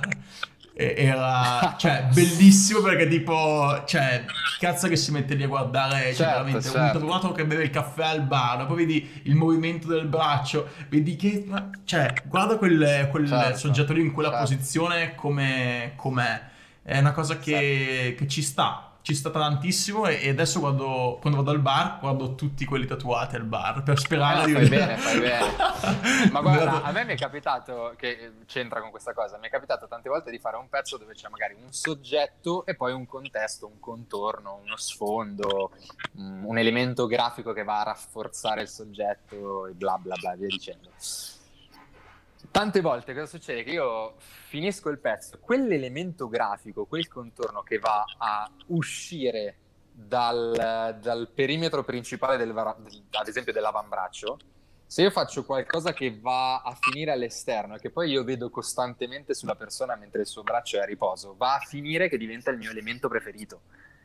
era 0.77 1.75
cioè, 1.79 2.07
bellissimo 2.13 2.81
perché 2.81 3.09
tipo 3.09 3.83
cioè 3.87 4.25
cazzo 4.59 4.89
che 4.89 4.97
si 4.97 5.11
mette 5.11 5.35
lì 5.35 5.45
a 5.45 5.47
guardare 5.47 6.13
cioè, 6.13 6.15
certo, 6.15 6.33
veramente 6.33 6.69
certo. 6.69 6.79
un 6.79 6.93
tatuato 6.93 7.33
che 7.33 7.47
beve 7.47 7.63
il 7.63 7.71
caffè 7.71 8.05
al 8.05 8.23
bar 8.23 8.67
poi 8.67 8.77
vedi 8.77 9.21
il 9.23 9.35
movimento 9.35 9.89
del 9.89 10.07
braccio 10.07 10.69
vedi 10.91 11.17
che 11.17 11.47
cioè 11.85 12.13
guarda 12.27 12.59
quel, 12.59 13.09
quel 13.11 13.27
certo, 13.27 13.57
soggetto 13.57 13.95
lì 13.95 14.03
in 14.03 14.13
quella 14.13 14.29
certo. 14.29 14.45
posizione 14.45 15.15
come 15.15 15.93
com'è 15.97 16.43
è 16.83 16.99
una 16.99 17.13
cosa 17.13 17.39
che, 17.39 18.15
che 18.17 18.29
ci 18.29 18.43
sta 18.43 18.96
ci 19.07 19.15
sta 19.15 19.31
tantissimo 19.31 20.07
e 20.07 20.29
adesso 20.29 20.59
quando, 20.59 21.19
quando, 21.21 21.39
vado 21.39 21.53
al 21.53 21.61
bar 21.61 22.01
guardo 22.01 22.35
tutti 22.35 22.65
quelli 22.65 22.87
tatuati 22.87 23.37
al 23.37 23.45
bar 23.45 23.85
per 23.85 24.01
sperare 24.01 24.43
eh, 24.43 24.47
di 24.47 24.53
fai 24.55 24.69
bene, 24.69 24.97
fai 24.97 25.21
bene. 25.21 25.55
Ma 26.33 26.41
guarda, 26.41 26.83
a 26.83 26.91
me 26.91 27.05
mi 27.05 27.13
è 27.13 27.17
capitato, 27.17 27.95
che 27.97 28.33
c'entra 28.47 28.81
con 28.81 28.91
questa 28.91 29.15
cosa, 29.15 29.39
mi 29.39 29.47
è 29.47 29.51
capitato 29.51 29.87
tante 29.87 30.09
volte 30.09 30.33
di 30.33 30.41
fare 30.41 30.57
un 30.57 30.69
pezzo 30.69 30.97
dove 30.97 31.15
c'è 31.15 31.29
magari 31.29 31.55
un 31.55 31.73
soggetto 31.73 32.67
e 32.67 32.75
poi 32.75 32.95
un 32.95 33.07
contesto, 33.07 33.69
un 33.69 33.79
contorno, 33.79 34.59
uno 34.65 34.77
sfondo, 34.77 35.71
un 36.17 36.59
elemento 36.59 37.07
grafico 37.07 37.53
che 37.53 37.63
va 37.63 37.83
a 37.83 37.85
rafforzare 37.85 38.63
il 38.63 38.69
soggetto 38.69 39.69
e 39.69 39.73
bla 39.75 39.97
bla 39.99 40.17
bla, 40.17 40.35
via 40.35 40.49
dicendo. 40.49 40.91
Tante 42.57 42.81
volte 42.81 43.13
cosa 43.13 43.27
succede? 43.27 43.65
Che 43.65 43.71
io 43.73 44.15
finisco 44.17 44.89
il 44.89 44.99
pezzo, 44.99 45.39
quell'elemento 45.41 46.27
grafico, 46.27 46.87
quel 46.87 47.07
contorno 47.07 47.63
che 47.63 47.79
va 47.79 48.03
a 48.17 48.51
uscire 48.69 49.59
dal, 49.93 50.97
dal 50.99 51.29
perimetro 51.35 51.85
principale, 51.85 52.39
del, 52.39 52.57
ad 52.57 53.29
esempio 53.29 53.53
dell'avambraccio, 53.53 54.39
se 54.87 55.03
io 55.03 55.11
faccio 55.11 55.45
qualcosa 55.45 55.93
che 55.93 56.19
va 56.19 56.63
a 56.63 56.75
finire 56.81 57.11
all'esterno 57.11 57.75
e 57.75 57.79
che 57.79 57.91
poi 57.91 58.11
io 58.11 58.25
vedo 58.25 58.49
costantemente 58.49 59.35
sulla 59.35 59.55
persona 59.55 59.95
mentre 59.95 60.23
il 60.23 60.27
suo 60.27 60.43
braccio 60.43 60.79
è 60.79 60.81
a 60.81 60.87
riposo, 60.87 61.35
va 61.37 61.57
a 61.57 61.61
finire 61.61 62.09
che 62.09 62.17
diventa 62.17 62.51
il 62.51 62.57
mio 62.57 62.71
elemento 62.71 63.07
preferito. 63.07 63.61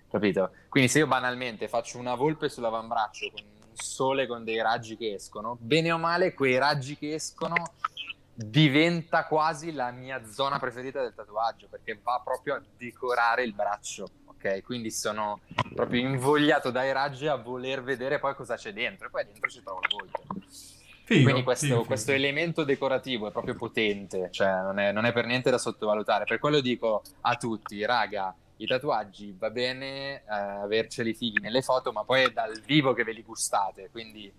Capito? 0.09 0.51
Quindi 0.67 0.89
se 0.89 0.99
io 0.99 1.07
banalmente 1.07 1.69
faccio 1.69 1.97
una 1.99 2.15
volpe 2.15 2.49
sull'avambraccio 2.49 3.31
con 3.31 3.43
un 3.45 3.75
sole 3.75 4.27
con 4.27 4.43
dei 4.43 4.61
raggi 4.61 4.97
che 4.97 5.13
escono, 5.13 5.55
bene 5.57 5.93
o 5.93 5.97
male 5.97 6.33
quei 6.33 6.57
raggi 6.57 6.97
che 6.97 7.13
escono 7.13 7.55
diventa 8.43 9.25
quasi 9.25 9.71
la 9.71 9.91
mia 9.91 10.23
zona 10.25 10.59
preferita 10.59 11.01
del 11.01 11.13
tatuaggio 11.13 11.67
perché 11.69 11.99
va 12.01 12.21
proprio 12.23 12.55
a 12.55 12.61
decorare 12.77 13.43
il 13.43 13.53
braccio. 13.53 14.07
Ok, 14.25 14.63
quindi 14.63 14.89
sono 14.89 15.41
proprio 15.75 16.01
invogliato 16.01 16.71
dai 16.71 16.91
raggi 16.91 17.27
a 17.27 17.35
voler 17.35 17.83
vedere 17.83 18.19
poi 18.19 18.33
cosa 18.33 18.55
c'è 18.55 18.73
dentro 18.73 19.07
e 19.07 19.09
poi 19.11 19.25
dentro 19.25 19.49
ci 19.49 19.61
trovo 19.61 19.79
la 19.81 19.87
volta. 19.91 20.19
Figo, 21.03 21.23
quindi 21.23 21.43
questo, 21.43 21.65
figo, 21.65 21.83
questo 21.83 22.11
figo. 22.11 22.23
elemento 22.23 22.63
decorativo 22.63 23.27
è 23.27 23.31
proprio 23.31 23.55
potente, 23.55 24.29
cioè 24.31 24.61
non 24.61 24.79
è, 24.79 24.91
non 24.91 25.05
è 25.05 25.11
per 25.11 25.25
niente 25.25 25.51
da 25.51 25.57
sottovalutare. 25.57 26.25
Per 26.25 26.39
quello 26.39 26.59
dico 26.59 27.03
a 27.21 27.35
tutti, 27.35 27.85
raga, 27.85 28.33
i 28.57 28.65
tatuaggi 28.65 29.35
va 29.37 29.49
bene 29.49 30.15
eh, 30.15 30.23
averceli 30.27 31.13
fighi 31.13 31.39
nelle 31.39 31.61
foto, 31.61 31.91
ma 31.91 32.03
poi 32.03 32.23
è 32.23 32.29
dal 32.29 32.59
vivo 32.61 32.93
che 32.93 33.03
ve 33.03 33.11
li 33.11 33.23
gustate. 33.23 33.89
Quindi 33.91 34.31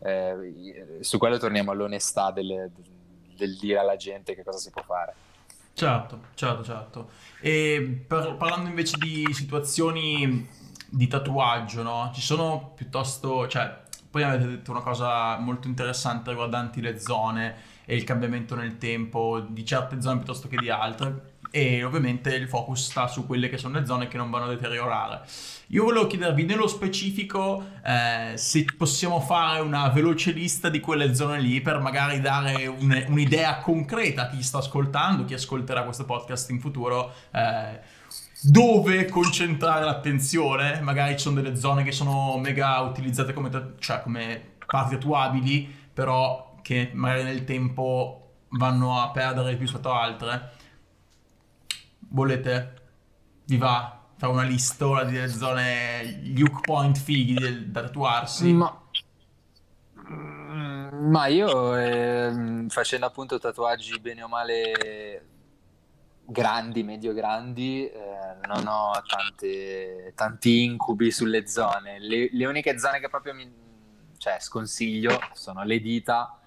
eh, 0.00 0.98
su 1.00 1.16
quello 1.18 1.38
torniamo 1.38 1.70
all'onestà 1.70 2.30
delle, 2.30 2.70
del 3.36 3.56
dire 3.56 3.78
alla 3.78 3.96
gente 3.96 4.34
che 4.34 4.42
cosa 4.42 4.58
si 4.58 4.70
può 4.70 4.82
fare. 4.82 5.14
Certo, 5.72 6.20
certo, 6.34 6.64
certo. 6.64 7.10
E 7.40 8.04
per, 8.06 8.36
parlando 8.36 8.68
invece 8.68 8.96
di 8.96 9.26
situazioni 9.32 10.48
di 10.88 11.06
tatuaggio, 11.06 11.82
no? 11.82 12.10
Ci 12.14 12.22
sono 12.22 12.72
piuttosto, 12.74 13.46
cioè, 13.46 13.82
prima 14.10 14.28
avete 14.28 14.48
detto 14.48 14.70
una 14.70 14.80
cosa 14.80 15.36
molto 15.36 15.68
interessante 15.68 16.30
riguardanti 16.30 16.80
le 16.80 16.98
zone 16.98 17.74
e 17.84 17.94
il 17.94 18.04
cambiamento 18.04 18.54
nel 18.54 18.78
tempo 18.78 19.40
di 19.40 19.64
certe 19.64 20.00
zone 20.00 20.16
piuttosto 20.16 20.48
che 20.48 20.56
di 20.56 20.70
altre 20.70 21.35
e 21.56 21.82
ovviamente 21.82 22.34
il 22.34 22.48
focus 22.48 22.90
sta 22.90 23.06
su 23.06 23.24
quelle 23.24 23.48
che 23.48 23.56
sono 23.56 23.78
le 23.78 23.86
zone 23.86 24.08
che 24.08 24.18
non 24.18 24.28
vanno 24.28 24.44
a 24.44 24.48
deteriorare. 24.48 25.22
Io 25.68 25.84
volevo 25.84 26.06
chiedervi 26.06 26.44
nello 26.44 26.66
specifico 26.66 27.64
eh, 27.82 28.36
se 28.36 28.66
possiamo 28.76 29.20
fare 29.20 29.60
una 29.60 29.88
veloce 29.88 30.32
lista 30.32 30.68
di 30.68 30.80
quelle 30.80 31.14
zone 31.14 31.40
lì 31.40 31.62
per 31.62 31.78
magari 31.80 32.20
dare 32.20 32.66
un, 32.66 33.04
un'idea 33.08 33.60
concreta 33.60 34.24
a 34.24 34.28
chi 34.28 34.42
sta 34.42 34.58
ascoltando, 34.58 35.24
chi 35.24 35.32
ascolterà 35.32 35.84
questo 35.84 36.04
podcast 36.04 36.50
in 36.50 36.60
futuro. 36.60 37.10
Eh, 37.32 37.80
dove 38.42 39.06
concentrare 39.06 39.82
l'attenzione, 39.82 40.80
magari 40.82 41.14
ci 41.14 41.20
sono 41.20 41.40
delle 41.40 41.56
zone 41.56 41.84
che 41.84 41.92
sono 41.92 42.36
mega 42.36 42.80
utilizzate 42.80 43.32
come, 43.32 43.76
cioè 43.78 44.02
come 44.02 44.56
parti 44.66 44.96
attuabili, 44.96 45.74
però 45.90 46.58
che 46.60 46.90
magari 46.92 47.24
nel 47.24 47.44
tempo 47.44 48.26
vanno 48.50 49.00
a 49.00 49.10
perdere 49.10 49.56
più 49.56 49.66
sotto 49.66 49.90
altre. 49.90 50.55
Volete? 52.16 52.72
Vi 53.44 53.58
va? 53.58 54.04
Fare 54.16 54.32
una 54.32 54.44
listona 54.44 55.04
delle 55.04 55.28
zone 55.28 56.22
Luke 56.34 56.60
Point 56.62 56.96
fighi 56.96 57.70
da 57.70 57.82
tatuarsi? 57.82 58.52
Ma... 58.54 58.84
Mm, 60.08 61.10
ma 61.10 61.26
io 61.26 61.76
eh, 61.76 62.64
facendo 62.68 63.04
appunto 63.04 63.38
tatuaggi 63.38 64.00
bene 64.00 64.22
o 64.22 64.28
male 64.28 65.26
grandi, 66.24 66.82
medio 66.84 67.12
grandi, 67.12 67.86
eh, 67.86 68.46
non 68.46 68.66
ho 68.66 68.92
tante, 69.06 70.14
tanti 70.14 70.64
incubi 70.64 71.10
sulle 71.10 71.46
zone. 71.46 71.98
Le, 71.98 72.30
le, 72.32 72.46
uniche 72.46 72.78
zone 72.78 72.98
che 72.98 73.10
proprio 73.10 73.34
mi 73.34 73.52
cioè, 74.16 74.38
sconsiglio 74.40 75.20
sono 75.34 75.64
le 75.64 75.80
dita, 75.80 76.40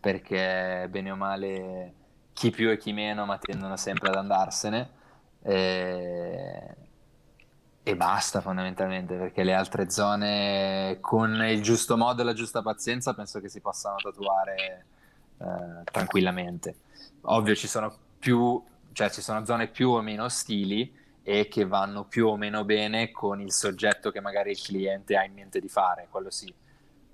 perché 0.00 0.88
bene 0.90 1.12
o 1.12 1.16
male 1.16 1.94
chi 2.32 2.50
più 2.50 2.68
e 2.68 2.78
chi 2.78 2.92
meno, 2.92 3.24
ma 3.26 3.38
tendono 3.38 3.76
sempre 3.76 4.08
ad 4.08 4.16
andarsene. 4.16 5.02
E, 5.44 6.74
e 7.82 7.96
basta 7.96 8.40
fondamentalmente, 8.40 9.16
perché 9.16 9.44
le 9.44 9.54
altre 9.54 9.90
zone 9.90 10.98
con 11.00 11.34
il 11.44 11.62
giusto 11.62 11.96
modo 11.96 12.22
e 12.22 12.24
la 12.24 12.32
giusta 12.32 12.62
pazienza 12.62 13.14
penso 13.14 13.40
che 13.40 13.48
si 13.48 13.60
possano 13.60 13.96
tatuare 13.96 14.86
eh, 15.38 15.84
tranquillamente. 15.84 16.76
Ovvio 17.22 17.54
ci 17.54 17.68
sono 17.68 17.94
più 18.18 18.62
cioè 18.94 19.10
ci 19.10 19.20
sono 19.20 19.44
zone 19.44 19.66
più 19.66 19.90
o 19.90 20.00
meno 20.00 20.24
ostili 20.24 21.02
e 21.22 21.48
che 21.48 21.66
vanno 21.66 22.04
più 22.04 22.28
o 22.28 22.36
meno 22.36 22.64
bene 22.64 23.10
con 23.10 23.40
il 23.40 23.52
soggetto 23.52 24.10
che 24.10 24.20
magari 24.20 24.52
il 24.52 24.60
cliente 24.60 25.16
ha 25.16 25.24
in 25.24 25.34
mente 25.34 25.60
di 25.60 25.68
fare, 25.68 26.06
quello 26.10 26.30
sì. 26.30 26.52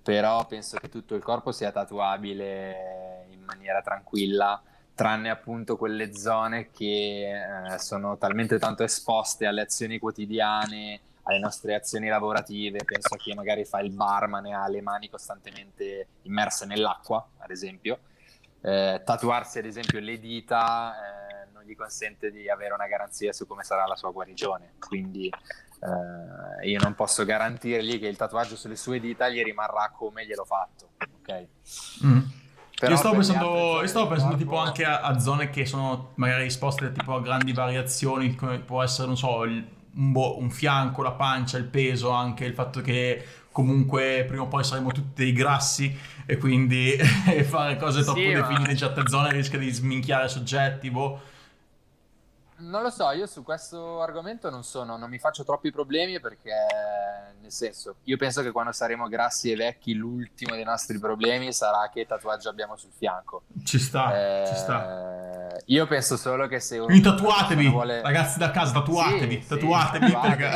Però 0.02 0.46
penso 0.46 0.78
che 0.78 0.88
tutto 0.88 1.14
il 1.14 1.22
corpo 1.22 1.52
sia 1.52 1.72
tatuabile 1.72 3.26
in 3.30 3.42
maniera 3.42 3.80
tranquilla, 3.82 4.62
tranne 5.00 5.30
appunto 5.30 5.78
quelle 5.78 6.14
zone 6.14 6.68
che 6.70 7.32
eh, 7.32 7.78
sono 7.78 8.18
talmente 8.18 8.58
tanto 8.58 8.82
esposte 8.82 9.46
alle 9.46 9.62
azioni 9.62 9.98
quotidiane, 9.98 11.00
alle 11.22 11.38
nostre 11.38 11.74
azioni 11.74 12.08
lavorative. 12.08 12.84
Penso 12.84 13.14
a 13.14 13.16
chi 13.16 13.32
magari 13.32 13.64
fa 13.64 13.80
il 13.80 13.92
barman 13.92 14.44
e 14.44 14.52
ha 14.52 14.68
le 14.68 14.82
mani 14.82 15.08
costantemente 15.08 16.06
immerse 16.24 16.66
nell'acqua, 16.66 17.26
ad 17.38 17.50
esempio. 17.50 18.00
Eh, 18.60 19.00
tatuarsi 19.02 19.60
ad 19.60 19.64
esempio 19.64 20.00
le 20.00 20.20
dita 20.20 20.92
eh, 20.92 21.64
gli 21.64 21.74
consente 21.74 22.30
di 22.30 22.50
avere 22.50 22.74
una 22.74 22.86
garanzia 22.86 23.32
su 23.32 23.46
come 23.46 23.64
sarà 23.64 23.86
la 23.86 23.96
sua 23.96 24.10
guarigione. 24.10 24.74
Quindi 24.78 25.28
eh, 25.30 26.68
io 26.68 26.78
non 26.78 26.94
posso 26.94 27.24
garantirgli 27.24 27.98
che 27.98 28.06
il 28.06 28.18
tatuaggio 28.18 28.54
sulle 28.54 28.76
sue 28.76 29.00
dita 29.00 29.30
gli 29.30 29.42
rimarrà 29.42 29.90
come 29.96 30.26
gliel'ho 30.26 30.44
fatto. 30.44 30.90
Ok. 31.22 31.46
Mm. 32.04 32.39
Io 32.88 32.96
stavo 32.96 33.14
pensando, 33.16 33.80
io 33.80 33.86
stavo 33.86 34.06
pensando 34.06 34.36
tipo 34.36 34.56
anche 34.56 34.84
a, 34.84 35.00
a, 35.00 35.18
zone 35.18 35.50
che 35.50 35.66
sono 35.66 36.12
magari 36.14 36.46
esposte 36.46 36.92
tipo 36.92 37.14
a 37.14 37.20
grandi 37.20 37.52
variazioni, 37.52 38.34
come 38.34 38.58
può 38.58 38.82
essere, 38.82 39.06
non 39.06 39.16
so, 39.16 39.44
il, 39.44 39.64
un, 39.94 40.12
bo- 40.12 40.38
un 40.38 40.50
fianco, 40.50 41.02
la 41.02 41.12
pancia, 41.12 41.58
il 41.58 41.64
peso, 41.64 42.10
anche 42.10 42.44
il 42.44 42.54
fatto 42.54 42.80
che 42.80 43.24
comunque 43.52 44.24
prima 44.26 44.44
o 44.44 44.46
poi 44.46 44.64
saremo 44.64 44.92
tutti 44.92 45.22
dei 45.24 45.32
grassi 45.32 45.94
e 46.24 46.36
quindi 46.38 46.96
fare 47.44 47.76
cose 47.76 48.02
troppo 48.02 48.18
sì, 48.18 48.28
definite 48.32 48.60
ma... 48.60 48.70
in 48.70 48.76
certe 48.76 49.02
zone 49.06 49.32
rischia 49.32 49.58
di 49.58 49.70
sminchiare 49.70 50.28
soggetti, 50.28 50.90
boh. 50.90 51.20
Non 52.60 52.82
lo 52.82 52.90
so, 52.90 53.10
io 53.12 53.26
su 53.26 53.42
questo 53.42 54.02
argomento 54.02 54.50
non, 54.50 54.64
sono, 54.64 54.96
non 54.96 55.08
mi 55.08 55.18
faccio 55.18 55.44
troppi 55.44 55.70
problemi 55.70 56.20
perché, 56.20 56.52
nel 57.40 57.50
senso, 57.50 57.96
io 58.04 58.16
penso 58.16 58.42
che 58.42 58.50
quando 58.50 58.72
saremo 58.72 59.08
grassi 59.08 59.50
e 59.50 59.56
vecchi 59.56 59.94
l'ultimo 59.94 60.54
dei 60.54 60.64
nostri 60.64 60.98
problemi 60.98 61.52
sarà 61.52 61.88
che 61.92 62.06
tatuaggi 62.06 62.48
abbiamo 62.48 62.76
sul 62.76 62.90
fianco. 62.94 63.44
Ci 63.64 63.78
sta, 63.78 64.42
eh, 64.42 64.46
ci 64.46 64.54
sta. 64.54 65.48
Io 65.66 65.86
penso 65.86 66.16
solo 66.16 66.46
che 66.48 66.60
se... 66.60 66.78
Quindi 66.78 67.02
tatuatevi, 67.02 67.68
vuole... 67.68 68.02
ragazzi 68.02 68.38
da 68.38 68.50
casa, 68.50 68.72
tatuatevi, 68.74 69.40
sì, 69.40 69.48
tatuatevi. 69.48 70.06
Sì, 70.06 70.16
perché... 70.20 70.52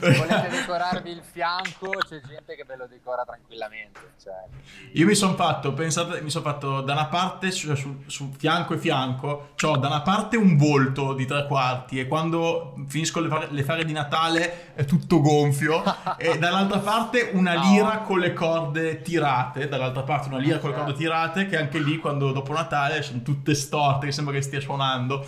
Se 0.00 0.16
volete 0.16 0.48
decorarvi 0.48 1.10
il 1.10 1.22
fianco, 1.22 1.90
c'è 2.06 2.20
gente 2.20 2.54
che 2.54 2.64
ve 2.64 2.76
lo 2.76 2.86
decora 2.86 3.24
tranquillamente. 3.24 4.00
Cioè... 4.22 4.34
Io 4.92 5.06
mi 5.06 5.14
sono 5.14 5.34
fatto, 5.34 5.72
pensate, 5.72 6.20
mi 6.20 6.30
sono 6.30 6.44
fatto 6.44 6.80
da 6.82 6.92
una 6.92 7.06
parte, 7.06 7.50
su, 7.50 7.74
su, 7.74 8.02
su 8.06 8.30
fianco 8.36 8.74
e 8.74 8.78
fianco, 8.78 9.50
ho 9.60 9.76
da 9.76 9.86
una 9.86 10.02
parte 10.02 10.36
un 10.36 10.56
volto 10.56 11.14
di 11.14 11.24
tre 11.26 11.45
quarti 11.46 11.98
e 11.98 12.06
quando 12.06 12.74
finisco 12.86 13.20
le 13.20 13.28
fare, 13.28 13.48
le 13.50 13.62
fare 13.62 13.84
di 13.84 13.92
Natale 13.92 14.74
è 14.74 14.84
tutto 14.84 15.20
gonfio 15.20 15.82
e 16.18 16.38
dall'altra 16.38 16.78
parte 16.78 17.30
una 17.32 17.54
lira 17.54 17.98
con 17.98 18.18
le 18.18 18.32
corde 18.32 19.00
tirate, 19.02 19.68
dall'altra 19.68 20.02
parte 20.02 20.28
una 20.28 20.38
lira 20.38 20.58
con 20.58 20.70
le 20.70 20.76
corde 20.76 20.94
tirate 20.94 21.46
che 21.46 21.56
anche 21.56 21.78
lì 21.78 21.98
quando 21.98 22.32
dopo 22.32 22.52
Natale 22.52 23.02
sono 23.02 23.22
tutte 23.22 23.54
storte 23.54 24.06
che 24.06 24.12
sembra 24.12 24.34
che 24.34 24.42
stia 24.42 24.60
suonando. 24.60 25.24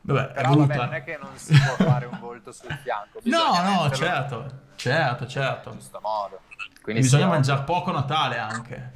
Vabbè, 0.00 0.32
Però 0.32 0.54
vabbè, 0.54 0.76
non 0.76 0.94
è 0.94 1.04
che 1.04 1.18
non 1.20 1.30
si 1.34 1.52
può 1.52 1.86
fare 1.86 2.06
un 2.06 2.18
volto 2.18 2.50
sul 2.50 2.72
fianco. 2.82 3.20
No, 3.24 3.60
no, 3.62 3.90
certo, 3.90 4.46
certo, 4.76 5.26
certo. 5.26 5.70
In 5.70 5.78
giusto 5.78 6.00
modo. 6.02 6.40
Quindi 6.80 7.02
bisogna 7.02 7.24
sì, 7.24 7.30
mangiare 7.30 7.62
poco 7.64 7.92
Natale 7.92 8.38
anche. 8.38 8.92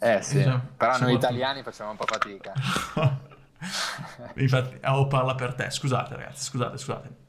Eh 0.00 0.22
sì, 0.22 0.38
bisogna... 0.38 0.60
però 0.76 0.98
noi 0.98 1.14
italiani 1.14 1.62
facciamo 1.62 1.90
un 1.90 1.96
po' 1.96 2.06
fatica. 2.06 2.52
Infatti, 4.36 4.78
oh, 4.86 5.06
parla 5.06 5.34
per 5.34 5.54
te. 5.54 5.70
Scusate, 5.70 6.16
ragazzi, 6.16 6.44
scusate, 6.44 6.78
scusate. 6.78 7.28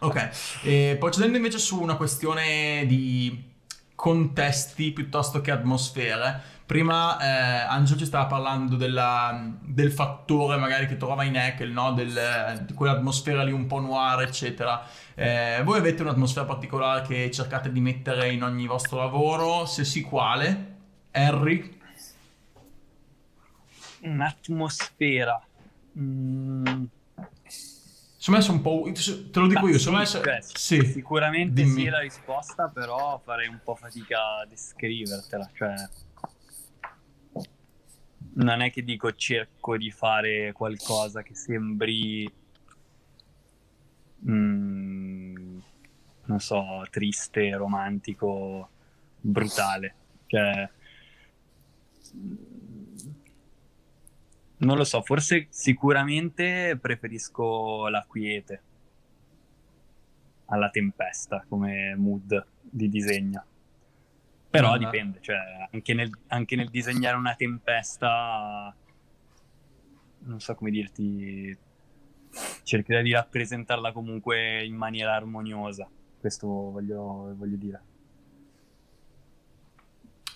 Ok, 0.00 0.30
e 0.62 0.96
procedendo 0.98 1.36
invece 1.36 1.58
su 1.58 1.80
una 1.80 1.96
questione 1.96 2.86
di 2.86 3.48
contesti 3.94 4.92
piuttosto 4.92 5.42
che 5.42 5.50
atmosfere. 5.50 6.58
Prima 6.64 7.18
eh, 7.18 7.66
Angelo 7.68 7.98
ci 7.98 8.06
stava 8.06 8.26
parlando 8.26 8.76
della, 8.76 9.52
del 9.60 9.92
fattore 9.92 10.56
magari 10.56 10.86
che 10.86 10.96
trova 10.96 11.24
in 11.24 11.36
Ekel, 11.36 11.70
no? 11.70 11.92
Del, 11.92 12.64
di 12.64 12.72
quell'atmosfera 12.72 13.42
lì 13.42 13.52
un 13.52 13.66
po' 13.66 13.80
noir, 13.80 14.22
eccetera. 14.22 14.82
Eh, 15.14 15.60
voi 15.64 15.78
avete 15.78 16.02
un'atmosfera 16.02 16.46
particolare 16.46 17.06
che 17.06 17.30
cercate 17.30 17.70
di 17.72 17.80
mettere 17.80 18.30
in 18.30 18.42
ogni 18.42 18.66
vostro 18.66 18.98
lavoro? 18.98 19.66
Se 19.66 19.84
sì, 19.84 20.00
quale? 20.00 20.76
Harry? 21.10 21.78
Un'atmosfera. 24.02 25.42
Mm. 25.98 26.84
Secondo 28.16 28.38
me 28.38 28.40
sono 28.40 28.56
un 28.58 28.62
po'. 28.62 28.90
Te 29.30 29.40
lo 29.40 29.46
dico 29.46 29.68
io. 29.68 29.78
Sì, 29.78 29.90
me 29.90 30.06
cioè, 30.06 30.38
sì. 30.40 30.84
Sicuramente 30.84 31.62
Dimmi. 31.62 31.82
sì 31.82 31.88
la 31.88 32.00
risposta, 32.00 32.68
però 32.68 33.18
farei 33.24 33.48
un 33.48 33.60
po' 33.64 33.74
fatica 33.74 34.40
a 34.40 34.46
descrivertela. 34.46 35.50
Cioè, 35.54 35.74
non 38.34 38.60
è 38.60 38.70
che 38.70 38.82
dico 38.82 39.12
cerco 39.14 39.76
di 39.76 39.90
fare 39.90 40.52
qualcosa 40.52 41.22
che 41.22 41.34
sembri. 41.34 42.30
Mm, 44.28 45.58
non 46.26 46.40
so, 46.40 46.86
triste, 46.90 47.56
romantico, 47.56 48.68
brutale. 49.18 49.94
Cioè 50.26 50.70
non 54.60 54.76
lo 54.76 54.84
so, 54.84 55.02
forse 55.02 55.46
sicuramente 55.50 56.78
preferisco 56.80 57.88
la 57.88 58.04
quiete 58.06 58.62
alla 60.46 60.70
tempesta 60.70 61.44
come 61.48 61.94
mood 61.96 62.46
di 62.60 62.88
disegno. 62.88 63.44
Però 64.50 64.74
mm 64.74 64.78
dipende, 64.78 65.18
cioè 65.20 65.36
anche 65.70 65.94
nel, 65.94 66.10
anche 66.28 66.56
nel 66.56 66.68
disegnare 66.70 67.16
una 67.16 67.34
tempesta, 67.36 68.74
non 70.18 70.40
so 70.40 70.54
come 70.56 70.70
dirti, 70.70 71.56
cercherei 72.64 73.04
di 73.04 73.12
rappresentarla 73.12 73.92
comunque 73.92 74.64
in 74.64 74.74
maniera 74.74 75.14
armoniosa. 75.14 75.88
Questo 76.18 76.48
voglio, 76.48 77.32
voglio 77.36 77.56
dire. 77.56 77.82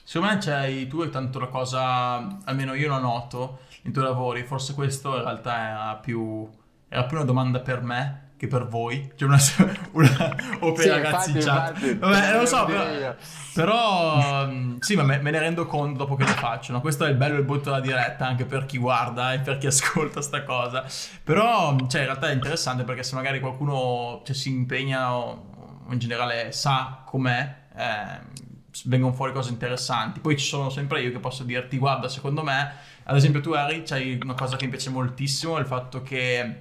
Secondo 0.04 0.34
me 0.34 0.40
c'hai 0.40 0.86
tu 0.86 1.00
hai 1.00 1.10
tanto 1.10 1.40
la 1.40 1.48
cosa, 1.48 2.38
almeno 2.44 2.74
io 2.74 2.88
la 2.88 2.98
noto, 2.98 3.60
nei 3.84 3.92
tuoi 3.92 4.04
lavori, 4.06 4.44
forse 4.44 4.74
questo 4.74 5.16
in 5.16 5.22
realtà 5.22 5.68
era 5.68 5.94
più, 5.96 6.48
era 6.88 7.04
più 7.04 7.16
una 7.16 7.24
domanda 7.26 7.60
per 7.60 7.82
me, 7.82 8.32
che 8.36 8.48
per 8.48 8.66
voi. 8.66 9.12
C'è 9.16 9.24
una, 9.24 9.38
una 9.92 10.36
o 10.60 10.72
per 10.72 10.82
Sì, 10.84 10.88
ragazzi 10.88 11.30
in 11.30 11.36
infatti, 11.36 11.38
chat. 11.38 11.82
infatti, 11.82 11.94
Vabbè, 11.98 12.30
non 12.32 12.40
lo 12.40 12.46
so, 12.46 12.64
volevo 12.64 12.74
però, 12.74 13.14
però, 13.54 14.46
mm, 14.46 14.76
sì, 14.80 14.96
ma 14.96 15.02
me, 15.04 15.18
me 15.18 15.30
ne 15.30 15.38
rendo 15.38 15.66
conto 15.66 15.98
dopo 15.98 16.16
che 16.16 16.24
lo 16.24 16.30
faccio. 16.32 16.72
no? 16.72 16.80
Questo 16.80 17.04
è 17.04 17.10
il 17.10 17.16
bello 17.16 17.36
e 17.36 17.38
il 17.38 17.44
brutto 17.44 17.64
della 17.70 17.80
diretta, 17.80 18.26
anche 18.26 18.44
per 18.44 18.66
chi 18.66 18.78
guarda 18.78 19.32
e 19.32 19.40
per 19.40 19.58
chi 19.58 19.66
ascolta 19.68 20.20
sta 20.20 20.42
cosa. 20.44 20.84
Però, 21.22 21.76
cioè, 21.86 22.00
in 22.00 22.06
realtà 22.06 22.28
è 22.30 22.32
interessante 22.32 22.84
perché 22.84 23.02
se 23.02 23.14
magari 23.14 23.38
qualcuno 23.40 24.22
cioè, 24.24 24.34
si 24.34 24.48
impegna 24.50 25.14
o 25.16 25.52
in 25.90 25.98
generale 25.98 26.50
sa 26.52 27.02
com'è, 27.04 27.56
eh, 27.76 28.20
vengono 28.86 29.12
fuori 29.12 29.32
cose 29.32 29.50
interessanti. 29.50 30.20
Poi 30.20 30.36
ci 30.36 30.46
sono 30.46 30.70
sempre 30.70 31.00
io 31.02 31.12
che 31.12 31.18
posso 31.18 31.44
dirti, 31.44 31.78
guarda, 31.78 32.08
secondo 32.08 32.42
me, 32.42 32.72
ad 33.04 33.16
esempio 33.16 33.40
tu 33.40 33.52
Harry, 33.52 33.82
c'hai 33.82 34.18
una 34.22 34.34
cosa 34.34 34.56
che 34.56 34.64
mi 34.64 34.70
piace 34.70 34.90
moltissimo, 34.90 35.58
il 35.58 35.66
fatto 35.66 36.02
che, 36.02 36.56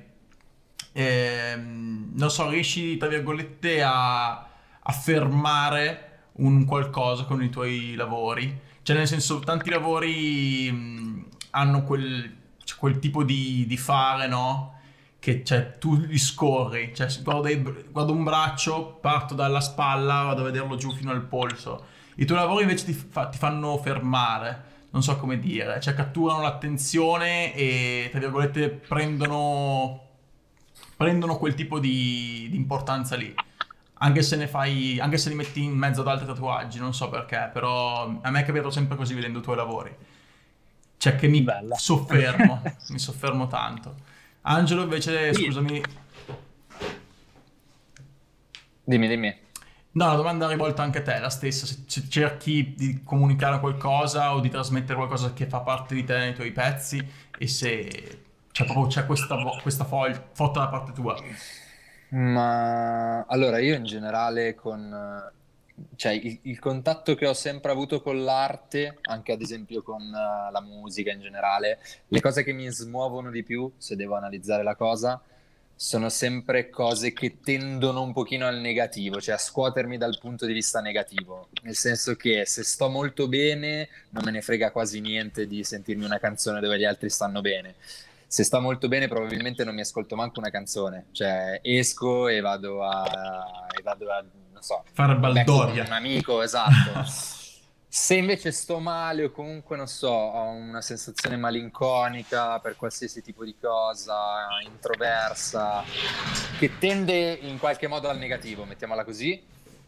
ehm, 0.91 2.11
non 2.15 2.29
so, 2.29 2.49
riesci, 2.49 2.97
tra 2.97 3.07
virgolette, 3.07 3.81
a, 3.83 4.31
a 4.31 4.91
fermare 4.91 6.09
un 6.33 6.65
qualcosa 6.65 7.23
con 7.25 7.41
i 7.43 7.49
tuoi 7.49 7.95
lavori. 7.95 8.59
Cioè, 8.81 8.95
nel 8.97 9.07
senso, 9.07 9.39
tanti 9.39 9.69
lavori 9.69 10.69
mh, 10.71 11.25
hanno 11.51 11.83
quel, 11.83 12.35
cioè, 12.63 12.77
quel 12.77 12.99
tipo 12.99 13.23
di, 13.23 13.65
di 13.67 13.77
fare, 13.77 14.27
no? 14.27 14.71
Che 15.19 15.43
cioè, 15.43 15.77
tu 15.77 15.95
li 15.95 16.17
scorri. 16.17 16.91
Cioè, 16.93 17.07
guardo, 17.21 17.41
dei- 17.43 17.61
guardo 17.89 18.11
un 18.11 18.23
braccio, 18.23 18.97
parto 19.01 19.33
dalla 19.35 19.61
spalla, 19.61 20.23
vado 20.23 20.41
a 20.41 20.45
vederlo 20.45 20.75
giù 20.75 20.91
fino 20.93 21.11
al 21.11 21.23
polso. 21.23 21.85
I 22.15 22.25
tuoi 22.25 22.39
lavori 22.39 22.63
invece 22.63 22.85
ti, 22.85 22.93
fa- 22.93 23.27
ti 23.27 23.37
fanno 23.37 23.77
fermare. 23.77 24.71
Non 24.93 25.01
so 25.03 25.17
come 25.17 25.39
dire. 25.39 25.79
Cioè, 25.81 25.93
catturano 25.93 26.41
l'attenzione 26.41 27.53
e, 27.55 28.07
tra 28.11 28.19
virgolette, 28.19 28.69
prendono, 28.69 30.01
prendono 30.95 31.37
quel 31.37 31.55
tipo 31.55 31.79
di, 31.79 32.47
di 32.49 32.55
importanza 32.55 33.15
lì. 33.15 33.33
Anche 33.95 34.21
se 34.21 34.35
ne 34.35 34.47
fai, 34.47 34.99
anche 34.99 35.17
se 35.17 35.29
li 35.29 35.35
metti 35.35 35.63
in 35.63 35.71
mezzo 35.73 36.01
ad 36.01 36.07
altri 36.09 36.25
tatuaggi, 36.27 36.77
non 36.77 36.93
so 36.93 37.09
perché, 37.09 37.49
però 37.53 38.19
a 38.21 38.29
me 38.29 38.41
è 38.41 38.45
capitato 38.45 38.69
sempre 38.69 38.95
così 38.97 39.13
vedendo 39.13 39.39
i 39.39 39.41
tuoi 39.41 39.55
lavori. 39.55 39.95
Cioè 40.97 41.15
che 41.15 41.27
mi 41.27 41.41
Bella. 41.41 41.75
soffermo, 41.75 42.61
mi 42.89 42.99
soffermo 42.99 43.47
tanto. 43.47 43.95
Angelo 44.41 44.83
invece, 44.83 45.33
Sì. 45.33 45.43
scusami, 45.45 45.81
Dimmi, 48.85 49.07
dimmi. 49.07 49.33
No, 49.93 50.07
la 50.07 50.15
domanda 50.15 50.45
è 50.45 50.49
rivolta 50.49 50.83
anche 50.83 50.99
a 50.99 51.01
te, 51.01 51.19
la 51.19 51.29
stessa, 51.29 51.65
se, 51.65 51.83
se 51.85 52.07
cerchi 52.09 52.73
di 52.75 53.01
comunicare 53.03 53.59
qualcosa 53.59 54.35
o 54.35 54.39
di 54.39 54.49
trasmettere 54.49 54.95
qualcosa 54.95 55.33
che 55.33 55.47
fa 55.47 55.61
parte 55.61 55.95
di 55.95 56.03
te 56.03 56.17
nei 56.17 56.33
tuoi 56.33 56.51
pezzi 56.51 57.05
e 57.37 57.47
se 57.47 58.21
cioè, 58.51 58.67
proprio 58.67 58.87
c'è 58.87 59.05
questa, 59.05 59.35
questa 59.61 59.83
fol- 59.83 60.29
foto 60.33 60.59
da 60.59 60.67
parte 60.67 60.91
tua. 60.91 61.15
Ma 62.09 63.25
allora 63.25 63.57
io 63.57 63.75
in 63.75 63.83
generale 63.83 64.53
con 64.53 65.31
cioè 65.95 66.13
il, 66.13 66.39
il 66.43 66.59
contatto 66.59 67.15
che 67.15 67.27
ho 67.27 67.33
sempre 67.33 67.71
avuto 67.71 68.01
con 68.01 68.23
l'arte, 68.23 68.99
anche 69.01 69.31
ad 69.31 69.41
esempio 69.41 69.81
con 69.81 70.01
eh, 70.01 70.51
la 70.51 70.61
musica 70.61 71.11
in 71.11 71.19
generale, 71.19 71.79
le 72.07 72.21
cose 72.21 72.43
che 72.43 72.53
mi 72.53 72.69
smuovono 72.69 73.31
di 73.31 73.43
più, 73.43 73.71
se 73.77 73.95
devo 73.95 74.15
analizzare 74.15 74.63
la 74.63 74.75
cosa, 74.75 75.21
sono 75.83 76.07
sempre 76.07 76.69
cose 76.69 77.11
che 77.11 77.39
tendono 77.43 78.03
un 78.03 78.13
pochino 78.13 78.47
al 78.47 78.59
negativo, 78.59 79.19
cioè 79.19 79.35
a 79.35 79.37
scuotermi 79.37 79.97
dal 79.97 80.17
punto 80.17 80.45
di 80.45 80.53
vista 80.53 80.79
negativo, 80.79 81.49
nel 81.63 81.75
senso 81.75 82.15
che 82.15 82.45
se 82.45 82.63
sto 82.63 82.87
molto 82.87 83.27
bene 83.27 83.89
non 84.11 84.23
me 84.23 84.31
ne 84.31 84.41
frega 84.41 84.71
quasi 84.71 85.01
niente 85.01 85.45
di 85.45 85.61
sentirmi 85.61 86.05
una 86.05 86.19
canzone 86.19 86.61
dove 86.61 86.79
gli 86.79 86.85
altri 86.85 87.09
stanno 87.09 87.41
bene. 87.41 87.75
Se 88.25 88.45
sto 88.45 88.61
molto 88.61 88.87
bene, 88.87 89.09
probabilmente 89.09 89.65
non 89.65 89.75
mi 89.75 89.81
ascolto 89.81 90.15
manco 90.15 90.39
una 90.39 90.49
canzone, 90.49 91.07
cioè 91.11 91.59
esco 91.61 92.29
e 92.29 92.39
vado 92.39 92.81
a, 92.81 93.67
e 93.77 93.81
vado 93.83 94.09
a 94.09 94.23
non 94.53 94.61
so, 94.61 94.85
Fare 94.93 95.17
baldoria. 95.17 95.83
un 95.83 95.91
amico, 95.91 96.41
esatto. 96.41 97.03
Se 97.95 98.15
invece 98.15 98.51
sto 98.51 98.79
male 98.79 99.25
o 99.25 99.29
comunque, 99.29 99.77
non 99.77 99.85
so, 99.85 100.09
ho 100.09 100.49
una 100.49 100.81
sensazione 100.81 101.37
malinconica 101.37 102.57
per 102.57 102.75
qualsiasi 102.75 103.21
tipo 103.21 103.45
di 103.45 103.55
cosa, 103.61 104.47
introversa, 104.65 105.83
che 106.57 106.79
tende 106.79 107.33
in 107.33 107.59
qualche 107.59 107.85
modo 107.85 108.09
al 108.09 108.17
negativo, 108.17 108.65
mettiamola 108.65 109.03
così, 109.03 109.39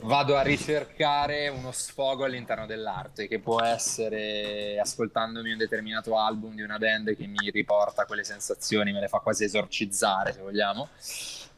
vado 0.02 0.38
a 0.38 0.44
ricercare 0.44 1.48
uno 1.48 1.72
sfogo 1.72 2.26
all'interno 2.26 2.68
dell'arte, 2.68 3.28
che 3.28 3.40
può 3.40 3.60
essere 3.64 4.78
ascoltandomi 4.80 5.54
un 5.54 5.58
determinato 5.58 6.16
album 6.16 6.54
di 6.54 6.62
una 6.62 6.78
band 6.78 7.16
che 7.16 7.26
mi 7.26 7.50
riporta 7.50 8.06
quelle 8.06 8.24
sensazioni, 8.24 8.94
me 8.94 9.00
le 9.00 9.08
fa 9.08 9.18
quasi 9.18 9.46
esorcizzare, 9.46 10.32
se 10.32 10.42
vogliamo, 10.42 10.90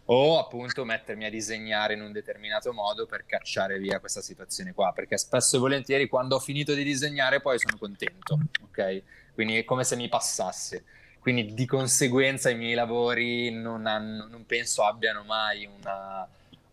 o 0.09 0.39
appunto 0.39 0.85
mettermi 0.85 1.25
a 1.25 1.29
disegnare 1.29 1.93
in 1.93 2.01
un 2.01 2.11
determinato 2.11 2.71
modo 2.71 3.05
per 3.05 3.25
cacciare 3.25 3.77
via 3.79 3.99
questa 3.99 4.21
situazione 4.21 4.73
qua, 4.73 4.91
perché 4.93 5.17
spesso 5.17 5.57
e 5.57 5.59
volentieri 5.59 6.07
quando 6.07 6.35
ho 6.35 6.39
finito 6.39 6.73
di 6.73 6.83
disegnare 6.83 7.41
poi 7.41 7.59
sono 7.59 7.77
contento, 7.77 8.39
ok? 8.63 9.01
Quindi 9.33 9.57
è 9.57 9.65
come 9.65 9.83
se 9.83 9.95
mi 9.95 10.07
passasse. 10.07 10.83
Quindi 11.19 11.53
di 11.53 11.65
conseguenza 11.65 12.49
i 12.49 12.55
miei 12.55 12.73
lavori 12.73 13.51
non, 13.51 13.85
hanno- 13.85 14.27
non 14.27 14.45
penso 14.45 14.85
abbiano 14.85 15.23
mai 15.23 15.65
una, 15.65 16.25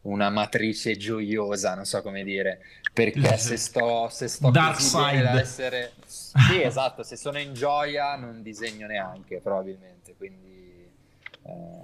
una 0.03 0.30
matrice 0.30 0.97
gioiosa, 0.97 1.74
non 1.74 1.87
so 1.87 2.03
come 2.03 2.22
dire, 2.22 2.61
perché 2.93 3.35
se 3.37 3.57
sto, 3.57 4.09
se 4.11 4.28
sto 4.28 4.51
Dark 4.51 4.76
così 4.76 4.89
side. 4.89 5.28
essere... 5.41 5.93
Sì, 6.07 6.62
esatto, 6.62 7.03
se 7.03 7.16
sono 7.16 7.39
in 7.39 7.53
gioia 7.53 8.14
non 8.14 8.43
disegno 8.43 8.87
neanche, 8.87 9.41
probabilmente, 9.41 10.14
quindi 10.16 10.54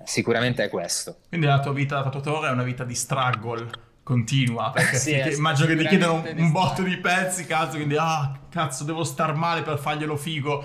sicuramente 0.05 0.65
è 0.65 0.69
questo. 0.69 1.19
Quindi 1.29 1.47
la 1.47 1.61
tua 1.61 1.73
vita 1.73 1.97
da 1.97 2.03
tatuatore 2.05 2.49
è 2.49 2.53
una 2.53 2.63
vita 2.63 2.85
di 2.85 2.95
struggle 2.95 3.89
continua, 4.11 4.73
perché 4.73 4.97
Sì, 4.99 5.11
ti- 5.13 5.19
è 5.21 5.33
immagino 5.35 5.69
che 5.69 5.77
ti 5.77 5.87
chiedano 5.87 6.15
un, 6.15 6.35
un 6.39 6.51
botto 6.51 6.83
di 6.83 6.97
pezzi, 6.99 7.47
cazzo, 7.47 7.77
quindi 7.77 7.97
ah, 7.97 8.41
cazzo, 8.49 8.83
devo 8.83 9.05
star 9.05 9.35
male 9.35 9.63
per 9.63 9.79
farglielo 9.79 10.17
figo. 10.17 10.65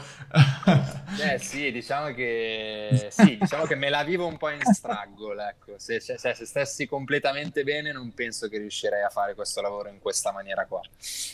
Eh 1.18 1.38
sì, 1.39 1.72
diciamo 1.72 2.12
che, 2.14 3.08
sì, 3.12 3.38
diciamo 3.38 3.66
che 3.66 3.76
me 3.76 3.89
la 3.89 4.04
vivo 4.04 4.26
un 4.26 4.38
po' 4.38 4.50
in 4.50 4.64
struggle, 4.66 5.48
ecco. 5.48 5.78
Se, 5.78 6.00
se- 6.00 6.18
se- 6.18 6.34
se 6.34 6.46
stessi 6.46 6.88
completamente 6.88 7.64
bene 7.64 7.91
non 7.91 8.14
penso 8.14 8.48
che 8.48 8.58
riuscirei 8.58 9.04
a 9.04 9.10
fare 9.10 9.36
questo 9.36 9.62
lavoro 9.62 9.89
in 9.89 10.00
questa 10.00 10.32
maniera 10.32 10.66
qua. 10.66 10.82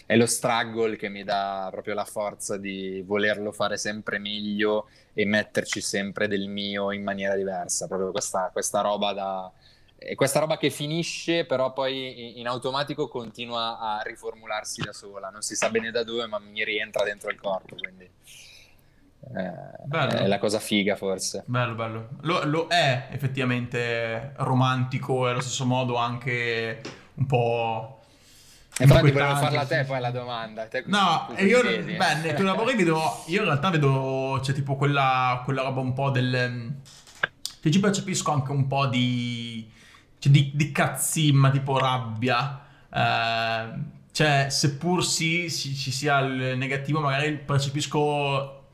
È 0.05 0.15
lo 0.17 0.25
struggle 0.25 0.97
che 0.97 1.07
mi 1.09 1.23
dà 1.23 1.69
proprio 1.71 1.93
la 1.93 2.03
forza 2.05 2.57
di 2.57 3.01
volerlo 3.05 3.51
fare 3.53 3.77
sempre 3.77 4.19
meglio 4.19 4.89
e 5.13 5.25
metterci 5.25 5.79
sempre 5.79 6.27
del 6.27 6.47
mio 6.49 6.91
in 6.91 7.03
maniera 7.03 7.35
diversa, 7.35 7.87
proprio 7.87 8.11
questa, 8.11 8.49
questa 8.51 8.81
roba 8.81 9.13
da... 9.13 9.51
è 10.03 10.15
questa 10.15 10.39
roba 10.39 10.57
che 10.57 10.71
finisce, 10.71 11.45
però 11.45 11.73
poi 11.73 12.39
in- 12.39 12.47
automatico 12.47 13.07
continua 13.07 13.77
a 13.77 14.01
riformularsi 14.01 14.81
da 14.81 14.93
sola, 14.93 15.29
non 15.29 15.43
si 15.43 15.55
sa 15.55 15.69
bene 15.69 15.91
da 15.91 16.03
dove, 16.03 16.25
ma 16.25 16.39
mi 16.39 16.63
rientra 16.65 17.03
dentro 17.03 17.29
il 17.29 17.39
corpo, 17.39 17.75
quindi 17.75 18.09
eh, 19.35 20.23
è 20.23 20.27
la 20.27 20.39
cosa 20.39 20.59
figa 20.59 20.95
forse. 20.95 21.43
Bello, 21.45 21.75
bello. 21.75 22.09
Lo, 22.21 22.43
lo 22.45 22.67
è 22.67 23.09
effettivamente 23.11 24.33
romantico 24.37 25.27
e 25.27 25.31
allo 25.31 25.41
stesso 25.41 25.65
modo 25.65 25.97
anche 25.97 26.81
un 27.13 27.25
po'... 27.27 27.99
E 28.79 28.83
infatti 28.85 29.11
volevo 29.11 29.35
farla 29.35 29.61
a 29.61 29.65
te 29.67 29.83
poi 29.83 29.99
la 29.99 30.09
domanda. 30.09 30.65
Te 30.65 30.81
No, 30.87 31.25
cosa 31.27 31.39
e 31.39 31.45
io, 31.45 31.61
chiedi? 31.61 31.93
beh, 31.93 32.33
tuoi 32.33 32.47
lavori 32.47 32.75
vedo, 32.75 33.23
io 33.27 33.41
in 33.41 33.45
realtà 33.45 33.69
vedo, 33.69 34.39
c'è 34.41 34.53
tipo 34.53 34.75
quella, 34.75 35.41
quella 35.43 35.61
roba 35.61 35.81
un 35.81 35.93
po' 35.93 36.09
del, 36.09 36.73
che 37.61 37.69
ci 37.69 37.79
percepisco 37.79 38.31
anche 38.31 38.51
un 38.51 38.65
po' 38.65 38.87
di, 38.87 39.69
cioè 40.21 40.31
di, 40.31 40.51
di 40.53 40.71
cazzimma, 40.71 41.49
tipo 41.49 41.79
rabbia, 41.79 42.61
eh, 42.93 43.73
cioè 44.11 44.47
seppur 44.49 45.03
sì, 45.03 45.49
ci 45.49 45.73
ci 45.75 45.91
sia 45.91 46.19
il 46.19 46.57
negativo, 46.57 46.99
magari 47.01 47.37
percepisco 47.39 48.67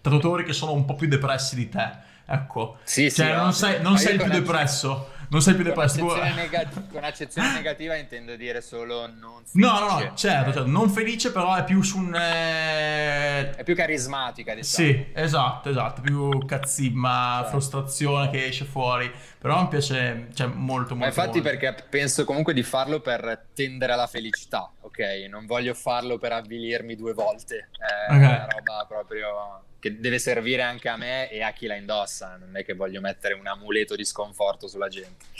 tatuatori 0.00 0.44
che 0.44 0.52
sono 0.54 0.72
un 0.72 0.84
po' 0.86 0.94
più 0.94 1.06
depressi 1.08 1.56
di 1.56 1.68
te, 1.68 1.90
ecco, 2.26 2.78
Sì, 2.82 3.10
sì, 3.10 3.22
cioè 3.22 3.34
non 3.34 3.52
ovvio. 3.52 3.52
sei, 3.52 3.82
non 3.82 3.98
sei 3.98 4.14
il 4.16 4.20
più 4.22 4.30
depresso, 4.30 5.13
non 5.28 5.42
sei 5.42 5.54
più 5.54 5.62
Con 5.64 5.72
depresso, 5.72 5.96
tipo- 5.96 6.12
accezione, 6.12 6.34
negati- 6.42 6.86
con 6.90 7.04
accezione 7.04 7.52
negativa 7.52 7.96
intendo 7.96 8.36
dire 8.36 8.60
solo 8.60 9.06
non 9.06 9.42
No, 9.52 9.78
no, 9.80 9.88
felice. 9.88 10.08
no, 10.08 10.14
certo, 10.16 10.52
certo, 10.52 10.66
non 10.66 10.90
felice 10.90 11.32
però 11.32 11.54
è 11.54 11.64
più 11.64 11.82
su 11.82 11.98
un... 11.98 12.14
eh, 12.14 13.50
È 13.50 13.62
più 13.64 13.74
carismatica, 13.74 14.54
diciamo. 14.54 14.86
Sì, 14.88 15.06
esatto, 15.14 15.68
esatto, 15.70 16.00
più 16.00 16.44
cazzimma, 16.46 17.32
Certo. 17.42 17.50
frustrazione 17.50 18.30
che 18.30 18.46
esce 18.46 18.64
fuori, 18.64 19.10
però 19.38 19.62
mi 19.62 19.68
piace, 19.68 20.28
cioè, 20.34 20.46
molto, 20.46 20.62
molto, 20.64 20.94
Ma 20.96 21.06
infatti 21.06 21.40
molto. 21.40 21.42
perché 21.42 21.74
penso 21.88 22.24
comunque 22.24 22.52
di 22.54 22.62
farlo 22.62 23.00
per 23.00 23.46
tendere 23.54 23.92
alla 23.92 24.06
felicità, 24.06 24.70
ok? 24.80 24.98
Non 25.28 25.46
voglio 25.46 25.74
farlo 25.74 26.18
per 26.18 26.32
avvilirmi 26.32 26.94
due 26.96 27.12
volte. 27.12 27.68
È 28.08 28.12
Ok. 28.12 28.18
una 28.18 28.46
roba 28.50 28.84
proprio 28.88 29.62
che 29.84 30.00
deve 30.00 30.18
servire 30.18 30.62
anche 30.62 30.88
a 30.88 30.96
me 30.96 31.28
e 31.30 31.42
a 31.42 31.52
chi 31.52 31.66
la 31.66 31.74
indossa. 31.74 32.38
Non 32.40 32.56
è 32.56 32.64
che 32.64 32.72
voglio 32.72 33.02
mettere 33.02 33.34
un 33.34 33.46
amuleto 33.46 33.94
di 33.96 34.04
sconforto 34.06 34.66
sulla 34.66 34.88
gente. 34.88 35.26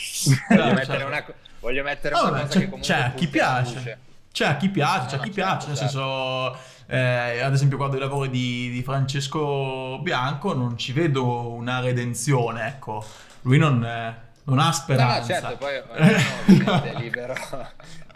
Voglio 0.51 0.62
Certo, 0.64 0.74
mettere 0.74 0.99
certo. 0.99 1.07
una, 1.07 1.24
voglio 1.61 1.82
mettere 1.82 2.14
Ah, 2.14 2.22
una 2.24 2.30
cosa 2.42 2.47
c'è- 2.53 2.59
che 2.59 2.64
comunque 2.68 2.86
c'è 2.95 3.01
a 3.01 3.11
chi 3.12 3.24
punti 3.24 3.38
alla 3.38 3.62
piace. 3.62 3.99
C'è 4.32 4.47
a 4.47 4.57
chi 4.59 4.68
piace, 4.68 5.07
c'è 5.07 5.16
No, 5.16 5.22
chi 5.22 5.28
no, 5.28 5.34
piace, 5.34 5.66
nel 5.68 5.76
certo, 5.76 5.92
senso, 5.92 6.59
eh, 6.88 7.40
ad 7.40 7.53
esempio 7.55 7.76
guardo 7.78 7.97
i 7.97 8.01
lavori 8.01 8.28
di, 8.28 8.68
di 8.70 8.82
Francesco 8.82 9.99
Bianco, 10.03 10.53
non 10.55 10.76
ci 10.76 10.92
vedo 10.92 11.53
una 11.53 11.80
redenzione, 11.80 12.66
ecco, 12.66 13.03
lui 13.42 13.57
non, 13.57 13.82
eh, 13.82 14.14
non 14.45 14.59
ha 14.59 14.72
speranza. 14.72 15.40
No, 15.40 15.49
no 15.49 15.57
certo, 15.57 15.57
poi 15.57 16.82
è 16.90 16.95
libero, 16.99 17.34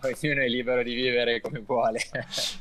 ognuno 0.01 0.41
è 0.41 0.49
libero 0.49 0.83
di 0.83 0.95
vivere 0.95 1.41
come 1.41 1.61
vuole. 1.61 2.01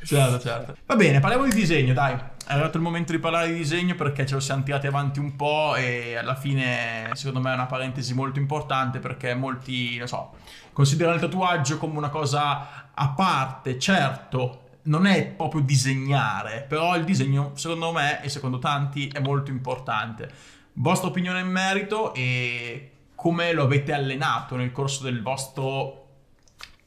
certo, 0.04 0.40
certo. 0.40 0.76
Va 0.86 0.96
bene, 0.96 1.20
parliamo 1.20 1.46
di 1.46 1.54
disegno, 1.54 1.94
dai. 1.94 2.14
È 2.14 2.54
arrivato 2.54 2.78
il 2.78 2.84
momento 2.84 3.12
di 3.12 3.20
parlare 3.20 3.50
di 3.50 3.56
disegno 3.56 3.96
perché 3.96 4.26
ce 4.26 4.36
lo 4.36 4.40
siamo 4.40 4.64
tirati 4.64 4.88
avanti 4.88 5.20
un 5.20 5.36
po' 5.36 5.76
e 5.76 6.16
alla 6.16 6.36
fine 6.36 7.10
secondo 7.14 7.42
me 7.42 7.52
è 7.52 7.54
una 7.54 7.66
parentesi 7.66 8.14
molto 8.14 8.40
importante 8.40 9.00
perché 9.00 9.36
molti, 9.36 9.98
non 9.98 10.08
so, 10.08 10.34
considerano 10.74 11.16
il 11.16 11.22
tatuaggio 11.22 11.78
come 11.78 11.98
una 11.98 12.10
cosa 12.10 12.90
a 12.94 13.10
parte, 13.10 13.78
certo, 13.78 14.70
non 14.84 15.06
è 15.06 15.26
proprio 15.26 15.62
disegnare, 15.62 16.66
però 16.68 16.96
il 16.96 17.04
disegno 17.04 17.52
secondo 17.56 17.92
me 17.92 18.24
e 18.24 18.30
secondo 18.30 18.60
tanti 18.60 19.08
è 19.08 19.20
molto 19.20 19.52
importante. 19.52 20.30
Vostra 20.74 21.10
opinione 21.10 21.40
in 21.40 21.48
merito 21.48 22.14
e 22.14 22.92
come 23.16 23.52
lo 23.52 23.64
avete 23.64 23.94
allenato 23.94 24.56
nel 24.56 24.72
corso 24.72 25.04
del 25.04 25.22
vostro 25.22 26.07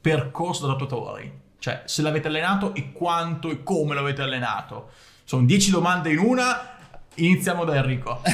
percorso 0.01 0.67
da 0.67 0.75
tatuatori? 0.75 1.39
Cioè, 1.59 1.83
se 1.85 2.01
l'avete 2.01 2.27
allenato 2.27 2.73
e 2.73 2.91
quanto 2.91 3.51
e 3.51 3.61
come 3.61 3.93
lo 3.93 3.99
avete 3.99 4.23
allenato? 4.23 4.89
Sono 5.23 5.45
10 5.45 5.69
domande 5.69 6.11
in 6.11 6.17
una, 6.17 6.75
iniziamo 7.15 7.63
da 7.63 7.75
Enrico. 7.75 8.19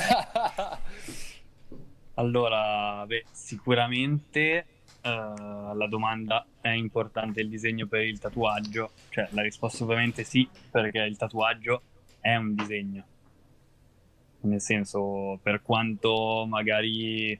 allora, 2.15 3.05
beh, 3.05 3.25
sicuramente 3.29 4.65
uh, 5.01 5.75
la 5.75 5.87
domanda 5.89 6.45
è 6.61 6.69
importante 6.69 7.41
il 7.41 7.49
disegno 7.49 7.85
per 7.85 8.03
il 8.03 8.17
tatuaggio? 8.17 8.91
Cioè, 9.09 9.27
la 9.31 9.41
risposta 9.41 9.83
ovviamente 9.83 10.23
sì, 10.23 10.47
perché 10.71 10.99
il 10.99 11.17
tatuaggio 11.17 11.81
è 12.21 12.33
un 12.37 12.55
disegno. 12.55 13.03
Nel 14.41 14.61
senso, 14.61 15.37
per 15.43 15.61
quanto 15.61 16.45
magari 16.47 17.37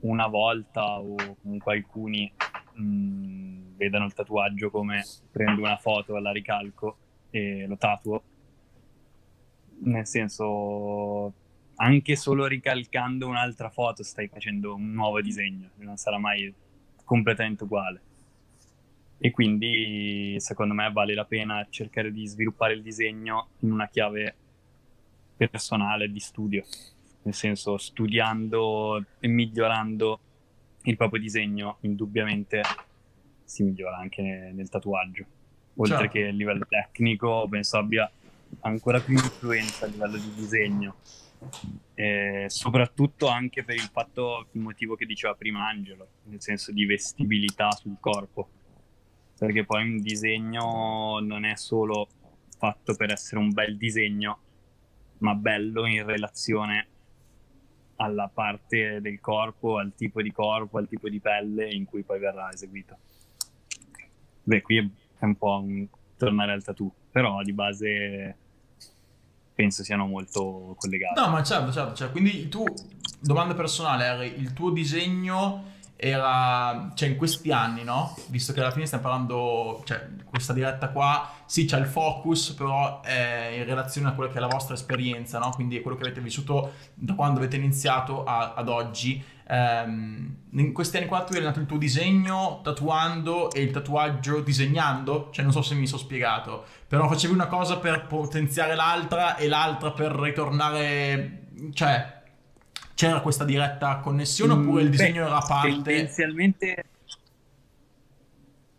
una 0.00 0.26
volta 0.26 0.98
o 0.98 1.36
comunque 1.42 1.74
alcuni 1.74 2.32
mh, 2.74 2.82
mm, 2.82 3.76
vedano 3.76 4.04
il 4.04 4.14
tatuaggio 4.14 4.70
come 4.70 5.04
prendo 5.30 5.60
una 5.60 5.76
foto, 5.76 6.18
la 6.18 6.32
ricalco 6.32 6.96
e 7.30 7.66
lo 7.66 7.76
tatuo, 7.76 8.22
nel 9.80 10.06
senso 10.06 11.32
anche 11.76 12.16
solo 12.16 12.46
ricalcando 12.46 13.26
un'altra 13.26 13.70
foto 13.70 14.02
stai 14.02 14.28
facendo 14.28 14.74
un 14.74 14.92
nuovo 14.92 15.20
disegno, 15.20 15.70
non 15.76 15.96
sarà 15.96 16.18
mai 16.18 16.52
completamente 17.04 17.64
uguale. 17.64 18.00
E 19.18 19.30
quindi 19.30 20.36
secondo 20.38 20.74
me 20.74 20.90
vale 20.92 21.14
la 21.14 21.24
pena 21.24 21.66
cercare 21.70 22.12
di 22.12 22.26
sviluppare 22.26 22.74
il 22.74 22.82
disegno 22.82 23.48
in 23.60 23.70
una 23.70 23.88
chiave 23.88 24.34
personale 25.36 26.10
di 26.10 26.18
studio, 26.18 26.64
nel 27.22 27.34
senso 27.34 27.76
studiando 27.76 29.04
e 29.20 29.28
migliorando 29.28 30.20
il 30.84 30.96
proprio 30.96 31.20
disegno, 31.20 31.78
indubbiamente 31.80 32.62
si 33.44 33.62
migliora 33.62 33.96
anche 33.96 34.22
nel, 34.22 34.54
nel 34.54 34.68
tatuaggio. 34.68 35.24
Oltre 35.76 35.96
certo. 35.96 36.12
che 36.12 36.26
a 36.28 36.30
livello 36.30 36.66
tecnico, 36.68 37.46
penso 37.48 37.78
abbia 37.78 38.10
ancora 38.60 39.00
più 39.00 39.14
influenza 39.14 39.86
a 39.86 39.88
livello 39.88 40.16
di 40.16 40.34
disegno 40.34 40.96
eh, 41.94 42.46
soprattutto 42.48 43.28
anche 43.28 43.64
per 43.64 43.76
il 43.76 43.88
fatto, 43.92 44.48
il 44.52 44.60
motivo 44.60 44.94
che 44.94 45.06
diceva 45.06 45.34
prima 45.34 45.66
Angelo, 45.68 46.08
nel 46.24 46.40
senso 46.40 46.72
di 46.72 46.84
vestibilità 46.84 47.70
sul 47.72 47.96
corpo, 48.00 48.48
perché 49.38 49.64
poi 49.64 49.82
un 49.82 50.00
disegno 50.00 51.18
non 51.20 51.44
è 51.44 51.56
solo 51.56 52.08
fatto 52.56 52.94
per 52.94 53.10
essere 53.12 53.40
un 53.40 53.52
bel 53.52 53.76
disegno, 53.76 54.38
ma 55.18 55.34
bello 55.34 55.86
in 55.86 56.04
relazione 56.04 56.88
alla 58.02 58.28
parte 58.32 59.00
del 59.00 59.20
corpo, 59.20 59.78
al 59.78 59.92
tipo 59.96 60.20
di 60.20 60.32
corpo, 60.32 60.78
al 60.78 60.88
tipo 60.88 61.08
di 61.08 61.20
pelle 61.20 61.70
in 61.70 61.84
cui 61.84 62.02
poi 62.02 62.18
verrà 62.18 62.50
eseguito. 62.52 62.96
Beh, 64.42 64.60
qui 64.62 64.76
è 64.78 65.24
un 65.24 65.36
po' 65.36 65.60
un 65.60 65.86
tornare 66.16 66.52
al 66.52 66.64
tattoo, 66.64 66.92
però 67.10 67.42
di 67.42 67.52
base 67.52 68.36
penso 69.54 69.84
siano 69.84 70.06
molto 70.06 70.74
collegati. 70.78 71.20
No, 71.20 71.28
ma 71.28 71.42
certo, 71.42 71.70
certo, 71.70 71.94
cioè, 71.94 72.10
quindi 72.10 72.48
tu, 72.48 72.64
domanda 73.20 73.54
personale, 73.54 74.26
il 74.26 74.52
tuo 74.52 74.70
disegno 74.70 75.70
era, 76.02 76.90
cioè 76.94 77.10
in 77.10 77.16
questi 77.16 77.52
anni, 77.52 77.84
no? 77.84 78.16
Visto 78.26 78.52
che 78.52 78.58
alla 78.58 78.72
fine 78.72 78.86
stiamo 78.86 79.04
parlando, 79.04 79.82
cioè 79.84 80.08
questa 80.24 80.52
diretta 80.52 80.88
qua, 80.88 81.30
sì 81.46 81.64
c'è 81.64 81.78
il 81.78 81.86
focus, 81.86 82.54
però 82.54 83.00
è 83.02 83.54
in 83.56 83.64
relazione 83.64 84.08
a 84.08 84.12
quella 84.12 84.28
che 84.28 84.38
è 84.38 84.40
la 84.40 84.48
vostra 84.48 84.74
esperienza, 84.74 85.38
no? 85.38 85.50
Quindi 85.50 85.80
quello 85.80 85.96
che 85.96 86.02
avete 86.02 86.20
vissuto 86.20 86.72
da 86.94 87.14
quando 87.14 87.38
avete 87.38 87.54
iniziato 87.54 88.24
a, 88.24 88.54
ad 88.54 88.68
oggi. 88.68 89.24
Um, 89.48 90.38
in 90.54 90.72
questi 90.72 90.96
anni 90.96 91.06
qua 91.06 91.22
tu 91.22 91.32
hai 91.32 91.38
allenato 91.38 91.60
il 91.60 91.66
tuo 91.66 91.76
disegno 91.76 92.60
tatuando 92.64 93.52
e 93.52 93.62
il 93.62 93.70
tatuaggio 93.70 94.40
disegnando, 94.40 95.28
cioè 95.30 95.44
non 95.44 95.52
so 95.52 95.62
se 95.62 95.76
mi 95.76 95.86
sono 95.86 96.00
spiegato, 96.00 96.64
però 96.88 97.06
facevi 97.06 97.32
una 97.32 97.46
cosa 97.46 97.78
per 97.78 98.06
potenziare 98.06 98.74
l'altra 98.74 99.36
e 99.36 99.46
l'altra 99.46 99.92
per 99.92 100.12
ritornare, 100.12 101.50
cioè 101.74 102.21
c'era 102.94 103.20
questa 103.20 103.44
diretta 103.44 103.98
connessione 103.98 104.52
oppure 104.52 104.82
il 104.82 104.88
mm, 104.88 104.90
disegno 104.90 105.22
Beh, 105.22 105.28
era 105.28 105.40
parte? 105.40 105.68
Tendenzialmente, 105.68 106.84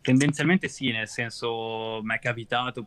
tendenzialmente 0.02 0.68
sì, 0.68 0.92
nel 0.92 1.08
senso 1.08 2.00
mi 2.04 2.16
è 2.16 2.20
capitato 2.20 2.86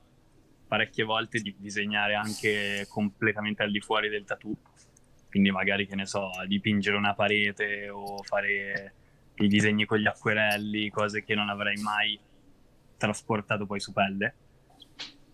parecchie 0.66 1.04
volte 1.04 1.40
di 1.40 1.54
disegnare 1.58 2.14
anche 2.14 2.86
completamente 2.88 3.62
al 3.62 3.70
di 3.70 3.80
fuori 3.80 4.08
del 4.08 4.24
tattoo, 4.24 4.56
quindi 5.28 5.50
magari 5.50 5.86
che 5.86 5.94
ne 5.94 6.06
so, 6.06 6.30
dipingere 6.46 6.96
una 6.96 7.14
parete 7.14 7.88
o 7.88 8.22
fare 8.22 8.94
i 9.36 9.48
disegni 9.48 9.84
con 9.84 9.98
gli 9.98 10.06
acquerelli, 10.06 10.90
cose 10.90 11.22
che 11.22 11.34
non 11.34 11.48
avrei 11.48 11.76
mai 11.82 12.18
trasportato 12.96 13.66
poi 13.66 13.80
su 13.80 13.92
pelle. 13.92 14.34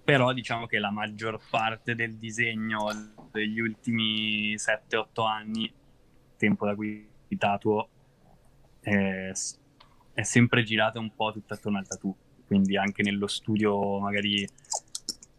Però 0.04 0.32
diciamo 0.32 0.66
che 0.66 0.78
la 0.78 0.90
maggior 0.90 1.40
parte 1.48 1.94
del 1.94 2.16
disegno 2.16 2.88
degli 3.30 3.60
ultimi 3.60 4.54
7-8 4.56 5.26
anni 5.26 5.72
tempo 6.42 6.66
da 6.66 6.74
cui 6.74 7.08
tatuo 7.38 7.88
è, 8.80 9.30
è 10.12 10.22
sempre 10.22 10.64
girata 10.64 10.98
un 10.98 11.14
po' 11.14 11.30
tutta 11.32 11.54
attorno 11.54 11.78
al 11.78 11.86
tattoo. 11.86 12.16
Quindi 12.46 12.76
anche 12.76 13.02
nello 13.02 13.28
studio 13.28 14.00
magari 14.00 14.46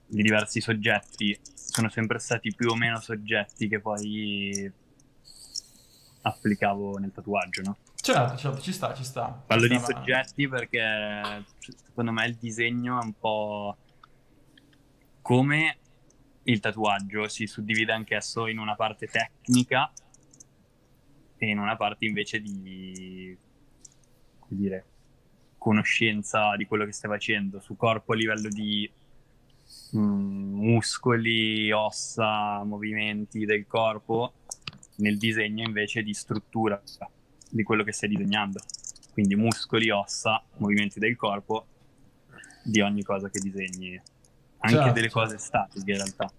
di 0.07 0.21
diversi 0.21 0.61
soggetti 0.61 1.37
sono 1.43 1.89
sempre 1.89 2.19
stati 2.19 2.53
più 2.55 2.69
o 2.69 2.75
meno 2.75 2.99
soggetti 2.99 3.67
che 3.67 3.81
poi 3.81 4.71
applicavo 6.21 6.97
nel 6.99 7.11
tatuaggio, 7.11 7.61
no? 7.63 7.77
Certo, 7.95 8.37
certo, 8.37 8.61
ci 8.61 8.71
sta, 8.71 8.93
ci 8.93 9.03
sta. 9.03 9.43
Parlo 9.45 9.67
di 9.67 9.79
soggetti 9.79 10.47
perché 10.47 11.43
secondo 11.85 12.11
me 12.11 12.25
il 12.27 12.35
disegno 12.35 12.99
è 12.99 13.03
un 13.03 13.13
po' 13.13 13.77
come 15.21 15.77
il 16.43 16.59
tatuaggio, 16.59 17.27
si 17.27 17.45
suddivide 17.45 17.91
anch'esso 17.91 18.47
in 18.47 18.59
una 18.59 18.75
parte 18.75 19.07
tecnica 19.07 19.91
e 21.43 21.49
in 21.49 21.59
una 21.59 21.75
parte 21.75 22.05
invece 22.05 22.39
di 22.39 23.37
come 24.39 24.61
dire, 24.61 24.85
conoscenza 25.57 26.55
di 26.55 26.65
quello 26.65 26.85
che 26.85 26.93
stai 26.93 27.09
facendo 27.09 27.59
su 27.59 27.75
corpo 27.75 28.13
a 28.13 28.15
livello 28.15 28.47
di 28.47 28.89
mh, 29.91 29.99
mm, 29.99 30.53
muscoli, 30.53 31.71
ossa, 31.71 32.63
movimenti 32.63 33.45
del 33.45 33.67
corpo, 33.67 34.33
nel 34.97 35.17
disegno 35.17 35.63
invece 35.63 36.01
di 36.01 36.13
struttura 36.13 36.81
di 37.49 37.63
quello 37.63 37.83
che 37.83 37.91
stai 37.91 38.09
disegnando. 38.09 38.59
Quindi 39.11 39.35
muscoli, 39.35 39.89
ossa, 39.89 40.41
movimenti 40.57 40.99
del 40.99 41.15
corpo 41.15 41.67
di 42.63 42.79
ogni 42.79 43.03
cosa 43.03 43.29
che 43.29 43.39
disegni, 43.39 44.01
anche 44.59 44.75
certo. 44.77 44.93
delle 44.93 45.09
cose 45.09 45.37
statiche 45.37 45.91
in 45.91 45.97
realtà 45.97 46.31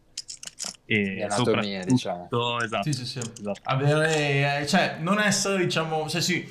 e 0.87 1.23
anatomia, 1.23 1.85
diciamo. 1.85 2.29
Esatto, 2.61 2.83
sì, 2.83 2.93
sì, 2.93 3.07
sì. 3.07 3.19
esatto. 3.19 3.61
Avere, 3.65 4.61
eh, 4.61 4.67
cioè, 4.67 4.99
non 5.01 5.19
essere, 5.19 5.65
diciamo, 5.65 6.09
cioè 6.09 6.21
sì, 6.21 6.47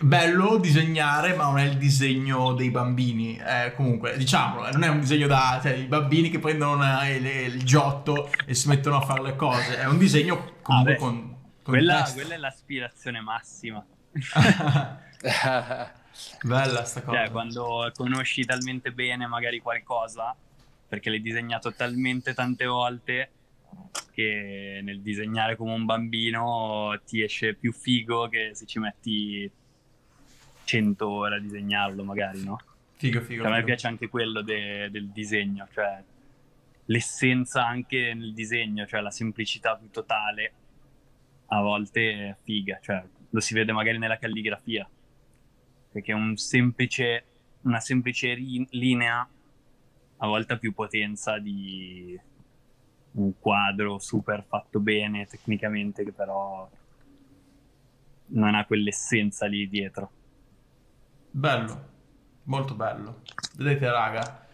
bello 0.00 0.58
disegnare, 0.58 1.34
ma 1.34 1.44
non 1.44 1.58
è 1.58 1.64
il 1.64 1.76
disegno 1.76 2.54
dei 2.54 2.70
bambini. 2.70 3.38
Eh, 3.38 3.72
comunque, 3.74 4.16
diciamolo, 4.16 4.70
non 4.72 4.82
è 4.82 4.88
un 4.88 5.00
disegno 5.00 5.26
da, 5.26 5.60
cioè, 5.62 5.72
i 5.72 5.86
bambini 5.86 6.28
che 6.28 6.38
prendono 6.38 6.82
il, 7.08 7.24
il 7.24 7.62
giotto 7.62 8.30
e 8.44 8.54
si 8.54 8.68
mettono 8.68 8.96
a 8.96 9.00
fare 9.00 9.22
le 9.22 9.36
cose. 9.36 9.78
È 9.78 9.86
un 9.86 9.98
disegno 9.98 10.54
comunque 10.62 10.94
ah, 10.94 10.98
con, 10.98 11.36
con 11.62 11.74
quella, 11.74 12.08
quella 12.12 12.34
è 12.34 12.38
l'aspirazione 12.38 13.20
massima. 13.20 13.84
Bella 16.42 16.84
sta 16.84 17.02
cosa. 17.02 17.18
Cioè, 17.18 17.30
quando 17.30 17.90
conosci 17.94 18.44
talmente 18.44 18.90
bene 18.92 19.26
magari 19.26 19.60
qualcosa, 19.60 20.34
perché 20.88 21.10
l'hai 21.10 21.20
disegnato 21.20 21.72
talmente 21.72 22.32
tante 22.34 22.64
volte 22.64 23.30
che 24.12 24.80
nel 24.82 25.02
disegnare 25.02 25.56
come 25.56 25.72
un 25.72 25.84
bambino 25.84 26.98
ti 27.04 27.22
esce 27.22 27.54
più 27.54 27.72
figo 27.72 28.28
che 28.28 28.54
se 28.54 28.64
ci 28.66 28.78
metti 28.78 29.50
100 30.64 31.08
ore 31.08 31.36
a 31.36 31.38
disegnarlo 31.40 32.02
magari, 32.02 32.42
no? 32.42 32.58
Figo, 32.96 33.20
figo. 33.20 33.42
Cioè, 33.42 33.52
a 33.52 33.54
me 33.54 33.62
piace 33.62 33.86
anche 33.86 34.08
quello 34.08 34.40
de- 34.42 34.88
del 34.90 35.08
disegno, 35.08 35.68
cioè 35.72 36.02
l'essenza 36.86 37.66
anche 37.66 38.14
nel 38.14 38.32
disegno, 38.32 38.86
cioè 38.86 39.00
la 39.00 39.10
semplicità 39.10 39.76
più 39.76 39.90
totale, 39.90 40.52
a 41.48 41.60
volte 41.60 42.28
è 42.28 42.36
figa, 42.42 42.78
cioè 42.82 43.04
lo 43.30 43.40
si 43.40 43.54
vede 43.54 43.72
magari 43.72 43.98
nella 43.98 44.18
calligrafia, 44.18 44.88
perché 45.92 46.12
un 46.12 46.36
semplice, 46.36 47.24
una 47.62 47.80
semplice 47.80 48.34
ri- 48.34 48.66
linea 48.70 49.28
a 50.18 50.26
volte 50.26 50.54
ha 50.54 50.58
più 50.58 50.72
potenza 50.72 51.38
di 51.38 52.18
un 53.16 53.32
quadro 53.38 53.98
super 53.98 54.44
fatto 54.46 54.80
bene 54.80 55.26
tecnicamente 55.26 56.04
che 56.04 56.12
però 56.12 56.68
non 58.28 58.54
ha 58.54 58.64
quell'essenza 58.64 59.46
lì 59.46 59.68
dietro. 59.68 60.10
Bello, 61.30 61.88
molto 62.44 62.74
bello. 62.74 63.22
Vedete 63.56 63.90
raga, 63.90 64.46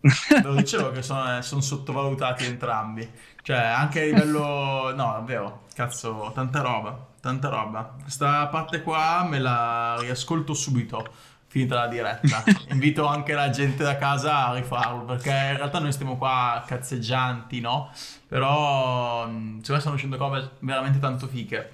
ve 0.00 0.42
lo 0.42 0.54
dicevo 0.54 0.90
che 0.90 1.02
sono, 1.02 1.40
sono, 1.42 1.60
sottovalutati 1.60 2.44
entrambi. 2.44 3.08
Cioè, 3.42 3.56
anche 3.56 4.02
a 4.02 4.04
livello... 4.04 4.92
No, 4.94 5.12
davvero, 5.12 5.66
cazzo, 5.74 6.30
tanta 6.34 6.60
roba, 6.60 7.08
tanta 7.20 7.48
roba. 7.48 7.96
Questa 8.00 8.46
parte 8.48 8.82
qua 8.82 9.26
me 9.28 9.38
la 9.38 9.96
riascolto 10.00 10.54
subito 10.54 11.36
finita 11.48 11.74
la 11.74 11.88
diretta. 11.88 12.44
Invito 12.70 13.06
anche 13.06 13.32
la 13.32 13.50
gente 13.50 13.82
da 13.82 13.96
casa 13.96 14.46
a 14.46 14.54
rifarlo 14.54 15.04
perché 15.04 15.30
in 15.30 15.56
realtà 15.56 15.80
noi 15.80 15.92
stiamo 15.92 16.16
qua 16.16 16.62
cazzeggianti, 16.66 17.60
no? 17.60 17.90
Però 18.28 19.24
secondo 19.26 19.72
me 19.72 19.80
stanno 19.80 19.94
uscendo 19.94 20.16
cose 20.16 20.50
veramente 20.60 20.98
tanto 20.98 21.26
fiche. 21.26 21.72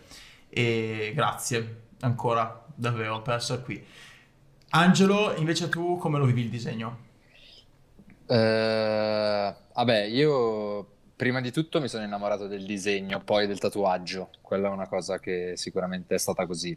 E 0.48 1.12
grazie 1.14 1.82
ancora 2.00 2.64
davvero 2.74 3.20
per 3.22 3.34
essere 3.34 3.62
qui. 3.62 3.84
Angelo, 4.70 5.34
invece 5.36 5.68
tu 5.68 5.98
come 5.98 6.18
lo 6.18 6.24
vivi 6.24 6.42
il 6.42 6.50
disegno? 6.50 7.02
Uh, 8.26 9.54
vabbè, 9.74 10.04
io 10.04 10.88
prima 11.16 11.40
di 11.40 11.52
tutto 11.52 11.80
mi 11.80 11.88
sono 11.88 12.04
innamorato 12.04 12.46
del 12.46 12.64
disegno, 12.64 13.20
poi 13.20 13.46
del 13.46 13.58
tatuaggio. 13.58 14.30
Quella 14.40 14.68
è 14.68 14.72
una 14.72 14.88
cosa 14.88 15.18
che 15.18 15.52
sicuramente 15.56 16.14
è 16.14 16.18
stata 16.18 16.46
così. 16.46 16.76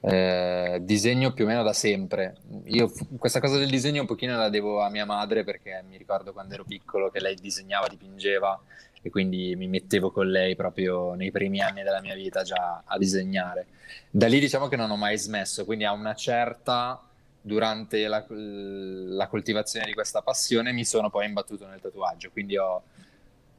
Eh, 0.00 0.78
disegno 0.82 1.32
più 1.32 1.44
o 1.44 1.48
meno 1.48 1.62
da 1.62 1.72
sempre. 1.72 2.36
Io 2.64 2.92
questa 3.18 3.40
cosa 3.40 3.58
del 3.58 3.70
disegno 3.70 4.02
un 4.02 4.06
pochino 4.06 4.36
la 4.36 4.48
devo 4.48 4.80
a 4.80 4.90
mia 4.90 5.04
madre 5.04 5.44
perché 5.44 5.82
mi 5.88 5.96
ricordo 5.96 6.32
quando 6.32 6.54
ero 6.54 6.64
piccolo 6.64 7.10
che 7.10 7.20
lei 7.20 7.34
disegnava, 7.34 7.88
dipingeva 7.88 8.60
e 9.02 9.10
quindi 9.10 9.54
mi 9.56 9.68
mettevo 9.68 10.10
con 10.10 10.28
lei 10.28 10.56
proprio 10.56 11.14
nei 11.14 11.30
primi 11.30 11.60
anni 11.60 11.82
della 11.82 12.00
mia 12.00 12.14
vita 12.14 12.42
già 12.42 12.82
a 12.84 12.98
disegnare. 12.98 13.66
Da 14.10 14.26
lì 14.26 14.40
diciamo 14.40 14.68
che 14.68 14.76
non 14.76 14.90
ho 14.90 14.96
mai 14.96 15.18
smesso, 15.18 15.64
quindi 15.64 15.84
a 15.84 15.92
una 15.92 16.14
certa 16.14 17.00
durante 17.40 18.08
la, 18.08 18.24
la 18.28 19.28
coltivazione 19.28 19.86
di 19.86 19.94
questa 19.94 20.22
passione 20.22 20.72
mi 20.72 20.84
sono 20.84 21.10
poi 21.10 21.26
imbattuto 21.26 21.66
nel 21.66 21.80
tatuaggio, 21.80 22.30
quindi 22.32 22.56
ho, 22.56 22.82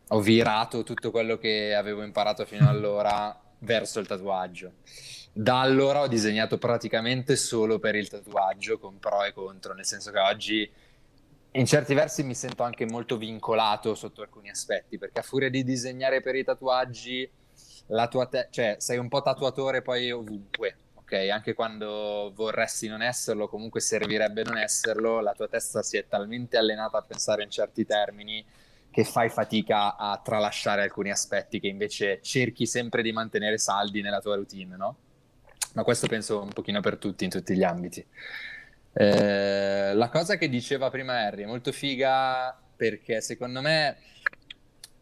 ho 0.10 0.20
virato 0.20 0.84
tutto 0.84 1.10
quello 1.12 1.38
che 1.38 1.74
avevo 1.74 2.04
imparato 2.04 2.46
fino 2.46 2.68
allora 2.68 3.38
verso 3.60 4.00
il 4.00 4.08
tatuaggio. 4.08 4.74
Da 5.40 5.62
allora 5.62 6.02
ho 6.02 6.08
disegnato 6.08 6.58
praticamente 6.58 7.36
solo 7.36 7.78
per 7.78 7.94
il 7.94 8.10
tatuaggio, 8.10 8.80
con 8.80 8.98
pro 8.98 9.24
e 9.24 9.34
contro, 9.34 9.76
nel 9.76 9.86
senso 9.86 10.10
che 10.10 10.18
oggi 10.18 10.72
in 11.52 11.66
certi 11.68 11.94
versi 11.94 12.24
mi 12.24 12.34
sento 12.34 12.64
anche 12.64 12.88
molto 12.88 13.18
vincolato 13.18 13.94
sotto 13.94 14.24
alcuni 14.24 14.50
aspetti, 14.50 14.98
perché 14.98 15.20
a 15.20 15.24
furia 15.24 15.52
di 15.52 15.64
disegnare 15.64 16.22
per 16.22 16.34
i 16.36 16.44
tatuaggi, 16.44 17.30
la 17.88 18.08
tua 18.08 18.26
te- 18.26 18.48
cioè 18.50 18.78
sei 18.80 18.98
un 18.98 19.10
po' 19.10 19.22
tatuatore 19.22 19.84
poi 19.84 20.12
ovunque, 20.12 20.76
ok? 20.96 21.14
Anche 21.32 21.54
quando 21.54 22.32
vorresti 22.34 22.88
non 22.88 23.04
esserlo, 23.04 23.48
comunque 23.48 23.80
servirebbe 23.80 24.42
non 24.44 24.58
esserlo, 24.58 25.20
la 25.22 25.34
tua 25.34 25.48
testa 25.48 25.84
si 25.84 25.98
è 25.98 26.08
talmente 26.08 26.58
allenata 26.58 26.98
a 26.98 27.04
pensare 27.04 27.44
in 27.44 27.52
certi 27.52 27.86
termini 27.86 28.44
che 28.90 29.04
fai 29.04 29.30
fatica 29.30 29.96
a 29.98 30.20
tralasciare 30.24 30.82
alcuni 30.82 31.12
aspetti 31.12 31.60
che 31.60 31.68
invece 31.68 32.22
cerchi 32.24 32.66
sempre 32.66 33.04
di 33.04 33.12
mantenere 33.12 33.60
saldi 33.60 34.02
nella 34.02 34.20
tua 34.20 34.36
routine, 34.36 34.76
no? 34.76 34.98
Ma 35.78 35.84
questo 35.84 36.08
penso 36.08 36.42
un 36.42 36.50
pochino 36.50 36.82
per 36.82 36.98
tutti 36.98 37.24
in 37.24 37.30
tutti 37.30 37.56
gli 37.56 37.62
ambiti. 37.62 38.04
Eh, 38.94 39.94
la 39.94 40.10
cosa 40.10 40.36
che 40.36 40.50
diceva 40.50 40.90
prima 40.90 41.20
Harry 41.20 41.44
è 41.44 41.46
molto 41.46 41.72
figa 41.72 42.60
perché 42.76 43.22
secondo 43.22 43.62
me, 43.62 43.98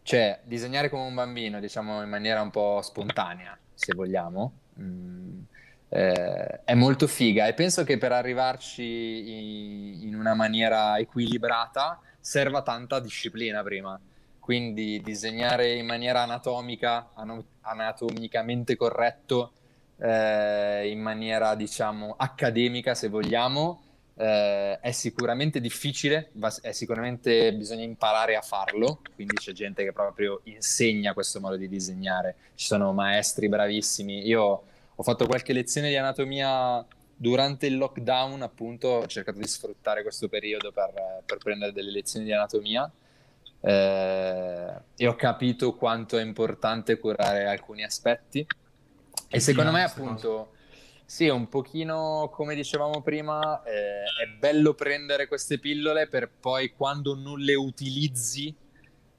cioè, 0.03 0.41
disegnare 0.43 0.89
come 0.89 1.03
un 1.03 1.13
bambino, 1.13 1.61
diciamo 1.61 2.03
in 2.03 2.09
maniera 2.09 2.41
un 2.41 2.51
po' 2.51 2.81
spontanea, 2.81 3.57
se 3.73 3.93
vogliamo, 3.95 4.51
mh, 4.73 4.83
mm, 4.83 5.39
eh, 5.87 6.63
è 6.65 6.73
molto 6.73 7.07
figa 7.07 7.47
e 7.47 7.53
penso 7.53 7.85
che 7.85 7.97
per 7.97 8.11
arrivarci 8.11 8.83
in, 8.83 10.07
in 10.09 10.15
una 10.15 10.33
maniera 10.33 10.97
equilibrata 10.97 12.01
serva 12.19 12.63
tanta 12.63 12.99
disciplina 12.99 13.63
prima. 13.63 13.97
Quindi 14.41 15.01
disegnare 15.01 15.73
in 15.75 15.85
maniera 15.85 16.21
anatomica, 16.21 17.11
anatomicamente 17.61 18.75
corretto, 18.75 19.53
eh, 19.97 20.89
in 20.89 20.99
maniera 20.99 21.55
diciamo 21.55 22.15
accademica 22.17 22.95
se 22.95 23.07
vogliamo 23.07 23.81
eh, 24.17 24.79
è 24.79 24.91
sicuramente 24.91 25.59
difficile 25.59 26.29
va, 26.33 26.53
è 26.61 26.71
sicuramente 26.71 27.53
bisogna 27.53 27.83
imparare 27.83 28.35
a 28.35 28.41
farlo 28.41 29.01
quindi 29.15 29.35
c'è 29.35 29.51
gente 29.51 29.83
che 29.83 29.91
proprio 29.91 30.41
insegna 30.43 31.13
questo 31.13 31.39
modo 31.39 31.55
di 31.55 31.67
disegnare. 31.67 32.35
Ci 32.55 32.67
sono 32.67 32.93
maestri 32.93 33.49
bravissimi. 33.49 34.27
Io 34.27 34.63
ho 34.95 35.03
fatto 35.03 35.25
qualche 35.25 35.53
lezione 35.53 35.89
di 35.89 35.97
anatomia 35.97 36.85
durante 37.17 37.65
il 37.65 37.77
lockdown 37.77 38.41
appunto 38.41 38.87
ho 38.89 39.07
cercato 39.07 39.39
di 39.39 39.47
sfruttare 39.47 40.01
questo 40.03 40.27
periodo 40.27 40.71
per, 40.71 41.23
per 41.25 41.37
prendere 41.37 41.71
delle 41.71 41.91
lezioni 41.91 42.25
di 42.25 42.33
anatomia 42.33 42.91
eh, 43.61 44.73
e 44.97 45.07
ho 45.07 45.15
capito 45.15 45.75
quanto 45.75 46.17
è 46.17 46.21
importante 46.21 46.99
curare 46.99 47.45
alcuni 47.45 47.85
aspetti 47.85 48.45
e 49.35 49.39
secondo 49.39 49.71
me, 49.71 49.83
appunto, 49.83 50.53
sì, 51.05 51.27
un 51.27 51.47
pochino 51.47 52.29
come 52.31 52.55
dicevamo 52.55 53.01
prima, 53.01 53.61
eh, 53.63 54.03
è 54.23 54.27
bello 54.37 54.73
prendere 54.73 55.27
queste 55.27 55.59
pillole 55.59 56.07
per 56.07 56.29
poi 56.39 56.73
quando 56.75 57.15
non 57.15 57.39
le 57.39 57.55
utilizzi 57.55 58.55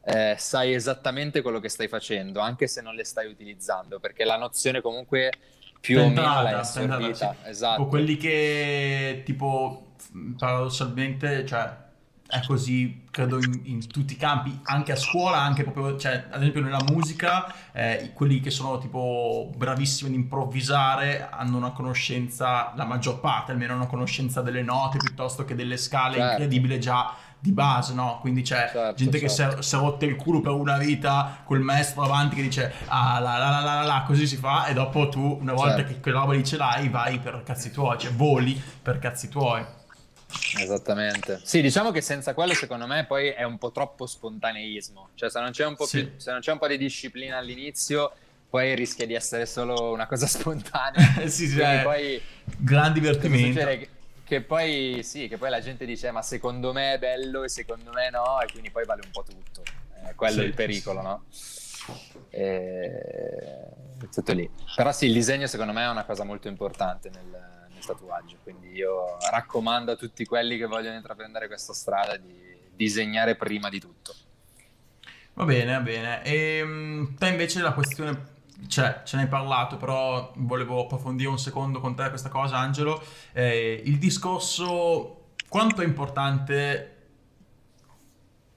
eh, 0.08 0.36
sai 0.38 0.72
esattamente 0.72 1.42
quello 1.42 1.58
che 1.58 1.68
stai 1.68 1.88
facendo, 1.88 2.40
anche 2.40 2.68
se 2.68 2.80
non 2.80 2.94
le 2.94 3.04
stai 3.04 3.26
utilizzando, 3.26 3.98
perché 3.98 4.24
la 4.24 4.36
nozione 4.36 4.80
comunque 4.80 5.32
più 5.80 5.98
tentata, 5.98 6.28
o 6.28 6.32
meno 6.32 6.42
l'hai 6.42 6.52
assorbita. 6.60 7.36
Sì. 7.42 7.48
Esatto. 7.48 7.76
Tipo 7.78 7.88
quelli 7.88 8.16
che 8.16 9.22
tipo 9.24 9.94
paradossalmente, 10.38 11.44
cioè 11.44 11.84
è 12.28 12.40
così, 12.44 13.04
credo, 13.10 13.36
in, 13.36 13.60
in, 13.64 13.86
tutti 13.86 14.14
i 14.14 14.16
campi, 14.16 14.58
anche 14.64 14.92
a 14.92 14.96
scuola, 14.96 15.40
anche 15.40 15.62
proprio, 15.62 15.96
cioè, 15.96 16.26
ad 16.30 16.40
esempio 16.40 16.60
nella 16.60 16.82
musica, 16.90 17.52
eh, 17.72 18.10
quelli 18.14 18.40
che 18.40 18.50
sono 18.50 18.78
tipo 18.78 19.52
bravissimi 19.56 20.10
ad 20.10 20.16
improvvisare 20.16 21.28
hanno 21.30 21.56
una 21.56 21.70
conoscenza, 21.70 22.72
la 22.74 22.84
maggior 22.84 23.20
parte 23.20 23.52
almeno, 23.52 23.74
una 23.74 23.86
conoscenza 23.86 24.42
delle 24.42 24.62
note 24.62 24.98
piuttosto 24.98 25.44
che 25.44 25.54
delle 25.54 25.76
scale 25.76 26.16
certo. 26.16 26.30
incredibile 26.32 26.78
già 26.78 27.14
di 27.38 27.52
base, 27.52 27.94
no? 27.94 28.18
Quindi 28.20 28.42
c'è 28.42 28.70
certo, 28.72 28.94
gente 28.94 29.18
certo. 29.20 29.56
che 29.56 29.62
si 29.62 29.74
è 29.74 29.78
rotta 29.78 30.04
il 30.04 30.16
culo 30.16 30.40
per 30.40 30.52
una 30.52 30.78
vita 30.78 31.42
col 31.44 31.60
maestro 31.60 32.02
avanti 32.02 32.34
che 32.34 32.42
dice 32.42 32.72
ah 32.86 33.20
la 33.20 33.36
la 33.36 33.50
la 33.50 33.60
la 33.60 33.82
la, 33.82 34.02
così 34.04 34.26
si 34.26 34.36
fa 34.36 34.66
e 34.66 34.72
dopo 34.72 35.08
tu 35.08 35.38
una 35.40 35.52
volta 35.52 35.76
certo. 35.76 35.92
che 35.92 36.00
quella 36.00 36.20
roba 36.20 36.32
lì 36.32 36.42
ce 36.44 36.56
l'hai 36.56 36.88
vai 36.88 37.18
per 37.18 37.42
cazzi 37.44 37.70
tuoi, 37.70 37.98
cioè 37.98 38.12
voli 38.12 38.60
per 38.82 38.98
cazzi 38.98 39.28
tuoi. 39.28 39.64
Esattamente. 40.58 41.40
Sì, 41.42 41.60
diciamo 41.60 41.90
che 41.90 42.00
senza 42.00 42.34
quello 42.34 42.54
secondo 42.54 42.86
me 42.86 43.04
poi 43.06 43.28
è 43.28 43.44
un 43.44 43.58
po' 43.58 43.70
troppo 43.70 44.06
spontaneismo. 44.06 45.10
Cioè 45.14 45.30
se 45.30 45.40
non 45.40 45.50
c'è 45.50 45.66
un 45.66 45.76
po', 45.76 45.86
sì. 45.86 46.04
più, 46.04 46.18
se 46.18 46.30
non 46.30 46.40
c'è 46.40 46.52
un 46.52 46.58
po 46.58 46.66
di 46.66 46.78
disciplina 46.78 47.38
all'inizio, 47.38 48.12
poi 48.48 48.74
rischia 48.74 49.06
di 49.06 49.14
essere 49.14 49.46
solo 49.46 49.92
una 49.92 50.06
cosa 50.06 50.26
spontanea. 50.28 51.28
sì, 51.28 51.46
sì, 51.46 51.60
eh, 51.60 51.80
poi 51.82 52.20
gran 52.56 52.92
divertimento. 52.92 53.64
Che, 53.64 53.88
che 54.24 54.40
poi 54.40 55.00
sì, 55.02 55.28
che 55.28 55.38
poi 55.38 55.50
la 55.50 55.60
gente 55.60 55.84
dice 55.84 56.10
ma 56.10 56.22
secondo 56.22 56.72
me 56.72 56.94
è 56.94 56.98
bello 56.98 57.44
e 57.44 57.48
secondo 57.48 57.92
me 57.92 58.10
no 58.10 58.40
e 58.40 58.50
quindi 58.50 58.70
poi 58.70 58.84
vale 58.84 59.02
un 59.04 59.10
po' 59.10 59.22
tutto. 59.22 59.62
Eh, 60.04 60.14
quello 60.14 60.38
sì, 60.38 60.40
è 60.40 60.44
il 60.44 60.54
pericolo, 60.54 61.02
no? 61.02 61.24
E... 62.30 63.74
Tutto 64.12 64.32
lì. 64.32 64.48
Però 64.74 64.92
sì, 64.92 65.06
il 65.06 65.12
disegno 65.12 65.46
secondo 65.46 65.72
me 65.72 65.84
è 65.84 65.88
una 65.88 66.04
cosa 66.04 66.24
molto 66.24 66.48
importante 66.48 67.10
nel 67.10 67.55
tatuaggio, 67.86 68.36
quindi 68.42 68.72
io 68.72 69.16
raccomando 69.30 69.92
a 69.92 69.96
tutti 69.96 70.24
quelli 70.26 70.58
che 70.58 70.66
vogliono 70.66 70.96
intraprendere 70.96 71.46
questa 71.46 71.72
strada 71.72 72.16
di 72.16 72.34
disegnare 72.74 73.36
prima 73.36 73.68
di 73.68 73.80
tutto. 73.80 74.14
Va 75.34 75.44
bene, 75.44 75.72
va 75.72 75.80
bene. 75.80 76.24
E 76.24 76.58
ehm, 76.58 77.14
te 77.16 77.28
invece 77.28 77.60
la 77.60 77.72
questione, 77.72 78.34
cioè 78.68 79.02
ce 79.04 79.16
ne 79.16 79.22
hai 79.22 79.28
parlato, 79.28 79.76
però 79.76 80.32
volevo 80.36 80.84
approfondire 80.84 81.28
un 81.28 81.38
secondo 81.38 81.80
con 81.80 81.94
te 81.94 82.08
questa 82.08 82.28
cosa, 82.28 82.56
Angelo. 82.56 83.02
Eh, 83.32 83.82
il 83.84 83.98
discorso, 83.98 85.32
quanto 85.48 85.82
è 85.82 85.84
importante 85.84 86.92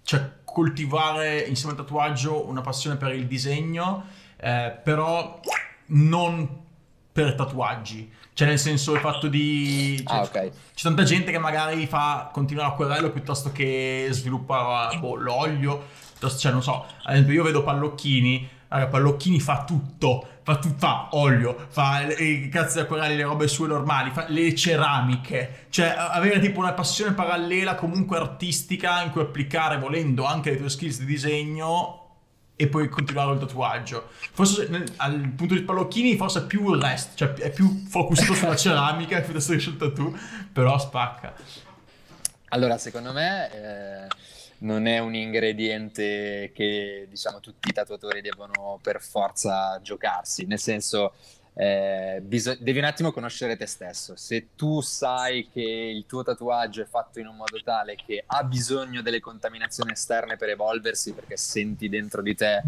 cioè, 0.03 0.37
coltivare 0.43 1.41
insieme 1.41 1.73
al 1.73 1.77
tatuaggio 1.77 2.47
una 2.47 2.61
passione 2.61 2.95
per 2.95 3.13
il 3.13 3.27
disegno, 3.27 4.05
eh, 4.37 4.79
però 4.83 5.39
non 5.87 6.65
per 7.11 7.35
tatuaggi. 7.35 8.11
Cioè, 8.39 8.47
nel 8.47 8.57
senso, 8.57 8.93
il 8.93 9.01
fatto 9.01 9.27
di. 9.27 10.01
Cioè, 10.07 10.17
ah, 10.17 10.21
ok. 10.21 10.51
C'è 10.73 10.83
tanta 10.83 11.03
gente 11.03 11.29
che 11.29 11.39
magari 11.39 11.85
fa 11.87 12.29
continua 12.31 12.63
l'acquerello 12.63 13.11
piuttosto 13.11 13.51
che 13.51 14.07
sviluppa 14.11 14.89
boh, 14.97 15.15
l'olio. 15.15 15.87
Cioè, 16.17 16.49
non 16.49 16.63
so, 16.63 16.85
ad 17.03 17.15
esempio, 17.15 17.33
io 17.33 17.43
vedo 17.43 17.63
Pallocchini. 17.63 18.47
Allora, 18.69 18.87
Pallocchini 18.87 19.41
fa 19.41 19.65
tutto 19.65 20.25
fa, 20.43 20.57
fa 20.77 21.07
olio, 21.11 21.65
fa 21.67 22.07
i 22.13 22.47
cazzi 22.47 22.79
acquarelli, 22.79 23.17
le 23.17 23.23
robe 23.23 23.49
sue 23.49 23.67
normali, 23.67 24.11
fa 24.11 24.23
le 24.29 24.55
ceramiche, 24.55 25.65
cioè 25.69 25.93
avere 25.97 26.39
tipo 26.39 26.59
una 26.59 26.71
passione 26.71 27.11
parallela 27.11 27.75
comunque 27.75 28.15
artistica 28.15 29.01
in 29.03 29.11
cui 29.11 29.19
applicare 29.19 29.77
volendo 29.79 30.23
anche 30.23 30.51
le 30.51 30.57
tue 30.57 30.69
skills 30.69 30.99
di 30.99 31.05
disegno 31.05 32.08
e 32.61 32.67
poi 32.67 32.89
continuare 32.89 33.31
il 33.31 33.39
tatuaggio. 33.39 34.09
Forse 34.33 34.67
al 34.97 35.31
punto 35.33 35.53
di 35.53 35.61
spallocchini 35.61 36.17
forse 36.17 36.39
è 36.39 36.45
più 36.45 36.73
il 36.73 36.81
resto, 36.81 37.15
cioè 37.15 37.33
è 37.35 37.51
più 37.51 37.85
focusato 37.87 38.33
sulla 38.33 38.55
ceramica 38.57 39.21
piuttosto 39.21 39.53
che 39.53 39.59
sul 39.59 39.77
tattoo, 39.77 40.13
però 40.51 40.77
spacca. 40.77 41.33
Allora, 42.49 42.77
secondo 42.77 43.13
me 43.13 43.51
eh, 43.53 44.07
non 44.57 44.87
è 44.87 44.99
un 44.99 45.15
ingrediente 45.15 46.51
che 46.53 47.07
diciamo 47.09 47.39
tutti 47.39 47.69
i 47.69 47.71
tatuatori 47.71 48.19
devono 48.19 48.77
per 48.81 49.01
forza 49.01 49.79
giocarsi, 49.81 50.45
nel 50.45 50.59
senso 50.59 51.13
eh, 51.53 52.21
bis- 52.21 52.59
devi 52.59 52.79
un 52.79 52.85
attimo 52.85 53.11
conoscere 53.11 53.57
te 53.57 53.65
stesso. 53.65 54.15
Se 54.15 54.49
tu 54.55 54.81
sai 54.81 55.49
che 55.51 55.61
il 55.61 56.05
tuo 56.05 56.23
tatuaggio 56.23 56.81
è 56.81 56.85
fatto 56.85 57.19
in 57.19 57.27
un 57.27 57.35
modo 57.35 57.61
tale 57.63 57.95
che 57.95 58.23
ha 58.25 58.43
bisogno 58.43 59.01
delle 59.01 59.19
contaminazioni 59.19 59.91
esterne 59.91 60.37
per 60.37 60.49
evolversi, 60.49 61.13
perché 61.13 61.37
senti 61.37 61.89
dentro 61.89 62.21
di 62.21 62.35
te 62.35 62.61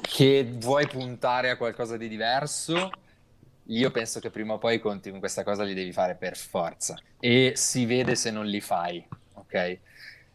che 0.00 0.48
vuoi 0.48 0.86
puntare 0.86 1.50
a 1.50 1.56
qualcosa 1.56 1.96
di 1.96 2.08
diverso, 2.08 2.90
io 3.64 3.90
penso 3.90 4.20
che 4.20 4.30
prima 4.30 4.54
o 4.54 4.58
poi 4.58 4.76
i 4.76 4.80
conti 4.80 5.10
con 5.10 5.18
questa 5.18 5.42
cosa 5.42 5.64
li 5.64 5.74
devi 5.74 5.92
fare 5.92 6.14
per 6.14 6.36
forza. 6.36 6.96
E 7.18 7.52
si 7.56 7.84
vede 7.84 8.14
se 8.14 8.30
non 8.30 8.46
li 8.46 8.60
fai, 8.60 9.04
ok? 9.34 9.78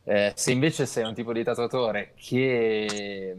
Eh, 0.05 0.33
se 0.35 0.51
invece 0.51 0.85
sei 0.85 1.05
un 1.05 1.13
tipo 1.13 1.31
di 1.31 1.43
tatuatore 1.43 2.13
che, 2.15 3.35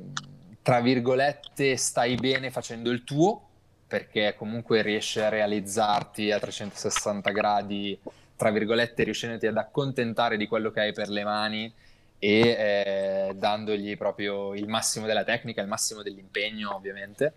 tra 0.63 0.81
virgolette, 0.81 1.77
stai 1.77 2.15
bene 2.15 2.51
facendo 2.51 2.91
il 2.91 3.05
tuo, 3.05 3.49
perché 3.87 4.35
comunque 4.37 4.83
riesci 4.83 5.21
a 5.21 5.29
realizzarti 5.29 6.31
a 6.31 6.39
360 6.39 7.31
gradi, 7.31 7.99
tra 8.37 8.51
virgolette, 8.51 9.05
riuscendoti 9.05 9.47
ad 9.47 9.57
accontentare 9.57 10.37
di 10.37 10.47
quello 10.47 10.71
che 10.71 10.81
hai 10.81 10.93
per 10.93 11.09
le 11.09 11.25
mani 11.25 11.73
e 12.19 12.39
eh, 12.39 13.33
dandogli 13.35 13.97
proprio 13.97 14.55
il 14.55 14.67
massimo 14.67 15.07
della 15.07 15.25
tecnica, 15.25 15.61
il 15.61 15.69
massimo 15.69 16.03
dell'impegno, 16.03 16.75
ovviamente. 16.75 17.35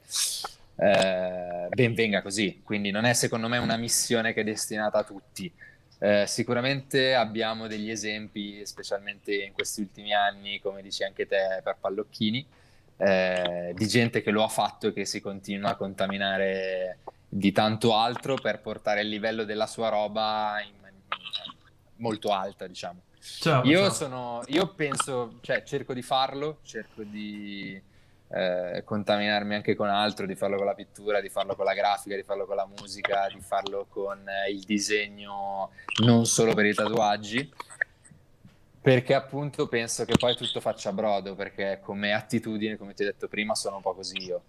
Eh, 0.80 1.68
ben 1.70 1.94
venga 1.94 2.22
così, 2.22 2.62
quindi 2.64 2.92
non 2.92 3.04
è 3.04 3.14
secondo 3.14 3.48
me 3.48 3.58
una 3.58 3.78
missione 3.78 4.34
che 4.34 4.42
è 4.42 4.44
destinata 4.44 5.00
a 5.00 5.04
tutti. 5.04 5.52
Eh, 6.00 6.26
sicuramente 6.28 7.16
abbiamo 7.16 7.68
degli 7.68 7.90
esempi, 7.90 8.66
specialmente 8.66 9.34
in 9.34 9.54
questi 9.54 9.82
ultimi 9.82 10.14
anni, 10.14 10.60
come 10.60 10.82
dici 10.82 11.04
anche 11.04 11.26
te, 11.26 11.60
per 11.64 11.78
Pallocchini, 11.80 12.46
eh, 12.98 13.74
di 13.76 13.88
gente 13.88 14.22
che 14.22 14.32
lo 14.32 14.44
ha 14.44 14.48
fatto 14.48 14.88
e 14.88 14.94
che 14.94 15.06
si 15.06 15.22
continua 15.22 15.72
a 15.72 15.76
contaminare 15.76 17.00
di 17.30 17.52
tanto 17.52 17.96
altro 17.96 18.36
per 18.36 18.62
portare 18.62 19.02
il 19.02 19.10
livello 19.10 19.44
della 19.44 19.68
sua 19.68 19.90
roba 19.90 20.62
in, 20.62 20.74
in, 20.74 21.54
molto 21.98 22.32
alta, 22.32 22.68
diciamo. 22.68 23.02
Ciao, 23.20 23.64
io, 23.64 23.82
ciao. 23.82 23.92
Sono, 23.92 24.42
io 24.48 24.74
penso, 24.74 25.38
cioè 25.42 25.64
cerco 25.64 25.94
di 25.94 26.02
farlo, 26.02 26.60
cerco 26.64 27.04
di 27.04 27.80
eh, 28.30 28.82
contaminarmi 28.84 29.56
anche 29.56 29.76
con 29.76 29.90
altro, 29.90 30.26
di 30.26 30.36
farlo 30.36 30.58
con 30.58 30.66
la 30.66 30.74
pittura, 30.74 31.22
di 31.22 31.30
farlo 31.30 31.56
con 31.56 31.66
la 31.66 31.74
grafica, 31.74 32.16
di 32.16 32.24
farlo 32.24 32.46
con 32.46 32.56
la 32.56 32.68
musica, 32.80 33.28
di 33.32 33.42
farlo 33.42 33.86
con 33.90 34.28
eh, 34.28 34.52
il 34.52 34.62
disegno, 34.64 35.72
non 36.04 36.26
solo 36.26 36.54
per 36.54 36.66
i 36.66 36.74
tatuaggi 36.74 37.52
perché 38.88 39.14
appunto 39.14 39.68
penso 39.68 40.06
che 40.06 40.14
poi 40.18 40.34
tutto 40.34 40.62
faccia 40.62 40.94
brodo, 40.94 41.36
perché 41.36 41.82
come 41.84 42.14
attitudine, 42.14 42.78
come 42.78 42.94
ti 42.94 43.04
ho 43.04 43.06
detto 43.06 43.28
prima, 43.28 43.54
sono 43.54 43.76
un 43.76 43.82
po' 43.82 43.94
così 43.94 44.16
io. 44.24 44.44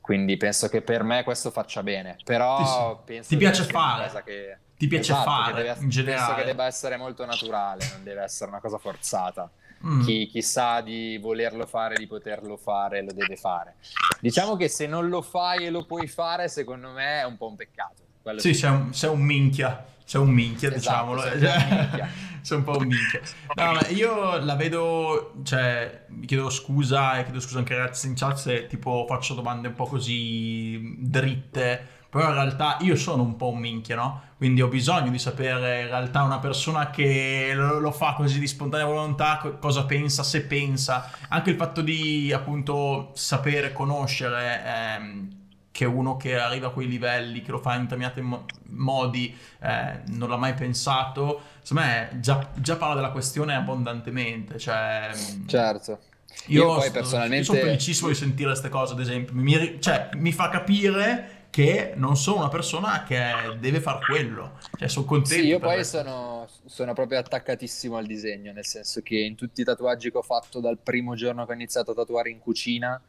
Quindi 0.00 0.36
penso 0.36 0.68
che 0.68 0.80
per 0.80 1.02
me 1.02 1.24
questo 1.24 1.50
faccia 1.50 1.82
bene, 1.82 2.16
però 2.22 3.02
sì, 3.04 3.14
sì. 3.14 3.28
ti 3.30 3.36
piace 3.36 3.64
fare. 3.64 4.22
Che... 4.22 4.58
Ti 4.76 4.86
piace 4.86 5.10
esatto, 5.10 5.28
fare 5.28 5.52
deve, 5.54 5.76
in 5.80 5.88
generale. 5.88 6.24
Penso 6.24 6.40
che 6.40 6.46
debba 6.46 6.66
essere 6.66 6.96
molto 6.96 7.26
naturale, 7.26 7.84
non 7.90 8.04
deve 8.04 8.22
essere 8.22 8.48
una 8.48 8.60
cosa 8.60 8.78
forzata. 8.78 9.50
Mm. 9.84 10.02
Chi, 10.02 10.28
chi, 10.28 10.40
sa 10.40 10.80
di 10.80 11.18
volerlo 11.18 11.66
fare, 11.66 11.96
di 11.96 12.06
poterlo 12.06 12.56
fare, 12.56 13.02
lo 13.02 13.12
deve 13.12 13.34
fare. 13.34 13.74
Diciamo 14.20 14.54
che 14.54 14.68
se 14.68 14.86
non 14.86 15.08
lo 15.08 15.20
fai 15.20 15.66
e 15.66 15.70
lo 15.70 15.84
puoi 15.84 16.06
fare, 16.06 16.46
secondo 16.46 16.90
me 16.90 17.22
è 17.22 17.24
un 17.24 17.36
po' 17.36 17.48
un 17.48 17.56
peccato. 17.56 18.04
sì, 18.36 18.54
sì. 18.54 18.60
Sei, 18.60 18.70
un, 18.70 18.94
sei 18.94 19.10
un 19.10 19.20
minchia. 19.20 19.84
Sei 20.04 20.20
un 20.20 20.30
minchia, 20.30 20.72
esatto, 20.72 21.14
diciamolo. 21.14 21.22
Minchia. 21.34 22.08
sei 22.42 22.58
un 22.58 22.64
po' 22.64 22.76
un 22.76 22.86
minchia. 22.86 23.20
No, 23.54 23.72
ma 23.72 23.88
io 23.88 24.38
la 24.38 24.54
vedo, 24.54 25.32
cioè, 25.44 26.04
mi 26.08 26.26
chiedo 26.26 26.50
scusa 26.50 27.18
e 27.18 27.24
chiedo 27.24 27.40
scusa 27.40 27.58
anche 27.58 27.72
ai 27.72 27.80
ragazzi 27.80 28.06
in 28.06 28.14
chat 28.14 28.36
se 28.36 28.66
tipo 28.66 29.06
faccio 29.08 29.32
domande 29.32 29.68
un 29.68 29.74
po' 29.74 29.86
così 29.86 30.96
dritte, 30.98 31.88
però 32.10 32.28
in 32.28 32.34
realtà 32.34 32.76
io 32.80 32.96
sono 32.96 33.22
un 33.22 33.36
po' 33.36 33.48
un 33.48 33.58
minchia, 33.58 33.96
no? 33.96 34.22
Quindi 34.36 34.60
ho 34.60 34.68
bisogno 34.68 35.10
di 35.10 35.18
sapere 35.18 35.82
in 35.82 35.88
realtà 35.88 36.22
una 36.22 36.38
persona 36.38 36.90
che 36.90 37.52
lo, 37.54 37.78
lo 37.78 37.90
fa 37.90 38.12
così 38.12 38.38
di 38.38 38.46
spontanea 38.46 38.84
volontà, 38.84 39.38
cosa 39.58 39.84
pensa, 39.86 40.22
se 40.22 40.42
pensa. 40.42 41.10
Anche 41.28 41.48
il 41.48 41.56
fatto 41.56 41.80
di 41.80 42.30
appunto 42.30 43.10
sapere, 43.14 43.72
conoscere... 43.72 44.62
Ehm, 44.66 45.42
che 45.74 45.86
uno 45.86 46.16
che 46.16 46.38
arriva 46.38 46.68
a 46.68 46.70
quei 46.70 46.86
livelli, 46.86 47.42
che 47.42 47.50
lo 47.50 47.58
fa 47.58 47.74
in 47.74 47.82
determinati 47.82 48.20
mo- 48.20 48.44
modi, 48.68 49.36
eh, 49.60 50.02
non 50.06 50.28
l'ha 50.28 50.36
mai 50.36 50.54
pensato, 50.54 51.42
secondo 51.62 51.88
me 51.88 52.10
già, 52.20 52.48
già 52.54 52.76
parla 52.76 52.94
della 52.94 53.10
questione 53.10 53.56
abbondantemente. 53.56 54.56
Cioè, 54.56 55.10
certo. 55.46 55.98
Io, 56.46 56.62
io 56.62 56.74
poi 56.76 56.92
personalmente... 56.92 57.38
Io 57.38 57.44
sono 57.44 57.58
felicissimo 57.58 58.08
di 58.08 58.14
sentire 58.14 58.50
queste 58.50 58.68
cose, 58.68 58.92
ad 58.92 59.00
esempio. 59.00 59.34
Mi, 59.34 59.80
cioè, 59.80 60.10
mi 60.12 60.30
fa 60.30 60.48
capire 60.48 61.46
che 61.50 61.94
non 61.96 62.16
sono 62.16 62.36
una 62.36 62.48
persona 62.50 63.02
che 63.02 63.56
deve 63.58 63.80
fare 63.80 63.98
quello. 64.06 64.58
Cioè, 64.78 64.86
sono 64.86 65.06
contento. 65.06 65.42
Sì, 65.42 65.48
io 65.48 65.58
poi 65.58 65.84
sono, 65.84 66.46
sono, 66.66 66.92
proprio 66.92 67.18
attaccatissimo 67.18 67.96
al 67.96 68.06
disegno, 68.06 68.52
nel 68.52 68.64
senso 68.64 69.00
che 69.02 69.18
in 69.18 69.34
tutti 69.34 69.62
i 69.62 69.64
tatuaggi 69.64 70.12
che 70.12 70.18
ho 70.18 70.22
fatto 70.22 70.60
dal 70.60 70.78
primo 70.78 71.16
giorno 71.16 71.44
che 71.44 71.50
ho 71.50 71.54
iniziato 71.54 71.90
a 71.90 71.94
tatuare 71.94 72.30
in 72.30 72.38
cucina 72.38 73.02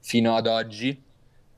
fino 0.00 0.34
ad 0.34 0.48
oggi, 0.48 1.06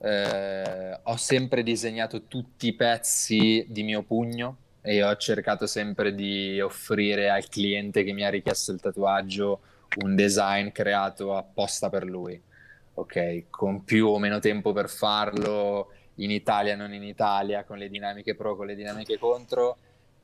eh, 0.02 0.98
ho 1.02 1.16
sempre 1.16 1.62
disegnato 1.62 2.22
tutti 2.26 2.68
i 2.68 2.74
pezzi 2.74 3.64
di 3.68 3.82
mio 3.82 4.02
pugno 4.02 4.56
e 4.82 5.02
ho 5.02 5.14
cercato 5.16 5.66
sempre 5.66 6.14
di 6.14 6.60
offrire 6.60 7.28
al 7.28 7.48
cliente 7.48 8.02
che 8.02 8.12
mi 8.12 8.24
ha 8.24 8.30
richiesto 8.30 8.72
il 8.72 8.80
tatuaggio 8.80 9.60
un 10.02 10.14
design 10.14 10.68
creato 10.68 11.36
apposta 11.36 11.90
per 11.90 12.04
lui, 12.04 12.40
ok? 12.94 13.44
Con 13.50 13.84
più 13.84 14.06
o 14.06 14.18
meno 14.18 14.38
tempo 14.38 14.72
per 14.72 14.88
farlo, 14.88 15.92
in 16.20 16.30
Italia, 16.30 16.76
non 16.76 16.92
in 16.92 17.02
Italia, 17.02 17.64
con 17.64 17.78
le 17.78 17.88
dinamiche 17.88 18.34
pro, 18.34 18.56
con 18.56 18.66
le 18.66 18.74
dinamiche 18.74 19.18
contro 19.18 19.78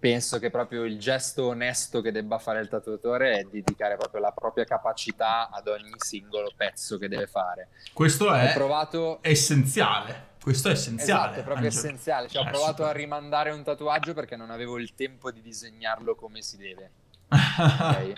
penso 0.07 0.39
che 0.39 0.51
proprio 0.51 0.85
il 0.85 1.01
gesto 1.01 1.49
onesto 1.49 2.01
che 2.01 2.13
debba 2.13 2.39
fare 2.39 2.61
il 2.61 2.69
tatuatore 2.69 3.41
è 3.41 3.43
dedicare 3.51 3.97
proprio 3.97 4.21
la 4.21 4.31
propria 4.31 4.65
capacità 4.65 5.51
ad 5.51 5.67
ogni 5.67 5.95
singolo 5.97 6.53
pezzo 6.57 6.97
che 6.97 7.09
deve 7.09 7.27
fare. 7.27 7.71
Questo 7.93 8.33
è 8.33 8.53
provato... 8.55 9.19
essenziale. 9.21 10.35
Questo 10.41 10.69
è 10.69 10.73
essenziale. 10.73 11.23
Esatto, 11.23 11.41
è 11.41 11.43
proprio 11.43 11.67
Angelo. 11.67 11.87
essenziale. 11.87 12.29
Cioè, 12.29 12.45
ho 12.45 12.47
eh, 12.47 12.51
provato 12.51 12.85
a 12.85 12.93
rimandare 12.93 13.51
un 13.51 13.65
tatuaggio 13.65 14.15
perché 14.15 14.37
non 14.37 14.51
avevo 14.51 14.79
il 14.79 14.95
tempo 14.95 15.33
di 15.33 15.43
disegnarlo 15.43 16.15
come 16.15 16.41
si 16.41 16.57
deve. 16.57 16.91
okay? 17.27 18.15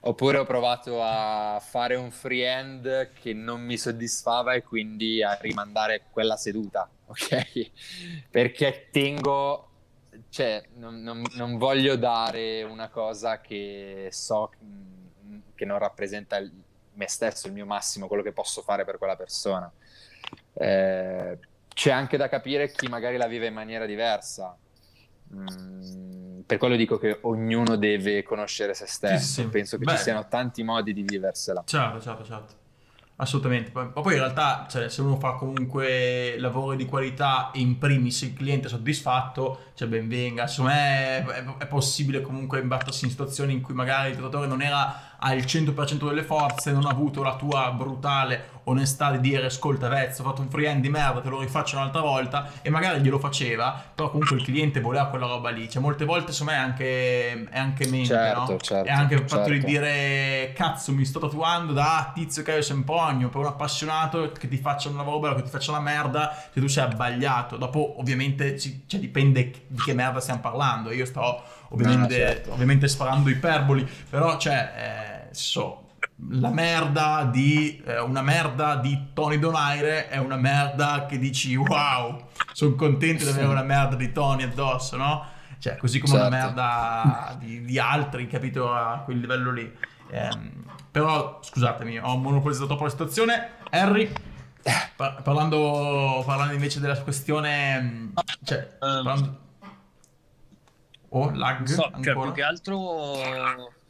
Oppure 0.00 0.38
ho 0.38 0.44
provato 0.44 1.00
a 1.00 1.62
fare 1.64 1.94
un 1.94 2.10
freehand 2.10 3.12
che 3.12 3.32
non 3.32 3.60
mi 3.60 3.78
soddisfava 3.78 4.54
e 4.54 4.64
quindi 4.64 5.22
a 5.22 5.38
rimandare 5.40 6.02
quella 6.10 6.36
seduta, 6.36 6.90
ok? 7.06 7.70
Perché 8.28 8.88
tengo 8.90 9.68
cioè, 10.32 10.62
non, 10.76 11.02
non, 11.02 11.22
non, 11.34 11.58
voglio 11.58 11.96
dare 11.96 12.62
una 12.62 12.88
cosa 12.88 13.42
che 13.42 14.08
so 14.10 14.50
che 15.54 15.64
non 15.66 15.78
rappresenta 15.78 16.38
il, 16.38 16.50
me 16.94 17.06
stesso, 17.06 17.48
il 17.48 17.52
mio 17.52 17.66
massimo, 17.66 18.06
quello 18.06 18.22
che 18.22 18.32
posso 18.32 18.62
fare 18.62 18.86
per 18.86 18.96
quella 18.96 19.14
persona. 19.14 19.70
Eh, 20.54 21.38
c'è 21.68 21.90
anche 21.90 22.16
da 22.16 22.30
capire 22.30 22.72
chi 22.72 22.88
magari 22.88 23.18
la 23.18 23.26
vive 23.26 23.48
in 23.48 23.52
maniera 23.52 23.84
diversa. 23.84 24.56
Mm, 25.34 26.40
per 26.46 26.56
quello 26.56 26.76
dico 26.76 26.96
che 26.96 27.18
ognuno 27.20 27.76
deve 27.76 28.22
conoscere 28.22 28.72
se 28.72 28.86
stesso. 28.86 29.18
Sì, 29.18 29.42
sì. 29.42 29.48
Penso 29.48 29.76
che 29.76 29.84
Beh, 29.84 29.96
ci 29.96 30.02
siano 30.04 30.28
tanti 30.28 30.62
modi 30.62 30.94
di 30.94 31.02
viversela. 31.02 31.62
Certo, 31.66 32.00
certo, 32.00 32.24
certo. 32.24 32.54
Assolutamente, 33.22 33.70
ma 33.72 33.84
poi 33.86 34.14
in 34.14 34.18
realtà 34.18 34.66
cioè, 34.68 34.88
se 34.88 35.00
uno 35.00 35.16
fa 35.16 35.34
comunque 35.34 36.34
lavoro 36.38 36.74
di 36.74 36.86
qualità 36.86 37.52
e 37.52 37.60
in 37.60 37.78
primis 37.78 38.22
il 38.22 38.34
cliente 38.34 38.66
è 38.66 38.68
soddisfatto, 38.68 39.66
cioè 39.74 39.86
ben 39.86 40.08
venga, 40.08 40.48
secondo 40.48 40.72
me 40.72 41.24
è, 41.24 41.44
è, 41.58 41.66
possibile 41.68 42.20
comunque 42.20 42.58
imbattersi 42.58 43.04
in 43.04 43.12
situazioni 43.12 43.52
in 43.52 43.60
cui 43.60 43.74
magari 43.74 44.08
il 44.08 44.16
tatuatore 44.16 44.48
non 44.48 44.60
era 44.60 45.11
il 45.30 45.44
100% 45.44 46.08
delle 46.08 46.24
forze, 46.24 46.72
non 46.72 46.86
ha 46.86 46.90
avuto 46.90 47.22
la 47.22 47.36
tua 47.36 47.70
brutale 47.70 48.52
onestà 48.64 49.10
di 49.12 49.20
dire 49.20 49.46
ascolta 49.46 49.88
Vezzo 49.88 50.22
ho 50.22 50.24
fatto 50.24 50.40
un 50.40 50.48
freehand 50.48 50.80
di 50.80 50.88
merda 50.88 51.20
te 51.20 51.28
lo 51.28 51.40
rifaccio 51.40 51.76
un'altra 51.76 52.00
volta 52.00 52.50
e 52.62 52.70
magari 52.70 53.00
glielo 53.00 53.18
faceva 53.18 53.82
però 53.94 54.10
comunque 54.10 54.36
il 54.36 54.44
cliente 54.44 54.80
voleva 54.80 55.06
quella 55.06 55.26
roba 55.26 55.50
lì 55.50 55.68
cioè 55.68 55.82
molte 55.82 56.04
volte 56.04 56.32
secondo 56.32 56.52
me 56.52 56.58
è 56.58 56.62
anche, 56.62 57.48
è 57.50 57.58
anche 57.58 57.88
mente 57.88 58.06
certo, 58.06 58.52
no? 58.52 58.58
certo, 58.58 58.88
è 58.88 58.92
anche 58.92 59.14
il 59.14 59.20
fatto 59.20 59.48
certo. 59.48 59.52
di 59.52 59.64
dire 59.64 60.52
cazzo 60.54 60.92
mi 60.92 61.04
sto 61.04 61.18
tatuando 61.18 61.72
da 61.72 62.12
tizio 62.14 62.42
Caio 62.42 62.62
Sempogno 62.62 63.28
per 63.28 63.40
un 63.40 63.46
appassionato 63.46 64.30
che 64.30 64.48
ti 64.48 64.58
faccia 64.58 64.88
una 64.88 65.02
roba 65.02 65.34
che 65.34 65.42
ti 65.42 65.50
faccia 65.50 65.72
una 65.72 65.80
merda 65.80 66.32
se 66.52 66.60
tu 66.60 66.68
sei 66.68 66.84
abbagliato 66.84 67.56
dopo 67.56 67.98
ovviamente 67.98 68.58
ci, 68.58 68.84
cioè, 68.86 69.00
dipende 69.00 69.50
di 69.66 69.80
che 69.80 69.94
merda 69.94 70.20
stiamo 70.20 70.40
parlando 70.40 70.92
io 70.92 71.04
sto 71.04 71.42
ovviamente, 71.68 72.00
No, 72.02 72.08
certo. 72.08 72.52
ovviamente 72.52 72.86
sparando 72.88 73.28
iperboli 73.28 73.88
però 74.08 74.36
cioè 74.36 74.72
eh, 74.76 75.11
so 75.34 75.88
la 76.30 76.50
merda 76.50 77.28
di 77.30 77.82
eh, 77.84 78.00
una 78.00 78.22
merda 78.22 78.76
di 78.76 79.08
Tony 79.12 79.38
Donaire 79.38 80.08
è 80.08 80.18
una 80.18 80.36
merda 80.36 81.06
che 81.06 81.18
dici 81.18 81.54
wow 81.56 82.28
sono 82.52 82.74
contento 82.74 83.24
di 83.24 83.30
avere 83.30 83.46
una 83.46 83.62
merda 83.62 83.96
di 83.96 84.12
Tony 84.12 84.42
addosso 84.44 84.96
no? 84.96 85.24
cioè 85.58 85.76
così 85.76 85.98
come 86.00 86.14
una 86.14 86.30
Certo. 86.30 86.36
merda 86.46 87.36
di, 87.38 87.62
di 87.64 87.78
altri 87.78 88.26
capito 88.26 88.72
a 88.72 89.02
quel 89.04 89.18
livello 89.18 89.50
lì 89.52 89.90
Ehm, 90.14 90.64
però 90.90 91.38
scusatemi 91.42 91.98
ho 91.98 92.16
monopolizzato 92.18 92.66
troppo 92.66 92.84
la 92.84 92.90
situazione 92.90 93.48
Harry 93.70 94.12
par- 94.94 95.22
parlando, 95.22 96.22
parlando 96.26 96.52
invece 96.52 96.80
della 96.80 97.00
questione 97.00 98.12
cioè 98.44 98.58
Ehm. 98.58 99.02
parlando... 99.02 99.38
oh 101.08 101.30
lag 101.30 101.58
Non 101.58 101.66
so, 101.66 101.82
cioè, 101.82 101.90
ancora 101.94 102.20
più 102.26 102.32
che 102.34 102.42
altro... 102.42 103.80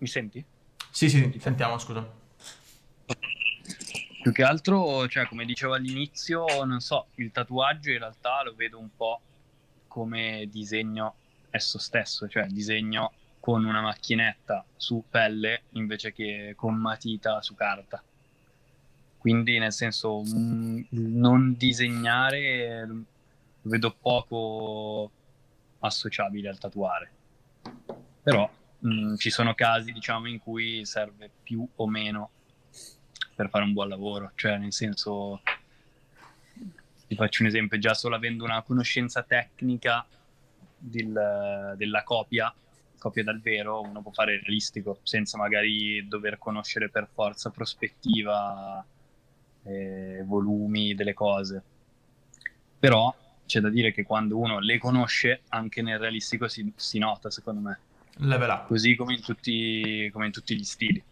Mi 0.00 0.06
senti? 0.06 0.44
sì 0.90 1.08
sì 1.08 1.38
sentiamo 1.38 1.78
scusa 1.78 2.18
Più 4.22 4.32
che 4.32 4.42
altro, 4.42 5.08
cioè, 5.08 5.26
come 5.26 5.46
dicevo 5.46 5.72
all'inizio, 5.72 6.44
non 6.64 6.80
so, 6.80 7.06
il 7.14 7.30
tatuaggio 7.32 7.90
in 7.90 7.98
realtà 7.98 8.42
lo 8.42 8.54
vedo 8.54 8.78
un 8.78 8.90
po' 8.94 9.20
come 9.88 10.46
disegno 10.50 11.14
esso 11.48 11.78
stesso, 11.78 12.28
cioè 12.28 12.46
disegno 12.46 13.12
con 13.40 13.64
una 13.64 13.80
macchinetta 13.80 14.62
su 14.76 15.04
pelle 15.08 15.62
invece 15.70 16.12
che 16.12 16.52
con 16.54 16.74
matita 16.74 17.40
su 17.40 17.54
carta. 17.54 18.02
Quindi, 19.16 19.58
nel 19.58 19.72
senso, 19.72 20.22
mm, 20.22 20.82
non 20.90 21.56
disegnare 21.56 22.86
lo 22.86 23.04
vedo 23.62 23.94
poco 23.98 25.10
associabile 25.78 26.50
al 26.50 26.58
tatuare. 26.58 27.10
Però 28.22 28.48
mm, 28.86 29.16
ci 29.16 29.30
sono 29.30 29.54
casi, 29.54 29.92
diciamo, 29.92 30.28
in 30.28 30.38
cui 30.38 30.84
serve 30.84 31.30
più 31.42 31.66
o 31.76 31.88
meno 31.88 32.30
per 33.34 33.48
fare 33.48 33.64
un 33.64 33.72
buon 33.72 33.88
lavoro. 33.88 34.32
Cioè, 34.34 34.58
nel 34.58 34.72
senso, 34.72 35.40
ti 37.06 37.14
faccio 37.14 37.42
un 37.42 37.48
esempio, 37.48 37.78
già 37.78 37.94
solo 37.94 38.16
avendo 38.16 38.44
una 38.44 38.62
conoscenza 38.62 39.22
tecnica 39.22 40.06
del- 40.76 41.74
della 41.76 42.02
copia, 42.02 42.52
copia 42.98 43.24
dal 43.24 43.40
vero, 43.40 43.80
uno 43.80 44.02
può 44.02 44.12
fare 44.12 44.40
realistico, 44.40 44.98
senza 45.02 45.38
magari 45.38 46.06
dover 46.06 46.38
conoscere 46.38 46.90
per 46.90 47.08
forza 47.12 47.50
prospettiva, 47.50 48.84
eh, 49.64 50.22
volumi 50.24 50.94
delle 50.94 51.14
cose. 51.14 51.62
Però 52.78 53.14
c'è 53.46 53.60
da 53.60 53.68
dire 53.68 53.92
che 53.92 54.04
quando 54.04 54.38
uno 54.38 54.58
le 54.60 54.78
conosce, 54.78 55.42
anche 55.48 55.82
nel 55.82 55.98
realistico 55.98 56.46
si, 56.46 56.72
si 56.76 56.98
nota, 56.98 57.30
secondo 57.30 57.60
me 57.60 57.78
level 58.26 58.48
up 58.50 58.66
così 58.66 58.94
come 58.94 59.14
in 59.14 59.22
tutti, 59.22 60.08
come 60.12 60.26
in 60.26 60.32
tutti 60.32 60.56
gli 60.56 60.64
stili. 60.64 61.02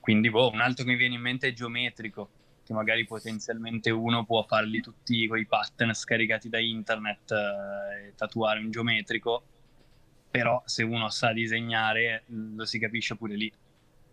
Quindi, 0.00 0.30
boh, 0.30 0.50
un 0.50 0.60
altro 0.60 0.84
che 0.84 0.90
mi 0.90 0.96
viene 0.96 1.14
in 1.14 1.20
mente 1.20 1.48
è 1.48 1.52
geometrico, 1.52 2.30
che 2.64 2.72
magari 2.72 3.04
potenzialmente 3.06 3.90
uno 3.90 4.24
può 4.24 4.42
farli 4.44 4.80
tutti 4.80 5.26
con 5.26 5.38
i 5.38 5.46
pattern 5.46 5.92
scaricati 5.92 6.48
da 6.48 6.58
internet 6.58 7.30
eh, 7.32 8.06
e 8.06 8.14
tatuare 8.16 8.60
un 8.60 8.70
geometrico, 8.70 9.42
però 10.30 10.62
se 10.64 10.82
uno 10.82 11.10
sa 11.10 11.32
disegnare 11.32 12.24
lo 12.28 12.64
si 12.64 12.78
capisce 12.78 13.16
pure 13.16 13.34
lì, 13.34 13.48
nel 13.50 13.58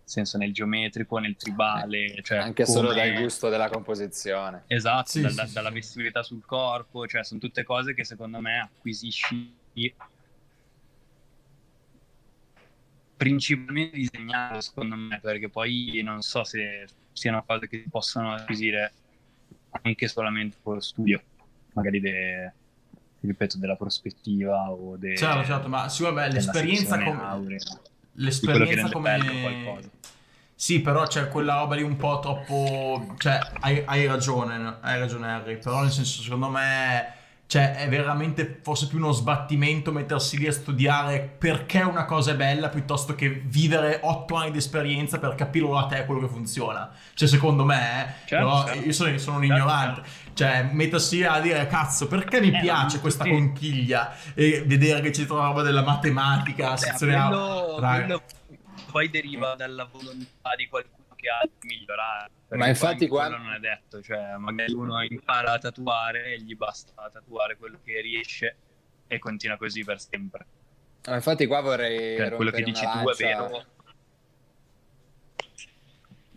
senso 0.04 0.38
nel 0.38 0.54
geometrico, 0.54 1.20
nel 1.20 1.36
tribale, 1.36 2.22
cioè 2.22 2.40
Anche 2.40 2.66
solo 2.66 2.90
come- 2.90 3.12
dal 3.12 3.22
gusto 3.22 3.50
della 3.50 3.70
composizione. 3.70 4.64
Esatto, 4.68 5.10
sì, 5.10 5.22
da- 5.22 5.30
sì, 5.30 5.54
dalla 5.54 5.70
sì. 5.70 5.74
vestibilità 5.74 6.22
sul 6.22 6.44
corpo, 6.46 7.08
cioè 7.08 7.24
sono 7.24 7.40
tutte 7.40 7.64
cose 7.64 7.94
che 7.94 8.04
secondo 8.04 8.42
me 8.42 8.60
acquisisci 8.60 9.56
principalmente 13.18 13.98
disegnando, 13.98 14.62
secondo 14.62 14.96
me, 14.96 15.20
perché 15.20 15.50
poi 15.50 16.00
non 16.04 16.22
so 16.22 16.44
se 16.44 16.86
siano 17.12 17.44
cose 17.46 17.68
che 17.68 17.82
si 17.84 17.90
possono 17.90 18.34
acquisire 18.34 18.94
anche 19.82 20.08
solamente 20.08 20.58
con 20.62 20.76
lo 20.76 20.80
studio, 20.80 21.22
magari 21.74 22.00
de- 22.00 22.54
ripeto, 23.22 23.58
della 23.58 23.76
prospettiva 23.76 24.72
o 24.72 24.96
de- 24.96 25.16
certo 25.18 25.44
certo 25.46 25.68
ma 25.68 25.90
sì 25.90 26.04
vabbè 26.04 26.30
l'esperienza 26.32 27.00
come 27.00 27.22
aurea. 27.22 27.60
L'esperienza 28.14 28.90
come. 28.90 29.90
Sì, 30.60 30.82
però 30.82 31.06
c'è 31.06 31.28
quella 31.28 31.60
roba 31.60 31.76
lì 31.76 31.84
un 31.84 31.98
po' 31.98 32.18
troppo. 32.20 33.14
Cioè, 33.20 33.40
hai, 33.60 33.84
hai 33.86 34.08
ragione, 34.08 34.78
hai 34.82 34.98
ragione, 35.00 35.28
Harry. 35.32 35.58
Però, 35.58 35.82
nel 35.82 35.92
senso, 35.92 36.24
secondo 36.24 36.50
me. 36.50 37.14
Cioè, 37.48 37.76
è 37.78 37.88
veramente 37.88 38.60
forse 38.62 38.88
più 38.88 38.98
uno 38.98 39.14
sbattimento 39.14 39.94
mettersi 39.94 40.38
lì 40.38 40.48
a 40.48 40.52
studiare 40.52 41.22
perché 41.22 41.80
una 41.80 42.04
cosa 42.04 42.32
è 42.32 42.36
bella 42.36 42.68
piuttosto 42.68 43.16
che 43.16 43.30
vivere 43.30 44.02
otto 44.04 44.36
anni 44.36 44.52
di 44.52 44.58
esperienza 44.58 45.18
per 45.18 45.34
capirlo 45.36 45.74
da 45.74 45.86
te 45.86 46.04
quello 46.06 46.20
che 46.20 46.28
funziona. 46.28 46.92
Cioè, 47.14 47.26
secondo 47.26 47.64
me, 47.64 47.78
eh, 48.06 48.14
Certo, 48.26 48.36
però 48.46 48.66
certo. 48.66 48.84
io 48.86 48.92
sono, 48.92 49.18
sono 49.18 49.38
un 49.38 49.44
Certo, 49.44 49.56
ignorante. 49.56 50.02
Cioè, 50.34 50.70
mettersi 50.74 51.24
a 51.24 51.40
dire 51.40 51.66
cazzo, 51.68 52.08
perché 52.08 52.42
mi 52.42 52.50
Eh, 52.50 52.60
piace 52.60 53.00
questa 53.00 53.24
tutti- 53.24 53.36
conchiglia 53.38 54.14
e 54.34 54.64
vedere 54.66 55.00
che 55.00 55.12
c'è 55.12 55.22
tutta 55.26 55.36
la 55.40 55.48
roba 55.48 55.62
della 55.62 55.84
matematica, 55.84 56.72
Beh, 56.72 56.78
sezione 56.78 57.14
quello, 57.14 57.76
A. 57.78 57.96
Quello 57.96 58.22
poi 58.92 59.10
deriva 59.10 59.56
dalla 59.56 59.88
volontà 59.90 60.54
di 60.58 60.68
qualcuno 60.68 60.97
che 61.18 61.28
ha 61.30 61.42
di 61.44 61.68
migliorare. 61.68 62.32
Ma 62.50 62.68
infatti 62.68 63.10
quello 63.10 63.38
non 63.38 63.52
è 63.54 63.60
detto, 63.60 64.02
cioè 64.02 64.38
magari 64.38 64.72
uno 64.72 65.02
impara 65.04 65.52
a 65.54 65.58
tatuare 65.58 66.34
e 66.34 66.42
gli 66.42 66.56
basta 66.56 67.10
tatuare 67.12 67.58
quello 67.58 67.80
che 67.84 68.00
riesce 68.00 68.56
e 69.08 69.20
continua 69.20 69.58
così 69.58 69.84
per 69.84 70.00
sempre. 70.00 70.46
Ma 71.08 71.16
infatti 71.16 71.46
qua 71.46 71.60
vorrei 71.60 72.16
Cioè, 72.18 72.32
quello 72.32 72.52
che 72.52 72.64
dici 72.64 72.86
tu 72.86 73.10
è 73.10 73.16
vero. 73.16 73.66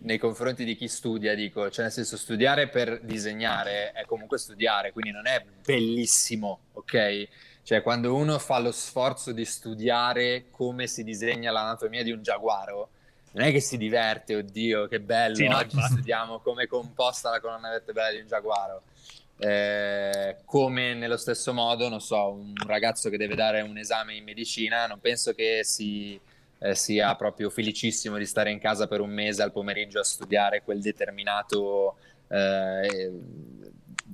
nei 0.03 0.17
confronti 0.17 0.63
di 0.65 0.75
chi 0.75 0.87
studia, 0.87 1.35
dico, 1.35 1.69
cioè 1.69 1.83
nel 1.85 1.93
senso 1.93 2.17
studiare 2.17 2.67
per 2.69 3.01
disegnare 3.01 3.91
è 3.91 4.03
comunque 4.05 4.37
studiare, 4.37 4.91
quindi 4.91 5.11
non 5.11 5.27
è 5.27 5.45
bellissimo, 5.63 6.61
ok? 6.73 7.27
Cioè 7.63 7.81
quando 7.83 8.15
uno 8.15 8.39
fa 8.39 8.57
lo 8.59 8.71
sforzo 8.71 9.31
di 9.31 9.45
studiare 9.45 10.49
come 10.49 10.87
si 10.87 11.03
disegna 11.03 11.51
l'anatomia 11.51 12.01
di 12.03 12.11
un 12.11 12.23
giaguaro, 12.23 12.89
non 13.33 13.45
è 13.45 13.51
che 13.51 13.61
si 13.61 13.77
diverte, 13.77 14.35
oddio, 14.35 14.87
che 14.87 14.99
bello, 14.99 15.35
Sì, 15.35 15.47
no, 15.47 15.57
oggi 15.57 15.75
infatti. 15.75 15.93
studiamo 15.93 16.39
come 16.39 16.63
è 16.63 16.67
composta 16.67 17.29
la 17.29 17.39
colonna 17.39 17.69
vertebrale 17.69 18.15
di 18.15 18.21
un 18.21 18.27
giaguaro. 18.27 18.81
Eh, 19.37 20.37
come 20.45 20.93
nello 20.93 21.17
stesso 21.17 21.53
modo, 21.53 21.89
non 21.89 21.99
so, 22.01 22.31
un 22.31 22.53
ragazzo 22.67 23.09
che 23.09 23.17
deve 23.17 23.35
dare 23.35 23.61
un 23.61 23.77
esame 23.77 24.15
in 24.15 24.23
medicina, 24.23 24.85
non 24.85 24.99
penso 24.99 25.33
che 25.33 25.61
si 25.63 26.19
eh, 26.63 26.75
sia 26.75 27.15
proprio 27.15 27.49
felicissimo 27.49 28.17
di 28.17 28.25
stare 28.25 28.51
in 28.51 28.59
casa 28.59 28.87
per 28.87 29.01
un 29.01 29.09
mese 29.09 29.41
al 29.41 29.51
pomeriggio 29.51 29.99
a 29.99 30.03
studiare 30.03 30.61
quel 30.61 30.79
determinato, 30.79 31.95
eh, 32.27 33.11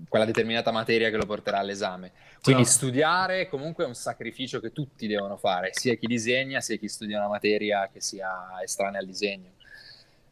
quella 0.08 0.26
determinata 0.26 0.72
materia 0.72 1.10
che 1.10 1.18
lo 1.18 1.26
porterà 1.26 1.60
all'esame. 1.60 2.12
Quindi 2.42 2.64
Certo. 2.64 2.78
studiare 2.78 3.48
comunque 3.48 3.84
è 3.84 3.88
un 3.88 3.96
sacrificio 3.96 4.60
che 4.60 4.72
tutti 4.72 5.08
devono 5.08 5.38
fare, 5.38 5.70
sia 5.74 5.96
chi 5.96 6.08
disegna 6.08 6.62
sia 6.62 6.78
chi 6.78 6.88
studia 6.88 7.18
una 7.18 7.28
materia 7.28 7.90
che 7.92 8.02
sia 8.02 8.30
estranea 8.64 9.00
al 9.00 9.06
disegno. 9.06 9.52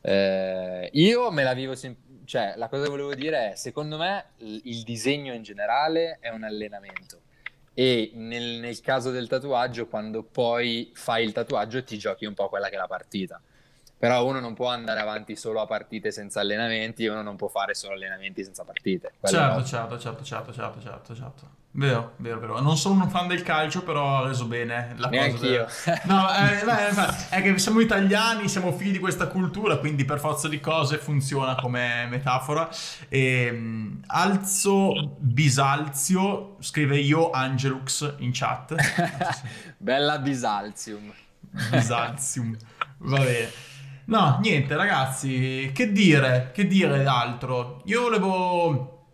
Eh, 0.01 0.89
io 0.93 1.31
me 1.31 1.43
la 1.43 1.53
vivo, 1.53 1.75
sim- 1.75 2.23
cioè 2.25 2.53
la 2.55 2.67
cosa 2.67 2.83
che 2.83 2.89
volevo 2.89 3.15
dire 3.15 3.51
è, 3.51 3.55
secondo 3.55 3.97
me 3.97 4.25
il 4.37 4.61
il 4.65 4.83
disegno 4.83 5.33
in 5.33 5.43
generale 5.43 6.17
è 6.19 6.29
un 6.29 6.43
allenamento 6.43 7.21
e 7.73 8.11
nel, 8.13 8.59
nel 8.59 8.79
caso 8.79 9.11
del 9.11 9.27
tatuaggio, 9.27 9.87
quando 9.87 10.23
poi 10.23 10.91
fai 10.93 11.25
il 11.25 11.33
tatuaggio 11.33 11.83
ti 11.83 11.97
giochi 11.97 12.25
un 12.25 12.33
po' 12.33 12.47
quella 12.47 12.69
che 12.69 12.75
è 12.75 12.77
la 12.77 12.87
partita. 12.87 13.41
Però 13.97 14.25
uno 14.25 14.39
non 14.39 14.53
può 14.53 14.67
andare 14.67 14.99
avanti 14.99 15.35
solo 15.35 15.61
a 15.61 15.65
partite 15.65 16.11
senza 16.11 16.41
allenamenti 16.41 17.05
e 17.05 17.09
uno 17.09 17.21
non 17.21 17.35
può 17.37 17.47
fare 17.47 17.73
solo 17.73 17.93
allenamenti 17.93 18.43
senza 18.43 18.63
partite. 18.63 19.13
Certo, 19.23 19.57
no. 19.57 19.63
certo, 19.63 19.97
certo, 19.99 20.23
certo, 20.23 20.53
certo, 20.53 20.81
certo, 20.81 21.15
certo. 21.15 21.49
Vero, 21.77 22.13
vero, 22.17 22.39
vero. 22.39 22.61
Non 22.61 22.77
sono 22.77 23.03
un 23.03 23.09
fan 23.09 23.27
del 23.27 23.43
calcio, 23.43 23.83
però 23.83 24.23
ha 24.23 24.27
reso 24.27 24.45
bene 24.45 24.93
la 24.95 25.09
cosa. 25.09 25.19
Neanche 25.19 25.39
del- 25.39 25.51
io. 25.51 25.67
No, 26.05 26.27
eh, 26.33 27.29
è 27.29 27.41
che 27.41 27.57
siamo 27.57 27.81
italiani, 27.81 28.47
siamo 28.47 28.71
figli 28.71 28.91
di 28.91 28.99
questa 28.99 29.27
cultura, 29.27 29.77
quindi 29.77 30.05
per 30.05 30.19
forza 30.19 30.47
di 30.47 30.61
cose 30.61 30.97
funziona 30.97 31.55
come 31.55 32.05
metafora. 32.09 32.69
E, 33.09 33.51
mh, 33.51 34.03
Alzo 34.07 35.15
Bisalzio 35.17 36.55
scrive 36.59 36.97
io 36.97 37.31
Angelux 37.31 38.13
in 38.19 38.31
chat. 38.33 38.73
Bella 39.77 40.17
Bisalzium. 40.19 41.11
Bisantium. 41.71 42.55
Va 42.99 43.17
bene. 43.19 43.73
No, 44.07 44.37
niente, 44.39 44.75
ragazzi, 44.75 45.71
che 45.73 45.91
dire, 45.91 46.51
che 46.53 46.67
dire 46.67 47.01
d'altro? 47.01 47.81
Io 47.85 48.01
volevo 48.01 49.07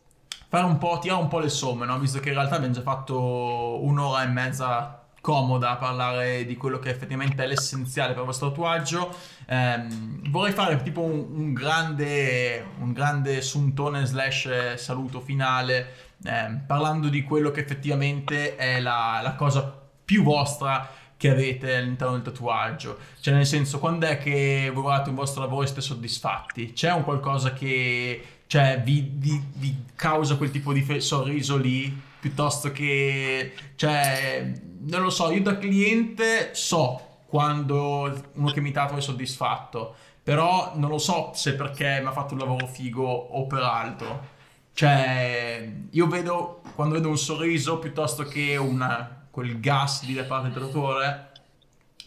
fare 0.50 0.66
un 0.66 0.78
po', 0.78 1.00
tirare 1.00 1.22
un 1.22 1.30
po' 1.30 1.40
le 1.40 1.48
somme, 1.48 1.86
no? 1.86 1.98
Visto 1.98 2.20
che 2.20 2.30
in 2.30 2.36
realtà 2.36 2.56
abbiamo 2.56 2.74
già 2.74 2.82
fatto 2.82 3.82
un'ora 3.84 4.24
e 4.24 4.28
mezza 4.28 5.02
comoda 5.22 5.70
a 5.72 5.76
parlare 5.78 6.46
di 6.46 6.58
quello 6.58 6.80
che 6.80 6.90
effettivamente 6.90 7.42
è 7.42 7.48
l'essenziale 7.48 8.14
per 8.14 8.26
vostro 8.26 8.50
tatuaggio. 8.50 9.16
Ehm, 9.48 10.30
vorrei 10.30 10.52
fare 10.52 10.82
tipo 10.84 11.02
un, 11.02 11.26
un, 11.36 11.54
grande, 11.54 12.66
un 12.80 12.92
grande 12.92 13.42
suntone 13.42 14.04
slash 14.06 14.74
saluto 14.74 15.22
finale, 15.22 15.94
ehm, 16.26 16.64
parlando 16.68 17.08
di 17.08 17.24
quello 17.24 17.50
che 17.52 17.62
effettivamente 17.62 18.58
è 18.58 18.82
la, 18.82 19.22
la 19.24 19.36
cosa 19.36 19.80
più 20.04 20.24
vostra 20.24 21.00
che 21.22 21.30
avete 21.30 21.76
all'interno 21.76 22.16
del 22.16 22.24
tatuaggio. 22.24 22.98
Cioè, 23.20 23.36
nel 23.36 23.46
senso, 23.46 23.78
quando 23.78 24.08
è 24.08 24.18
che 24.18 24.72
voi 24.74 24.82
guardate 24.82 25.10
un 25.10 25.16
vostro 25.16 25.42
lavoro 25.42 25.62
e 25.62 25.68
siete 25.68 25.82
soddisfatti? 25.82 26.74
C'è 26.74 26.92
un 26.92 27.04
qualcosa 27.04 27.54
che 27.54 28.24
cioè, 28.48 28.82
vi, 28.84 29.08
vi, 29.14 29.40
vi 29.54 29.84
causa 29.94 30.36
quel 30.36 30.50
tipo 30.50 30.74
di 30.74 30.84
sorriso 31.00 31.58
lì? 31.58 31.96
Piuttosto 32.20 32.72
che, 32.72 33.54
cioè, 33.76 34.52
non 34.80 35.04
lo 35.04 35.12
so, 35.12 35.30
io 35.30 35.44
da 35.44 35.60
cliente 35.60 36.56
so 36.56 37.20
quando 37.28 38.32
uno 38.34 38.52
che 38.52 38.62
mi 38.62 38.72
tatua 38.72 38.98
è 38.98 39.02
soddisfatto, 39.02 39.94
però 40.24 40.72
non 40.78 40.90
lo 40.90 40.98
so 40.98 41.34
se 41.36 41.54
perché 41.54 42.00
mi 42.02 42.08
ha 42.08 42.14
fatto 42.14 42.34
un 42.34 42.40
lavoro 42.40 42.66
figo 42.66 43.06
o 43.06 43.46
per 43.46 43.62
altro. 43.62 44.28
Cioè, 44.74 45.72
io 45.92 46.08
vedo, 46.08 46.64
quando 46.74 46.96
vedo 46.96 47.10
un 47.10 47.18
sorriso 47.20 47.78
piuttosto 47.78 48.24
che 48.24 48.58
una, 48.58 49.21
quel 49.32 49.60
gas 49.60 50.06
di 50.06 50.14
del 50.14 50.52
trattore, 50.52 51.32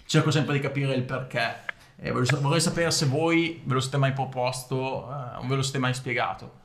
cerco 0.07 0.31
sempre 0.31 0.55
di 0.55 0.61
capire 0.61 0.95
il 0.95 1.03
perché. 1.03 1.63
E 1.97 2.11
vorrei 2.11 2.61
sapere 2.61 2.91
se 2.91 3.07
voi 3.07 3.63
ve 3.65 3.75
lo 3.75 3.81
siete 3.81 3.97
mai 3.97 4.13
proposto 4.13 5.09
eh, 5.09 5.37
o 5.37 5.47
ve 5.47 5.57
lo 5.57 5.63
siete 5.63 5.79
mai 5.79 5.95
spiegato. 5.95 6.63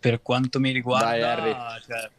Per 0.00 0.22
quanto 0.22 0.60
mi 0.60 0.72
riguarda, 0.72 1.34
Dai, 1.34 1.82
cioè, 1.86 2.10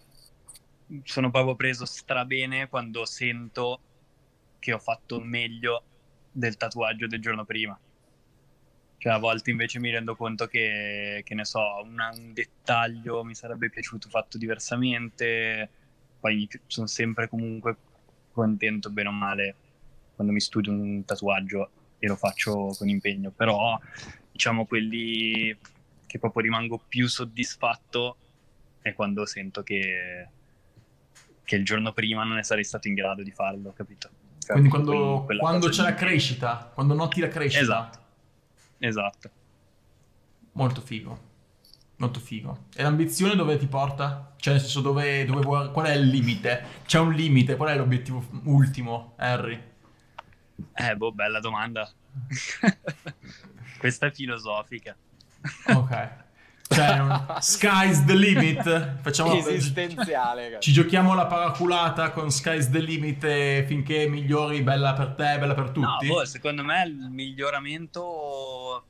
sono 1.04 1.32
proprio 1.32 1.56
preso 1.56 1.86
strabene 1.86 2.68
quando 2.70 3.06
sento 3.06 3.80
che 4.60 4.74
ho 4.74 4.80
fatto 4.80 5.20
meglio 5.20 5.84
del 6.32 6.58
tatuaggio 6.58 7.08
del 7.08 7.22
giorno 7.22 7.46
prima. 7.46 7.78
Cioè, 9.06 9.14
a 9.14 9.20
volte 9.20 9.52
invece 9.52 9.80
mi 9.80 9.92
rendo 9.92 10.16
conto 10.16 10.48
che, 10.48 11.22
che 11.24 11.36
ne 11.36 11.46
so, 11.46 11.62
una, 11.84 12.10
un 12.12 12.34
dettaglio 12.34 13.24
mi 13.24 13.36
sarebbe 13.36 13.70
piaciuto 13.70 14.10
fatto 14.10 14.40
diversamente. 14.40 15.70
Poi 16.20 16.50
sono 16.66 16.88
sempre 16.88 17.30
comunque 17.30 17.78
contento, 18.32 18.90
bene 18.90 19.10
o 19.10 19.12
male, 19.12 19.56
quando 20.16 20.34
mi 20.34 20.40
studio 20.40 20.72
un 20.72 21.06
tatuaggio 21.06 21.70
e 22.00 22.08
lo 22.08 22.16
faccio 22.16 22.74
con 22.76 22.90
impegno. 22.90 23.30
Però, 23.30 23.80
diciamo, 24.32 24.66
quelli 24.66 25.56
che 26.08 26.18
proprio 26.18 26.42
rimango 26.42 26.82
più 26.88 27.08
soddisfatto 27.08 28.18
è 28.82 28.96
quando 28.96 29.28
sento 29.28 29.62
che, 29.62 30.28
che 31.44 31.56
il 31.56 31.64
giorno 31.64 31.94
prima 31.94 32.24
non 32.24 32.38
ne 32.38 32.44
sarei 32.44 32.64
stato 32.64 32.88
in 32.88 32.96
grado 32.96 33.22
di 33.22 33.30
farlo, 33.30 33.72
capito? 33.72 34.10
Cioè, 34.40 34.54
Quindi 34.54 34.70
quando, 34.70 35.28
quando 35.38 35.70
c'è 35.70 35.84
la 35.84 35.94
crescita, 35.94 36.72
quando 36.74 36.96
noti 36.96 37.20
la 37.20 37.28
crescita. 37.28 37.62
Esatto 37.62 38.04
Esatto. 38.80 39.30
Molto 40.54 40.82
figo. 40.82 41.34
Molto 41.98 42.20
figo. 42.20 42.66
E 42.76 42.84
l'ambizione 42.84 43.36
dove 43.36 43.58
ti 43.58 43.68
porta? 43.68 44.34
Cioè, 44.38 44.54
nel 44.54 44.62
senso, 44.62 44.82
dove, 44.82 45.26
dove 45.26 45.42
vuoi, 45.42 45.72
qual 45.72 45.88
è 45.88 45.94
il 45.94 46.08
limite? 46.08 46.82
C'è 46.86 47.00
un 47.00 47.14
limite, 47.14 47.56
qual 47.56 47.70
è 47.70 47.78
l'obiettivo 47.78 48.24
ultimo, 48.44 49.14
Harry? 49.18 49.62
Eh, 50.74 50.96
boh, 50.96 51.12
bella 51.12 51.40
domanda. 51.40 51.90
Questa 53.78 54.08
è 54.08 54.12
filosofica. 54.12 54.96
Ok. 55.68 56.24
Cioè, 56.68 57.00
un... 57.00 57.38
sky's 57.40 58.04
the 58.06 58.16
limit. 58.16 59.00
Facciamo 59.02 59.36
esistenziale. 59.36 60.58
Ci 60.60 60.72
giochiamo 60.72 61.14
la 61.14 61.26
paraculata 61.26 62.12
con 62.12 62.32
sky's 62.32 62.70
the 62.70 62.80
limit 62.80 63.66
finché 63.66 64.08
migliori 64.08 64.62
bella 64.62 64.94
per 64.94 65.10
te, 65.10 65.38
bella 65.40 65.54
per 65.54 65.70
tutti. 65.70 66.08
No, 66.08 66.16
boh, 66.16 66.26
secondo 66.26 66.64
me 66.64 66.84
il 66.86 67.10
miglioramento 67.10 68.84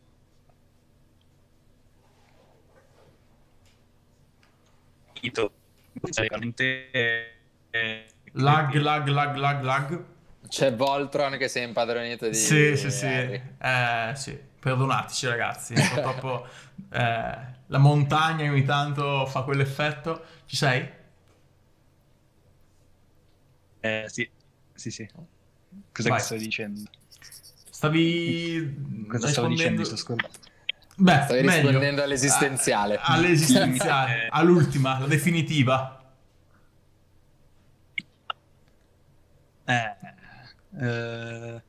lag 8.33 8.73
lag 8.73 9.07
lag 9.07 9.35
lag 9.35 9.63
lag 9.63 10.03
c'è 10.47 10.75
Voltron 10.75 11.37
che 11.37 11.47
si 11.47 11.59
è 11.59 11.63
impadronito 11.63 12.27
di 12.27 12.35
sì 12.35 12.77
sì 12.77 12.91
sì 12.91 13.07
eh, 13.07 14.11
sì 14.13 14.37
perdonateci 14.59 15.27
ragazzi 15.27 15.73
purtroppo 15.73 16.47
eh, 16.89 17.37
la 17.67 17.77
montagna 17.77 18.49
ogni 18.49 18.63
tanto 18.63 19.25
fa 19.25 19.43
quell'effetto. 19.43 20.23
Ci 20.45 20.55
sei? 20.55 20.89
Eh, 23.79 24.03
sì, 24.07 24.29
sì, 24.73 24.91
sì. 24.91 25.09
Cosa 25.91 26.09
Vai. 26.09 26.19
stai 26.19 26.39
dicendo? 26.39 26.81
Stavi 27.69 29.05
Cosa 29.07 29.27
stavo 29.27 29.47
dicendo? 29.47 29.83
Sto 29.83 30.15
Beh, 30.97 31.21
Stavi 31.23 31.41
meglio. 31.41 31.61
rispondendo 31.61 32.03
all'esistenziale. 32.03 32.95
A, 32.95 33.13
all'esistenziale, 33.13 34.27
all'ultima, 34.31 34.99
la 34.99 35.07
definitiva. 35.07 36.03
Eh, 39.65 39.95
eh 40.79 41.63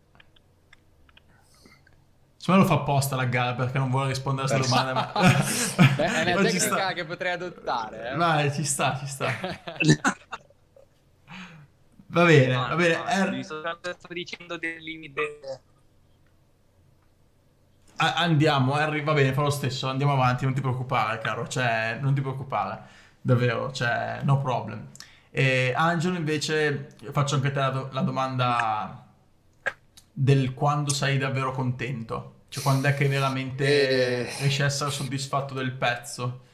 Secondo 2.46 2.62
me 2.62 2.70
lo 2.70 2.76
fa 2.76 2.82
apposta 2.82 3.16
la 3.16 3.24
gara 3.24 3.54
perché 3.54 3.76
non 3.76 3.90
vuole 3.90 4.10
rispondere 4.10 4.46
a 4.46 4.56
questa 4.56 4.76
domanda. 4.84 5.10
Ma... 5.12 5.20
è 5.96 6.32
una 6.32 6.42
tecnica 6.46 6.92
che 6.92 7.04
potrei 7.04 7.32
adottare. 7.32 8.12
Eh? 8.12 8.14
Vai, 8.14 8.52
ci 8.52 8.62
sta, 8.62 8.96
ci 8.96 9.08
sta. 9.08 9.26
va 12.06 12.24
bene, 12.24 12.54
no, 12.54 12.68
va 12.68 12.76
bene. 12.76 12.98
No, 12.98 13.04
er... 13.08 13.44
Sto 13.44 14.12
dicendo 14.12 14.58
del 14.58 14.80
limite. 14.80 15.40
andiamo, 17.96 18.74
Harry, 18.74 19.02
va 19.02 19.12
bene, 19.12 19.32
fa 19.32 19.42
lo 19.42 19.50
stesso, 19.50 19.88
andiamo 19.88 20.12
avanti, 20.12 20.44
non 20.44 20.54
ti 20.54 20.60
preoccupare, 20.60 21.18
caro, 21.18 21.48
cioè, 21.48 21.98
non 22.00 22.14
ti 22.14 22.20
preoccupare, 22.20 22.80
davvero, 23.20 23.72
cioè, 23.72 24.20
no 24.22 24.40
problem. 24.40 24.90
E 25.32 25.72
Angelo, 25.74 26.16
invece, 26.16 26.94
faccio 27.10 27.34
anche 27.34 27.50
te 27.50 27.58
la, 27.58 27.88
la 27.90 28.02
domanda 28.02 29.04
del 30.12 30.54
quando 30.54 30.94
sei 30.94 31.18
davvero 31.18 31.50
contento. 31.50 32.34
Cioè, 32.48 32.62
quando 32.62 32.88
è 32.88 32.94
che 32.94 33.08
veramente 33.08 34.26
eh... 34.26 34.38
riesci 34.40 34.62
a 34.62 34.66
essere 34.66 34.90
soddisfatto 34.90 35.54
del 35.54 35.72
pezzo? 35.72 36.44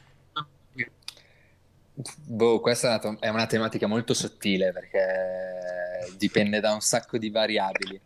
Boh, 2.25 2.59
questa 2.59 2.99
è 2.99 3.07
una, 3.07 3.19
è 3.19 3.29
una, 3.29 3.45
tematica 3.45 3.85
molto 3.85 4.15
sottile 4.15 4.71
perché 4.71 6.15
dipende 6.17 6.59
da 6.59 6.73
un 6.73 6.81
sacco 6.81 7.17
di 7.17 7.29
variabili. 7.29 7.99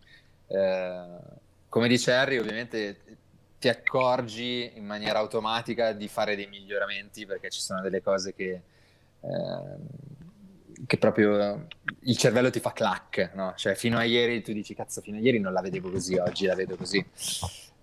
Eh, 0.48 1.06
come 1.70 1.88
dice 1.88 2.12
Harry, 2.14 2.38
ovviamente 2.38 3.00
ti 3.60 3.70
accorgi 3.70 4.72
in 4.76 4.86
maniera 4.86 5.20
automatica 5.20 5.94
di 5.94 6.08
fare 6.08 6.36
dei 6.36 6.48
miglioramenti 6.48 7.26
perché 7.26 7.50
ci 7.50 7.60
sono 7.60 7.82
delle 7.82 8.02
cose 8.02 8.34
che, 8.34 8.62
eh, 9.22 9.76
che 10.86 10.98
proprio 10.98 11.68
il 12.02 12.18
cervello 12.18 12.50
ti 12.50 12.60
fa 12.60 12.74
clac, 12.74 13.32
no? 13.34 13.54
Cioè, 13.56 13.76
fino 13.76 13.98
a 13.98 14.04
ieri 14.04 14.42
tu 14.44 14.54
dici, 14.54 14.76
cazzo, 14.76 15.02
fino 15.02 15.18
a 15.18 15.22
ieri 15.22 15.40
non 15.40 15.54
la 15.54 15.62
vedevo 15.62 15.90
così, 15.90 16.18
oggi 16.18 16.46
la 16.46 16.56
vedo 16.56 16.76
così. 16.76 17.04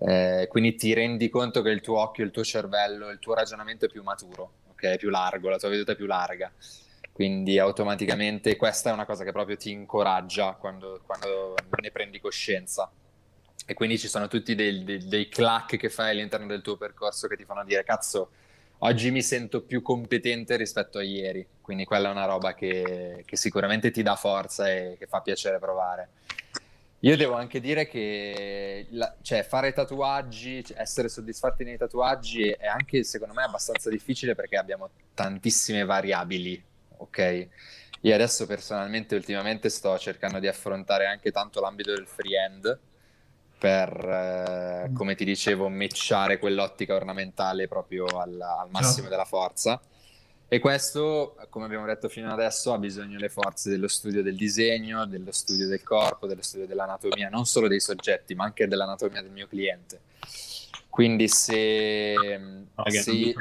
Eh, 0.07 0.49
quindi 0.51 0.75
ti 0.75 0.93
rendi 0.93 1.31
conto 1.31 1.63
che 1.63 1.71
il 1.71 1.81
tuo 1.81 1.99
occhio, 1.99 2.25
il 2.25 2.31
tuo 2.31 2.45
cervello, 2.45 3.09
il 3.09 3.19
tuo 3.19 3.33
ragionamento 3.33 3.87
è 3.87 3.89
più 3.89 4.03
maturo, 4.03 4.53
ok? 4.73 4.83
È 4.83 4.99
più 4.99 5.09
largo, 5.09 5.49
la 5.49 5.57
tua 5.57 5.71
veduta 5.71 5.93
è 5.93 5.97
più 5.97 6.05
larga. 6.05 6.53
Quindi 7.11 7.59
automaticamente 7.59 8.57
questa 8.57 8.91
è 8.91 8.93
una 8.93 9.07
cosa 9.07 9.25
che 9.25 9.33
proprio 9.33 9.57
ti 9.57 9.71
incoraggia 9.71 10.55
quando, 10.55 11.01
quando 11.07 11.55
ne 11.81 11.91
prendi 11.91 12.21
coscienza. 12.21 12.91
E 13.67 13.73
quindi 13.73 13.99
ci 13.99 14.09
sono 14.09 14.29
tutti 14.29 14.55
dei, 14.55 14.85
dei, 14.85 15.07
dei 15.07 15.29
clack 15.29 15.79
che 15.79 15.89
fai 15.89 16.11
all'interno 16.11 16.47
del 16.47 16.61
tuo 16.61 16.77
percorso 16.77 17.27
che 17.27 17.37
ti 17.37 17.45
fanno 17.47 17.65
dire, 17.65 17.83
cazzo, 17.83 18.31
oggi 18.79 19.11
mi 19.11 19.23
sento 19.23 19.63
più 19.63 19.81
competente 19.81 20.57
rispetto 20.57 20.99
a 20.99 21.03
ieri. 21.03 21.47
Quindi 21.63 21.87
quella 21.87 22.09
è 22.09 22.13
una 22.13 22.27
roba 22.27 22.53
che, 22.53 23.23
che 23.25 23.37
sicuramente 23.37 23.91
ti 23.91 24.03
dà 24.03 24.17
forza 24.17 24.71
e 24.71 24.97
che 24.99 25.07
fa 25.07 25.23
piacere 25.23 25.59
provare. 25.59 26.11
Io 27.05 27.19
devo 27.19 27.35
anche 27.35 27.61
dire 27.61 27.87
che 27.87 28.87
la, 28.93 29.15
cioè, 29.21 29.43
fare 29.43 29.75
tatuaggi, 29.75 30.65
cioè, 30.65 30.81
essere 30.81 31.11
soddisfatti 31.11 31.63
nei 31.63 31.77
tatuaggi 31.77 32.49
è 32.49 32.67
anche 32.67 33.05
secondo 33.05 33.35
me 33.35 33.43
abbastanza 33.43 33.91
difficile 33.91 34.35
perché 34.35 34.57
abbiamo 34.57 34.89
tantissime 35.13 35.85
variabili, 35.85 36.63
ok? 36.97 37.49
Io 38.01 38.15
adesso 38.15 38.47
personalmente 38.47 39.15
ultimamente 39.17 39.69
sto 39.69 39.99
cercando 39.99 40.39
di 40.39 40.49
affrontare 40.49 41.05
anche 41.05 41.31
tanto 41.31 41.61
l'ambito 41.61 41.93
del 41.95 42.07
freehand 42.07 42.79
per, 43.59 43.91
eh, 43.91 44.91
come 44.95 45.15
ti 45.15 45.27
dicevo, 45.27 45.69
matchare 45.69 46.39
quell'ottica 46.39 46.95
ornamentale 46.95 47.69
proprio 47.69 48.07
al, 48.07 48.41
al 48.41 48.71
massimo 48.71 48.95
certo. 48.95 49.11
della 49.11 49.25
forza 49.27 49.79
E 50.55 50.61
questo, 50.61 51.35
come 51.51 51.65
abbiamo 51.65 51.85
detto 51.85 52.09
fino 52.09 52.33
adesso, 52.33 52.73
ha 52.73 52.79
bisogno 52.79 53.15
delle 53.15 53.29
forze 53.29 53.71
dello 53.71 53.89
studio 53.89 54.23
del 54.23 54.37
disegno, 54.37 55.05
dello 55.05 55.33
studio 55.33 55.67
del 55.67 55.83
corpo, 55.83 56.29
dello 56.29 56.43
studio 56.43 56.65
dell'anatomia, 56.65 57.29
non 57.29 57.45
solo 57.45 57.67
dei 57.67 57.81
soggetti, 57.81 58.37
ma 58.37 58.45
anche 58.45 58.69
dell'anatomia 58.69 59.21
del 59.21 59.33
mio 59.33 59.49
cliente. 59.49 60.03
Quindi 60.89 61.27
se... 61.27 62.39
No, 62.73 62.85
se... 62.89 63.35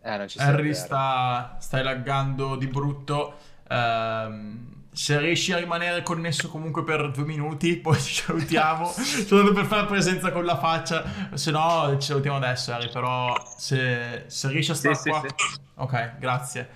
Eh, 0.00 0.28
Harry 0.36 0.74
sta, 0.74 1.58
stai 1.60 1.82
laggando 1.82 2.56
di 2.56 2.66
brutto. 2.66 3.34
Um, 3.68 4.79
se 4.92 5.18
riesci 5.18 5.52
a 5.52 5.58
rimanere 5.58 6.02
connesso 6.02 6.48
comunque 6.48 6.82
per 6.82 7.10
due 7.10 7.24
minuti, 7.24 7.76
poi 7.80 7.98
ci 8.00 8.22
salutiamo. 8.22 8.86
Solo 8.86 9.52
per 9.52 9.66
fare 9.66 9.86
presenza 9.86 10.32
con 10.32 10.44
la 10.44 10.58
faccia. 10.58 11.04
Se 11.34 11.50
no, 11.50 11.96
ci 11.98 12.08
salutiamo 12.08 12.36
adesso, 12.36 12.72
Harry. 12.72 12.90
Però 12.90 13.34
se, 13.56 14.24
se 14.26 14.48
riesci 14.48 14.70
a 14.72 14.74
stare 14.74 14.94
sì, 14.96 15.10
qua... 15.10 15.20
Sì, 15.20 15.34
sì. 15.36 15.60
Ok, 15.76 16.18
grazie. 16.18 16.68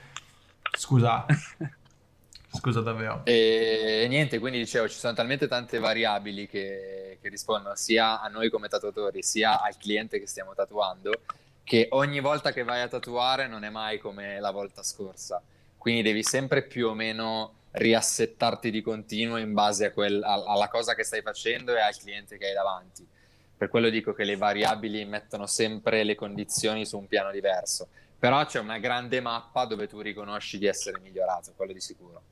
Scusa. 0.76 1.26
Scusa 2.56 2.80
davvero. 2.80 3.22
E 3.24 4.06
niente, 4.08 4.38
quindi 4.38 4.58
dicevo, 4.58 4.88
ci 4.88 4.96
sono 4.96 5.12
talmente 5.12 5.48
tante 5.48 5.80
variabili 5.80 6.46
che, 6.46 7.18
che 7.20 7.28
rispondono 7.28 7.74
sia 7.74 8.20
a 8.20 8.28
noi 8.28 8.48
come 8.48 8.68
tatuatori, 8.68 9.22
sia 9.22 9.60
al 9.60 9.76
cliente 9.76 10.20
che 10.20 10.28
stiamo 10.28 10.54
tatuando, 10.54 11.10
che 11.64 11.88
ogni 11.90 12.20
volta 12.20 12.52
che 12.52 12.62
vai 12.62 12.80
a 12.80 12.88
tatuare 12.88 13.48
non 13.48 13.64
è 13.64 13.70
mai 13.70 13.98
come 13.98 14.38
la 14.38 14.52
volta 14.52 14.84
scorsa. 14.84 15.42
Quindi 15.76 16.02
devi 16.02 16.22
sempre 16.22 16.62
più 16.62 16.88
o 16.88 16.94
meno 16.94 17.52
riassettarti 17.74 18.70
di 18.70 18.82
continuo 18.82 19.36
in 19.36 19.52
base 19.52 19.92
quel, 19.92 20.22
alla 20.22 20.68
cosa 20.68 20.94
che 20.94 21.02
stai 21.02 21.22
facendo 21.22 21.74
e 21.74 21.80
al 21.80 21.96
cliente 21.96 22.38
che 22.38 22.46
hai 22.46 22.54
davanti. 22.54 23.06
Per 23.56 23.68
quello 23.68 23.88
dico 23.88 24.12
che 24.12 24.24
le 24.24 24.36
variabili 24.36 25.04
mettono 25.04 25.46
sempre 25.46 26.04
le 26.04 26.14
condizioni 26.14 26.84
su 26.86 26.98
un 26.98 27.06
piano 27.06 27.30
diverso. 27.30 27.88
Però 28.18 28.44
c'è 28.44 28.60
una 28.60 28.78
grande 28.78 29.20
mappa 29.20 29.64
dove 29.64 29.86
tu 29.86 30.00
riconosci 30.00 30.58
di 30.58 30.66
essere 30.66 30.98
migliorato, 31.00 31.52
quello 31.56 31.72
di 31.72 31.80
sicuro. 31.80 32.22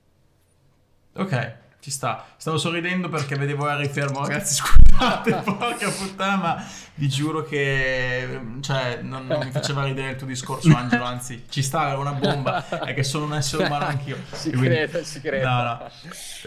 Ok, 1.15 1.57
ci 1.83 1.91
sta. 1.91 2.25
Stavo 2.37 2.59
sorridendo 2.59 3.09
perché 3.09 3.35
vedevo 3.35 3.67
Harry 3.67 3.89
fermo, 3.89 4.21
ragazzi, 4.21 4.55
scusate, 4.55 5.33
porca 5.43 5.91
puttana, 5.91 6.37
ma 6.37 6.65
vi 6.95 7.09
giuro 7.09 7.43
che 7.43 8.41
cioè, 8.61 9.01
non, 9.03 9.27
non, 9.27 9.41
mi 9.45 9.51
faceva 9.51 9.83
ridere 9.83 10.11
il 10.11 10.17
tuo 10.17 10.29
discorso, 10.29 10.69
Angelo, 10.77 11.03
anzi, 11.03 11.45
ci 11.49 11.61
sta, 11.61 11.89
era 11.89 11.99
una 11.99 12.13
bomba, 12.13 12.69
è 12.85 12.95
che 12.95 13.03
sono 13.03 13.25
un 13.25 13.35
essere 13.35 13.65
umano 13.65 13.87
anch'io. 13.87 14.17
si 14.31 14.51
quindi, 14.55 14.69
crede, 14.69 15.03
si 15.03 15.21
crede. 15.21 15.45
No, 15.45 15.63
no. 15.65 15.91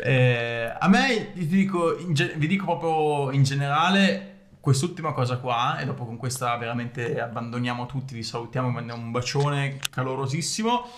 Eh, 0.03 0.74
a 0.80 0.88
me, 0.88 1.32
vi 1.34 1.48
dico, 1.48 1.98
ge- 2.14 2.36
vi 2.38 2.48
dico 2.48 2.64
proprio 2.64 3.36
in 3.36 3.44
generale, 3.44 4.36
quest'ultima 4.62 5.12
cosa 5.12 5.36
qua, 5.40 5.80
e 5.80 5.86
dopo 5.86 6.06
con 6.06 6.16
questa 6.16 6.56
veramente 6.56 7.20
abbandoniamo 7.20 7.88
tutti, 7.88 8.14
vi 8.14 8.24
salutiamo, 8.24 8.70
mandiamo 8.70 9.02
un 9.02 9.12
bacione 9.12 9.80
calorosissimo. 9.91 10.90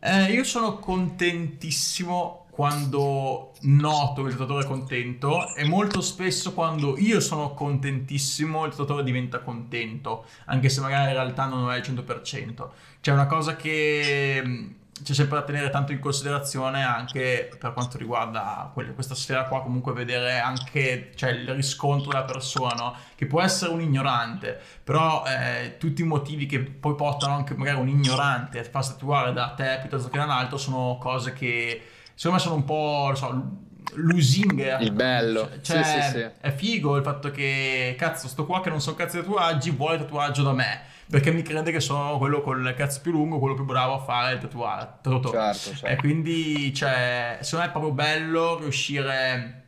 Eh, 0.00 0.32
io 0.32 0.42
sono 0.42 0.78
contentissimo 0.78 2.47
quando 2.58 3.52
noto 3.60 4.26
il 4.26 4.32
tatuatore 4.32 4.64
è 4.64 4.66
contento 4.66 5.54
e 5.54 5.64
molto 5.64 6.00
spesso 6.00 6.54
quando 6.54 6.98
io 6.98 7.20
sono 7.20 7.54
contentissimo 7.54 8.64
il 8.64 8.72
tatuatore 8.72 9.04
diventa 9.04 9.38
contento, 9.38 10.24
anche 10.46 10.68
se 10.68 10.80
magari 10.80 11.06
in 11.06 11.12
realtà 11.12 11.44
non 11.44 11.70
è 11.70 11.76
al 11.76 11.82
100%. 11.82 12.68
C'è 13.00 13.12
una 13.12 13.26
cosa 13.26 13.54
che 13.54 14.74
c'è 15.04 15.14
sempre 15.14 15.38
da 15.38 15.44
tenere 15.44 15.70
tanto 15.70 15.92
in 15.92 16.00
considerazione 16.00 16.82
anche 16.82 17.48
per 17.56 17.72
quanto 17.74 17.96
riguarda 17.96 18.72
questa 18.74 19.14
sfera 19.14 19.44
qua, 19.44 19.62
comunque 19.62 19.92
vedere 19.92 20.40
anche 20.40 21.12
cioè, 21.14 21.30
il 21.30 21.54
riscontro 21.54 22.10
della 22.10 22.24
persona, 22.24 22.74
no? 22.74 22.96
che 23.14 23.26
può 23.26 23.40
essere 23.40 23.70
un 23.70 23.82
ignorante, 23.82 24.60
però 24.82 25.22
eh, 25.24 25.76
tutti 25.78 26.02
i 26.02 26.04
motivi 26.04 26.46
che 26.46 26.58
poi 26.58 26.96
portano 26.96 27.36
anche 27.36 27.54
magari 27.54 27.78
un 27.78 27.88
ignorante 27.88 28.58
a 28.58 28.64
farsi 28.64 28.94
tatuare 28.94 29.32
da 29.32 29.50
te 29.50 29.78
piuttosto 29.80 30.08
che 30.08 30.18
da 30.18 30.24
un 30.24 30.30
altro 30.30 30.58
sono 30.58 30.98
cose 30.98 31.32
che 31.32 31.82
secondo 32.18 32.36
me 32.36 32.42
sono 32.42 32.54
un 32.56 32.64
po', 32.64 33.12
so, 33.14 33.58
lusinghe. 33.94 34.78
Il 34.80 34.90
bello. 34.90 35.48
Cioè, 35.62 35.84
sì, 35.84 36.02
sì, 36.02 36.10
sì. 36.10 36.26
è 36.40 36.52
figo 36.52 36.96
il 36.96 37.04
fatto 37.04 37.30
che, 37.30 37.94
cazzo, 37.96 38.26
sto 38.26 38.44
qua 38.44 38.60
che 38.60 38.70
non 38.70 38.80
so 38.80 38.96
cazzo 38.96 39.20
di 39.20 39.22
tatuaggi, 39.22 39.70
vuole 39.70 39.98
tatuaggio 39.98 40.42
da 40.42 40.52
me. 40.52 40.80
Perché 41.08 41.30
mi 41.30 41.42
crede 41.42 41.70
che 41.70 41.78
sono 41.78 42.18
quello 42.18 42.42
con 42.42 42.66
il 42.66 42.74
cazzo 42.74 43.00
più 43.00 43.12
lungo, 43.12 43.38
quello 43.38 43.54
più 43.54 43.64
bravo 43.64 43.94
a 43.94 43.98
fare 44.00 44.34
il 44.34 44.40
tatuaggio. 44.40 45.30
Certo, 45.30 45.70
certo. 45.70 45.86
E 45.86 45.94
quindi, 45.94 46.74
cioè, 46.74 47.38
secondo 47.40 47.64
me 47.64 47.70
è 47.70 47.72
proprio 47.72 47.92
bello 47.92 48.58
riuscire... 48.58 49.67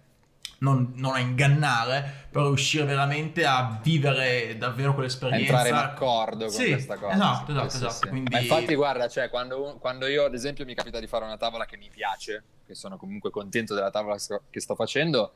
Non, 0.61 0.93
non, 0.97 1.15
a 1.15 1.19
ingannare, 1.21 2.27
però 2.31 2.49
riuscire 2.49 2.85
veramente 2.85 3.47
a 3.47 3.81
vivere 3.83 4.57
davvero 4.59 4.93
quell'esperienza. 4.95 5.45
Entrare 5.45 5.69
in 5.71 5.75
accordo 5.75 6.45
con 6.45 6.55
sì, 6.55 6.69
questa 6.69 6.97
cosa. 6.97 7.15
Esatto, 7.15 7.51
esatto, 7.51 7.67
esatto. 7.67 7.93
Sì, 7.93 8.09
Quindi... 8.09 8.31
Ma 8.31 8.41
infatti, 8.41 8.75
guarda, 8.75 9.09
cioè, 9.09 9.31
quando, 9.31 9.79
quando, 9.81 10.07
io, 10.07 10.25
ad 10.25 10.35
esempio, 10.35 10.67
mi 10.67 10.75
capita 10.75 11.01
di 11.01 11.07
fare 11.07 11.25
una 11.25 11.39
tavola 11.39 11.65
che 11.65 11.79
mi 11.79 11.89
piace, 11.91 12.45
che 12.67 12.75
sono 12.75 12.99
comunque 12.99 13.31
contento 13.31 13.75
della 13.75 13.91
tavola 13.91 14.17
che 14.51 14.61
sto 14.61 14.75
facendo, 14.75 15.33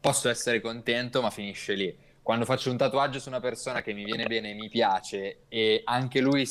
posso 0.00 0.28
essere 0.28 0.60
contento, 0.60 1.22
ma 1.22 1.30
finisce 1.30 1.74
lì. 1.74 1.96
Quando 2.20 2.44
faccio 2.44 2.70
un 2.70 2.76
tatuaggio 2.76 3.20
su 3.20 3.28
una 3.28 3.40
persona 3.40 3.80
che 3.80 3.92
mi 3.92 4.02
viene 4.02 4.24
bene 4.24 4.50
e 4.50 4.54
mi 4.54 4.68
piace 4.68 5.42
e 5.48 5.82
anche 5.84 6.20
lui 6.20 6.48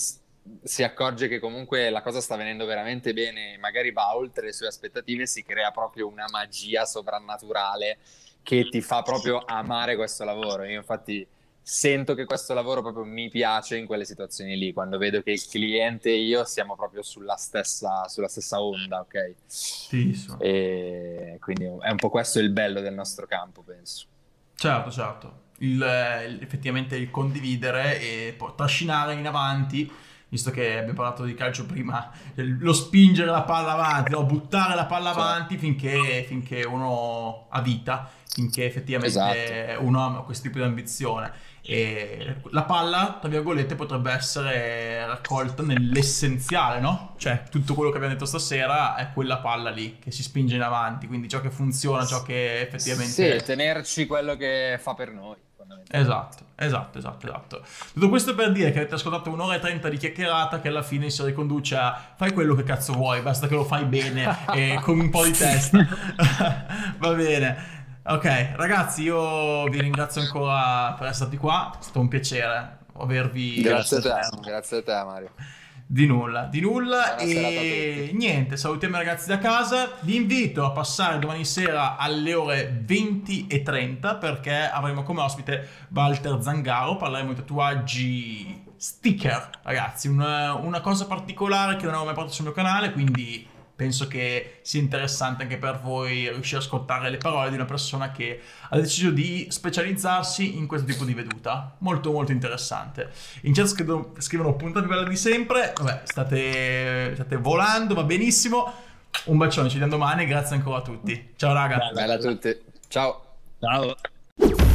si 0.64 0.84
accorge 0.84 1.28
che 1.28 1.40
comunque 1.40 1.90
la 1.90 2.02
cosa 2.02 2.22
sta 2.22 2.36
venendo 2.36 2.65
veramente 2.65 3.14
bene, 3.14 3.57
magari 3.57 3.91
va 3.91 4.15
oltre 4.15 4.48
le 4.48 4.53
sue 4.53 4.68
aspettative, 4.68 5.26
si 5.26 5.44
crea 5.44 5.72
proprio 5.72 6.07
una 6.07 6.26
magia 6.30 6.86
sovrannaturale 6.86 7.98
che 8.44 8.68
ti 8.70 8.82
fa 8.82 9.02
proprio 9.02 9.41
amare 9.45 9.95
questo 9.95 10.24
lavoro. 10.24 10.65
Io 10.65 10.78
infatti 10.78 11.26
sento 11.65 12.14
che 12.14 12.26
questo 12.26 12.53
lavoro 12.53 12.82
proprio 12.82 13.06
mi 13.06 13.30
piace 13.30 13.78
in 13.78 13.86
quelle 13.86 14.03
situazioni 14.03 14.57
lì, 14.57 14.74
quando 14.74 14.98
vedo 14.98 15.22
che 15.22 15.32
il 15.32 15.45
cliente 15.48 16.10
e 16.10 16.22
io 16.22 16.44
siamo 16.44 16.76
proprio 16.76 17.02
sulla 17.02 17.38
stessa, 17.38 18.07
sulla 18.10 18.28
stessa 18.28 18.61
onda, 18.61 18.99
ok? 18.99 19.36
Sì, 19.45 20.14
e 20.40 21.38
quindi 21.40 21.64
è 21.64 21.90
un 21.90 21.95
po' 21.95 22.10
questo 22.10 22.40
il 22.40 22.49
bello 22.49 22.82
del 22.82 22.94
nostro 22.94 23.26
campo, 23.26 23.61
penso. 23.61 24.07
Certo, 24.56 24.91
certo. 24.91 25.41
Il, 25.60 25.82
effettivamente 26.41 26.98
il 26.98 27.10
condividere 27.10 27.99
e 28.02 28.34
poi 28.38 28.52
trascinare 28.57 29.14
in 29.14 29.26
avanti 29.26 29.90
visto 30.34 30.50
che 30.50 30.80
abbiamo 30.80 30.94
parlato 30.94 31.26
di 31.26 31.36
calcio 31.36 31.68
prima, 31.68 32.10
lo 32.34 32.74
spingere 32.74 33.30
la 33.30 33.44
palla 33.44 33.74
avanti, 33.74 34.14
no? 34.14 34.24
buttare 34.24 34.74
la 34.74 34.88
palla 34.88 35.12
avanti 35.12 35.60
finché, 35.60 36.26
finché, 36.28 36.64
uno 36.64 37.46
ha 37.50 37.62
vita, 37.62 38.10
finché 38.28 38.66
effettivamente 38.66 39.68
esatto. 39.68 39.86
uno 39.86 40.04
ha 40.04 40.24
questo 40.24 40.46
tipo 40.46 40.58
di 40.58 40.64
ambizione. 40.64 41.32
E 41.62 42.38
la 42.50 42.64
palla, 42.64 43.20
tra 43.22 43.30
virgolette, 43.30 43.76
potrebbe 43.76 44.12
essere 44.12 45.06
raccolta 45.06 45.62
nell'essenziale, 45.62 46.80
no? 46.80 47.14
Cioè, 47.18 47.44
tutto 47.52 47.76
quello 47.76 47.92
che 47.92 47.98
abbiamo 47.98 48.16
detto 48.16 48.26
stasera 48.26 48.96
è 48.96 49.14
quella 49.14 49.38
palla 49.38 49.70
lì 49.70 50.00
che 50.00 50.10
si 50.10 50.24
spinge 50.24 50.56
in 50.56 50.64
avanti, 50.64 51.06
quindi 51.06 51.30
ciò 51.30 51.42
che 51.42 51.52
funziona, 51.52 52.08
ciò 52.08 52.24
che 52.24 52.62
effettivamente... 52.62 53.40
Sì, 53.40 53.46
tenerci 53.46 54.08
quello 54.08 54.36
che 54.36 54.80
fa 54.82 54.96
per 54.96 55.12
noi. 55.12 55.38
Esatto, 55.90 56.44
esatto, 56.56 56.98
esatto, 56.98 57.27
esatto. 57.27 57.64
Tutto 57.94 58.10
questo 58.10 58.35
per 58.35 58.52
dire 58.52 58.72
che 58.72 58.80
avete 58.80 58.95
ascoltato 58.95 59.30
un'ora 59.30 59.56
e 59.56 59.60
trenta 59.60 59.90
di 59.90 59.98
chiacchierata 59.98 60.60
che 60.60 60.69
alla 60.69 60.81
fine 60.81 61.10
si 61.10 61.23
riconduce 61.23 61.76
a 61.76 62.14
fai 62.15 62.31
quello 62.34 62.56
che 62.56 62.64
cazzo 62.64 62.94
vuoi, 62.94 63.22
basta 63.22 63.48
che 63.48 63.56
lo 63.56 63.64
fai 63.64 63.85
bene 63.85 64.38
e 64.53 64.80
con 64.84 64.99
un 64.99 65.10
po' 65.10 65.23
di 65.23 65.31
testa. 65.31 65.77
Va 66.98 67.14
bene. 67.14 67.81
Ok, 68.06 68.53
ragazzi, 68.56 69.03
io 69.03 69.64
vi 69.65 69.80
ringrazio 69.80 70.22
ancora 70.22 70.94
per 70.94 71.07
essere 71.07 71.14
stati 71.14 71.38
qua, 71.38 71.72
è 71.80 71.84
stato 71.84 71.99
un 71.99 72.07
piacere 72.07 72.81
avervi... 72.98 73.61
Grazie 73.61 73.98
a 73.98 74.02
te, 74.02 74.38
grazie 74.41 74.77
a 74.77 74.84
te 74.84 75.03
Mario. 75.06 75.30
Di 75.86 76.06
nulla, 76.08 76.46
di 76.46 76.60
nulla 76.60 77.18
e 77.18 78.12
niente, 78.14 78.58
salutiamo 78.58 78.96
i 78.96 79.00
ragazzi 79.00 79.28
da 79.28 79.38
casa, 79.38 79.92
vi 80.02 80.16
invito 80.16 80.66
a 80.66 80.72
passare 80.72 81.20
domani 81.20 81.46
sera 81.46 81.98
alle 81.98 82.34
ore 82.34 82.82
20 82.84 83.48
e 83.48 83.62
30 83.62 84.16
perché 84.16 84.70
avremo 84.70 85.04
come 85.04 85.22
ospite 85.22 85.68
Walter 85.94 86.42
Zangaro, 86.42 86.96
parleremo 86.96 87.34
di 87.34 87.36
tatuaggi 87.36 88.64
sticker 88.76 89.50
ragazzi, 89.62 90.08
una, 90.08 90.56
una 90.56 90.82
cosa 90.82 91.06
particolare 91.06 91.76
che 91.76 91.84
non 91.84 91.92
avevo 91.92 92.06
mai 92.06 92.14
portato 92.16 92.36
sul 92.36 92.46
mio 92.46 92.54
canale 92.54 92.92
quindi 92.92 93.48
penso 93.76 94.08
che 94.08 94.60
sia 94.62 94.80
interessante 94.80 95.44
anche 95.44 95.58
per 95.58 95.80
voi 95.80 96.30
riuscire 96.30 96.58
a 96.58 96.60
ascoltare 96.60 97.10
le 97.10 97.18
parole 97.18 97.50
di 97.50 97.56
una 97.56 97.66
persona 97.66 98.12
che 98.12 98.41
ha 98.70 98.78
deciso 98.78 99.10
di 99.10 99.48
specializzarsi 99.50 100.58
in 100.58 100.68
questo 100.68 100.88
tipo 100.88 101.06
di 101.06 101.14
veduta. 101.14 101.76
Molto 101.80 102.12
molto 102.12 102.32
interessante. 102.32 103.10
In 103.41 103.54
chat 103.54 103.68
scrivono, 103.68 104.14
scrivono 104.20 104.56
puntate 104.56 104.88
belle 104.88 105.08
di 105.08 105.18
sempre. 105.18 105.74
Vabbè, 105.76 106.02
state, 106.04 107.12
state 107.16 107.36
volando, 107.38 107.94
va 107.94 108.04
benissimo. 108.04 108.72
Un 109.26 109.38
bacione, 109.38 109.70
ci 109.70 109.78
vediamo 109.78 109.98
domani, 109.98 110.26
grazie 110.26 110.56
ancora 110.56 110.78
a 110.78 110.82
tutti. 110.82 111.34
Ciao 111.36 111.54
raga. 111.54 111.91
Bella 111.94 112.16
a 112.16 112.18
tutti. 112.18 112.58
Ciao. 112.88 113.24
Ciao. 113.60 114.73